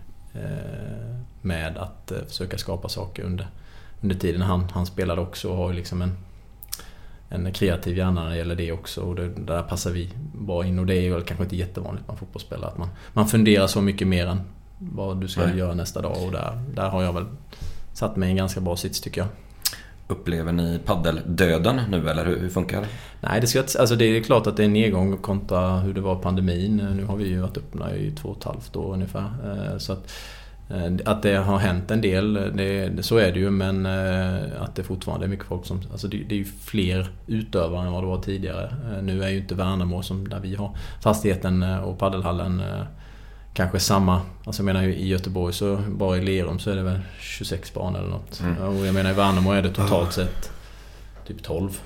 med 1.43 1.79
att 1.79 2.13
försöka 2.29 2.59
skapa 2.59 2.89
saker 2.89 3.23
under, 3.23 3.49
under 4.01 4.17
tiden 4.17 4.43
han, 4.43 4.69
han 4.73 4.87
spelade 4.87 5.21
också 5.21 5.49
och 5.49 5.57
har 5.57 5.71
ju 5.71 5.77
liksom 5.77 6.03
en 6.03 6.17
en 7.29 7.53
kreativ 7.53 7.97
hjärna 7.97 8.25
när 8.25 8.31
det 8.31 8.37
gäller 8.37 8.55
det 8.55 8.73
också 8.73 9.01
och 9.01 9.15
det, 9.15 9.29
där 9.29 9.63
passar 9.63 9.91
vi 9.91 10.11
bra 10.35 10.67
in 10.67 10.79
och 10.79 10.87
det 10.87 10.95
är 10.95 11.11
väl 11.11 11.23
kanske 11.23 11.45
inte 11.45 11.57
jättevanligt 11.57 12.07
bland 12.07 12.19
fotbollsspelare 12.19 12.71
att 12.71 12.79
man, 12.79 12.89
man 13.13 13.29
funderar 13.29 13.67
så 13.67 13.81
mycket 13.81 14.09
mer 14.09 14.27
än 14.27 14.41
vad 14.79 15.21
du 15.21 15.29
ska 15.29 15.47
Nej. 15.47 15.59
göra 15.59 15.75
nästa 15.75 16.03
dag 16.03 16.17
och 16.27 16.33
där, 16.33 16.63
där 16.75 16.89
har 16.89 17.03
jag 17.03 17.13
väl 17.13 17.25
satt 17.93 18.17
mig 18.17 18.29
i 18.29 18.31
en 18.31 18.37
ganska 18.37 18.61
bra 18.61 18.77
sits 18.77 19.01
tycker 19.01 19.21
jag. 19.21 19.29
Upplever 20.11 20.53
ni 20.53 20.79
paddeldöden 20.85 21.81
nu 21.91 22.09
eller 22.11 22.27
hur, 22.27 22.41
hur 22.41 22.49
funkar 22.49 22.81
det? 22.81 22.87
Nej, 23.21 23.41
det, 23.41 23.47
ska, 23.47 23.61
alltså 23.61 23.97
det 23.97 24.05
är 24.05 24.23
klart 24.23 24.47
att 24.47 24.57
det 24.57 24.63
är 24.63 24.65
en 24.65 24.73
nedgång 24.73 25.17
kontra 25.17 25.79
hur 25.79 25.95
det 25.95 26.01
var 26.01 26.17
pandemin. 26.17 26.77
Nu 26.77 27.05
har 27.05 27.17
vi 27.17 27.29
ju 27.29 27.41
varit 27.41 27.57
öppna 27.57 27.95
i 27.95 28.11
två 28.11 28.29
och 28.29 28.39
ett 28.39 28.45
halvt 28.45 28.77
år 28.77 28.93
ungefär. 28.93 29.33
Eh, 29.45 29.79
så 29.79 29.93
att 29.93 30.13
att 31.05 31.23
det 31.23 31.35
har 31.35 31.59
hänt 31.59 31.91
en 31.91 32.01
del, 32.01 32.35
det, 32.35 33.03
så 33.03 33.17
är 33.17 33.33
det 33.33 33.39
ju 33.39 33.51
men 33.51 33.87
eh, 33.87 34.63
att 34.63 34.75
det 34.75 34.83
fortfarande 34.83 35.27
är 35.27 35.29
mycket 35.29 35.47
folk 35.47 35.67
som... 35.67 35.81
Alltså 35.93 36.09
det, 36.09 36.17
det 36.17 36.35
är 36.35 36.39
ju 36.39 36.45
fler 36.45 37.09
utövare 37.27 37.87
än 37.87 37.93
vad 37.93 38.03
det 38.03 38.07
var 38.07 38.23
tidigare. 38.23 38.75
Eh, 38.93 39.03
nu 39.03 39.25
är 39.25 39.29
ju 39.29 39.39
inte 39.39 39.55
Värnamo 39.55 40.03
som 40.03 40.29
där 40.29 40.41
vi 40.41 40.55
har 40.55 40.77
fastigheten 41.01 41.63
och 41.63 41.99
paddelhallen 41.99 42.63
kanske 43.55 43.81
samma. 43.81 44.21
Alltså 44.45 44.63
jag 44.63 44.65
menar 44.65 44.83
i 44.83 45.09
Göteborg 45.09 45.55
så 45.55 45.77
bara 45.89 46.17
i 46.17 46.21
Lerum 46.21 46.59
så 46.59 46.71
är 46.71 46.77
det 46.77 46.83
väl 46.83 47.01
26 47.21 47.75
barn 47.75 47.97
eller 47.97 48.09
något. 48.09 48.41
Mm. 48.41 48.59
Och 48.59 48.87
jag 48.87 48.95
menar 48.95 49.11
i 49.11 49.15
Värnamo 49.15 49.53
är 49.53 49.63
det 49.63 49.73
totalt 49.73 50.13
sett 50.13 50.51
typ 51.27 51.43
12. 51.43 51.81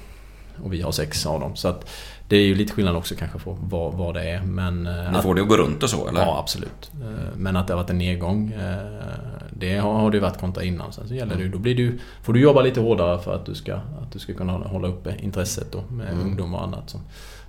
Och 0.64 0.72
vi 0.72 0.82
har 0.82 0.92
sex 0.92 1.26
av 1.26 1.40
dem. 1.40 1.56
Så 1.56 1.68
att 1.68 1.90
det 2.28 2.36
är 2.36 2.42
ju 2.42 2.54
lite 2.54 2.72
skillnad 2.72 2.96
också 2.96 3.14
kanske 3.14 3.38
på 3.38 3.58
vad, 3.60 3.94
vad 3.94 4.14
det 4.14 4.30
är. 4.30 4.42
Men, 4.42 4.86
eh, 4.86 5.12
Ni 5.12 5.22
får 5.22 5.34
det 5.34 5.42
att 5.42 5.48
gå 5.48 5.56
runt 5.56 5.82
och 5.82 5.90
så 5.90 6.08
eller? 6.08 6.20
Ja 6.20 6.38
absolut. 6.38 6.90
Eh, 7.02 7.36
men 7.36 7.56
att 7.56 7.66
det 7.66 7.72
har 7.72 7.82
varit 7.82 7.90
en 7.90 7.98
nedgång. 7.98 8.52
Eh, 8.52 8.76
det 9.50 9.78
har, 9.78 9.92
har 9.92 10.10
det 10.10 10.20
varit 10.20 10.38
kontra 10.38 10.64
innan. 10.64 10.92
Sen 10.92 11.08
så 11.08 11.14
gäller 11.14 11.36
det, 11.36 11.48
då 11.48 11.58
blir 11.58 11.74
du, 11.74 11.98
får 12.22 12.32
du 12.32 12.40
jobba 12.40 12.62
lite 12.62 12.80
hårdare 12.80 13.18
för 13.18 13.34
att 13.34 13.46
du 13.46 13.54
ska, 13.54 13.74
att 13.74 14.12
du 14.12 14.18
ska 14.18 14.34
kunna 14.34 14.52
hålla 14.52 14.88
uppe 14.88 15.16
intresset 15.20 15.72
då 15.72 15.82
med 15.90 16.08
mm. 16.08 16.20
ungdomar 16.20 16.58
och 16.58 16.64
annat. 16.64 16.90
Som, 16.90 17.00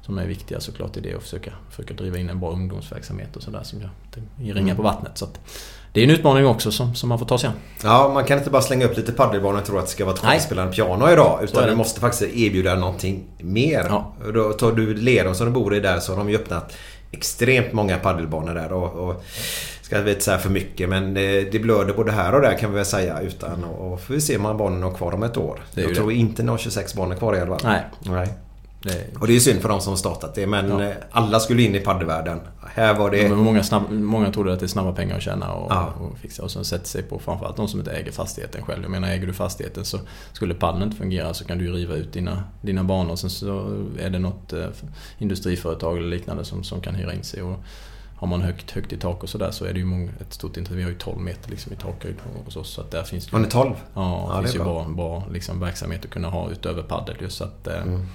som 0.01 0.17
är 0.17 0.27
viktiga 0.27 0.59
såklart 0.59 0.97
i 0.97 1.01
det 1.01 1.15
och 1.15 1.21
försöka, 1.21 1.53
försöka 1.69 1.93
driva 1.93 2.17
in 2.17 2.29
en 2.29 2.39
bra 2.39 2.51
ungdomsverksamhet 2.51 3.35
och 3.35 3.43
sådär 3.43 3.63
som 3.63 3.79
gör 3.79 3.89
ringar 4.37 4.61
mm. 4.61 4.75
på 4.75 4.83
vattnet. 4.83 5.17
Så 5.17 5.25
att, 5.25 5.39
det 5.93 5.99
är 5.99 6.03
en 6.03 6.09
utmaning 6.09 6.45
också 6.45 6.71
som, 6.71 6.95
som 6.95 7.09
man 7.09 7.19
får 7.19 7.25
ta 7.25 7.37
sig 7.37 7.47
an. 7.47 7.53
Ja, 7.83 8.11
man 8.13 8.25
kan 8.25 8.37
inte 8.37 8.49
bara 8.49 8.61
slänga 8.61 8.85
upp 8.85 8.97
lite 8.97 9.11
paddelbanor 9.11 9.59
och 9.59 9.65
tro 9.65 9.77
att 9.77 9.85
det 9.85 9.91
ska 9.91 10.05
vara 10.05 10.15
självspelande 10.15 10.73
piano 10.73 11.11
idag. 11.11 11.39
Utan 11.43 11.69
du 11.69 11.75
måste 11.75 11.99
faktiskt 11.99 12.35
erbjuda 12.35 12.75
någonting 12.75 13.23
mer. 13.39 13.85
Ja. 13.89 14.13
Då 14.33 14.53
tar 14.53 14.71
du 14.71 14.93
Lerum 14.93 15.35
som 15.35 15.45
du 15.45 15.51
bor 15.51 15.75
i 15.75 15.79
där 15.79 15.99
så 15.99 16.11
har 16.11 16.17
de 16.17 16.29
ju 16.29 16.35
öppnat 16.35 16.73
extremt 17.11 17.73
många 17.73 17.97
paddelbanor 17.97 18.53
där. 18.53 18.73
Och, 18.73 19.09
och 19.09 19.23
ska 19.81 19.97
jag 19.97 20.09
inte 20.09 20.21
säga 20.21 20.37
för 20.37 20.49
mycket 20.49 20.89
men 20.89 21.13
det, 21.13 21.51
det 21.51 21.59
blöder 21.59 21.93
både 21.93 22.11
här 22.11 22.35
och 22.35 22.41
där 22.41 22.57
kan 22.57 22.69
vi 22.71 22.75
väl 22.75 22.85
säga. 22.85 23.19
Utan, 23.19 23.63
och, 23.63 23.93
och 23.93 24.01
får 24.01 24.13
vi 24.13 24.21
se 24.21 24.37
om 24.37 24.57
barnen 24.57 24.83
har 24.83 24.91
kvar 24.91 25.13
om 25.13 25.23
ett 25.23 25.37
år. 25.37 25.63
Jag 25.73 25.95
tror 25.95 26.09
det. 26.09 26.15
inte 26.15 26.43
ni 26.43 26.49
har 26.49 26.57
26 26.57 26.93
barn 26.93 27.17
kvar 27.17 27.35
i 27.35 27.39
alla 27.39 27.59
fall. 27.59 27.71
Nej. 27.71 27.83
Nej. 27.99 28.27
Det... 28.83 29.19
Och 29.19 29.27
det 29.27 29.35
är 29.35 29.39
synd 29.39 29.61
för 29.61 29.69
de 29.69 29.81
som 29.81 29.97
startat 29.97 30.35
det 30.35 30.47
men 30.47 30.79
ja. 30.79 30.93
alla 31.11 31.39
skulle 31.39 31.61
in 31.61 31.75
i 31.75 31.79
paddelvärlden. 31.79 32.39
Här 32.67 32.93
var 32.93 33.11
det... 33.11 33.29
många, 33.29 33.63
snabb, 33.63 33.91
många 33.91 34.31
trodde 34.31 34.53
att 34.53 34.59
det 34.59 34.65
är 34.65 34.67
snabba 34.67 34.91
pengar 34.91 35.17
att 35.17 35.21
tjäna 35.21 35.53
och, 35.53 35.71
ja. 35.71 35.93
och 35.99 36.17
fixa 36.17 36.43
och 36.43 36.51
sen 36.51 36.65
sätter 36.65 36.87
sig 36.87 37.03
på 37.03 37.19
framförallt 37.19 37.57
de 37.57 37.67
som 37.67 37.79
inte 37.79 37.91
äger 37.91 38.11
fastigheten 38.11 38.63
själv. 38.63 38.81
Jag 38.81 38.91
menar 38.91 39.07
äger 39.07 39.27
du 39.27 39.33
fastigheten 39.33 39.85
så 39.85 39.99
skulle 40.33 40.53
paddeln 40.53 40.83
inte 40.83 40.97
fungera 40.97 41.33
så 41.33 41.45
kan 41.45 41.57
du 41.57 41.65
ju 41.65 41.71
riva 41.71 41.95
ut 41.95 42.13
dina, 42.13 42.43
dina 42.61 42.83
banor. 42.83 43.15
Sen 43.15 43.29
så 43.29 43.83
är 43.99 44.09
det 44.09 44.19
något 44.19 44.53
eh, 44.53 44.67
industriföretag 45.17 45.97
eller 45.97 46.07
liknande 46.07 46.45
som, 46.45 46.63
som 46.63 46.81
kan 46.81 46.95
hyra 46.95 47.13
in 47.13 47.23
sig. 47.23 47.41
Och, 47.41 47.59
har 48.23 48.27
man 48.27 48.41
högt, 48.41 48.71
högt 48.71 48.93
i 48.93 48.97
tak 48.97 49.23
och 49.23 49.29
sådär 49.29 49.51
så 49.51 49.65
är 49.65 49.73
det 49.73 49.79
ju 49.79 49.85
många, 49.85 50.11
ett 50.21 50.33
stort 50.33 50.57
intresse. 50.57 50.75
Vi 50.75 50.83
har 50.83 50.89
ju 50.89 50.97
12 50.97 51.19
meter 51.19 51.49
liksom 51.49 51.73
i 51.73 51.75
takhöjd 51.75 52.15
hos 52.45 52.55
oss. 52.55 52.69
Så 52.73 52.81
att 52.81 52.91
där 52.91 53.03
finns 53.03 53.25
det 53.25 53.29
ju, 53.31 53.37
har 53.37 53.43
ni 53.43 53.51
12? 53.51 53.73
Ja, 53.93 54.25
det 54.29 54.35
ja, 54.35 54.41
finns 54.41 54.55
ju 54.55 54.59
bra, 54.59 54.85
bra 54.89 55.23
liksom, 55.31 55.59
verksamhet 55.59 56.05
att 56.05 56.11
kunna 56.11 56.29
ha 56.29 56.51
utöver 56.51 56.83
padel. 56.83 57.15
Just 57.21 57.37
så 57.37 57.43
att, 57.43 57.67
eh, 57.67 57.81
mm. 57.81 58.05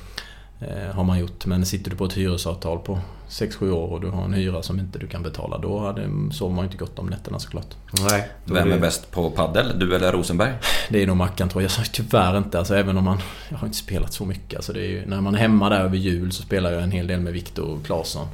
Eh, 0.60 0.94
har 0.94 1.04
man 1.04 1.18
gjort. 1.18 1.46
Men 1.46 1.66
sitter 1.66 1.90
du 1.90 1.96
på 1.96 2.04
ett 2.04 2.12
hyresavtal 2.12 2.78
på 2.78 2.98
6-7 3.28 3.70
år 3.70 3.88
och 3.88 4.00
du 4.00 4.08
har 4.08 4.24
en 4.24 4.32
hyra 4.32 4.62
som 4.62 4.78
inte 4.78 4.98
du 4.98 5.06
kan 5.06 5.22
betala. 5.22 5.58
Då 5.58 5.78
hade, 5.78 6.10
sover 6.32 6.54
man 6.54 6.64
inte 6.64 6.76
gott 6.76 6.98
om 6.98 7.06
nätterna 7.06 7.38
såklart. 7.38 7.74
Nej. 8.10 8.28
Vem 8.44 8.72
är 8.72 8.78
bäst 8.78 9.10
på 9.10 9.30
paddel? 9.30 9.78
Du 9.78 9.96
eller 9.96 10.12
Rosenberg? 10.12 10.52
Det 10.88 11.02
är 11.02 11.06
nog 11.06 11.16
Mackan 11.16 11.48
tror 11.48 11.62
jag. 11.62 11.70
Jag 11.78 11.92
tyvärr 11.92 12.38
inte. 12.38 12.58
Alltså, 12.58 12.74
även 12.74 12.96
om 12.96 13.04
man... 13.04 13.18
Jag 13.48 13.58
har 13.58 13.66
inte 13.66 13.78
spelat 13.78 14.12
så 14.12 14.24
mycket. 14.24 14.56
Alltså, 14.56 14.72
det 14.72 14.80
är 14.80 14.88
ju, 14.88 15.06
när 15.06 15.20
man 15.20 15.34
är 15.34 15.38
hemma 15.38 15.68
där 15.68 15.80
över 15.80 15.96
jul 15.96 16.32
så 16.32 16.42
spelar 16.42 16.72
jag 16.72 16.82
en 16.82 16.90
hel 16.90 17.06
del 17.06 17.20
med 17.20 17.32
Viktor 17.32 17.78
Claesson. 17.84 18.26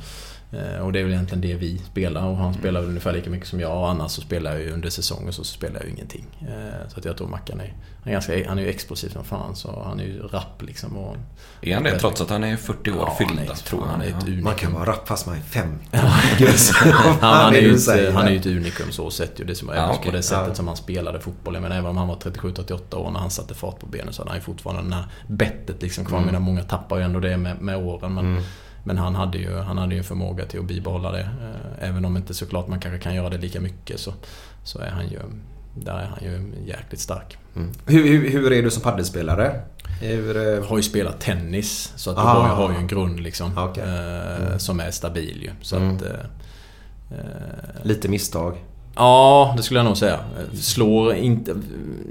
Eh, 0.55 0.81
och 0.81 0.93
det 0.93 0.99
är 0.99 1.05
väl 1.05 1.13
egentligen 1.13 1.41
det 1.41 1.55
vi 1.55 1.79
spelar 1.79 2.27
och 2.27 2.37
han 2.37 2.47
mm. 2.47 2.59
spelar 2.59 2.81
väl 2.81 2.89
ungefär 2.89 3.13
lika 3.13 3.31
mycket 3.31 3.49
som 3.49 3.61
jag 3.61 3.79
och 3.79 3.89
annars 3.89 4.11
så 4.11 4.21
spelar 4.21 4.53
jag 4.53 4.61
ju 4.61 4.73
under 4.73 4.91
säsongen 4.91 5.33
så 5.33 5.45
spelar 5.45 5.75
jag 5.75 5.85
ju 5.85 5.91
ingenting. 5.91 6.27
Eh, 6.41 6.89
så 6.89 6.99
att 6.99 7.05
jag 7.05 7.17
tror 7.17 7.29
Mackan 7.29 7.61
är, 7.61 7.75
han 8.03 8.09
är, 8.09 8.13
ganska, 8.13 8.49
han 8.49 8.59
är 8.59 8.63
ju 8.63 8.69
explosiv 8.69 9.09
som 9.09 9.25
fan 9.25 9.57
så 9.57 9.83
han 9.87 10.01
är 10.01 10.05
ju 10.05 10.23
rapp 10.23 10.63
liksom. 10.63 10.97
Och, 10.97 11.17
är 11.61 11.75
han 11.75 11.83
det 11.83 11.99
trots 11.99 12.21
att 12.21 12.31
han 12.31 12.45
är 12.45 12.57
40 12.57 12.91
år 12.91 12.97
ja, 12.99 13.15
fyllda? 13.19 13.45
Jag 13.45 13.57
tror 13.57 13.85
han 13.87 14.03
är 14.03 14.07
ett 14.07 14.23
unikum. 14.23 14.45
Man 14.45 14.55
kan 14.55 14.73
vara 14.73 14.85
rapp 14.85 15.09
fast 15.09 15.27
man 15.27 15.37
är 15.37 15.41
50. 15.41 15.85
han, 15.93 17.17
han, 17.21 17.55
är 17.55 17.61
ju 17.61 17.75
ett, 17.75 18.15
han 18.15 18.27
är 18.27 18.31
ju 18.31 18.37
ett 18.37 18.47
unikum 18.47 18.93
så 18.93 19.11
sett 19.11 19.41
ju. 19.41 19.45
Det 19.45 19.55
som, 19.55 19.69
ja, 19.69 19.91
okay. 19.91 20.11
På 20.11 20.17
det 20.17 20.23
sättet 20.23 20.49
ja. 20.49 20.55
som 20.55 20.69
han 20.69 20.77
spelade 20.77 21.21
fotboll. 21.21 21.55
Jag 21.55 21.63
menar 21.63 21.77
även 21.77 21.91
om 21.91 21.97
han 21.97 22.09
var 22.09 22.17
37-38 22.17 22.95
år 22.95 23.11
när 23.11 23.21
han 23.21 23.31
satte 23.31 23.55
fart 23.55 23.79
på 23.81 23.87
benen 23.87 24.13
så 24.13 24.23
hade 24.23 24.31
han 24.31 24.39
ju 24.39 24.45
fortfarande 24.45 24.91
det 24.91 24.97
här 24.97 25.07
bettet 25.29 25.83
liksom 25.83 26.05
kvar. 26.05 26.19
Mm. 26.19 26.43
många 26.43 26.63
tappar 26.63 26.99
ju 26.99 27.03
ändå 27.03 27.21
det 27.21 27.37
med, 27.37 27.61
med 27.61 27.77
åren. 27.77 28.15
Men, 28.15 28.27
mm. 28.27 28.43
Men 28.85 28.99
han 28.99 29.15
hade 29.15 29.39
ju 29.39 29.57
han 29.57 29.79
hade 29.79 29.95
ju 29.95 29.99
en 29.99 30.05
förmåga 30.05 30.47
till 30.47 30.61
att 30.61 30.67
bibehålla 30.67 31.13
det. 31.13 31.21
Eh, 31.21 31.89
även 31.89 32.05
om 32.05 32.17
inte 32.17 32.35
såklart 32.35 32.69
man 32.69 32.81
kanske 32.81 32.99
kan 32.99 33.15
göra 33.15 33.29
det 33.29 33.39
lika 33.39 33.61
mycket 33.61 34.01
så, 34.01 34.13
så 34.65 34.79
är 34.79 34.91
han 34.91 35.09
ju 35.09 35.21
där 35.75 35.99
är 35.99 36.07
han 36.07 36.19
ju 36.23 36.53
jäkligt 36.67 37.01
stark. 37.01 37.39
Mm. 37.57 37.71
Hur, 37.87 38.05
hur, 38.05 38.31
hur, 38.31 38.53
är 38.53 38.63
du 38.63 38.71
som 38.71 38.83
paddelspelare? 38.83 39.61
Hur, 40.01 40.35
jag 40.35 40.57
eh, 40.57 40.69
har 40.69 40.77
ju 40.77 40.83
spelat 40.83 41.21
tennis. 41.21 41.93
Så 41.97 42.11
att 42.11 42.19
ah. 42.19 42.49
jag 42.49 42.55
har 42.55 42.71
ju 42.71 42.77
en 42.77 42.87
grund 42.87 43.21
liksom. 43.21 43.59
Okay. 43.59 43.85
Eh, 43.85 44.47
mm. 44.47 44.59
Som 44.59 44.81
är 44.81 44.91
stabil 44.91 45.43
ju. 45.43 45.51
Så 45.61 45.77
mm. 45.77 45.97
att, 45.97 46.03
eh, 46.03 46.09
Lite 47.83 48.09
misstag? 48.09 48.65
Ja, 48.95 49.55
det 49.57 49.63
skulle 49.63 49.81
jag 49.81 49.85
nog 49.85 49.97
säga. 49.97 50.21
Slår 50.55 51.15
inte... 51.15 51.55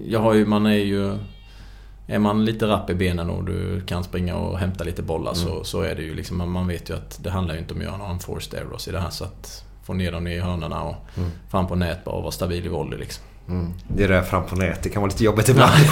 Jag 0.08 0.20
har 0.20 0.34
ju, 0.34 0.46
man 0.46 0.66
är 0.66 0.72
ju 0.72 1.18
är 2.08 2.20
man 2.20 2.46
lite 2.46 2.68
rapp 2.68 2.90
i 2.90 2.94
benen 2.94 3.30
och 3.30 3.44
du 3.44 3.82
kan 3.82 4.04
springa 4.04 4.36
och 4.36 4.60
hämta 4.60 4.84
lite 4.84 5.02
bollar 5.02 5.34
mm. 5.34 5.48
så, 5.48 5.64
så 5.64 5.82
är 5.82 5.96
det 5.96 6.02
ju 6.02 6.16
liksom, 6.16 6.52
man 6.52 6.68
vet 6.68 6.90
ju 6.90 6.94
att 6.94 7.24
det 7.24 7.30
handlar 7.30 7.54
ju 7.54 7.60
inte 7.60 7.74
om 7.74 7.80
att 7.80 7.86
göra 7.86 7.98
några 7.98 8.20
forced 8.20 8.60
errors 8.60 8.88
i 8.88 8.92
det 8.92 9.00
här. 9.00 9.10
Så 9.10 9.24
att 9.24 9.64
få 9.84 9.94
ner 9.94 10.12
dem 10.12 10.28
i 10.28 10.40
hörnorna 10.40 10.84
och 10.84 10.96
mm. 11.18 11.30
fram 11.50 11.68
på 11.68 11.76
nät 11.76 12.04
bara 12.04 12.16
och 12.16 12.22
vara 12.22 12.32
stabil 12.32 12.66
i 12.66 12.70
volley 12.70 13.00
liksom. 13.00 13.24
Mm. 13.48 13.74
Det 13.88 14.08
där 14.08 14.22
fram 14.22 14.46
på 14.46 14.56
nät, 14.56 14.84
det 14.84 14.90
kan 14.90 15.02
vara 15.02 15.12
lite 15.12 15.24
jobbigt 15.24 15.50
ibland. 15.54 15.72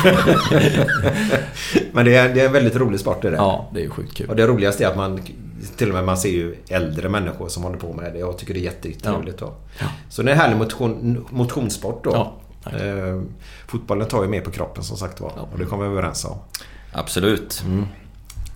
Men 1.91 2.05
det 2.05 2.15
är, 2.15 2.33
det 2.33 2.41
är 2.41 2.45
en 2.45 2.53
väldigt 2.53 2.75
rolig 2.75 2.99
sport 2.99 3.21
det 3.21 3.29
där. 3.29 3.37
Ja, 3.37 3.69
det 3.73 3.83
är 3.83 3.89
sjukt 3.89 4.17
kul. 4.17 4.29
Och 4.29 4.35
det 4.35 4.47
roligaste 4.47 4.83
är 4.83 4.87
att 4.87 4.97
man 4.97 5.21
till 5.77 5.89
och 5.89 5.95
med 5.95 6.03
man 6.03 6.17
ser 6.17 6.29
ju 6.29 6.55
äldre 6.69 7.09
människor 7.09 7.47
som 7.47 7.63
håller 7.63 7.77
på 7.77 7.93
med 7.93 8.13
det. 8.13 8.19
Jag 8.19 8.37
tycker 8.37 8.53
det 8.53 8.59
är 8.59 8.63
jättetrevligt. 8.63 9.41
Ja. 9.41 9.53
Ja. 9.79 9.85
Så 10.09 10.23
det 10.23 10.31
är 10.31 10.33
en 10.33 10.41
härlig 10.41 10.57
motion, 10.57 11.25
motionssport 11.29 12.03
då. 12.03 12.11
Ja. 12.11 12.33
Eh, 12.65 13.21
fotbollen 13.67 14.07
tar 14.07 14.23
ju 14.23 14.29
mer 14.29 14.41
på 14.41 14.51
kroppen 14.51 14.83
som 14.83 14.97
sagt 14.97 15.21
var. 15.21 15.47
Och 15.53 15.59
det 15.59 15.65
kommer 15.65 15.83
vi 15.83 15.91
överens 15.91 16.25
om. 16.25 16.37
Absolut. 16.91 17.63
Mm. 17.65 17.85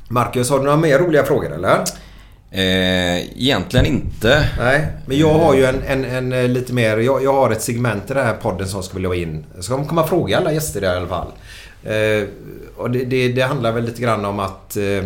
Marcus, 0.08 0.50
har 0.50 0.58
du 0.60 0.66
några 0.66 0.78
mer 0.78 1.00
roliga 1.00 1.24
frågor 1.24 1.54
eller? 1.54 1.84
Eh, 2.52 3.42
egentligen 3.42 3.86
inte. 3.86 4.50
Nej, 4.60 4.88
men 5.06 5.18
jag 5.18 5.34
har 5.34 5.56
ju 5.56 5.66
en, 5.66 5.82
en, 5.82 6.06
en 6.06 6.34
eh, 6.34 6.48
lite 6.48 6.74
mer... 6.74 6.98
Jag, 6.98 7.24
jag 7.24 7.34
har 7.34 7.52
ett 7.52 7.62
segment 7.62 8.12
i 8.12 8.14
den 8.14 8.26
här 8.26 8.34
podden 8.34 8.68
som 8.68 8.78
jag 8.78 8.86
skulle 8.86 9.10
vilja 9.10 9.26
ha 9.26 9.32
in. 9.32 9.46
Jag 9.56 9.64
ska 9.64 9.84
komma 9.84 10.08
fråga 10.08 10.38
alla 10.38 10.54
gäster 10.54 10.84
i 10.84 10.88
alla 10.88 11.08
fall. 11.08 11.28
Eh, 11.84 12.28
och 12.78 12.92
det, 12.92 13.06
det, 13.06 13.28
det, 13.28 13.42
handlar 13.42 13.72
väl 13.72 13.86
lite 13.86 14.02
grann 14.02 14.26
om 14.26 14.40
att... 14.40 14.78
Eh, 14.78 14.84
eh, 14.84 15.06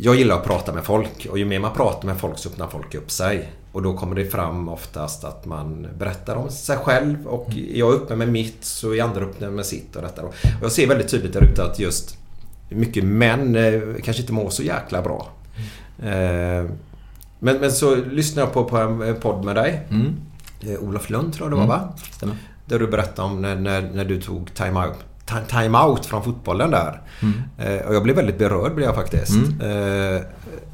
jag 0.00 0.14
gillar 0.14 0.36
att 0.36 0.44
prata 0.44 0.72
med 0.72 0.84
folk 0.84 1.26
och 1.30 1.38
ju 1.38 1.44
mer 1.44 1.58
man 1.58 1.74
pratar 1.74 2.06
med 2.06 2.18
folk 2.18 2.38
så 2.38 2.48
öppnar 2.48 2.68
folk 2.68 2.94
upp 2.94 3.10
sig. 3.10 3.48
Och 3.72 3.82
då 3.82 3.96
kommer 3.96 4.16
det 4.16 4.24
fram 4.24 4.68
oftast 4.68 5.24
att 5.24 5.46
man 5.46 5.86
berättar 5.98 6.36
om 6.36 6.50
sig 6.50 6.76
själv 6.76 7.26
och 7.26 7.48
mm. 7.48 7.66
jag 7.74 7.94
är 7.94 7.96
öppen 7.96 8.18
med 8.18 8.28
mitt 8.28 8.64
så 8.64 8.94
är 8.94 9.02
andra 9.02 9.20
öppna 9.20 9.50
med 9.50 9.66
sitt 9.66 9.96
och 9.96 10.02
detta. 10.02 10.22
Och 10.22 10.34
jag 10.62 10.72
ser 10.72 10.86
väldigt 10.86 11.08
tydligt 11.08 11.32
där 11.32 11.44
ute 11.44 11.64
att 11.64 11.78
just 11.78 12.18
mycket 12.68 13.04
män 13.04 13.56
eh, 13.56 13.80
kanske 14.02 14.20
inte 14.20 14.32
mår 14.32 14.50
så 14.50 14.62
jäkla 14.62 15.02
bra. 15.02 15.28
Mm. 16.02 16.70
Men, 17.38 17.56
men 17.56 17.72
så 17.72 17.94
lyssnade 17.94 18.46
jag 18.46 18.52
på, 18.52 18.64
på 18.64 18.76
en 18.76 19.20
podd 19.20 19.44
med 19.44 19.54
dig. 19.54 19.86
Mm. 19.90 20.16
Olof 20.80 21.10
Lund 21.10 21.34
tror 21.34 21.50
jag 21.50 21.58
det 21.58 21.66
var 21.66 21.76
va? 21.76 21.94
Stämmer. 22.12 22.36
Där 22.66 22.78
du 22.78 22.86
berättade 22.86 23.28
om 23.28 23.42
när, 23.42 23.56
när, 23.56 23.90
när 23.94 24.04
du 24.04 24.20
tog 24.20 24.54
time-out 24.54 24.96
time 25.48 25.78
out 25.78 26.06
från 26.06 26.24
fotbollen 26.24 26.70
där. 26.70 27.00
Mm. 27.22 27.86
Och 27.86 27.94
jag 27.94 28.02
blev 28.02 28.16
väldigt 28.16 28.38
berörd 28.38 28.74
blev 28.74 28.86
jag 28.86 28.94
faktiskt. 28.94 29.60
Mm. 29.60 30.24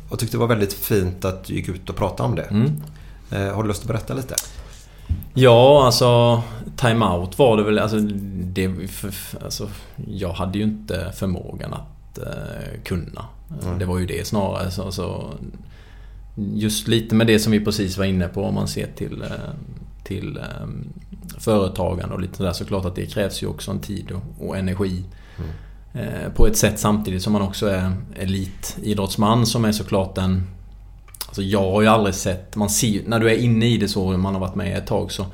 Och 0.09 0.19
tyckte 0.19 0.37
det 0.37 0.41
var 0.41 0.47
väldigt 0.47 0.73
fint 0.73 1.25
att 1.25 1.45
du 1.45 1.55
gick 1.55 1.69
ut 1.69 1.91
och 1.91 1.97
pratade 1.97 2.29
om 2.29 2.35
det. 2.35 2.43
Mm. 2.43 2.81
Har 3.55 3.63
du 3.63 3.69
lust 3.69 3.83
att 3.83 3.89
berätta 3.89 4.15
lite? 4.15 4.35
Ja, 5.35 5.87
alltså 5.87 6.43
time-out 6.77 7.39
var 7.39 7.57
det 7.57 7.63
väl. 7.63 7.79
Alltså, 7.79 7.99
det, 8.43 8.89
för, 8.89 9.13
alltså, 9.45 9.71
jag 10.07 10.33
hade 10.33 10.59
ju 10.59 10.65
inte 10.65 11.13
förmågan 11.17 11.75
att 11.75 12.19
uh, 12.19 12.83
kunna. 12.85 13.25
Mm. 13.63 13.79
Det 13.79 13.85
var 13.85 13.99
ju 13.99 14.07
det 14.07 14.27
snarare. 14.27 14.71
Så, 14.71 14.93
så, 14.93 15.35
just 16.37 16.89
lite 16.89 17.15
med 17.15 17.27
det 17.27 17.39
som 17.39 17.53
vi 17.53 17.65
precis 17.65 17.99
var 17.99 18.05
inne 18.05 18.29
på 18.29 18.45
om 18.45 18.55
man 18.55 18.69
ser 18.69 18.87
till, 18.87 19.23
uh, 19.23 19.31
till 20.05 20.41
um, 20.63 20.89
företagande 21.39 22.15
och 22.15 22.21
lite 22.21 22.37
sådär. 22.37 22.53
Såklart 22.53 22.85
att 22.85 22.95
det 22.95 23.07
krävs 23.07 23.43
ju 23.43 23.47
också 23.47 23.71
en 23.71 23.81
tid 23.81 24.11
och, 24.11 24.49
och 24.49 24.57
energi. 24.57 25.05
Mm. 25.39 25.51
Eh, 25.99 26.33
på 26.33 26.47
ett 26.47 26.57
sätt 26.57 26.79
samtidigt 26.79 27.23
som 27.23 27.33
man 27.33 27.43
också 27.43 27.67
är 27.67 27.93
elitidrottsman 28.17 29.47
som 29.47 29.65
är 29.65 29.73
såklart 29.73 30.19
en 30.19 30.47
Alltså 31.27 31.43
jag 31.43 31.73
har 31.73 31.83
ju 31.83 31.89
aldrig 31.89 32.15
sett, 32.15 32.57
man 32.57 32.71
ser, 32.71 33.03
när 33.07 33.21
du 33.21 33.31
är 33.31 33.37
inne 33.37 33.67
i 33.67 33.77
det 33.77 33.89
så, 33.89 34.11
man 34.11 34.35
har 34.35 34.41
varit 34.41 34.55
med 34.55 34.79
ett 34.79 34.87
tag 34.87 35.13
så 35.13 35.27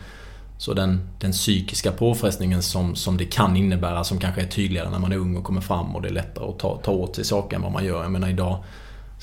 Så 0.59 0.75
den, 0.75 1.09
den 1.21 1.33
psykiska 1.33 1.93
påfrestningen 1.93 2.63
som, 2.63 2.95
som 2.95 3.17
det 3.17 3.25
kan 3.25 3.57
innebära 3.57 4.05
som 4.05 4.19
kanske 4.19 4.41
är 4.41 4.47
tydligare 4.47 4.91
när 4.91 4.99
man 4.99 5.13
är 5.13 5.17
ung 5.17 5.37
och 5.37 5.45
kommer 5.45 5.61
fram 5.61 5.97
och 5.97 6.03
det 6.03 6.09
är 6.09 6.13
lättare 6.13 6.49
att 6.49 6.59
ta, 6.59 6.77
ta 6.77 6.91
åt 6.91 7.17
sig 7.17 7.25
saker 7.25 7.57
än 7.57 7.63
vad 7.63 7.73
man 7.73 7.85
gör. 7.85 8.03
Jag 8.03 8.13
menar 8.13 8.29
idag 8.29 8.59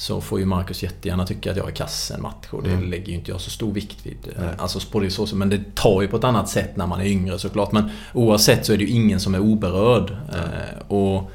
så 0.02 0.22
får 0.22 0.40
ju 0.40 0.46
Marcus 0.46 0.84
jättegärna 0.84 1.26
tycka 1.26 1.52
att 1.52 1.58
jag 1.58 1.68
är 1.68 1.76
kass 1.76 2.12
en 2.16 2.22
match 2.22 2.48
och 2.50 2.64
det 2.64 2.72
mm. 2.72 2.90
lägger 2.90 3.08
ju 3.08 3.14
inte 3.14 3.32
jag 3.32 3.42
så 3.42 3.50
stor 3.50 3.74
vikt 3.74 3.98
vid. 4.04 4.18
Nej. 4.40 4.50
Alltså 4.58 4.80
på 4.92 5.00
det 5.00 5.12
så, 5.12 5.36
men 5.36 5.50
det 5.50 5.76
tar 5.76 6.02
ju 6.02 6.08
på 6.08 6.18
ett 6.18 6.24
annat 6.24 6.50
sätt 6.50 6.78
när 6.78 6.88
man 6.88 7.02
är 7.02 7.06
yngre 7.06 7.40
såklart. 7.40 7.72
Men 7.72 7.90
oavsett 8.14 8.66
så 8.66 8.74
är 8.74 8.78
det 8.78 8.84
ju 8.84 8.90
ingen 8.90 9.20
som 9.20 9.36
är 9.36 9.40
oberörd. 9.40 10.10
Mm. 10.10 10.50
och 10.88 11.32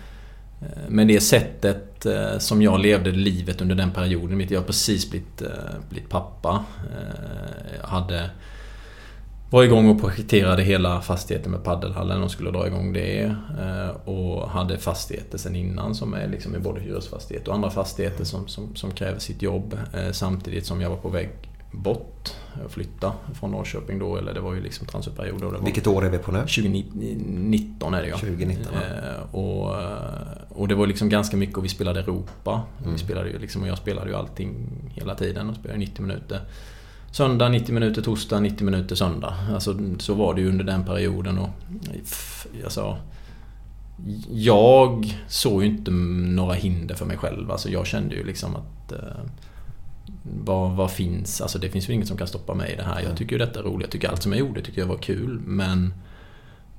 Eh, 0.60 0.88
med 0.88 1.08
det 1.08 1.20
sättet 1.20 2.06
eh, 2.06 2.38
som 2.38 2.62
jag 2.62 2.80
levde 2.80 3.10
livet 3.10 3.60
under 3.60 3.74
den 3.74 3.90
perioden. 3.90 4.46
Jag 4.50 4.60
har 4.60 4.66
precis 4.66 5.10
blivit, 5.10 5.42
eh, 5.42 5.48
blivit 5.90 6.08
pappa. 6.08 6.64
Jag 7.80 7.88
hade 7.88 8.30
var 9.50 9.64
igång 9.64 9.88
och 9.88 10.00
projekterade 10.00 10.62
hela 10.62 11.00
fastigheten 11.00 11.52
med 11.52 11.64
paddelhallen 11.64 12.22
och 12.22 12.30
skulle 12.30 12.50
dra 12.50 12.66
igång 12.66 12.92
det. 12.92 13.36
Och 14.04 14.50
hade 14.50 14.78
fastigheter 14.78 15.38
sen 15.38 15.56
innan 15.56 15.94
som 15.94 16.14
är 16.14 16.28
liksom 16.28 16.54
i 16.56 16.58
både 16.58 16.80
hyresfastigheter 16.80 17.48
och 17.48 17.54
andra 17.54 17.70
fastigheter 17.70 18.24
som, 18.24 18.48
som, 18.48 18.76
som 18.76 18.90
kräver 18.90 19.18
sitt 19.18 19.42
jobb. 19.42 19.78
Samtidigt 20.12 20.66
som 20.66 20.80
jag 20.80 20.90
var 20.90 20.96
på 20.96 21.08
väg 21.08 21.28
bort 21.76 22.34
och 22.64 22.70
flytta 22.70 23.12
från 23.34 23.50
Norrköping 23.50 23.98
då. 23.98 24.16
Eller 24.16 24.34
det 24.34 24.40
var 24.40 24.54
ju 24.54 24.60
liksom 24.60 24.86
transferperiod. 24.86 25.40
Då. 25.40 25.54
Vilket 25.64 25.86
år 25.86 26.04
är 26.04 26.10
vi 26.10 26.18
på 26.18 26.32
nu? 26.32 26.38
2019 26.38 27.94
är 27.94 28.02
det 28.02 28.08
ja. 28.08 28.16
2019, 28.16 28.66
ja. 28.74 28.80
Eh, 28.80 29.34
och, 29.34 29.74
och 30.48 30.68
det 30.68 30.74
var 30.74 30.86
liksom 30.86 31.08
ganska 31.08 31.36
mycket 31.36 31.56
och 31.56 31.64
vi 31.64 31.68
spelade 31.68 32.00
Europa. 32.00 32.62
Mm. 32.80 32.92
Vi 32.92 32.98
spelade 32.98 33.30
ju 33.30 33.38
liksom, 33.38 33.62
och 33.62 33.68
jag 33.68 33.78
spelade 33.78 34.10
ju 34.10 34.16
allting 34.16 34.66
hela 34.94 35.14
tiden 35.14 35.50
och 35.50 35.56
spelade 35.56 35.78
90 35.78 36.02
minuter. 36.02 36.40
Söndag 37.16 37.48
90 37.48 37.74
minuter, 37.74 38.02
torsdag 38.02 38.40
90 38.40 38.64
minuter, 38.64 38.96
söndag. 38.96 39.34
Alltså, 39.54 39.78
så 39.98 40.14
var 40.14 40.34
det 40.34 40.40
ju 40.40 40.48
under 40.48 40.64
den 40.64 40.84
perioden. 40.84 41.38
Och, 41.38 41.48
alltså, 42.64 42.98
jag 44.30 45.18
såg 45.28 45.62
ju 45.62 45.68
inte 45.68 45.90
några 45.90 46.54
hinder 46.54 46.94
för 46.94 47.06
mig 47.06 47.16
själv. 47.16 47.50
Alltså, 47.50 47.68
jag 47.68 47.86
kände 47.86 48.14
ju 48.14 48.24
liksom 48.24 48.56
att 48.56 48.92
eh, 48.92 48.98
vad, 50.44 50.70
vad 50.70 50.90
finns? 50.90 51.40
Alltså 51.40 51.58
det 51.58 51.68
finns 51.68 51.88
ju 51.88 51.92
inget 51.92 52.08
som 52.08 52.16
kan 52.16 52.26
stoppa 52.26 52.54
mig 52.54 52.72
i 52.72 52.76
det 52.76 52.82
här. 52.82 53.02
Jag 53.02 53.16
tycker 53.16 53.32
ju 53.32 53.38
detta 53.38 53.60
är 53.60 53.64
roligt. 53.64 53.82
Jag 53.82 53.90
tycker 53.90 54.08
allt 54.08 54.22
som 54.22 54.32
jag 54.32 54.38
gjorde 54.38 54.62
tycker 54.62 54.80
jag 54.80 54.88
var 54.88 54.98
kul. 54.98 55.40
Men 55.44 55.94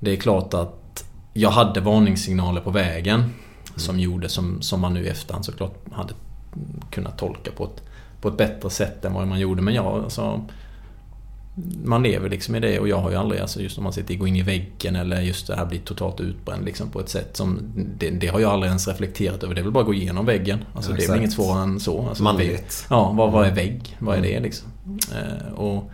det 0.00 0.10
är 0.12 0.16
klart 0.16 0.54
att 0.54 1.04
jag 1.32 1.50
hade 1.50 1.80
varningssignaler 1.80 2.60
på 2.60 2.70
vägen. 2.70 3.20
Mm. 3.20 3.32
Som 3.76 4.00
gjorde 4.00 4.28
som, 4.28 4.62
som 4.62 4.80
man 4.80 4.94
nu 4.94 5.04
i 5.04 5.08
efterhand 5.08 5.44
såklart 5.44 5.92
hade 5.92 6.14
kunnat 6.90 7.18
tolka 7.18 7.50
på 7.50 7.64
ett, 7.64 7.82
på 8.20 8.28
ett 8.28 8.36
bättre 8.36 8.70
sätt 8.70 9.04
än 9.04 9.14
vad 9.14 9.28
man 9.28 9.40
gjorde. 9.40 9.62
Men 9.62 9.74
jag, 9.74 9.86
alltså, 9.86 10.44
man 11.84 12.02
lever 12.02 12.28
liksom 12.28 12.54
i 12.54 12.60
det 12.60 12.78
och 12.78 12.88
jag 12.88 12.98
har 12.98 13.10
ju 13.10 13.16
aldrig, 13.16 13.40
alltså 13.40 13.60
just 13.60 13.78
om 13.78 13.84
man 13.84 13.92
sitter 13.92 14.14
gå 14.14 14.26
in 14.26 14.36
i 14.36 14.42
väggen 14.42 14.96
eller 14.96 15.20
just 15.20 15.46
det 15.46 15.56
här 15.56 15.66
bli 15.66 15.78
totalt 15.78 16.20
utbränd 16.20 16.64
liksom 16.64 16.90
på 16.90 17.00
ett 17.00 17.08
sätt 17.08 17.36
som 17.36 17.58
det, 17.98 18.10
det, 18.10 18.26
har 18.26 18.40
jag 18.40 18.52
aldrig 18.52 18.68
ens 18.68 18.88
reflekterat 18.88 19.44
över. 19.44 19.54
Det 19.54 19.60
är 19.60 19.62
väl 19.62 19.72
bara 19.72 19.80
att 19.80 19.86
gå 19.86 19.94
igenom 19.94 20.26
väggen. 20.26 20.58
Alltså 20.74 20.90
ja, 20.90 20.96
det 20.96 21.04
är 21.04 21.08
väl 21.08 21.18
inget 21.18 21.32
svårare 21.32 21.62
än 21.62 21.80
så. 21.80 22.08
Alltså, 22.08 22.22
Manligt. 22.22 22.86
Ja, 22.90 23.12
vad, 23.12 23.32
vad 23.32 23.46
är 23.46 23.54
vägg? 23.54 23.96
Vad 23.98 24.18
är 24.18 24.22
det 24.22 24.32
mm. 24.32 24.42
liksom? 24.42 24.68
Eh, 25.12 25.52
och 25.52 25.90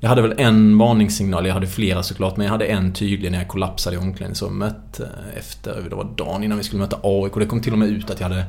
jag 0.00 0.08
hade 0.08 0.22
väl 0.22 0.34
en 0.38 0.78
varningssignal, 0.78 1.46
jag 1.46 1.54
hade 1.54 1.66
flera 1.66 2.02
såklart, 2.02 2.36
men 2.36 2.44
jag 2.44 2.52
hade 2.52 2.64
en 2.64 2.92
tydlig 2.92 3.30
när 3.30 3.38
jag 3.38 3.48
kollapsade 3.48 3.96
i 3.96 3.98
omklädningsrummet 3.98 5.00
eh, 5.00 5.38
efter, 5.38 5.86
det 5.90 5.96
var 5.96 6.08
dagen 6.16 6.44
innan 6.44 6.58
vi 6.58 6.64
skulle 6.64 6.82
möta 6.82 6.98
AIK. 7.02 7.34
Det 7.34 7.46
kom 7.46 7.60
till 7.60 7.72
och 7.72 7.78
med 7.78 7.88
ut 7.88 8.10
att 8.10 8.20
jag 8.20 8.28
hade 8.28 8.44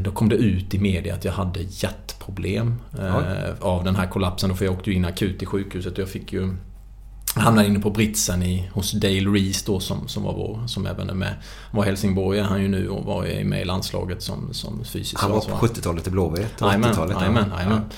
då 0.00 0.10
kom 0.10 0.28
det 0.28 0.36
ut 0.36 0.74
i 0.74 0.78
media 0.78 1.14
att 1.14 1.24
jag 1.24 1.32
hade 1.32 1.60
hjärtproblem 1.60 2.74
eh, 2.98 3.14
av 3.60 3.84
den 3.84 3.96
här 3.96 4.06
kollapsen. 4.06 4.56
För 4.56 4.64
jag 4.64 4.74
åkte 4.74 4.90
ju 4.90 4.96
in 4.96 5.04
akut 5.04 5.42
i 5.42 5.46
sjukhuset 5.46 5.92
och 5.92 5.98
jag 5.98 6.08
fick 6.08 6.32
ju 6.32 6.56
Hamnade 7.38 7.68
inne 7.68 7.80
på 7.80 7.90
britsen 7.90 8.42
i, 8.42 8.70
hos 8.72 8.92
Dale 8.92 9.30
Reese 9.30 9.62
då 9.62 9.80
som, 9.80 10.08
som 10.08 10.22
var 10.22 10.32
vår, 10.32 10.66
som 10.66 10.86
även 10.86 11.10
är 11.10 11.14
med. 11.14 11.34
Han 11.70 11.76
var 11.78 11.84
Helsingborg 11.84 12.40
han 12.40 12.62
ju 12.62 12.68
nu 12.68 12.88
och 12.88 13.04
var 13.04 13.44
med 13.44 13.62
i 13.62 13.64
landslaget 13.64 14.22
som, 14.22 14.54
som 14.54 14.84
fysisk 14.84 15.20
Han 15.20 15.30
var 15.30 15.40
på 15.40 15.66
70-talet 15.66 16.06
i 16.06 16.10
Blåvitt? 16.10 16.54
Jajamän, 17.58 17.90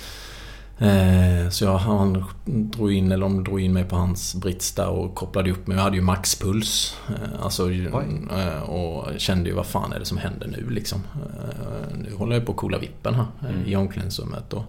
Eh, 0.79 1.49
så 1.51 1.65
jag, 1.65 1.79
han 1.79 2.25
drog 2.45 2.93
in, 2.93 3.13
eller 3.13 3.23
de 3.23 3.45
drog 3.45 3.61
in 3.61 3.73
mig 3.73 3.85
på 3.85 3.97
hans 3.97 4.35
brits 4.35 4.73
där 4.73 4.89
och 4.89 5.15
kopplade 5.15 5.51
upp 5.51 5.67
mig. 5.67 5.77
Jag 5.77 5.85
hade 5.85 5.97
ju 5.97 6.03
maxpuls. 6.03 6.97
Eh, 7.09 7.45
alltså, 7.45 7.73
eh, 7.73 8.63
och 8.63 9.21
kände 9.21 9.49
ju 9.49 9.55
vad 9.55 9.67
fan 9.67 9.93
är 9.93 9.99
det 9.99 10.05
som 10.05 10.19
händer 10.19 10.47
nu 10.47 10.71
liksom. 10.71 11.03
Nu 11.99 12.15
håller 12.15 12.37
jag 12.37 12.47
på 12.47 12.53
att 12.53 12.59
coola 12.59 12.79
vippen 12.79 13.15
här 13.15 13.27
mm. 13.49 13.67
i 13.67 13.77
omklädningsrummet. 13.77 14.53
Och 14.53 14.65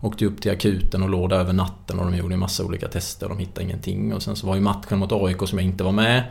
åkte 0.00 0.26
upp 0.26 0.40
till 0.40 0.50
akuten 0.50 1.02
och 1.02 1.08
låg 1.08 1.30
där 1.30 1.38
över 1.38 1.52
natten 1.52 1.98
och 1.98 2.04
de 2.04 2.16
gjorde 2.16 2.34
en 2.34 2.40
massa 2.40 2.64
olika 2.64 2.88
tester 2.88 3.26
och 3.26 3.36
de 3.36 3.38
hittade 3.38 3.64
ingenting. 3.64 4.14
Och 4.14 4.22
sen 4.22 4.36
så 4.36 4.46
var 4.46 4.54
ju 4.54 4.60
matchen 4.60 4.98
mot 4.98 5.12
AIK 5.12 5.48
som 5.48 5.58
jag 5.58 5.66
inte 5.66 5.84
var 5.84 5.92
med. 5.92 6.24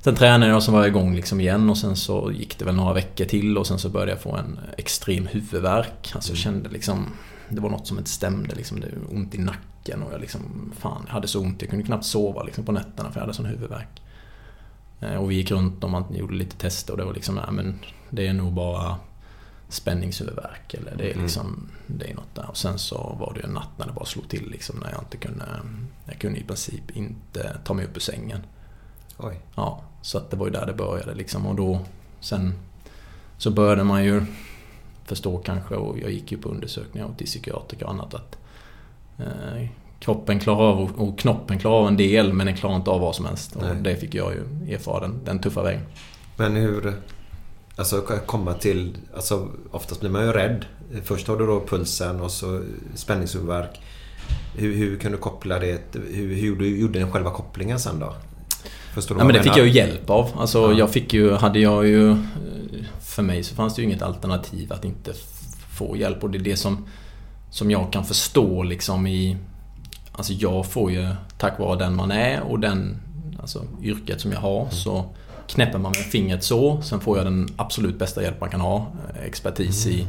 Sen 0.00 0.14
tränade 0.14 0.46
jag 0.46 0.56
och 0.56 0.62
så 0.62 0.72
var 0.72 0.78
jag 0.78 0.88
igång 0.88 1.14
liksom 1.14 1.40
igen 1.40 1.70
och 1.70 1.78
sen 1.78 1.96
så 1.96 2.32
gick 2.32 2.58
det 2.58 2.64
väl 2.64 2.74
några 2.74 2.92
veckor 2.92 3.24
till 3.24 3.58
och 3.58 3.66
sen 3.66 3.78
så 3.78 3.88
började 3.88 4.12
jag 4.12 4.20
få 4.20 4.36
en 4.36 4.58
extrem 4.76 5.26
huvudvärk. 5.26 6.12
Alltså 6.14 6.30
jag 6.30 6.38
kände 6.38 6.68
liksom 6.68 7.06
det 7.48 7.60
var 7.60 7.70
något 7.70 7.86
som 7.86 7.98
inte 7.98 8.10
stämde. 8.10 8.54
Liksom, 8.54 8.80
det 8.80 8.86
var 8.86 9.16
ont 9.16 9.34
i 9.34 9.38
nacken 9.38 10.02
och 10.02 10.12
jag 10.12 10.20
liksom, 10.20 10.72
fan, 10.78 11.02
jag 11.06 11.12
hade 11.12 11.28
så 11.28 11.40
ont. 11.40 11.62
Jag 11.62 11.70
kunde 11.70 11.84
knappt 11.84 12.04
sova 12.04 12.42
liksom, 12.42 12.64
på 12.64 12.72
nätterna 12.72 13.10
för 13.10 13.20
jag 13.20 13.22
hade 13.22 13.34
sån 13.34 13.46
huvudvärk. 13.46 14.02
Eh, 15.00 15.14
och 15.14 15.30
vi 15.30 15.34
gick 15.34 15.50
runt 15.50 15.84
och 15.84 15.90
man 15.90 16.04
gjorde 16.14 16.34
lite 16.34 16.56
tester 16.56 16.92
och 16.92 16.98
det 16.98 17.04
var 17.04 17.14
liksom, 17.14 17.34
nej 17.34 17.52
men 17.52 17.78
det 18.10 18.26
är 18.26 18.32
nog 18.32 18.52
bara 18.52 18.96
spänningshuvudvärk 19.68 20.74
eller 20.74 20.96
det 20.96 21.04
är 21.04 21.12
mm. 21.12 21.22
liksom, 21.22 21.68
det 21.86 22.10
är 22.10 22.14
något 22.14 22.34
där. 22.34 22.50
Och 22.50 22.56
sen 22.56 22.78
så 22.78 23.16
var 23.20 23.34
det 23.34 23.40
en 23.40 23.50
natt 23.50 23.78
när 23.78 23.86
det 23.86 23.92
bara 23.92 24.04
slog 24.04 24.28
till 24.28 24.50
liksom 24.50 24.78
när 24.78 24.90
jag 24.90 25.00
inte 25.02 25.16
kunde, 25.16 25.44
jag 26.04 26.18
kunde 26.18 26.38
i 26.38 26.44
princip 26.44 26.96
inte 26.96 27.58
ta 27.64 27.74
mig 27.74 27.84
upp 27.84 27.96
ur 27.96 28.00
sängen. 28.00 28.40
Oj. 29.16 29.40
Ja, 29.54 29.82
så 30.02 30.18
att 30.18 30.30
det 30.30 30.36
var 30.36 30.46
ju 30.46 30.52
där 30.52 30.66
det 30.66 30.74
började 30.74 31.14
liksom 31.14 31.46
och 31.46 31.54
då, 31.54 31.80
sen 32.20 32.54
så 33.38 33.50
började 33.50 33.84
man 33.84 34.04
ju 34.04 34.26
förstå 35.06 35.38
kanske 35.38 35.74
och 35.74 35.98
jag 35.98 36.10
gick 36.10 36.32
ju 36.32 36.38
på 36.38 36.48
undersökningar 36.48 37.08
till 37.16 37.26
psykiatriker 37.26 37.84
och 37.84 37.92
annat 37.92 38.14
att 38.14 38.38
eh, 39.18 39.68
kroppen 40.00 40.40
klarar 40.40 40.64
av 40.64 40.92
och 40.96 41.18
knoppen 41.18 41.58
klarar 41.58 41.76
av 41.76 41.88
en 41.88 41.96
del 41.96 42.32
men 42.32 42.46
den 42.46 42.56
klarar 42.56 42.76
inte 42.76 42.90
av 42.90 43.00
vad 43.00 43.14
som 43.14 43.24
helst. 43.26 43.56
Och 43.56 43.76
det 43.76 43.96
fick 43.96 44.14
jag 44.14 44.32
ju 44.32 44.74
erfara 44.74 45.00
den, 45.00 45.20
den 45.24 45.38
tuffa 45.38 45.62
vägen. 45.62 45.82
Men 46.36 46.56
hur... 46.56 46.94
Alltså 47.76 48.00
komma 48.26 48.54
till... 48.54 48.96
Alltså 49.14 49.48
oftast 49.70 50.00
blir 50.00 50.10
man 50.10 50.24
ju 50.26 50.32
rädd. 50.32 50.64
Först 51.04 51.28
har 51.28 51.36
du 51.36 51.46
då 51.46 51.66
pulsen 51.66 52.20
och 52.20 52.30
så 52.30 52.62
spänningshuvudvärk. 52.94 53.80
Hur, 54.56 54.74
hur 54.74 54.98
kan 54.98 55.12
du 55.12 55.18
koppla 55.18 55.58
det? 55.58 55.80
Hur, 55.92 56.34
hur 56.34 56.56
du 56.56 56.78
gjorde 56.80 56.98
den 56.98 57.12
själva 57.12 57.30
kopplingen 57.30 57.80
sen 57.80 58.00
då? 58.00 58.14
Förstår 58.94 59.14
du 59.14 59.20
ja, 59.20 59.24
men 59.24 59.34
det 59.34 59.42
fick 59.42 59.56
jag 59.56 59.66
ju 59.66 59.72
hjälp 59.72 60.10
av. 60.10 60.30
Alltså 60.36 60.58
ja. 60.58 60.78
jag 60.78 60.90
fick 60.90 61.12
ju, 61.12 61.32
hade 61.32 61.58
jag 61.58 61.86
ju... 61.86 62.16
För 63.16 63.22
mig 63.22 63.42
så 63.42 63.54
fanns 63.54 63.74
det 63.74 63.82
ju 63.82 63.88
inget 63.88 64.02
alternativ 64.02 64.72
att 64.72 64.84
inte 64.84 65.12
få 65.70 65.96
hjälp 65.96 66.22
och 66.24 66.30
det 66.30 66.38
är 66.38 66.42
det 66.42 66.56
som, 66.56 66.86
som 67.50 67.70
jag 67.70 67.92
kan 67.92 68.04
förstå 68.04 68.62
liksom 68.62 69.06
i... 69.06 69.36
Alltså 70.12 70.32
jag 70.32 70.66
får 70.66 70.90
ju 70.92 71.08
tack 71.38 71.58
vare 71.58 71.78
den 71.78 71.96
man 71.96 72.10
är 72.10 72.40
och 72.40 72.60
den 72.60 72.96
alltså 73.40 73.64
yrket 73.82 74.20
som 74.20 74.32
jag 74.32 74.40
har 74.40 74.68
så 74.70 75.04
knäpper 75.46 75.78
man 75.78 75.92
med 75.92 76.06
fingret 76.06 76.44
så. 76.44 76.82
Sen 76.82 77.00
får 77.00 77.16
jag 77.16 77.26
den 77.26 77.48
absolut 77.56 77.98
bästa 77.98 78.22
hjälp 78.22 78.40
man 78.40 78.50
kan 78.50 78.60
ha. 78.60 78.86
Expertis 79.26 79.86
i 79.86 80.06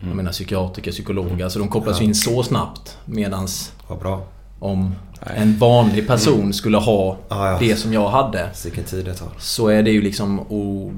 jag 0.00 0.16
menar 0.16 0.32
psykiatriker, 0.32 0.90
psykologer. 0.92 1.44
Alltså 1.44 1.58
de 1.58 1.68
kopplas 1.68 2.00
ju 2.00 2.04
in 2.04 2.14
så 2.14 2.42
snabbt. 2.42 2.98
Medans 3.04 3.72
Vad 3.88 3.98
bra. 3.98 4.26
om 4.58 4.94
en 5.20 5.58
vanlig 5.58 6.06
person 6.06 6.52
skulle 6.52 6.78
ha 6.78 7.16
Ja, 7.28 7.50
ja. 7.50 7.58
det 7.58 7.76
som 7.76 7.92
jag 7.92 8.08
hade. 8.08 8.50
Vilken 8.64 8.84
tid 8.84 9.04
det 9.04 9.14
tar. 9.14 9.28
Så 9.38 9.68
är 9.68 9.82
det 9.82 9.90
ju 9.90 10.02
liksom... 10.02 10.40
Och 10.40 10.92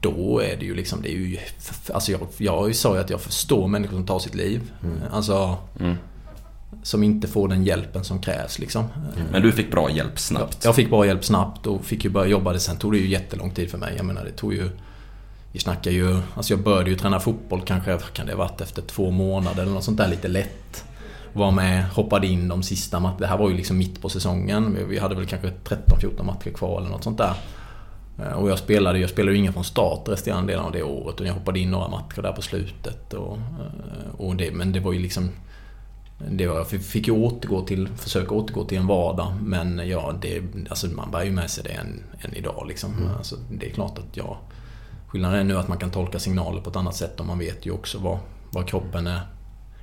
då 0.00 0.40
är 0.42 0.56
det 0.56 0.64
ju 0.64 0.74
liksom... 0.74 1.02
Det 1.02 1.08
är 1.10 1.16
ju, 1.16 1.38
alltså 1.94 2.12
jag, 2.12 2.20
jag 2.36 2.74
sa 2.76 2.94
ju 2.94 3.00
att 3.00 3.10
jag 3.10 3.20
förstår 3.20 3.68
människor 3.68 3.96
som 3.96 4.06
tar 4.06 4.18
sitt 4.18 4.34
liv. 4.34 4.60
Alltså... 5.12 5.56
Som 6.82 7.02
inte 7.02 7.28
får 7.28 7.48
den 7.48 7.64
hjälpen 7.64 8.04
som 8.04 8.20
krävs 8.20 8.58
liksom. 8.58 8.84
Men 9.32 9.42
du 9.42 9.52
fick 9.52 9.70
bra 9.70 9.90
hjälp 9.90 10.18
snabbt. 10.18 10.64
Jag 10.64 10.74
fick 10.76 10.90
bra 10.90 11.06
hjälp 11.06 11.24
snabbt 11.24 11.66
och 11.66 11.84
fick 11.84 12.04
ju 12.04 12.10
börja 12.10 12.26
jobba. 12.30 12.52
Det. 12.52 12.60
Sen 12.60 12.76
tog 12.76 12.92
det 12.92 12.98
ju 12.98 13.08
jättelång 13.08 13.50
tid 13.50 13.70
för 13.70 13.78
mig. 13.78 13.94
Jag 13.96 14.06
menar 14.06 14.24
det 14.24 14.30
tog 14.32 14.54
ju... 14.54 14.70
Vi 15.52 15.58
snackar 15.58 15.90
ju... 15.90 16.18
Alltså 16.34 16.52
jag 16.52 16.62
började 16.62 16.90
ju 16.90 16.96
träna 16.96 17.20
fotboll 17.20 17.60
kanske, 17.66 17.98
kan 18.12 18.26
det 18.26 18.32
ha 18.32 18.38
varit 18.38 18.60
efter 18.60 18.82
två 18.82 19.10
månader 19.10 19.62
eller 19.62 19.72
något 19.72 19.84
sånt 19.84 19.98
där 19.98 20.08
lite 20.08 20.28
lätt. 20.28 20.84
Var 21.32 21.50
med, 21.50 21.84
hoppade 21.88 22.26
in 22.26 22.48
de 22.48 22.62
sista 22.62 23.00
matcherna. 23.00 23.18
Det 23.18 23.26
här 23.26 23.36
var 23.38 23.50
ju 23.50 23.56
liksom 23.56 23.78
mitt 23.78 24.02
på 24.02 24.08
säsongen. 24.08 24.74
Vi- 24.78 24.84
Vi 24.84 24.98
hade 24.98 25.14
väl 25.14 25.26
kanske 25.26 25.48
13-14 25.64 26.22
matcher 26.24 26.50
kvar 26.50 26.80
eller 26.80 26.90
något 26.90 27.04
sånt 27.04 27.18
där. 27.18 27.34
Eh, 28.18 28.32
Och 28.32 28.50
jag 28.50 28.58
spelade, 28.58 28.98
jag 28.98 29.10
spelade 29.10 29.32
ju 29.32 29.38
ingen 29.38 29.52
från 29.52 29.64
start 29.64 30.08
resterande 30.08 30.52
delen 30.52 30.64
av 30.64 30.72
det 30.72 30.82
året. 30.82 31.20
Och 31.20 31.26
jag 31.26 31.34
hoppade 31.34 31.58
in 31.58 31.70
några 31.70 31.88
matcher 31.88 32.22
där 32.22 32.32
på 32.32 32.42
slutet. 32.42 33.14
Och, 33.14 33.36
eh, 33.36 34.14
och 34.20 34.36
det, 34.36 34.50
men 34.50 34.72
det 34.72 34.80
var 34.80 34.92
ju 34.92 34.98
liksom... 34.98 35.30
Det 36.30 36.46
var, 36.46 36.56
jag 36.56 36.66
fick 36.66 37.06
ju 37.06 37.12
återgå 37.12 37.66
till, 37.66 37.88
försöka 37.88 38.34
återgå 38.34 38.64
till 38.64 38.78
en 38.78 38.86
vardag. 38.86 39.32
Men 39.42 39.88
ja, 39.88 40.14
det, 40.22 40.42
alltså 40.70 40.86
man 40.86 41.10
bär 41.10 41.24
ju 41.24 41.30
med 41.30 41.50
sig 41.50 41.64
det 41.64 41.70
än, 41.70 42.02
än 42.20 42.34
idag 42.34 42.64
liksom. 42.68 42.94
Alltså, 43.18 43.36
det 43.50 43.66
är 43.66 43.70
klart 43.70 43.98
att 43.98 44.16
jag... 44.16 44.36
Skillnaden 45.08 45.40
är 45.40 45.44
nu 45.44 45.58
att 45.58 45.68
man 45.68 45.78
kan 45.78 45.90
tolka 45.90 46.18
signaler 46.18 46.60
på 46.60 46.70
ett 46.70 46.76
annat 46.76 46.94
sätt 46.96 47.20
och 47.20 47.26
man 47.26 47.38
vet 47.38 47.66
ju 47.66 47.70
också 47.70 47.98
vad, 47.98 48.18
vad 48.50 48.68
kroppen 48.68 49.06
är 49.06 49.20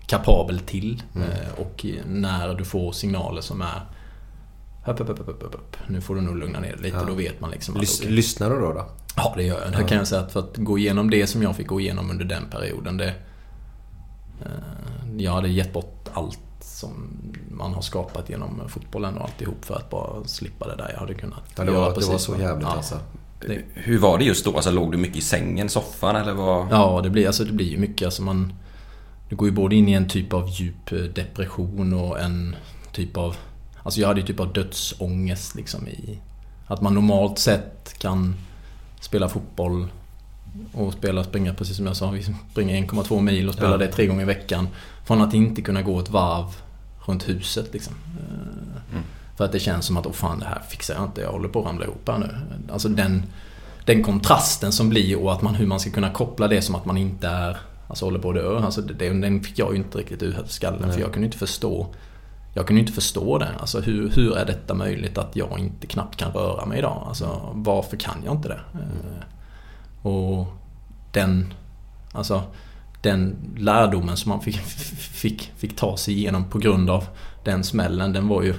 kapabel 0.07 0.59
till. 0.59 1.03
Eh, 1.15 1.59
Och 1.61 1.85
när 2.07 2.53
du 2.53 2.65
får 2.65 2.91
signaler 2.91 3.41
som 3.41 3.61
är 3.61 3.81
Upp, 4.87 4.99
upp, 4.99 5.09
upp, 5.09 5.29
upp, 5.29 5.43
upp. 5.43 5.77
Nu 5.87 6.01
får 6.01 6.15
du 6.15 6.21
nog 6.21 6.37
lugna 6.37 6.59
ner 6.59 6.71
dig 6.71 6.81
lite. 6.81 6.97
Ja. 6.97 7.03
Då 7.07 7.13
vet 7.13 7.41
man 7.41 7.51
liksom 7.51 7.75
att 7.75 7.81
Lys- 7.81 7.99
okej. 8.01 8.11
Lyssnar 8.11 8.49
du 8.49 8.55
då? 8.59 8.73
då? 8.73 8.85
Ja, 9.15 9.33
det 9.37 9.43
gör 9.43 9.61
jag. 9.63 9.71
Det 9.71 9.87
kan 9.87 9.97
jag 9.97 10.07
säga 10.07 10.21
att 10.21 10.31
för 10.31 10.39
att 10.39 10.57
gå 10.57 10.77
igenom 10.77 11.09
det 11.09 11.27
som 11.27 11.43
jag 11.43 11.55
fick 11.55 11.67
gå 11.67 11.79
igenom 11.79 12.11
under 12.11 12.25
den 12.25 12.43
perioden. 12.51 12.97
Det, 12.97 13.13
eh, 14.41 14.47
jag 15.17 15.31
hade 15.31 15.49
gett 15.49 15.73
bort 15.73 16.09
allt 16.13 16.39
som 16.59 17.09
man 17.51 17.73
har 17.73 17.81
skapat 17.81 18.29
genom 18.29 18.61
fotbollen 18.67 19.17
och 19.17 19.23
alltihop 19.23 19.65
för 19.65 19.75
att 19.75 19.89
bara 19.89 20.23
slippa 20.23 20.67
det 20.67 20.75
där 20.75 20.89
jag 20.93 20.99
hade 20.99 21.13
kunnat 21.13 21.39
Ja, 21.55 21.63
det, 21.63 21.71
göra 21.71 21.81
var, 21.81 21.89
det 21.89 21.95
precis 21.95 22.11
var 22.11 22.17
så 22.17 22.35
jävligt 22.35 22.67
ja, 22.67 22.75
alltså. 22.75 22.99
det, 23.47 23.61
Hur 23.73 23.99
var 23.99 24.17
det 24.17 24.23
just 24.25 24.45
då? 24.45 24.55
Alltså 24.55 24.71
låg 24.71 24.91
du 24.91 24.97
mycket 24.97 25.17
i 25.17 25.21
sängen, 25.21 25.69
soffan 25.69 26.15
eller 26.15 26.33
vad? 26.33 26.67
Ja, 26.71 26.99
det 27.03 27.09
blir, 27.09 27.27
alltså, 27.27 27.43
det 27.43 27.51
blir 27.53 27.69
ju 27.71 27.77
mycket. 27.77 28.05
Alltså 28.05 28.21
man, 28.21 28.53
du 29.29 29.35
går 29.35 29.47
ju 29.47 29.53
både 29.53 29.75
in 29.75 29.89
i 29.89 29.93
en 29.93 30.07
typ 30.09 30.33
av 30.33 30.49
djup 30.49 30.91
eh, 30.91 30.97
depression 30.97 31.93
och 31.93 32.19
en 32.19 32.55
typ 32.91 33.17
av... 33.17 33.35
Alltså 33.87 33.99
jag 34.01 34.07
hade 34.07 34.19
ju 34.19 34.25
typ 34.27 34.39
av 34.39 34.53
dödsångest 34.53 35.55
liksom 35.55 35.87
i... 35.87 36.19
Att 36.67 36.81
man 36.81 36.93
normalt 36.93 37.39
sett 37.39 37.95
kan 37.97 38.35
spela 38.99 39.29
fotboll 39.29 39.87
och 40.73 40.93
spela 40.93 41.23
springa, 41.23 41.53
precis 41.53 41.77
som 41.77 41.85
jag 41.85 41.95
sa, 41.95 42.11
vi 42.11 42.23
springer 42.51 42.81
1,2 42.81 43.21
mil 43.21 43.47
och 43.47 43.53
spelar 43.53 43.71
Ja. 43.71 43.77
det 43.77 43.87
tre 43.87 44.05
gånger 44.07 44.21
i 44.21 44.25
veckan. 44.25 44.67
Från 45.05 45.21
att 45.21 45.33
inte 45.33 45.61
kunna 45.61 45.81
gå 45.81 45.99
ett 45.99 46.09
varv 46.09 46.45
runt 47.05 47.29
huset 47.29 47.73
liksom. 47.73 47.93
Eh, 48.19 48.99
För 49.37 49.45
att 49.45 49.51
det 49.51 49.59
känns 49.59 49.85
som 49.85 49.97
att, 49.97 50.05
åh 50.05 50.11
fan 50.13 50.39
det 50.39 50.45
här 50.45 50.61
fixar 50.69 50.95
jag 50.95 51.03
inte, 51.03 51.21
jag 51.21 51.31
håller 51.31 51.49
på 51.49 51.59
att 51.59 51.65
ramla 51.65 51.85
ihop 51.85 52.07
här 52.07 52.17
nu. 52.17 52.35
Alltså 52.73 52.89
den, 52.89 53.23
den 53.85 54.03
kontrasten 54.03 54.71
som 54.71 54.89
blir 54.89 55.19
och 55.19 55.33
att 55.33 55.41
man, 55.41 55.55
hur 55.55 55.65
man 55.67 55.79
ska 55.79 55.89
kunna 55.91 56.09
koppla 56.09 56.47
det 56.47 56.61
som 56.61 56.75
att 56.75 56.85
man 56.85 56.97
inte 56.97 57.27
är, 57.27 57.57
alltså 57.87 58.05
håller 58.05 58.19
på 58.19 58.29
att 58.29 58.35
dö. 58.35 58.59
Alltså 58.59 58.81
det, 58.81 59.09
den 59.09 59.43
fick 59.43 59.59
jag 59.59 59.71
ju 59.71 59.77
inte 59.77 59.97
riktigt 59.97 60.23
ur 60.23 60.37
skallen 60.47 60.93
för 60.93 60.99
jag 61.01 61.13
kunde 61.13 61.25
inte 61.25 61.37
förstå 61.37 61.87
jag 62.57 62.67
kunde 62.67 62.79
inte 62.79 62.93
förstå 62.93 63.37
det. 63.37 63.49
Alltså 63.59 63.79
hur, 63.81 64.09
hur 64.09 64.37
är 64.37 64.45
detta 64.45 64.73
möjligt 64.73 65.17
att 65.17 65.35
jag 65.35 65.59
inte 65.59 65.87
knappt 65.87 66.15
kan 66.15 66.31
röra 66.31 66.65
mig 66.65 66.79
idag? 66.79 67.03
Alltså 67.07 67.51
varför 67.53 67.97
kan 67.97 68.15
jag 68.25 68.35
inte 68.35 68.47
det? 68.47 68.59
Eh, 68.73 70.07
Och 70.07 70.47
den, 71.11 71.53
alltså 72.11 72.43
den 73.01 73.35
lärdomen 73.57 74.17
som 74.17 74.29
man 74.29 74.41
fick, 74.41 74.57
fick, 75.21 75.51
fick 75.57 75.75
ta 75.75 75.97
sig 75.97 76.13
igenom 76.13 76.49
på 76.49 76.57
grund 76.59 76.89
av 76.89 77.03
den 77.43 77.63
smällen, 77.63 78.13
den 78.13 78.27
var 78.27 78.41
ju 78.43 78.53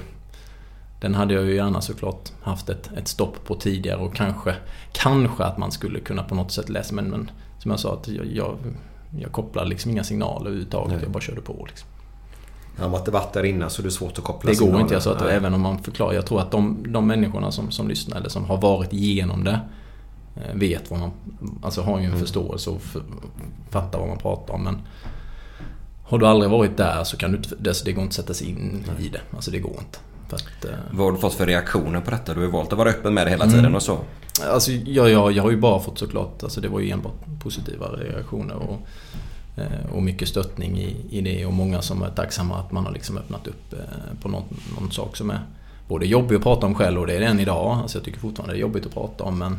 den 1.00 1.14
hade 1.14 1.34
jag 1.34 1.44
ju 1.44 1.54
gärna 1.54 1.80
såklart 1.80 2.32
haft 2.42 2.68
ett, 2.68 2.90
ett 2.96 3.08
stopp 3.08 3.44
på 3.44 3.54
tidigare 3.54 4.00
och 4.00 4.14
kanske, 4.14 4.54
kanske 4.92 5.44
att 5.44 5.58
man 5.58 5.72
skulle 5.72 6.00
kunna 6.00 6.22
på 6.22 6.34
något 6.34 6.52
sätt 6.52 6.68
läsa 6.68 6.94
men, 6.94 7.10
men 7.10 7.30
som 7.58 7.70
jag 7.70 7.80
sa 7.80 7.94
att 7.94 8.08
jag, 8.08 8.26
jag, 8.26 8.56
jag 9.20 9.32
kopplade 9.32 9.68
liksom 9.68 9.90
inga 9.90 10.04
signaler 10.04 10.46
överhuvudtaget. 10.46 10.92
Nej. 10.92 11.02
Jag 11.02 11.10
bara 11.12 11.20
körde 11.20 11.40
på 11.40 11.64
liksom. 11.68 11.88
Han 12.78 12.94
inte 12.94 13.10
varit 13.10 13.32
där 13.32 13.44
innan 13.44 13.70
så 13.70 13.82
det 13.82 13.88
är 13.88 13.90
svårt 13.90 14.18
att 14.18 14.24
koppla 14.24 14.50
Det 14.50 14.58
går 14.58 14.80
inte. 14.80 14.94
Jag 14.94 15.02
sa 15.02 15.12
att 15.12 15.20
Nej. 15.20 15.36
även 15.36 15.54
om 15.54 15.60
man 15.60 15.78
förklarar. 15.78 16.12
Jag 16.12 16.26
tror 16.26 16.40
att 16.40 16.50
de, 16.50 16.92
de 16.92 17.06
människorna 17.06 17.52
som, 17.52 17.70
som 17.70 17.88
lyssnar 17.88 18.16
eller 18.16 18.28
som 18.28 18.44
har 18.44 18.56
varit 18.56 18.92
igenom 18.92 19.44
det 19.44 19.60
eh, 20.36 20.54
vet 20.54 20.90
vad 20.90 21.00
man... 21.00 21.10
Alltså 21.62 21.82
har 21.82 22.00
ju 22.00 22.04
en 22.04 22.18
förståelse 22.18 22.70
och 22.70 22.82
för, 22.82 23.02
fattar 23.70 23.98
vad 23.98 24.08
man 24.08 24.18
pratar 24.18 24.54
om. 24.54 24.64
Men 24.64 24.78
har 26.04 26.18
du 26.18 26.26
aldrig 26.26 26.50
varit 26.50 26.76
där 26.76 27.04
så 27.04 27.16
kan 27.16 27.32
du. 27.32 27.38
Det, 27.58 27.84
det 27.84 27.92
går 27.92 28.02
inte 28.02 28.10
att 28.10 28.14
sätta 28.14 28.34
sig 28.34 28.48
in 28.48 28.84
i 28.98 29.08
det. 29.08 29.20
Alltså 29.36 29.50
det 29.50 29.58
går 29.58 29.76
inte. 29.78 29.98
Att, 30.30 30.64
eh, 30.64 30.70
Vad 30.90 31.06
har 31.06 31.12
du 31.12 31.18
fått 31.18 31.34
för 31.34 31.46
reaktioner 31.46 32.00
på 32.00 32.10
detta? 32.10 32.34
Du 32.34 32.40
har 32.40 32.46
ju 32.46 32.52
valt 32.52 32.72
att 32.72 32.78
vara 32.78 32.88
öppen 32.88 33.14
med 33.14 33.26
det 33.26 33.30
hela 33.30 33.46
tiden 33.46 33.74
och 33.74 33.82
så. 33.82 33.98
Alltså 34.52 34.72
jag, 34.72 35.10
jag, 35.10 35.32
jag 35.32 35.42
har 35.42 35.50
ju 35.50 35.56
bara 35.56 35.80
fått 35.80 35.98
såklart, 35.98 36.42
alltså 36.42 36.60
det 36.60 36.68
var 36.68 36.80
ju 36.80 36.90
enbart 36.90 37.14
positiva 37.42 37.86
reaktioner 37.86 38.54
och, 38.54 38.80
Eh, 39.58 39.94
och 39.94 40.02
mycket 40.02 40.28
stöttning 40.28 40.78
i, 40.78 40.96
i 41.10 41.20
det 41.20 41.46
och 41.46 41.52
många 41.52 41.82
som 41.82 42.02
är 42.02 42.10
tacksamma 42.10 42.58
att 42.58 42.72
man 42.72 42.86
har 42.86 42.92
liksom 42.92 43.18
öppnat 43.18 43.46
upp 43.46 43.72
eh, 43.72 44.20
på 44.22 44.28
någon, 44.28 44.44
någon 44.80 44.90
sak 44.90 45.16
som 45.16 45.30
är 45.30 45.40
både 45.88 46.06
jobbig 46.06 46.36
att 46.36 46.42
prata 46.42 46.66
om 46.66 46.74
själv 46.74 47.00
och 47.00 47.06
det 47.06 47.16
är 47.16 47.20
det 47.20 47.26
än 47.26 47.40
idag. 47.40 47.78
Alltså 47.82 47.98
jag 47.98 48.04
tycker 48.04 48.20
fortfarande 48.20 48.54
det 48.54 48.58
är 48.58 48.60
jobbigt 48.60 48.86
att 48.86 48.94
prata 48.94 49.24
om 49.24 49.38
men 49.38 49.56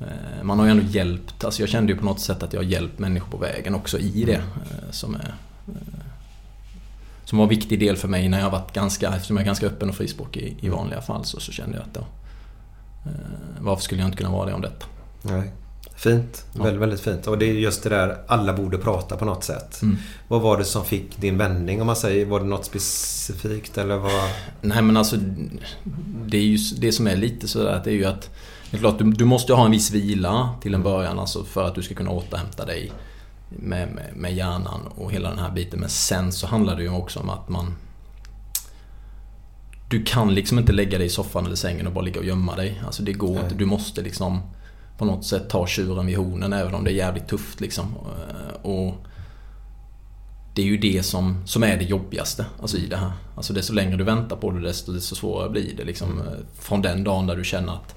eh, 0.00 0.42
man 0.42 0.58
har 0.58 0.66
ju 0.66 0.70
ändå 0.70 0.82
hjälpt, 0.82 1.44
alltså 1.44 1.62
jag 1.62 1.68
kände 1.68 1.92
ju 1.92 1.98
på 1.98 2.04
något 2.04 2.20
sätt 2.20 2.42
att 2.42 2.52
jag 2.52 2.60
har 2.60 2.64
hjälpt 2.64 2.98
människor 2.98 3.30
på 3.30 3.36
vägen 3.36 3.74
också 3.74 3.98
i 3.98 4.24
det 4.24 4.42
som 4.90 5.14
är 5.14 5.34
som 7.24 7.38
var 7.38 7.44
en 7.44 7.48
viktig 7.48 7.80
del 7.80 7.96
för 7.96 8.08
mig 8.08 8.28
när 8.28 8.40
jag 8.40 8.50
varit 8.50 8.72
ganska, 8.72 9.08
eftersom 9.08 9.36
jag 9.36 9.42
är 9.42 9.46
ganska 9.46 9.66
öppen 9.66 9.88
och 9.88 9.94
frispråkig 9.94 10.56
i, 10.60 10.68
vanliga 10.68 11.00
fall 11.00 11.24
så, 11.24 11.40
så 11.40 11.52
kände 11.52 11.76
jag 11.76 11.84
att 11.84 11.94
då, 11.94 12.04
Varför 13.60 13.82
skulle 13.82 14.00
jag 14.00 14.08
inte 14.08 14.16
kunna 14.18 14.30
vara 14.30 14.46
det 14.46 14.54
om 14.54 14.60
detta? 14.60 14.86
Nej. 15.22 15.52
Fint. 15.96 16.44
Ja. 16.52 16.62
Väldigt, 16.62 16.82
väldigt 16.82 17.00
fint. 17.00 17.26
Och 17.26 17.38
det 17.38 17.46
är 17.46 17.52
just 17.52 17.82
det 17.82 17.88
där, 17.88 18.18
alla 18.26 18.52
borde 18.52 18.78
prata 18.78 19.16
på 19.16 19.24
något 19.24 19.44
sätt. 19.44 19.82
Mm. 19.82 19.96
Vad 20.28 20.42
var 20.42 20.58
det 20.58 20.64
som 20.64 20.84
fick 20.84 21.20
din 21.20 21.38
vändning 21.38 21.80
om 21.80 21.86
man 21.86 21.96
säger? 21.96 22.26
Var 22.26 22.40
det 22.40 22.46
något 22.46 22.64
specifikt 22.64 23.78
eller 23.78 23.96
vad? 23.96 24.30
Nej 24.60 24.82
men 24.82 24.96
alltså 24.96 25.16
Det 26.26 26.36
är 26.36 26.42
ju 26.42 26.58
det 26.78 26.92
som 26.92 27.06
är 27.06 27.16
lite 27.16 27.48
sådär 27.48 27.72
att 27.72 27.84
det 27.84 27.90
är 27.90 27.94
ju 27.94 28.04
att 28.04 28.30
Det 28.70 28.76
är 28.76 28.80
klart 28.80 28.98
du, 28.98 29.04
du 29.12 29.24
måste 29.24 29.52
ha 29.54 29.64
en 29.64 29.70
viss 29.70 29.90
vila 29.90 30.54
till 30.62 30.74
en 30.74 30.82
början 30.82 31.18
alltså 31.18 31.44
för 31.44 31.64
att 31.66 31.74
du 31.74 31.82
ska 31.82 31.94
kunna 31.94 32.10
återhämta 32.10 32.64
dig 32.64 32.92
med, 33.48 33.88
med, 33.88 34.16
med 34.16 34.34
hjärnan 34.34 34.80
och 34.94 35.12
hela 35.12 35.28
den 35.28 35.38
här 35.38 35.50
biten. 35.50 35.80
Men 35.80 35.88
sen 35.88 36.32
så 36.32 36.46
handlar 36.46 36.76
det 36.76 36.82
ju 36.82 36.90
också 36.90 37.20
om 37.20 37.30
att 37.30 37.48
man 37.48 37.74
Du 39.88 40.02
kan 40.04 40.34
liksom 40.34 40.58
inte 40.58 40.72
lägga 40.72 40.98
dig 40.98 41.06
i 41.06 41.10
soffan 41.10 41.46
eller 41.46 41.56
sängen 41.56 41.86
och 41.86 41.92
bara 41.92 42.04
ligga 42.04 42.20
och 42.20 42.26
gömma 42.26 42.56
dig. 42.56 42.82
Alltså 42.86 43.02
det 43.02 43.12
går 43.12 43.34
Nej. 43.34 43.42
inte. 43.42 43.54
Du 43.54 43.64
måste 43.66 44.02
liksom 44.02 44.40
på 44.98 45.04
något 45.04 45.24
sätt 45.24 45.48
ta 45.50 45.66
tjuren 45.66 46.06
vid 46.06 46.16
hornen 46.16 46.52
även 46.52 46.74
om 46.74 46.84
det 46.84 46.90
är 46.90 46.94
jävligt 46.94 47.28
tufft 47.28 47.60
liksom. 47.60 47.84
Eh, 48.06 48.70
Och 48.70 48.94
det 50.54 50.62
är 50.62 50.66
ju 50.66 50.76
det 50.76 51.02
som, 51.02 51.42
som 51.46 51.62
är 51.64 51.76
det 51.76 51.84
jobbigaste 51.84 52.46
alltså 52.60 52.76
i 52.76 52.86
det 52.86 52.96
här. 52.96 53.12
Alltså 53.36 53.52
desto 53.52 53.72
längre 53.72 53.96
du 53.96 54.04
väntar 54.04 54.36
på 54.36 54.50
det 54.50 54.60
desto, 54.60 54.92
desto 54.92 55.14
svårare 55.14 55.50
blir 55.50 55.76
det. 55.76 55.84
Liksom, 55.84 56.18
eh, 56.18 56.24
Från 56.58 56.82
den 56.82 57.04
dagen 57.04 57.26
där 57.26 57.36
du 57.36 57.44
känner 57.44 57.72
att 57.72 57.94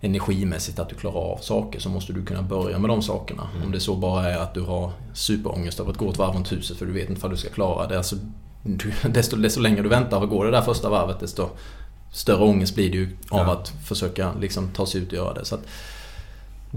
energimässigt 0.00 0.78
att 0.78 0.88
du 0.88 0.94
klarar 0.94 1.16
av 1.32 1.38
saker 1.38 1.80
så 1.80 1.88
måste 1.88 2.12
du 2.12 2.24
kunna 2.24 2.42
börja 2.42 2.78
med 2.78 2.90
de 2.90 3.02
sakerna. 3.02 3.48
Om 3.64 3.72
det 3.72 3.80
så 3.80 3.94
bara 3.96 4.30
är 4.30 4.38
att 4.38 4.54
du 4.54 4.60
har 4.62 4.90
superångest 5.14 5.80
av 5.80 5.88
att 5.88 5.96
gå 5.96 6.10
ett 6.10 6.18
varv 6.18 6.34
runt 6.34 6.52
huset 6.52 6.76
för 6.76 6.86
du 6.86 6.92
vet 6.92 7.08
inte 7.08 7.22
vad 7.22 7.30
du 7.30 7.36
ska 7.36 7.48
klara 7.50 7.86
det. 7.86 7.96
Alltså, 7.96 8.16
du, 8.62 8.92
desto, 9.10 9.36
desto 9.36 9.60
längre 9.60 9.82
du 9.82 9.88
väntar 9.88 10.20
och 10.22 10.28
går 10.28 10.44
det 10.44 10.50
där 10.50 10.62
första 10.62 10.90
varvet 10.90 11.20
desto 11.20 11.48
större 12.12 12.44
ångest 12.44 12.74
blir 12.74 12.90
det 12.90 12.96
ju 12.96 13.16
av 13.30 13.46
Ja. 13.46 13.52
att 13.52 13.68
försöka 13.84 14.32
liksom, 14.40 14.68
ta 14.70 14.86
sig 14.86 15.00
ut 15.00 15.08
och 15.08 15.14
göra 15.14 15.34
det. 15.34 15.44
Så 15.44 15.54
att, 15.54 15.62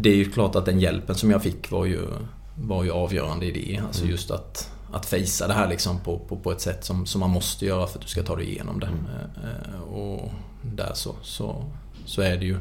det 0.02 0.10
är 0.10 0.16
ju 0.16 0.32
klart 0.32 0.56
att 0.56 0.66
den 0.66 0.80
hjälpen 0.80 1.16
som 1.16 1.32
jag 1.32 1.44
fick 1.44 1.72
var 1.72 1.86
ju, 1.86 2.02
var 2.56 2.84
ju 2.84 2.92
avgörande 2.92 3.46
i 3.46 3.52
det. 3.52 3.82
Alltså 3.88 4.06
just 4.06 4.32
att, 4.32 4.72
att 4.94 5.06
fejsa 5.06 5.48
det 5.48 5.54
här 5.54 5.70
liksom 5.70 6.00
på, 6.00 6.20
på, 6.20 6.38
på 6.38 6.52
ett 6.52 6.62
sätt 6.62 6.86
som, 6.86 7.06
som 7.06 7.20
man 7.20 7.30
måste 7.30 7.66
göra 7.66 7.88
för 7.88 8.00
att 8.00 8.06
du 8.06 8.08
ska 8.08 8.24
ta 8.24 8.36
dig 8.36 8.50
igenom 8.50 8.80
det. 8.80 8.88
Eh, 8.88 9.74
eh, 9.74 9.82
Och 9.82 10.32
där 10.62 10.92
så, 10.94 11.16
så, 11.22 11.64
så 12.06 12.22
är 12.22 12.38
det 12.38 12.46
ju. 12.46 12.58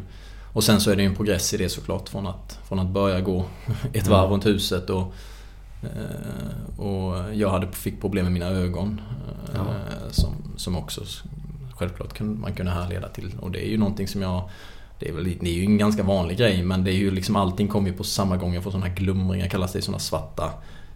Och 0.52 0.64
sen 0.64 0.80
så 0.80 0.90
är 0.90 0.96
det 0.96 1.02
ju 1.02 1.08
en 1.08 1.14
progress 1.14 1.54
i 1.54 1.56
det 1.56 1.68
såklart 1.68 2.08
från 2.08 2.26
att, 2.26 2.58
från 2.68 2.78
att 2.78 2.88
börja 2.88 3.20
gå 3.20 3.44
ett 3.92 4.06
varv 4.06 4.30
runt 4.30 4.46
huset 4.46 4.90
och 4.90 5.14
Eh, 5.82 6.80
och 6.80 7.34
jag 7.34 7.50
hade, 7.50 7.72
fick 7.72 8.00
problem 8.00 8.24
med 8.24 8.32
mina 8.32 8.46
ögon. 8.46 9.00
Ja. 9.54 9.66
Som, 10.10 10.34
som 10.56 10.76
också 10.76 11.04
självklart 11.74 12.12
kan 12.12 12.40
man 12.40 12.54
kunna 12.54 12.70
härleda 12.70 13.08
till. 13.08 13.38
Och 13.40 13.50
det 13.50 13.66
är 13.66 13.70
ju 13.70 13.78
någonting 13.78 14.08
som 14.08 14.22
jag 14.22 14.50
det 14.98 15.08
är, 15.08 15.12
väl, 15.12 15.24
det 15.40 15.48
är 15.50 15.54
ju 15.54 15.64
en 15.64 15.78
ganska 15.78 16.02
vanlig 16.02 16.38
grej 16.38 16.62
men 16.62 16.84
det 16.84 16.90
är 16.90 16.96
ju 16.96 17.10
liksom 17.10 17.36
allting 17.36 17.68
kommer 17.68 17.88
ju 17.90 17.96
på 17.96 18.04
samma 18.04 18.36
gång. 18.36 18.54
Jag 18.54 18.62
får 18.62 18.70
sådana 18.70 18.86
här 18.86 18.94
glumringar, 18.96 19.48
kallas 19.48 19.72
det 19.72 19.82
sådana 19.82 19.98
svarta 19.98 20.50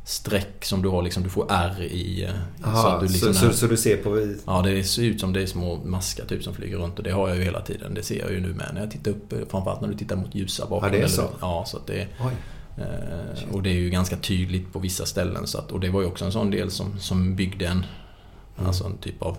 streck 0.05 0.65
som 0.65 0.83
du 0.83 0.89
har 0.89 1.03
liksom, 1.03 1.23
du 1.23 1.29
får 1.29 1.47
R 1.51 1.83
i. 1.83 2.25
eh, 2.25 2.31
Aha, 2.69 2.83
så, 2.83 2.89
att 2.89 3.01
du 3.01 3.07
liksom 3.07 3.35
så, 3.35 3.47
är- 3.47 3.53
så, 3.53 3.67
du 3.67 3.77
ser 3.77 3.97
på... 3.97 4.35
Ja, 4.47 4.63
det 4.63 4.85
ser 4.85 5.03
ut 5.03 5.21
som 5.21 5.33
det 5.33 5.43
är 5.43 5.47
små 5.47 5.77
maskar 5.85 6.25
typ 6.25 6.43
som 6.43 6.55
flyger 6.55 6.77
runt 6.79 6.99
och 6.99 7.05
det 7.05 7.11
har 7.11 7.29
jag 7.29 7.37
ju 7.39 7.45
hela 7.45 7.61
tiden. 7.61 7.95
Det 7.95 8.03
ser 8.03 8.19
jag 8.19 8.31
ju 8.33 8.41
nu 8.41 8.49
med 8.55 8.71
när 8.75 8.81
jag 8.81 8.91
tittar 8.91 9.11
upp. 9.11 9.33
Framförallt 9.51 9.81
när 9.81 9.89
du 9.89 9.95
tittar 9.97 10.17
mot 10.17 10.35
ljusa 10.35 10.67
bakom. 10.67 10.85
Ja, 10.87 10.91
det 10.93 10.97
är 10.97 10.99
eller- 10.99 11.09
så? 11.09 11.29
Ja, 11.41 11.65
så 11.67 11.77
att 11.77 11.87
det 11.87 12.07
Oj. 12.21 12.33
eh, 12.77 13.55
Och 13.55 13.63
det 13.63 13.71
är 13.71 13.75
ju 13.75 13.91
ganska 13.91 14.17
tydligt 14.17 14.73
på 14.73 14.79
vissa 14.79 15.07
ställen. 15.07 15.47
Så 15.47 15.59
att, 15.59 15.73
och 15.73 15.81
det 15.81 15.91
var 15.91 16.01
ju 16.01 16.07
också 16.07 16.25
en 16.25 16.33
sån 16.33 16.51
del 16.51 16.71
som, 16.71 16.99
som 16.99 17.37
byggde 17.37 17.67
en... 17.67 17.85
Mm. 18.57 18.67
Alltså 18.69 18.85
en 18.85 18.97
typ 18.99 19.23
av... 19.23 19.37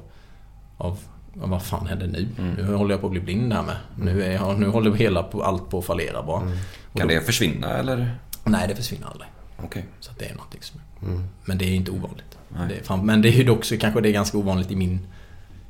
av 0.78 0.98
ja, 1.34 1.46
vad 1.46 1.64
fan 1.64 1.88
händer 1.88 2.08
nu? 2.08 2.28
Mm. 2.38 2.54
Nu 2.54 2.76
håller 2.76 2.94
jag 2.94 3.02
på 3.02 3.08
att 3.08 3.12
bli 3.12 3.22
blind 3.22 3.54
här 3.54 3.64
med. 3.64 3.76
Nu, 3.96 4.24
är 4.24 4.32
jag, 4.32 4.60
nu 4.60 4.68
håller 4.68 4.92
hela 4.92 5.24
på, 5.24 5.44
allt 5.44 5.70
på 5.70 5.80
att 5.80 5.86
fallera 5.86 6.24
bara. 6.24 6.42
Mm. 6.42 6.58
Kan 6.94 7.08
då- 7.08 7.14
det 7.14 7.22
försvinna 7.22 7.70
eller? 7.78 8.16
Nej, 8.44 8.68
det 8.68 8.76
försvinner 8.76 9.08
aldrig. 9.08 9.30
Okej. 9.64 9.86
Så 10.00 10.12
det 10.20 10.26
är 10.26 10.34
någonting 10.36 10.62
som... 10.62 10.80
Mm. 11.08 11.24
Men 11.46 11.58
det 11.58 11.66
är 11.66 11.74
inte 11.76 11.92
ovanligt. 11.92 12.38
Det 12.70 12.86
fan, 12.86 13.06
men 13.06 13.22
det 13.22 13.30
är 13.30 13.32
ju 13.34 13.44
dock 13.44 13.66
så 13.66 13.78
kanske 13.78 14.02
det 14.02 14.10
är 14.10 14.14
ganska 14.14 14.38
ovanligt 14.38 14.72
i 14.72 14.76
min, 14.76 15.00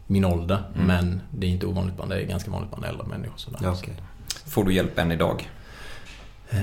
min 0.07 0.26
ålder. 0.26 0.64
Mm. 0.76 0.88
Men 0.88 1.22
det 1.32 1.47
är 1.47 1.51
inte 1.51 1.66
ovanligt 1.66 1.95
bland, 1.95 2.12
det 2.12 2.22
är 2.22 2.26
ganska 2.26 2.51
vanligt 2.51 2.70
bland 2.70 2.86
äldre 2.86 3.07
människor. 3.07 3.34
Sådär. 3.38 3.59
Ja, 3.64 3.72
okej. 3.72 3.93
Får 4.45 4.64
du 4.64 4.74
hjälp 4.74 4.99
än 4.99 5.12
idag? 5.12 5.49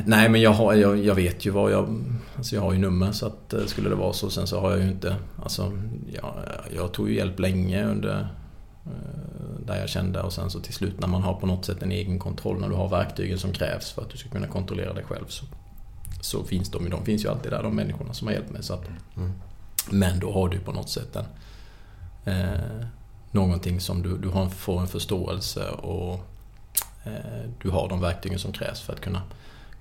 Nej 0.05 0.28
men 0.28 0.40
jag, 0.40 0.51
har, 0.51 0.74
jag, 0.74 0.99
jag 1.05 1.14
vet 1.14 1.46
ju 1.46 1.51
vad 1.51 1.72
jag... 1.72 2.05
Alltså 2.36 2.55
jag 2.55 2.62
har 2.62 2.72
ju 2.72 2.78
nummer 2.78 3.12
så 3.12 3.26
att 3.26 3.53
eh, 3.53 3.64
skulle 3.66 3.88
det 3.88 3.94
vara 3.94 4.12
så. 4.12 4.30
Sen 4.30 4.46
så 4.46 4.61
har 4.61 4.70
jag 4.70 4.80
ju 4.80 4.88
inte... 4.88 5.16
Alltså 5.42 5.72
jag, 6.12 6.34
jag 6.76 6.92
tog 6.92 7.09
ju 7.11 7.16
hjälp 7.16 7.38
länge 7.38 7.84
under... 7.84 8.28
eh, 8.89 9.66
Där 9.66 9.80
jag 9.80 9.89
kände 9.89 10.22
och 10.22 10.32
sen 10.32 10.51
så 10.51 10.61
till 10.61 10.74
slut 10.74 11.01
när 11.01 11.09
man 11.09 11.22
har 11.22 11.34
på 11.34 11.47
något 11.47 11.64
sätt 11.64 11.82
en 11.82 11.93
egen 11.93 12.18
kontroll. 12.18 12.61
När 12.61 12.68
du 12.68 12.74
har 12.74 12.89
verktygen 12.89 13.39
som 13.39 13.53
krävs 13.53 13.91
för 13.91 14.03
att 14.03 14.11
du 14.11 14.18
ska 14.18 14.28
kunna 14.28 14.47
kontrollera 14.47 14.93
dig 14.93 15.05
själv. 15.05 15.26
Så, 15.28 15.45
så 16.20 16.45
finns 16.45 16.70
de 16.70 16.84
ju. 16.84 16.91
De 16.91 17.05
finns 17.05 17.24
ju 17.24 17.28
alltid 17.28 17.53
där 17.53 17.62
de 17.62 17.76
människorna 17.76 18.14
som 18.14 18.26
har 18.26 18.34
hjälpt 18.34 18.51
mig. 18.51 18.62
Så 18.62 18.74
att, 18.74 18.84
Mm. 19.16 19.32
Men 19.91 20.18
då 20.18 20.32
har 20.32 20.49
du 20.49 20.59
på 20.59 20.72
något 20.72 20.89
sätt 20.89 21.16
en... 21.16 21.24
Eh, 22.24 22.86
någonting 23.30 23.80
som 23.80 24.03
du, 24.03 24.18
du 24.18 24.28
har, 24.28 24.49
får 24.49 24.80
en 24.80 24.86
förståelse 24.86 25.68
och 25.70 26.14
eh, 27.05 27.51
du 27.62 27.70
har 27.70 27.89
de 27.89 28.01
verktygen 28.01 28.39
som 28.39 28.53
krävs 28.53 28.80
för 28.80 28.93
att 28.93 29.01
kunna, 29.01 29.22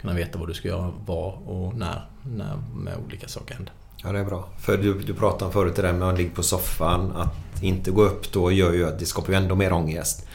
kunna 0.01 0.14
veta 0.14 0.39
vad 0.39 0.47
du 0.47 0.53
ska 0.53 0.68
göra, 0.68 0.93
var 1.05 1.49
och 1.49 1.76
när, 1.76 2.05
när 2.24 2.55
med 2.76 2.97
olika 3.05 3.28
saker 3.28 3.55
händer. 3.55 3.74
Ja, 4.03 4.11
det 4.11 4.19
är 4.19 4.25
bra. 4.25 4.45
För 4.59 4.77
du, 4.77 4.93
du 4.93 5.13
pratade 5.13 5.45
om 5.45 5.51
förut 5.51 5.75
det 5.75 5.81
där 5.81 5.93
med 5.93 6.09
att 6.09 6.17
ligga 6.17 6.31
på 6.35 6.43
soffan. 6.43 7.11
Att 7.15 7.63
inte 7.63 7.91
gå 7.91 8.03
upp 8.03 8.31
då 8.31 8.51
gör 8.51 8.73
ju 8.73 8.87
att 8.87 8.99
det 8.99 9.05
skapar 9.05 9.33
ju 9.33 9.37
ändå 9.37 9.55
mer 9.55 9.73
ångest. 9.73 10.27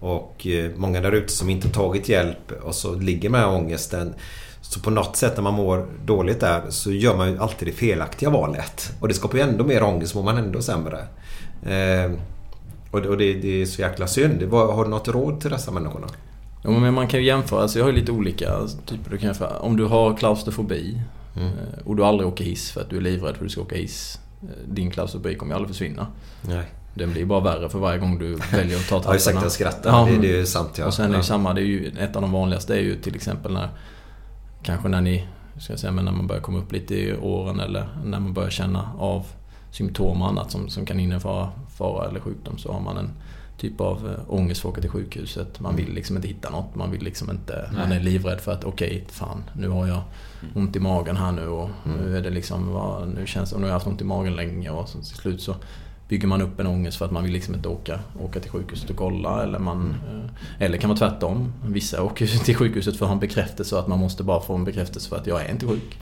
Och 0.00 0.46
eh, 0.46 0.70
många 0.76 1.00
där 1.00 1.12
ute 1.12 1.32
som 1.32 1.50
inte 1.50 1.68
tagit 1.68 2.08
hjälp 2.08 2.52
och 2.62 2.74
så 2.74 2.94
ligger 2.94 3.30
med 3.30 3.46
ångesten. 3.46 4.14
Så 4.60 4.80
på 4.80 4.90
något 4.90 5.16
sätt 5.16 5.36
när 5.36 5.42
man 5.42 5.54
mår 5.54 5.86
dåligt 6.04 6.40
där 6.40 6.62
så 6.68 6.92
gör 6.92 7.16
man 7.16 7.30
ju 7.32 7.38
alltid 7.38 7.68
det 7.68 7.72
felaktiga 7.72 8.30
valet. 8.30 8.92
Och 9.00 9.08
det 9.08 9.14
skapar 9.14 9.38
ju 9.38 9.44
ändå 9.44 9.64
mer 9.64 9.82
ångest, 9.82 10.14
mår 10.14 10.22
man 10.22 10.36
ändå 10.36 10.62
sämre. 10.62 10.98
Eh, 11.62 12.12
och 12.90 13.02
det, 13.02 13.08
och 13.08 13.18
det, 13.18 13.34
det 13.34 13.62
är 13.62 13.66
så 13.66 13.82
jäkla 13.82 14.06
synd. 14.06 14.42
Har 14.52 14.84
du 14.84 14.90
något 14.90 15.08
råd 15.08 15.40
till 15.40 15.50
dessa 15.50 15.70
människorna? 15.70 16.06
Ja, 16.64 16.70
men 16.70 16.94
man 16.94 17.08
kan 17.08 17.20
ju 17.20 17.26
jämföra, 17.26 17.62
alltså 17.62 17.78
jag 17.78 17.86
har 17.86 17.92
ju 17.92 17.98
lite 17.98 18.12
olika 18.12 18.50
typer. 18.86 19.10
Du 19.10 19.18
kan 19.18 19.26
jämföra. 19.26 19.58
Om 19.58 19.76
du 19.76 19.84
har 19.84 20.16
klaustrofobi 20.16 21.00
Mm. 21.36 21.48
eh, 21.48 21.86
och 21.86 21.96
du 21.96 22.04
aldrig 22.04 22.28
åker 22.28 22.44
hiss 22.44 22.70
för 22.70 22.80
att 22.80 22.90
du 22.90 22.96
är 22.96 23.00
livrädd 23.00 23.36
för 23.36 23.44
att 23.44 23.48
du 23.48 23.48
ska 23.48 23.60
åka 23.60 23.76
hiss. 23.76 24.20
eh, 24.42 24.48
Din 24.68 24.90
klaustrofobi 24.90 25.34
kommer 25.34 25.52
ju 25.52 25.56
aldrig 25.56 25.70
försvinna. 25.70 26.06
Nej. 26.42 26.64
Den 26.94 27.12
blir 27.12 27.24
bara 27.24 27.40
värre 27.40 27.68
för 27.68 27.78
varje 27.78 27.98
gång 27.98 28.18
du 28.18 28.34
väljer 28.52 28.76
att 28.76 28.88
ta 28.88 29.02
trapporna. 29.02 29.38
att 29.38 29.42
jag 29.42 29.52
skrattar. 29.52 29.90
Ja, 29.90 30.08
det, 30.10 30.18
det 30.18 30.32
är 30.32 30.36
ju 30.38 30.46
sant. 30.46 30.78
Ja. 30.78 30.86
Och 30.86 30.94
sen 30.94 31.04
är 31.04 31.08
det 31.08 31.14
ja. 31.14 31.18
ju 31.18 31.24
samma, 31.24 31.54
det 31.54 31.60
är 31.60 31.64
ju 31.64 31.92
ett 31.98 32.16
av 32.16 32.22
de 32.22 32.32
vanligaste 32.32 32.74
är 32.74 32.80
ju 32.80 32.96
till 32.96 33.14
exempel 33.14 33.52
när 33.52 33.68
Kanske 34.62 34.88
när 34.88 35.00
ni, 35.00 35.26
ska 35.58 35.72
jag 35.72 35.80
säga, 35.80 35.92
men 35.92 36.04
när 36.04 36.12
man 36.12 36.26
börjar 36.26 36.42
komma 36.42 36.58
upp 36.58 36.72
lite 36.72 36.94
i 36.94 37.16
åren 37.16 37.60
eller 37.60 37.88
när 38.04 38.20
man 38.20 38.32
börjar 38.32 38.50
känna 38.50 38.90
av 38.98 39.26
symptom 39.70 40.22
och 40.22 40.28
annat 40.28 40.50
som, 40.50 40.68
som 40.68 40.86
kan 40.86 41.00
innebära 41.00 41.50
fara 41.76 42.08
eller 42.08 42.20
sjukdom 42.20 42.58
så 42.58 42.72
har 42.72 42.80
man 42.80 42.96
en 42.96 43.10
typ 43.58 43.80
av 43.80 44.08
eh, 44.10 44.34
ångest 44.34 44.60
för 44.60 44.68
att 44.68 44.72
åka 44.72 44.80
till 44.80 44.90
sjukhuset. 44.90 45.60
Man 45.60 45.76
vill 45.76 45.92
liksom 45.94 46.16
inte 46.16 46.28
hitta 46.28 46.50
något. 46.50 46.74
Man 46.74 46.90
vill 46.90 47.02
liksom 47.02 47.30
inte... 47.30 47.70
Man 47.72 47.92
är 47.92 48.00
livrädd 48.00 48.40
för 48.40 48.52
att 48.52 48.64
okej, 48.64 49.04
fan 49.08 49.44
nu 49.56 49.68
har 49.68 49.86
jag 49.86 50.00
ont 50.54 50.76
i 50.76 50.80
magen 50.80 51.16
här 51.16 51.32
nu 51.32 51.46
och 51.46 51.70
nu 51.84 52.16
är 52.16 52.22
det 52.22 52.30
liksom... 52.30 52.66
Nu 53.16 53.26
känns 53.26 53.50
det... 53.50 53.54
Och 53.54 53.60
nu 53.60 53.66
har 53.66 53.70
jag 53.70 53.76
haft 53.76 53.86
ont 53.86 54.00
i 54.00 54.04
magen 54.04 54.36
länge 54.36 54.70
och 54.70 54.88
så 54.88 54.98
till 54.98 55.06
slut 55.06 55.42
så 55.42 55.54
bygger 56.08 56.28
man 56.28 56.42
upp 56.42 56.60
en 56.60 56.66
ångest 56.66 56.98
för 56.98 57.04
att 57.04 57.10
man 57.10 57.22
vill 57.22 57.32
liksom 57.32 57.54
inte 57.54 57.68
åka, 57.68 58.00
åka 58.20 58.40
till 58.40 58.50
sjukhuset 58.50 58.90
och 58.90 58.96
kolla. 58.96 59.42
Eller, 59.42 59.58
man, 59.58 59.94
eh, 60.08 60.64
eller 60.66 60.78
kan 60.78 60.88
vara 60.88 60.98
tvärtom. 60.98 61.52
Vissa 61.64 62.02
åker 62.02 62.26
till 62.44 62.56
sjukhuset 62.56 62.96
för 62.96 63.04
att 63.04 63.08
ha 63.08 63.14
en 63.14 63.20
bekräftelse 63.20 63.74
och 63.74 63.80
att 63.80 63.88
man 63.88 63.98
måste 63.98 64.24
bara 64.24 64.40
få 64.40 64.54
en 64.54 64.64
bekräftelse 64.64 65.08
för 65.08 65.16
att 65.16 65.26
jag 65.26 65.42
är 65.42 65.50
inte 65.50 65.66
sjuk. 65.66 66.00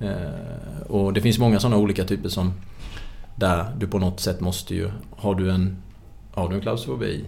Eh, 0.00 0.80
och 0.86 1.12
det 1.12 1.20
finns 1.20 1.38
många 1.38 1.60
sådana 1.60 1.76
olika 1.76 2.04
typer 2.04 2.28
som 2.28 2.52
där 3.36 3.72
du 3.78 3.86
på 3.86 3.98
något 3.98 4.20
sätt 4.20 4.40
måste 4.40 4.74
ju... 4.74 4.90
Har 5.10 5.34
du 5.34 5.50
en, 5.50 5.76
har 6.34 6.48
du 6.48 6.54
en 6.54 6.60
klaustrofobi, 6.60 7.24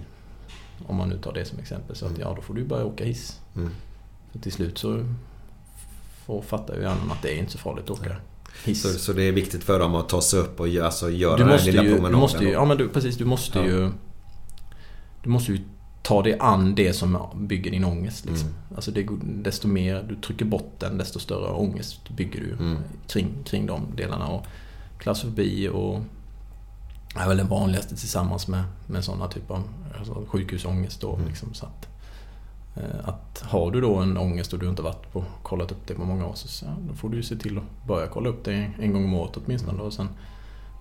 om 0.87 0.97
man 0.97 1.09
nu 1.09 1.19
tar 1.19 1.33
det 1.33 1.45
som 1.45 1.59
exempel, 1.59 1.97
så 1.97 2.07
att 2.07 2.19
ja 2.19 2.33
då 2.37 2.43
får 2.43 2.55
du 2.55 2.65
börja 2.65 2.85
åka 2.85 3.05
hiss. 3.05 3.41
Mm. 3.57 3.71
För 4.33 4.39
till 4.39 4.53
slut 4.53 4.79
så 4.79 5.05
får, 6.29 6.43
fattar 6.43 6.75
ju 6.75 6.81
hjärnan 6.83 7.11
att 7.13 7.23
det 7.23 7.35
är 7.35 7.39
inte 7.39 7.53
så 7.53 7.59
farligt 7.59 7.85
att 7.85 7.91
åka 8.01 8.17
hiss. 8.65 8.83
Så, 8.83 8.89
så 8.99 9.13
det 9.13 9.23
är 9.23 9.33
viktigt 9.33 9.65
för 9.65 9.79
dem 9.79 9.95
att 9.95 10.09
ta 10.09 10.21
sig 10.21 10.41
upp 10.41 10.61
och 10.61 10.67
alltså, 10.69 11.11
göra 11.11 11.37
Du 11.37 11.43
den 11.45 11.53
här 11.53 11.65
lilla 11.65 11.83
ju, 11.83 11.89
du 11.89 11.95
promenaden. 11.95 12.21
måste 12.21 12.45
ju, 12.45 12.51
ja 12.51 12.65
men 12.65 12.77
du, 12.77 12.89
precis, 12.89 13.17
du 13.17 13.25
måste 13.25 13.59
Ja. 13.59 13.65
ju... 13.67 13.91
Du 15.23 15.31
måste 15.31 15.53
ju 15.53 15.59
ta 16.03 16.23
dig 16.23 16.37
an 16.41 16.75
det 16.75 16.93
som 16.93 17.19
bygger 17.37 17.71
din 17.71 17.85
ångest. 17.85 18.25
Liksom. 18.27 18.49
Mm. 18.49 18.61
Alltså 18.77 18.91
det, 18.91 19.07
desto 19.23 19.69
mer 19.69 20.03
du 20.09 20.17
trycker 20.17 20.45
bort 20.45 20.73
den, 20.79 20.99
desto 20.99 21.19
större 21.19 21.51
ångest 21.53 22.09
bygger 22.09 22.41
du 22.41 22.53
Mm. 22.53 22.79
kring, 23.07 23.29
kring 23.45 23.67
de 23.67 23.83
delarna. 23.97 24.27
Och 24.29 24.47
klaustrofobi 24.99 25.69
och 25.69 26.01
är 27.17 27.29
väl 27.29 27.37
den 27.37 27.49
vanligaste 27.49 27.97
tillsammans 27.97 28.49
med, 28.49 28.63
med 28.87 29.05
sådana 29.05 29.29
typer 29.29 29.55
av 29.55 29.63
alltså 29.99 30.25
sjukhusångest. 30.29 31.01
Då, 31.01 31.15
Mm. 31.15 31.29
liksom, 31.29 31.55
så 31.55 31.67
att, 31.67 31.88
att 33.05 33.43
har 33.43 33.71
du 33.71 33.81
då 33.81 33.97
en 33.97 34.17
ångest 34.17 34.53
och 34.53 34.59
du 34.59 34.69
inte 34.69 34.83
varit 34.83 35.13
på, 35.13 35.25
kollat 35.43 35.73
upp 35.73 35.87
det 35.87 35.95
på 35.95 36.05
många 36.05 36.27
år 36.27 36.33
så 36.35 36.65
ja, 36.67 36.71
då 36.89 36.95
får 36.95 37.09
du 37.09 37.17
ju 37.17 37.23
se 37.23 37.37
till 37.37 37.59
att 37.59 37.87
börja 37.87 38.07
kolla 38.07 38.29
upp 38.29 38.45
det 38.45 38.53
en, 38.53 38.75
en 38.79 38.93
gång 38.93 39.05
om 39.05 39.15
året 39.15 39.37
åtminstone. 39.37 39.83
Och 39.83 39.93
sen, 39.93 40.09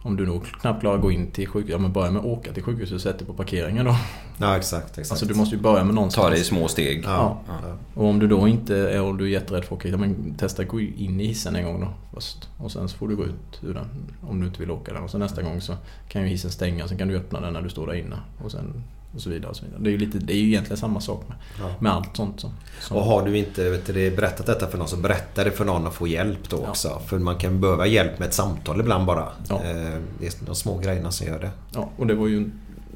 om 0.01 0.15
du 0.15 0.25
nog 0.25 0.45
knappt 0.45 0.79
klarar 0.79 0.95
att 0.95 1.01
gå 1.01 1.11
in 1.11 1.31
till 1.31 1.47
sjukhuset, 1.47 1.71
ja 1.71 1.77
men 1.77 1.93
börja 1.93 2.11
med 2.11 2.19
att 2.19 2.25
åka 2.25 2.53
till 2.53 2.63
sjukhuset 2.63 2.95
och 2.95 3.01
sätta 3.01 3.17
dig 3.17 3.27
på 3.27 3.33
parkeringen 3.33 3.85
då. 3.85 3.95
Ja, 4.37 4.57
exakt. 4.57 4.89
exakt. 4.89 5.11
Alltså 5.11 5.25
du 5.25 5.33
måste 5.33 5.55
ju 5.55 5.61
börja 5.61 5.83
med 5.83 5.95
någonstans. 5.95 6.25
Ta 6.25 6.29
det 6.29 6.37
i 6.37 6.43
små 6.43 6.67
steg. 6.67 7.03
Ja. 7.05 7.41
Ja. 7.47 7.53
ja. 7.63 8.01
Och 8.01 8.05
om 8.07 8.19
du 8.19 8.27
då 8.27 8.47
inte 8.47 8.75
är 8.75 9.01
och 9.01 9.15
du 9.15 9.25
är 9.25 9.29
jätterädd 9.29 9.65
för 9.65 9.75
att 9.75 9.79
åka, 9.79 9.89
ja, 9.89 9.97
men 9.97 10.35
testa 10.37 10.61
att 10.61 10.67
gå 10.67 10.79
in 10.81 11.21
i 11.21 11.25
hissen 11.25 11.55
en 11.55 11.65
gång 11.65 11.81
då 11.81 11.87
först. 12.13 12.49
Och 12.57 12.71
sen 12.71 12.89
så 12.89 12.97
får 12.97 13.07
du 13.07 13.15
gå 13.15 13.23
ut 13.23 13.63
ur 13.63 13.73
den 13.73 13.85
om 14.29 14.39
du 14.39 14.47
inte 14.47 14.59
vill 14.59 14.71
åka 14.71 14.93
den. 14.93 15.03
Och 15.03 15.09
sen 15.09 15.19
nästa 15.19 15.41
gång 15.41 15.61
så 15.61 15.73
kan 16.09 16.21
ju 16.21 16.27
hissen 16.27 16.51
stänga, 16.51 16.87
sen 16.87 16.97
kan 16.97 17.07
du 17.07 17.17
öppna 17.17 17.41
den 17.41 17.53
när 17.53 17.61
du 17.61 17.69
står 17.69 17.87
där 17.87 17.93
inne. 17.93 18.15
Och 18.43 18.51
sen 18.51 18.83
och 19.17 19.23
så 19.23 19.29
vidare. 19.29 19.49
Och 19.49 19.55
så 19.57 19.65
vidare. 19.65 19.81
Det, 19.83 19.89
är 19.89 19.91
ju 19.91 19.97
lite, 19.97 20.17
det 20.19 20.33
är 20.33 20.37
ju 20.37 20.47
egentligen 20.47 20.77
samma 20.77 20.99
sak 21.01 21.23
med, 21.27 21.37
Ja. 21.59 21.75
med 21.79 21.91
allt 21.91 22.15
sånt 22.17 22.39
som... 22.39 22.51
som 22.81 22.97
Och 22.97 23.03
har 23.03 23.25
du 23.25 23.37
inte 23.37 23.69
vet 23.69 23.85
du, 23.85 24.11
berättat 24.11 24.45
detta 24.45 24.67
för 24.67 24.77
någon 24.77 24.87
så 24.87 24.97
berätta 24.97 25.43
det 25.43 25.51
för 25.51 25.65
någon 25.65 25.87
och 25.87 25.93
få 25.93 26.07
hjälp 26.07 26.49
då 26.49 26.59
Ja. 26.63 26.69
också. 26.69 27.01
För 27.07 27.19
man 27.19 27.35
kan 27.37 27.61
behöva 27.61 27.87
hjälp 27.87 28.19
med 28.19 28.27
ett 28.27 28.33
samtal 28.33 28.79
ibland 28.79 29.05
bara. 29.05 29.27
Ja. 29.49 29.55
Eh, 29.55 29.99
Det 30.19 30.25
är 30.27 30.45
de 30.45 30.55
små 30.55 30.77
grejerna 30.77 31.11
som 31.11 31.27
gör 31.27 31.39
det. 31.39 31.51
Ja, 31.73 31.89
och 31.97 32.07
det 32.07 32.13
var 32.15 32.27
ju 32.27 32.49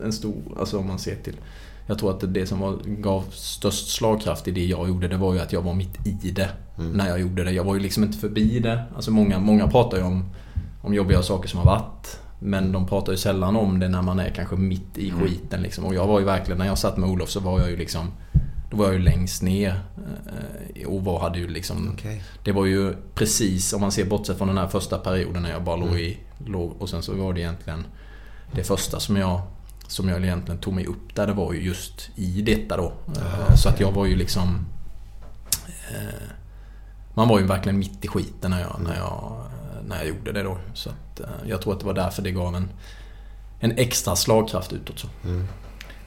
en, 0.03 0.13
stor, 0.13 0.36
alltså 0.59 0.78
om 0.78 0.88
man 0.88 0.99
ser 0.99 1.15
till 1.15 1.36
Jag 1.88 1.99
tror 1.99 2.11
att 2.11 2.34
det 2.34 2.45
som 2.47 2.59
var, 2.59 2.78
gav 2.86 3.24
störst 3.32 3.88
slagkraft 3.88 4.47
i 4.47 4.51
det 4.51 4.65
jag 4.65 4.88
gjorde 4.88 5.07
det 5.07 5.17
var 5.17 5.34
ju 5.34 5.39
att 5.39 5.53
jag 5.53 5.61
var 5.61 5.74
mitt 5.74 6.07
i 6.24 6.32
det 6.32 6.49
När 6.93 7.07
jag 7.09 7.19
gjorde 7.22 7.43
det. 7.43 7.51
Jag 7.51 7.63
var 7.63 7.74
ju 7.76 7.80
liksom 7.80 8.03
inte 8.03 8.17
förbi 8.17 8.59
det. 8.59 8.84
Alltså 8.95 9.11
många, 9.11 9.39
många 9.39 9.67
pratar 9.67 9.97
ju 9.97 10.03
om, 10.03 10.26
om 10.82 10.93
jobbiga 10.93 11.22
saker 11.24 11.49
som 11.49 11.59
har 11.59 11.65
varit 11.65 12.19
Men 12.43 12.71
de 12.71 12.87
pratar 12.87 13.11
ju 13.11 13.17
sällan 13.17 13.55
om 13.55 13.79
det 13.79 13.87
när 13.89 14.01
man 14.01 14.19
är 14.19 14.29
kanske 14.29 14.55
mitt 14.55 14.97
i 14.97 15.11
skiten 15.11 15.61
liksom. 15.61 15.85
Och 15.85 15.95
jag 15.95 16.07
var 16.07 16.19
ju 16.19 16.25
verkligen, 16.25 16.57
när 16.57 16.65
jag 16.65 16.77
satt 16.77 16.97
med 16.97 17.09
Olof 17.09 17.29
så 17.29 17.39
var 17.39 17.59
jag 17.59 17.69
ju 17.69 17.77
liksom 17.77 18.11
Då 18.71 18.77
var 18.77 18.85
jag 18.85 18.93
ju 18.93 18.99
längst 18.99 19.41
ner 19.41 19.81
eh, 20.77 20.87
Och 20.87 21.03
var, 21.03 21.19
hade 21.19 21.39
ju 21.39 21.47
liksom 21.47 21.89
Okej. 21.93 22.23
det 22.43 22.51
var 22.51 22.65
ju 22.65 22.93
precis, 23.15 23.73
om 23.73 23.81
man 23.81 23.91
ser 23.91 24.05
bortsett 24.05 24.37
från 24.37 24.47
den 24.47 24.57
här 24.57 24.67
första 24.67 24.97
perioden 24.97 25.43
när 25.43 25.51
jag 25.51 25.63
bara 25.63 25.75
låg 25.75 25.99
i... 25.99 26.17
Låg, 26.45 26.81
och 26.81 26.89
sen 26.89 27.01
så 27.03 27.15
var 27.15 27.33
det 27.33 27.39
egentligen 27.39 27.85
det 28.51 28.63
första 28.63 28.99
som 28.99 29.17
jag, 29.17 29.41
som 29.87 30.09
jag 30.09 30.24
egentligen 30.24 30.61
tog 30.61 30.74
mig 30.74 30.86
upp 30.86 31.16
där, 31.16 31.28
det 31.28 31.33
var 31.33 31.53
ju 31.53 31.61
just 31.61 32.09
i 32.16 32.41
detta 32.41 32.78
då. 32.78 32.93
Eh, 33.17 33.55
Så 33.55 33.70
att 33.70 33.79
jag 33.79 33.91
var 33.91 34.05
ju 34.05 34.16
liksom... 34.16 34.66
Eh, 35.91 36.29
man 37.13 37.28
var 37.28 37.39
ju 37.39 37.45
verkligen 37.45 37.79
mitt 37.79 38.05
i 38.05 38.07
skiten 38.07 38.51
när 38.51 38.61
jag, 38.61 38.75
när 38.83 38.95
jag, 38.95 39.43
när 39.87 39.97
jag 39.97 40.07
gjorde 40.07 40.32
det 40.32 40.43
då. 40.43 40.57
Så 40.74 40.89
jag 41.45 41.61
tror 41.61 41.73
att 41.73 41.79
det 41.79 41.85
var 41.85 41.93
därför 41.93 42.21
det 42.21 42.31
gav 42.31 42.55
en, 42.55 42.69
en 43.59 43.71
extra 43.77 44.15
slagkraft 44.15 44.73
utåt. 44.73 44.99
Så. 44.99 45.07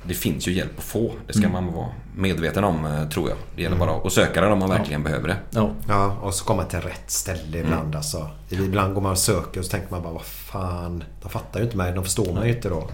det 0.06 0.14
finns 0.14 0.48
ju 0.48 0.52
hjälp 0.52 0.78
att 0.78 0.84
få. 0.84 1.12
Det 1.26 1.32
ska 1.32 1.46
Mm. 1.46 1.52
man 1.64 1.74
vara 1.74 1.86
medveten 2.16 2.64
om 2.64 3.06
tror 3.12 3.28
jag. 3.28 3.38
Det 3.56 3.62
gäller 3.62 3.76
bara 3.76 3.90
att 4.06 4.12
söka 4.12 4.40
den 4.40 4.52
om 4.52 4.58
man 4.58 4.68
verkligen 4.70 5.02
behöver 5.02 5.28
det. 5.28 5.36
Ja. 5.50 5.70
Ja, 5.88 6.16
och 6.22 6.34
så 6.34 6.44
komma 6.44 6.64
till 6.64 6.80
rätt 6.80 7.10
ställe 7.10 7.58
ibland 7.58 7.82
Mm. 7.84 7.96
alltså. 7.96 8.30
Ibland 8.50 8.94
går 8.94 9.00
man 9.00 9.12
och 9.12 9.18
söker 9.18 9.60
och 9.60 9.64
så 9.66 9.70
tänker 9.70 9.90
man 9.90 10.02
bara 10.02 10.12
vad 10.12 10.22
fan. 10.24 11.04
De 11.22 11.28
fattar 11.28 11.60
ju 11.60 11.64
inte 11.66 11.76
mig. 11.76 11.92
De 11.92 12.04
förstår 12.04 12.32
mig 12.32 12.48
ju 12.48 12.54
inte 12.56 12.68
då. 12.68 12.88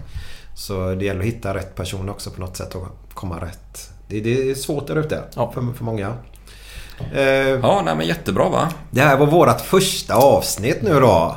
Så 0.54 0.94
det 0.94 1.04
gäller 1.04 1.20
att 1.20 1.26
hitta 1.26 1.54
rätt 1.54 1.74
person 1.74 2.08
också 2.08 2.30
på 2.30 2.40
något 2.40 2.56
sätt 2.56 2.74
och 2.74 2.86
komma 3.14 3.40
rätt. 3.40 3.90
Det, 4.08 4.20
det 4.20 4.50
är 4.50 4.54
svårt 4.54 4.86
där 4.86 4.96
ute 4.96 5.22
Ja. 5.36 5.52
för, 5.52 5.72
för 5.72 5.84
många. 5.84 6.14
Eh, 7.12 7.22
Ja, 7.62 7.82
nej 7.84 7.96
men 7.96 8.06
jättebra 8.06 8.48
va? 8.48 8.68
Det 8.90 9.00
här 9.00 9.16
var 9.16 9.26
vårt 9.26 9.60
första 9.60 10.14
avsnitt 10.14 10.82
nu 10.82 11.00
då. 11.00 11.36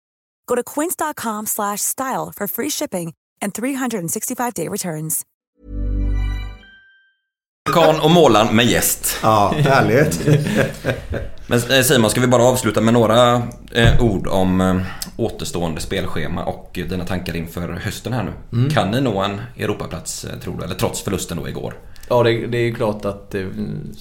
Go 0.51 0.55
to 0.55 0.63
quince.com 0.79 1.45
slash 1.45 1.77
style 1.77 2.31
for 2.35 2.47
free 2.47 2.69
shipping 2.69 3.13
and 3.41 3.53
365-day 3.53 4.69
returns. 4.69 5.21
Kan 7.73 7.99
och 8.01 8.11
målan 8.11 8.55
med 8.55 8.65
gäst. 8.65 9.19
Ja, 9.23 9.53
härligt. 9.57 10.27
Men 11.47 11.59
eh, 11.59 11.81
Simon, 11.81 12.09
ska 12.09 12.21
vi 12.21 12.27
bara 12.27 12.43
avsluta 12.43 12.81
med 12.81 12.93
några 12.93 13.41
eh, 13.71 14.03
ord 14.03 14.27
om 14.27 14.61
eh, 14.61 14.81
återstående 15.17 15.81
spelschema 15.81 16.43
och 16.43 16.69
dina 16.73 17.05
tankar 17.05 17.35
inför 17.35 17.69
hösten 17.69 18.13
här 18.13 18.23
nu. 18.23 18.57
Mm. 18.57 18.69
Kan 18.69 18.91
ni 18.91 19.01
nå 19.01 19.21
en 19.21 19.41
Europaplats, 19.57 20.25
tror 20.43 20.57
du? 20.57 20.63
Eller 20.63 20.75
trots 20.75 21.01
förlusten 21.01 21.37
då 21.37 21.49
igår? 21.49 21.73
Ja, 22.09 22.23
det, 22.23 22.47
det 22.47 22.57
är 22.57 22.65
ju 22.65 22.73
klart 22.75 23.05
att 23.05 23.31
det 23.31 23.41
mm, 23.41 23.93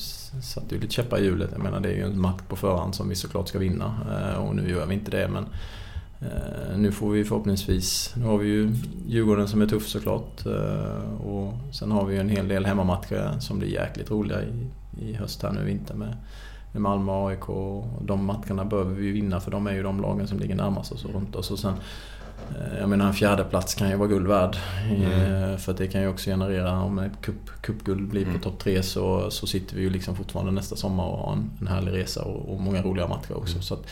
satte 0.43 0.75
ju 0.75 0.81
lite 0.81 0.95
käppar 0.95 1.19
i 1.19 1.25
hjulet. 1.25 1.51
Jag 1.53 1.63
menar, 1.63 1.81
det 1.81 1.89
är 1.89 1.97
ju 1.97 2.05
en 2.05 2.21
match 2.21 2.41
på 2.49 2.57
förhand 2.57 2.95
som 2.95 3.09
vi 3.09 3.15
såklart 3.15 3.49
ska 3.49 3.59
vinna. 3.59 3.95
Eh, 4.11 4.45
Och 4.45 4.57
nu 4.57 4.71
gör 4.71 4.87
vi 4.87 4.95
inte 4.95 5.11
det, 5.11 5.29
men 5.29 5.47
nu 6.77 6.93
får 6.93 7.11
vi 7.11 7.25
förhoppningsvis... 7.25 8.15
Nu 8.17 8.25
har 8.25 8.39
vi 8.39 8.49
ju 8.49 8.73
Djurgården 9.07 9.49
som 9.49 9.63
är 9.63 9.67
tuff 9.67 9.89
såklart. 9.89 10.47
eh, 10.47 11.21
Och 11.27 11.53
sen 11.73 11.91
har 11.91 12.05
vi 12.05 12.15
ju 12.15 12.21
en 12.21 12.29
hel 12.29 12.49
del 12.49 12.67
hemmamatcher 12.67 13.37
som 13.41 13.59
blir 13.59 13.69
jäkligt 13.69 14.11
roliga 14.11 14.39
i, 14.43 14.67
i 15.01 15.15
höst 15.15 15.43
här 15.43 15.53
nu 15.53 15.61
i 15.61 15.65
vinter 15.65 15.95
med, 15.95 16.17
med 16.73 16.83
Malmö 16.83 17.13
och 17.13 17.31
AIK. 17.31 17.49
Och 17.49 17.85
de 18.05 18.25
matcherna 18.25 18.65
behöver 18.65 18.95
vi 18.95 19.07
ju 19.07 19.13
vinna 19.13 19.41
för 19.41 19.51
de 19.51 19.67
är 19.67 19.73
ju 19.73 19.83
de 19.83 20.01
lagen 20.01 20.29
som 20.29 20.39
ligger 20.39 20.55
närmast 20.55 20.93
oss 20.93 21.05
och 21.05 21.15
runt 21.15 21.37
oss. 21.37 21.51
Och 21.51 21.59
sen, 21.59 21.75
eh, 22.51 22.79
jag 22.81 22.89
menar 22.89 23.07
en 23.07 23.15
fjärde 23.15 23.45
plats 23.45 23.75
kan 23.75 23.91
ju 23.91 23.97
vara 23.97 24.09
guld 24.09 24.27
värd. 24.27 24.57
Eh, 24.91 25.57
För 25.57 25.73
det 25.73 25.87
kan 25.87 26.01
ju 26.03 26.09
också 26.09 26.31
generera, 26.31 26.83
om 26.83 26.99
ett 26.99 27.21
cup, 27.23 27.51
cupguld 27.61 28.09
blir 28.09 28.25
på 28.33 28.39
topp 28.39 28.59
tre 28.59 28.83
så, 28.83 29.31
så 29.31 29.47
sitter 29.47 29.77
vi 29.77 29.83
ju 29.83 29.91
liksom 29.91 30.17
fortfarande 30.17 30.53
nästa 30.53 30.77
sommar 30.77 31.05
och 31.05 31.19
har 31.19 31.33
en, 31.33 31.51
en 31.61 31.67
härlig 31.67 31.93
resa 31.93 32.23
och, 32.23 32.55
och 32.55 32.61
många 32.61 32.83
roliga 32.83 33.09
matcher 33.09 33.37
också. 33.37 33.61
Så 33.63 33.75
att, 33.75 33.81
eh, 33.81 33.87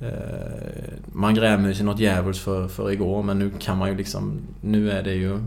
Eh, 0.00 0.92
man 1.06 1.34
grämer 1.34 1.72
sig 1.72 1.84
något 1.84 2.00
djävulskt 2.00 2.44
för, 2.44 2.68
för 2.68 2.90
igår 2.90 3.22
men 3.22 3.38
nu 3.38 3.50
kan 3.58 3.78
man 3.78 3.88
ju 3.88 3.96
liksom... 3.96 4.40
Nu 4.60 4.90
är 4.90 5.02
det 5.02 5.14
ju 5.14 5.38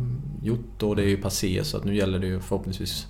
gjort 0.41 0.83
och 0.83 0.95
det 0.95 1.03
är 1.03 1.07
ju 1.07 1.17
passé 1.17 1.63
så 1.63 1.77
att 1.77 1.83
nu 1.83 1.95
gäller 1.95 2.19
det 2.19 2.27
ju 2.27 2.39
förhoppningsvis 2.39 3.07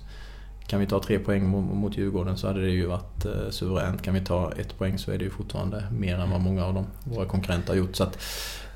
kan 0.66 0.80
vi 0.80 0.86
ta 0.86 1.00
tre 1.00 1.18
poäng 1.18 1.48
mot, 1.48 1.74
mot 1.74 1.98
Djurgården 1.98 2.36
så 2.36 2.46
hade 2.46 2.60
det 2.60 2.70
ju 2.70 2.86
varit 2.86 3.24
eh, 3.24 3.50
suveränt. 3.50 4.02
Kan 4.02 4.14
vi 4.14 4.20
ta 4.20 4.52
ett 4.52 4.78
poäng 4.78 4.98
så 4.98 5.10
är 5.10 5.18
det 5.18 5.24
ju 5.24 5.30
fortfarande 5.30 5.84
mer 5.92 6.18
än 6.18 6.30
vad 6.30 6.40
många 6.40 6.64
av 6.64 6.74
dem, 6.74 6.86
våra 7.04 7.26
konkurrenter 7.26 7.68
har 7.68 7.78
gjort. 7.78 7.96
Så 7.96 8.04
att, 8.04 8.18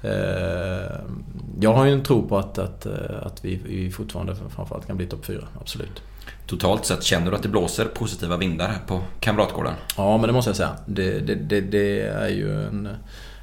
eh, 0.02 1.00
jag 1.60 1.74
har 1.74 1.84
ju 1.84 1.92
en 1.92 2.02
tro 2.02 2.28
på 2.28 2.38
att, 2.38 2.58
att, 2.58 2.86
eh, 2.86 3.22
att 3.22 3.44
vi, 3.44 3.60
vi 3.64 3.90
fortfarande 3.90 4.36
framförallt 4.36 4.86
kan 4.86 4.96
bli 4.96 5.06
topp 5.06 5.24
fyra, 5.24 5.44
absolut. 5.60 6.02
Totalt 6.48 6.86
sett, 6.86 7.02
känner 7.02 7.30
du 7.30 7.36
att 7.36 7.42
det 7.42 7.48
blåser 7.48 7.84
positiva 7.84 8.36
vindar 8.36 8.68
här 8.68 8.78
på 8.86 9.00
Kamratgården? 9.20 9.74
Ja, 9.96 10.16
men 10.16 10.26
det 10.26 10.32
måste 10.32 10.48
jag 10.48 10.56
säga. 10.56 10.76
Det, 10.86 11.20
det, 11.20 11.34
det, 11.34 11.60
det 11.60 12.00
är 12.00 12.28
ju 12.28 12.66
en... 12.66 12.88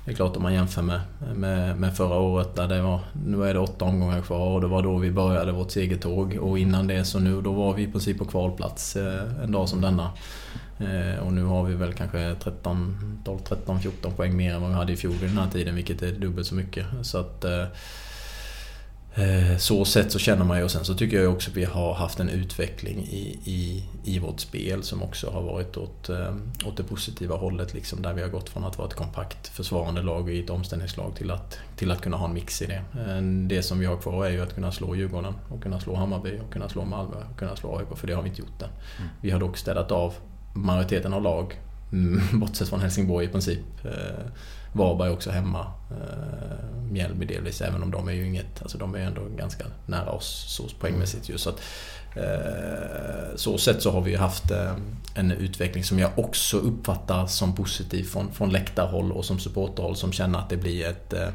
Det 0.05 0.11
är 0.11 0.15
klart 0.15 0.35
om 0.35 0.43
man 0.43 0.53
jämför 0.53 0.81
med, 0.81 1.01
med, 1.35 1.79
med 1.79 1.97
förra 1.97 2.15
året 2.15 2.55
där 2.55 2.67
det 2.67 2.81
var... 2.81 2.99
Nu 3.25 3.43
är 3.43 3.53
det 3.53 3.59
åtta 3.59 3.85
omgångar 3.85 4.21
kvar 4.21 4.47
och 4.47 4.61
det 4.61 4.67
var 4.67 4.83
då 4.83 4.97
vi 4.97 5.11
började 5.11 5.51
vårt 5.51 5.71
segertåg. 5.71 6.37
Och 6.41 6.59
innan 6.59 6.87
det 6.87 7.05
så 7.05 7.19
nu, 7.19 7.41
då 7.41 7.51
var 7.51 7.73
vi 7.73 7.83
i 7.83 7.91
princip 7.91 8.17
på 8.17 8.25
kvalplats 8.25 8.95
eh, 8.95 9.43
en 9.43 9.51
dag 9.51 9.69
som 9.69 9.81
denna. 9.81 10.11
Eh, 10.79 11.23
och 11.25 11.33
nu 11.33 11.43
har 11.43 11.63
vi 11.63 11.75
väl 11.75 11.93
kanske 11.93 12.35
13, 12.43 13.21
12, 13.25 13.39
13, 13.39 13.81
14 13.81 14.13
poäng 14.13 14.37
mer 14.37 14.53
än 14.53 14.61
vad 14.61 14.69
vi 14.69 14.75
hade 14.75 14.93
i 14.93 14.97
fjol 14.97 15.13
vid 15.13 15.29
den 15.29 15.37
här 15.37 15.49
tiden, 15.49 15.75
vilket 15.75 16.01
är 16.01 16.11
dubbelt 16.11 16.47
så 16.47 16.55
mycket. 16.55 16.85
Så 17.01 17.17
att... 17.17 17.43
Eh, 17.43 17.65
Eh, 19.15 19.51
Eh, 19.51 19.57
Så 19.57 19.85
sett 19.85 20.11
så 20.11 20.19
känner 20.19 20.45
man 20.45 20.57
ju 20.57 20.63
och 20.63 20.71
sen 20.71 20.85
så 20.85 20.93
tycker 20.95 21.21
jag 21.21 21.33
också 21.33 21.51
att 21.51 21.57
vi 21.57 21.65
har 21.65 21.93
haft 21.93 22.19
en 22.19 22.29
utveckling 22.29 22.99
i, 22.99 23.39
i, 23.45 23.83
i 24.03 24.19
vårt 24.19 24.39
spel 24.39 24.83
som 24.83 25.03
också 25.03 25.29
har 25.29 25.41
varit 25.41 25.77
åt, 25.77 26.09
eh, 26.09 26.35
åt 26.65 26.77
det 26.77 26.83
positiva 26.83 27.35
hållet. 27.35 27.73
Liksom, 27.73 28.01
där 28.01 28.13
vi 28.13 28.21
har 28.21 28.29
gått 28.29 28.49
från 28.49 28.63
att 28.63 28.77
vara 28.77 28.87
ett 28.87 28.93
kompakt 28.93 29.47
försvarande 29.47 30.01
lag 30.01 30.29
i 30.29 30.39
ett 30.43 30.49
omställningslag 30.49 31.15
till 31.15 31.31
att, 31.31 31.57
till 31.75 31.91
att 31.91 32.01
kunna 32.01 32.17
ha 32.17 32.27
en 32.27 32.33
mix 32.33 32.61
i 32.61 32.65
det. 32.65 32.81
Eh, 33.07 33.21
Det 33.47 33.63
som 33.63 33.79
vi 33.79 33.85
har 33.85 33.97
kvar 33.97 34.25
är 34.25 34.29
ju 34.29 34.41
att 34.41 34.55
kunna 34.55 34.71
slå 34.71 34.95
Djurgården 34.95 35.33
och 35.49 35.63
kunna 35.63 35.79
slå 35.79 35.95
Hammarby 35.95 36.39
och 36.47 36.53
kunna 36.53 36.69
slå 36.69 36.85
Malmö 36.85 37.15
och 37.31 37.39
kunna 37.39 37.55
slå 37.55 37.77
AIK 37.77 37.97
för 37.97 38.07
det 38.07 38.13
har 38.13 38.21
vi 38.23 38.29
inte 38.29 38.41
gjort 38.41 38.61
än. 38.61 38.69
Vi 39.21 39.31
har 39.31 39.39
dock 39.39 39.57
städat 39.57 39.91
av 39.91 40.13
majoriteten 40.53 41.13
av 41.13 41.21
lag 41.23 41.53
Mm, 41.91 42.21
bortsett 42.39 42.69
från 42.69 42.79
Helsingborg 42.79 43.25
i 43.25 43.29
princip. 43.29 43.59
Varberg 44.75 45.09
också 45.09 45.31
hemma. 45.31 45.65
Eh, 45.91 46.91
Mjällby 46.91 47.25
delvis, 47.25 47.61
även 47.61 47.83
om 47.83 47.91
de 47.91 48.07
är 48.07 48.13
ju 48.13 48.25
inget... 48.25 48.61
Alltså 48.61 48.77
de 48.77 48.95
är 48.95 48.99
ju 48.99 49.05
ändå 49.05 49.21
ganska 49.37 49.65
nära 49.85 50.11
oss 50.11 50.45
så 50.47 50.63
poängmässigt 50.79 51.29
ju. 51.29 51.37
Så 51.37 51.49
att, 51.49 51.61
eh, 52.15 53.35
så 53.35 53.57
sett 53.57 53.81
så 53.81 53.91
har 53.91 54.01
vi 54.01 54.11
ju 54.11 54.17
haft 54.17 54.51
eh, 54.51 54.73
en 55.15 55.31
utveckling 55.31 55.83
som 55.83 55.99
jag 55.99 56.11
också 56.15 56.57
uppfattar 56.57 57.27
som 57.27 57.55
positiv 57.55 58.03
från, 58.03 58.31
från 58.31 58.49
läktarhåll 58.49 59.11
och 59.11 59.25
som 59.25 59.39
supporterhåll 59.39 59.95
som 59.95 60.11
känner 60.11 60.39
att 60.39 60.49
det 60.49 60.57
blir 60.57 60.85
ett... 60.85 61.13
Eh, 61.13 61.27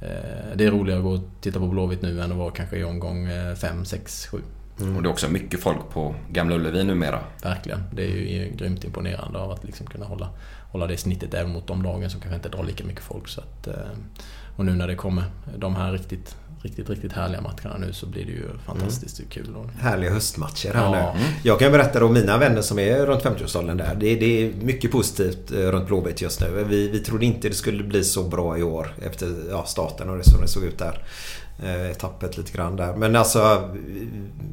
eh 0.00 0.54
det 0.54 0.64
är 0.64 0.70
roligare 0.70 0.98
att 0.98 1.04
gå 1.04 1.12
och 1.12 1.30
titta 1.40 1.58
på 1.58 1.66
Blåvitt 1.66 2.02
nu 2.02 2.20
än 2.20 2.32
att 2.32 2.38
vara 2.38 2.50
kanske 2.50 2.76
i 2.76 2.84
omgång 2.84 3.28
5, 3.56 3.84
6, 3.84 4.26
7. 4.26 4.38
Och 4.96 5.02
det 5.02 5.08
är 5.08 5.10
också 5.10 5.28
mycket 5.28 5.60
folk 5.60 5.90
på 5.92 6.14
Gamla 6.30 6.54
Ullevi 6.56 6.84
numera. 6.84 7.20
Verkligen. 7.42 7.82
Det 7.92 8.02
är 8.04 8.08
ju 8.16 8.52
grymt 8.56 8.84
imponerande 8.84 9.38
av 9.38 9.50
att 9.50 9.64
liksom 9.64 9.86
kunna 9.86 10.06
hålla, 10.06 10.28
hålla 10.72 10.86
det 10.86 10.96
snittet 10.96 11.34
även 11.34 11.52
mot 11.52 11.66
de 11.66 11.82
lagen 11.82 12.10
som 12.10 12.20
kanske 12.20 12.36
inte 12.36 12.48
drar 12.48 12.64
lika 12.64 12.84
mycket 12.84 13.02
folk. 13.04 13.28
Så 13.28 13.40
att, 13.40 13.66
eh, 13.66 13.74
och 14.56 14.64
nu 14.64 14.72
när 14.72 14.86
det 14.88 14.94
kommer 14.94 15.24
de 15.56 15.76
här 15.76 15.92
riktigt, 15.92 16.36
riktigt, 16.62 16.90
riktigt 16.90 17.12
härliga 17.12 17.40
matcherna 17.40 17.78
nu 17.86 17.92
så 17.92 18.06
blir 18.06 18.24
det 18.24 18.32
ju 18.32 18.48
fantastiskt 18.66 19.20
kul. 19.30 19.56
Och, 19.56 19.66
Härliga 19.80 20.10
höstmatcher 20.12 20.74
här 20.74 20.94
Ja. 20.96 21.14
nu. 21.14 21.20
Jag 21.42 21.58
kan 21.58 21.72
berätta 21.72 22.04
om 22.04 22.12
mina 22.14 22.38
vänner 22.38 22.62
som 22.62 22.78
är 22.78 23.06
runt 23.06 23.22
50-årsåldern 23.22 23.76
där. 23.76 23.94
Det, 24.00 24.14
det 24.16 24.26
är 24.46 24.52
mycket 24.62 24.90
positivt 24.92 25.52
eh, 25.52 25.56
runt 25.58 25.86
Blåvitt 25.86 26.22
just 26.22 26.40
nu. 26.40 26.64
Vi, 26.68 26.88
vi 26.88 26.98
trodde 26.98 27.26
inte 27.26 27.48
det 27.48 27.54
skulle 27.54 27.82
bli 27.84 28.04
så 28.04 28.22
bra 28.22 28.58
i 28.58 28.62
år 28.62 28.94
efter 29.02 29.34
ja, 29.50 29.64
starten 29.64 30.10
och 30.10 30.16
det 30.16 30.24
som 30.24 30.40
det 30.40 30.48
såg 30.48 30.64
ut 30.64 30.78
där. 30.78 31.02
Eh, 31.62 31.96
tappet 31.96 32.36
lite 32.36 32.52
grann 32.52 32.76
där. 32.76 32.94
Men 32.96 33.16
alltså... 33.16 33.38
eh, 33.38 34.08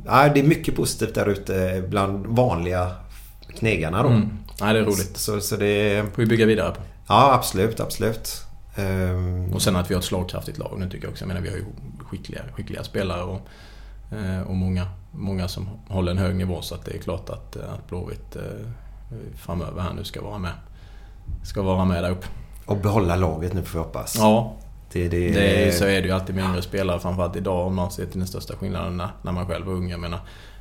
Ja, 0.06 0.30
det 0.34 0.40
är 0.40 0.44
mycket 0.44 0.76
positivt 0.76 1.16
där 1.16 1.26
ute 1.26 1.84
bland 1.90 2.26
vanliga 2.28 2.92
knegarna 3.60 4.04
då. 4.04 4.10
mm. 4.10 4.38
Nej, 4.62 4.74
det 4.74 4.80
är 4.80 4.84
roligt. 4.84 5.18
Så, 5.18 5.42
så 5.42 5.56
det... 5.56 6.04
får 6.14 6.22
vi 6.22 6.26
bygga 6.26 6.46
vidare 6.46 6.72
på. 6.72 6.82
Ja, 7.08 7.34
absolut, 7.34 7.80
absolut. 7.80 8.42
Ehm, 8.76 9.54
Och 9.54 9.62
sen 9.62 9.76
att 9.76 9.90
vi 9.90 9.94
har 9.94 10.00
ett 10.00 10.06
slagkraftigt 10.06 10.58
lag 10.58 10.76
nu 10.80 10.90
tycker 10.90 11.06
jag 11.06 11.12
också. 11.12 11.24
Jag 11.24 11.28
menar 11.28 11.42
vi 11.42 11.50
har 11.50 11.56
ju 11.58 11.66
skickliga, 12.00 12.42
skickliga 12.54 12.84
spelare 12.84 13.24
och, 13.24 13.42
eh, 14.18 14.42
och 14.42 14.56
många, 14.56 14.88
många 15.12 15.48
som 15.48 15.70
håller 15.88 16.12
en 16.12 16.18
hög 16.18 16.36
nivå. 16.36 16.62
Så 16.62 16.76
att 16.76 16.86
det 16.86 16.92
är 16.96 17.00
klart 17.00 17.30
att, 17.30 17.56
eh, 17.56 17.74
att 17.74 17.88
Blåvitt 17.88 18.36
eh, 18.36 18.42
framöver 19.36 19.82
här 19.82 19.94
nu 19.94 20.04
ska 20.04 20.22
vara 20.22 20.38
med. 20.38 20.52
Ska 21.44 21.62
vara 21.62 21.86
med 21.86 22.04
där 22.04 22.12
uppe. 22.12 22.28
och 22.66 22.78
behålla 22.78 23.16
laget 23.16 23.54
nu 23.54 23.64
får 23.64 23.80
vi 23.80 23.86
hoppas. 23.86 24.16
Ja, 24.18 24.54
Det, 24.92 25.08
det, 25.08 25.30
Det 25.30 25.72
så 25.76 25.86
är 25.86 26.02
det 26.02 26.08
ju 26.08 26.12
alltid 26.12 26.36
med 26.36 26.46
yngre 26.46 26.62
spelare, 26.62 27.00
framförallt 27.00 27.36
idag 27.36 27.68
om 27.68 27.76
man 27.76 27.92
ser 27.92 28.06
till 28.06 28.20
den 28.20 28.28
största 28.28 28.56
skillnaden 28.56 28.98
när, 28.98 29.10
när 29.22 29.32
man 29.32 29.48
själv 29.48 29.66
var 29.66 29.74
ung. 29.74 29.90
Jag 29.90 30.00
menar, 30.00 30.20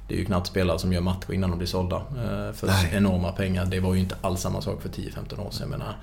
det 0.09 0.14
är 0.14 0.18
ju 0.18 0.24
knappt 0.24 0.46
spelare 0.46 0.78
som 0.78 0.92
gör 0.92 1.01
matcher 1.01 1.32
innan 1.32 1.51
de 1.51 1.59
blir 1.59 1.68
sålda 1.68 1.96
eh, 1.96 2.52
för 2.52 2.66
Nej. 2.66 2.90
enorma 2.94 3.32
pengar. 3.32 3.64
Det 3.64 3.80
var 3.80 3.94
ju 3.94 4.01
inte 4.01 4.16
alls 4.20 4.40
samma 4.40 4.60
sak 4.60 4.82
för 4.82 4.88
10-15 4.88 5.46
år 5.46 5.51
sedan. 5.51 5.70
Jag 5.70 5.78
menar, 5.78 5.96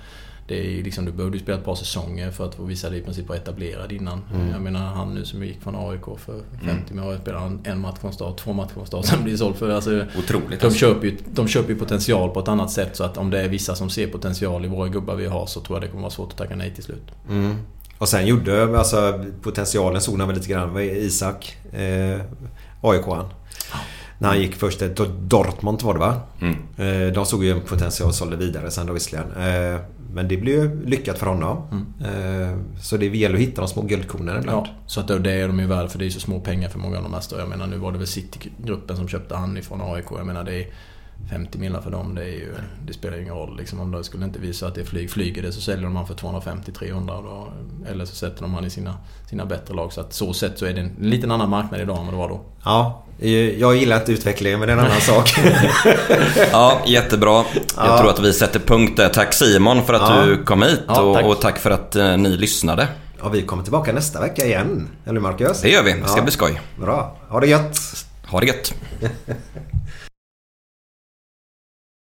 det 0.48 0.78
är 0.78 0.82
liksom, 0.82 1.04
du 1.04 1.12
behövde 1.12 1.36
ju 1.36 1.42
spela 1.42 1.58
ett 1.58 1.64
par 1.64 1.74
säsonger 1.74 2.30
för 2.30 2.46
att 2.46 2.54
få 2.54 2.64
visa 2.64 2.90
dig 2.90 2.98
i 2.98 3.02
princip 3.02 3.28
vara 3.28 3.38
etablerad 3.38 3.92
innan. 3.92 4.22
Mm. 4.34 4.50
Jag 4.50 4.60
menar 4.60 4.80
han 4.80 5.14
nu 5.14 5.24
som 5.24 5.44
gick 5.44 5.62
från 5.62 5.90
AIK 5.90 6.18
för 6.18 6.40
50 6.64 6.94
miljoner 6.94 7.18
spelar 7.18 7.38
han 7.38 7.60
en 7.64 7.80
match 7.80 7.98
från 8.00 8.12
start, 8.12 8.36
två 8.36 8.52
matcher 8.52 8.72
från 8.72 8.86
start, 8.86 9.04
sen 9.06 9.24
blir 9.24 9.36
såld 9.36 9.56
för... 9.56 9.70
Alltså, 9.70 10.04
Otroligt 10.18 10.60
de 10.60 10.66
alltså. 10.66 10.78
köper, 10.78 11.06
ju, 11.06 11.16
de 11.26 11.48
köper 11.48 11.72
ju 11.72 11.78
potential 11.78 12.30
på 12.30 12.40
ett 12.40 12.48
annat 12.48 12.70
sätt 12.70 12.96
så 12.96 13.04
att 13.04 13.18
om 13.18 13.30
det 13.30 13.40
är 13.40 13.48
vissa 13.48 13.74
som 13.74 13.90
ser 13.90 14.06
potential 14.06 14.64
i 14.64 14.68
våra 14.68 14.88
gubbar 14.88 15.14
vi 15.14 15.26
har 15.26 15.46
så 15.46 15.60
tror 15.60 15.76
jag 15.76 15.82
det 15.82 15.88
kommer 15.88 16.02
vara 16.02 16.10
svårt 16.10 16.32
att 16.32 16.38
tacka 16.38 16.56
nej 16.56 16.74
till 16.74 16.84
slut. 16.84 17.10
Mm. 17.28 17.56
Och 18.02 18.08
sen 18.08 18.26
gjorde 18.26 18.78
alltså 18.78 19.24
potentialen 19.42 20.00
såg 20.00 20.18
man 20.18 20.28
väl 20.28 20.36
lite 20.36 20.48
grann. 20.48 20.72
Vad 20.72 20.82
är 20.82 20.96
Isak? 20.96 21.56
Eh, 21.72 22.20
AIK 22.80 23.04
han. 23.06 23.28
När 24.18 24.28
han 24.28 24.40
gick 24.40 24.54
först 24.54 24.78
till 24.78 24.94
Dortmund 25.20 25.82
var 25.82 25.94
det 25.94 26.00
va? 26.00 26.20
Mm. 26.40 27.12
De 27.12 27.26
såg 27.26 27.44
ju 27.44 27.52
en 27.52 27.60
potential 27.60 28.08
och 28.08 28.14
sålde 28.14 28.36
vidare 28.36 28.70
sen 28.70 28.86
då 28.86 28.92
visserligen. 28.92 29.26
Men 30.12 30.28
det 30.28 30.36
blev 30.36 30.54
ju 30.54 30.86
lyckat 30.86 31.18
för 31.18 31.26
honom. 31.26 31.86
Mm. 32.00 32.64
Så 32.80 32.96
det 32.96 33.06
gäller 33.06 33.34
att 33.34 33.40
hitta 33.40 33.60
de 33.62 33.68
små 33.68 33.82
guldkornen 33.82 34.38
ibland. 34.38 34.66
Ja, 34.66 34.72
så 34.86 35.00
att 35.00 35.08
det 35.08 35.32
är 35.32 35.46
de 35.46 35.60
ju 35.60 35.66
värda 35.66 35.88
för 35.88 35.98
det 35.98 36.06
är 36.06 36.10
så 36.10 36.20
små 36.20 36.40
pengar 36.40 36.68
för 36.68 36.78
många 36.78 36.96
av 36.96 37.02
de 37.02 37.14
här 37.14 37.20
större. 37.20 37.40
Jag 37.40 37.48
menar 37.48 37.66
nu 37.66 37.76
var 37.76 37.92
det 37.92 37.98
väl 37.98 38.06
Citygruppen 38.06 38.96
som 38.96 39.08
köpte 39.08 39.34
han 39.34 39.56
ifrån 39.56 39.80
AIK. 39.82 40.06
Jag 40.10 40.26
menar 40.26 40.44
det 40.44 40.54
är 40.54 40.66
50 41.30 41.58
millar 41.58 41.80
för 41.80 41.90
dem, 41.90 42.14
det, 42.14 42.22
är 42.22 42.26
ju, 42.26 42.54
det 42.86 42.92
spelar 42.92 43.16
ju 43.16 43.22
ingen 43.22 43.34
roll. 43.34 43.56
Liksom, 43.56 43.80
om 43.80 43.90
det 43.90 44.04
skulle 44.04 44.24
inte 44.24 44.38
visa 44.38 44.66
att 44.66 44.74
det 44.74 44.80
är 44.80 44.84
flyg, 44.84 45.10
flyger 45.10 45.42
det 45.42 45.52
så 45.52 45.60
säljer 45.60 45.84
de 45.84 45.96
han 45.96 46.06
för 46.06 46.14
250-300. 46.14 47.50
Eller 47.90 48.04
så 48.04 48.14
sätter 48.14 48.42
de 48.42 48.54
han 48.54 48.64
i 48.64 48.70
sina, 48.70 48.94
sina 49.30 49.46
bättre 49.46 49.74
lag. 49.74 49.92
Så 49.92 50.00
att 50.00 50.12
så 50.12 50.32
sett 50.32 50.58
så 50.58 50.66
är 50.66 50.72
det 50.72 50.80
en 50.80 50.96
liten 51.00 51.30
annan 51.30 51.50
marknad 51.50 51.80
idag 51.80 51.98
än 51.98 52.04
vad 52.04 52.14
det 52.14 52.18
var 52.18 52.28
då. 52.28 52.40
Ja, 52.64 53.04
jag 53.58 53.76
gillar 53.76 53.96
inte 53.96 54.12
utvecklingen 54.12 54.58
men 54.58 54.68
det 54.68 54.74
är 54.74 54.78
en 54.78 54.84
annan 54.84 55.00
sak. 55.00 55.34
ja, 56.52 56.80
jättebra. 56.86 57.44
Jag 57.54 57.64
ja. 57.76 57.98
tror 57.98 58.10
att 58.10 58.20
vi 58.20 58.32
sätter 58.32 58.60
punkt 58.60 58.96
där. 58.96 59.08
Tack 59.08 59.32
Simon 59.32 59.84
för 59.84 59.94
att 59.94 60.10
ja. 60.10 60.26
du 60.26 60.44
kom 60.44 60.62
hit 60.62 60.80
ja, 60.86 61.00
och, 61.00 61.14
tack. 61.14 61.24
och, 61.24 61.40
tack 61.40 61.58
för 61.58 61.70
att 61.70 61.96
uh, 61.96 62.16
ni 62.16 62.36
lyssnade. 62.36 62.88
Ja, 63.22 63.28
vi 63.28 63.42
kommer 63.42 63.62
tillbaka 63.62 63.92
nästa 63.92 64.20
vecka 64.20 64.46
igen. 64.46 64.88
Eller 65.06 65.20
Marcus? 65.20 65.60
Det 65.60 65.70
gör 65.70 65.82
vi. 65.82 65.92
Det 65.92 66.08
ska 66.08 66.22
bli 66.22 66.32
skoj. 66.32 66.60
Bra. 66.80 67.16
Ha 67.28 67.40
det 67.40 67.46
gött. 67.46 67.78
Ha 68.26 68.40
det 68.40 68.46
gött. 68.46 68.74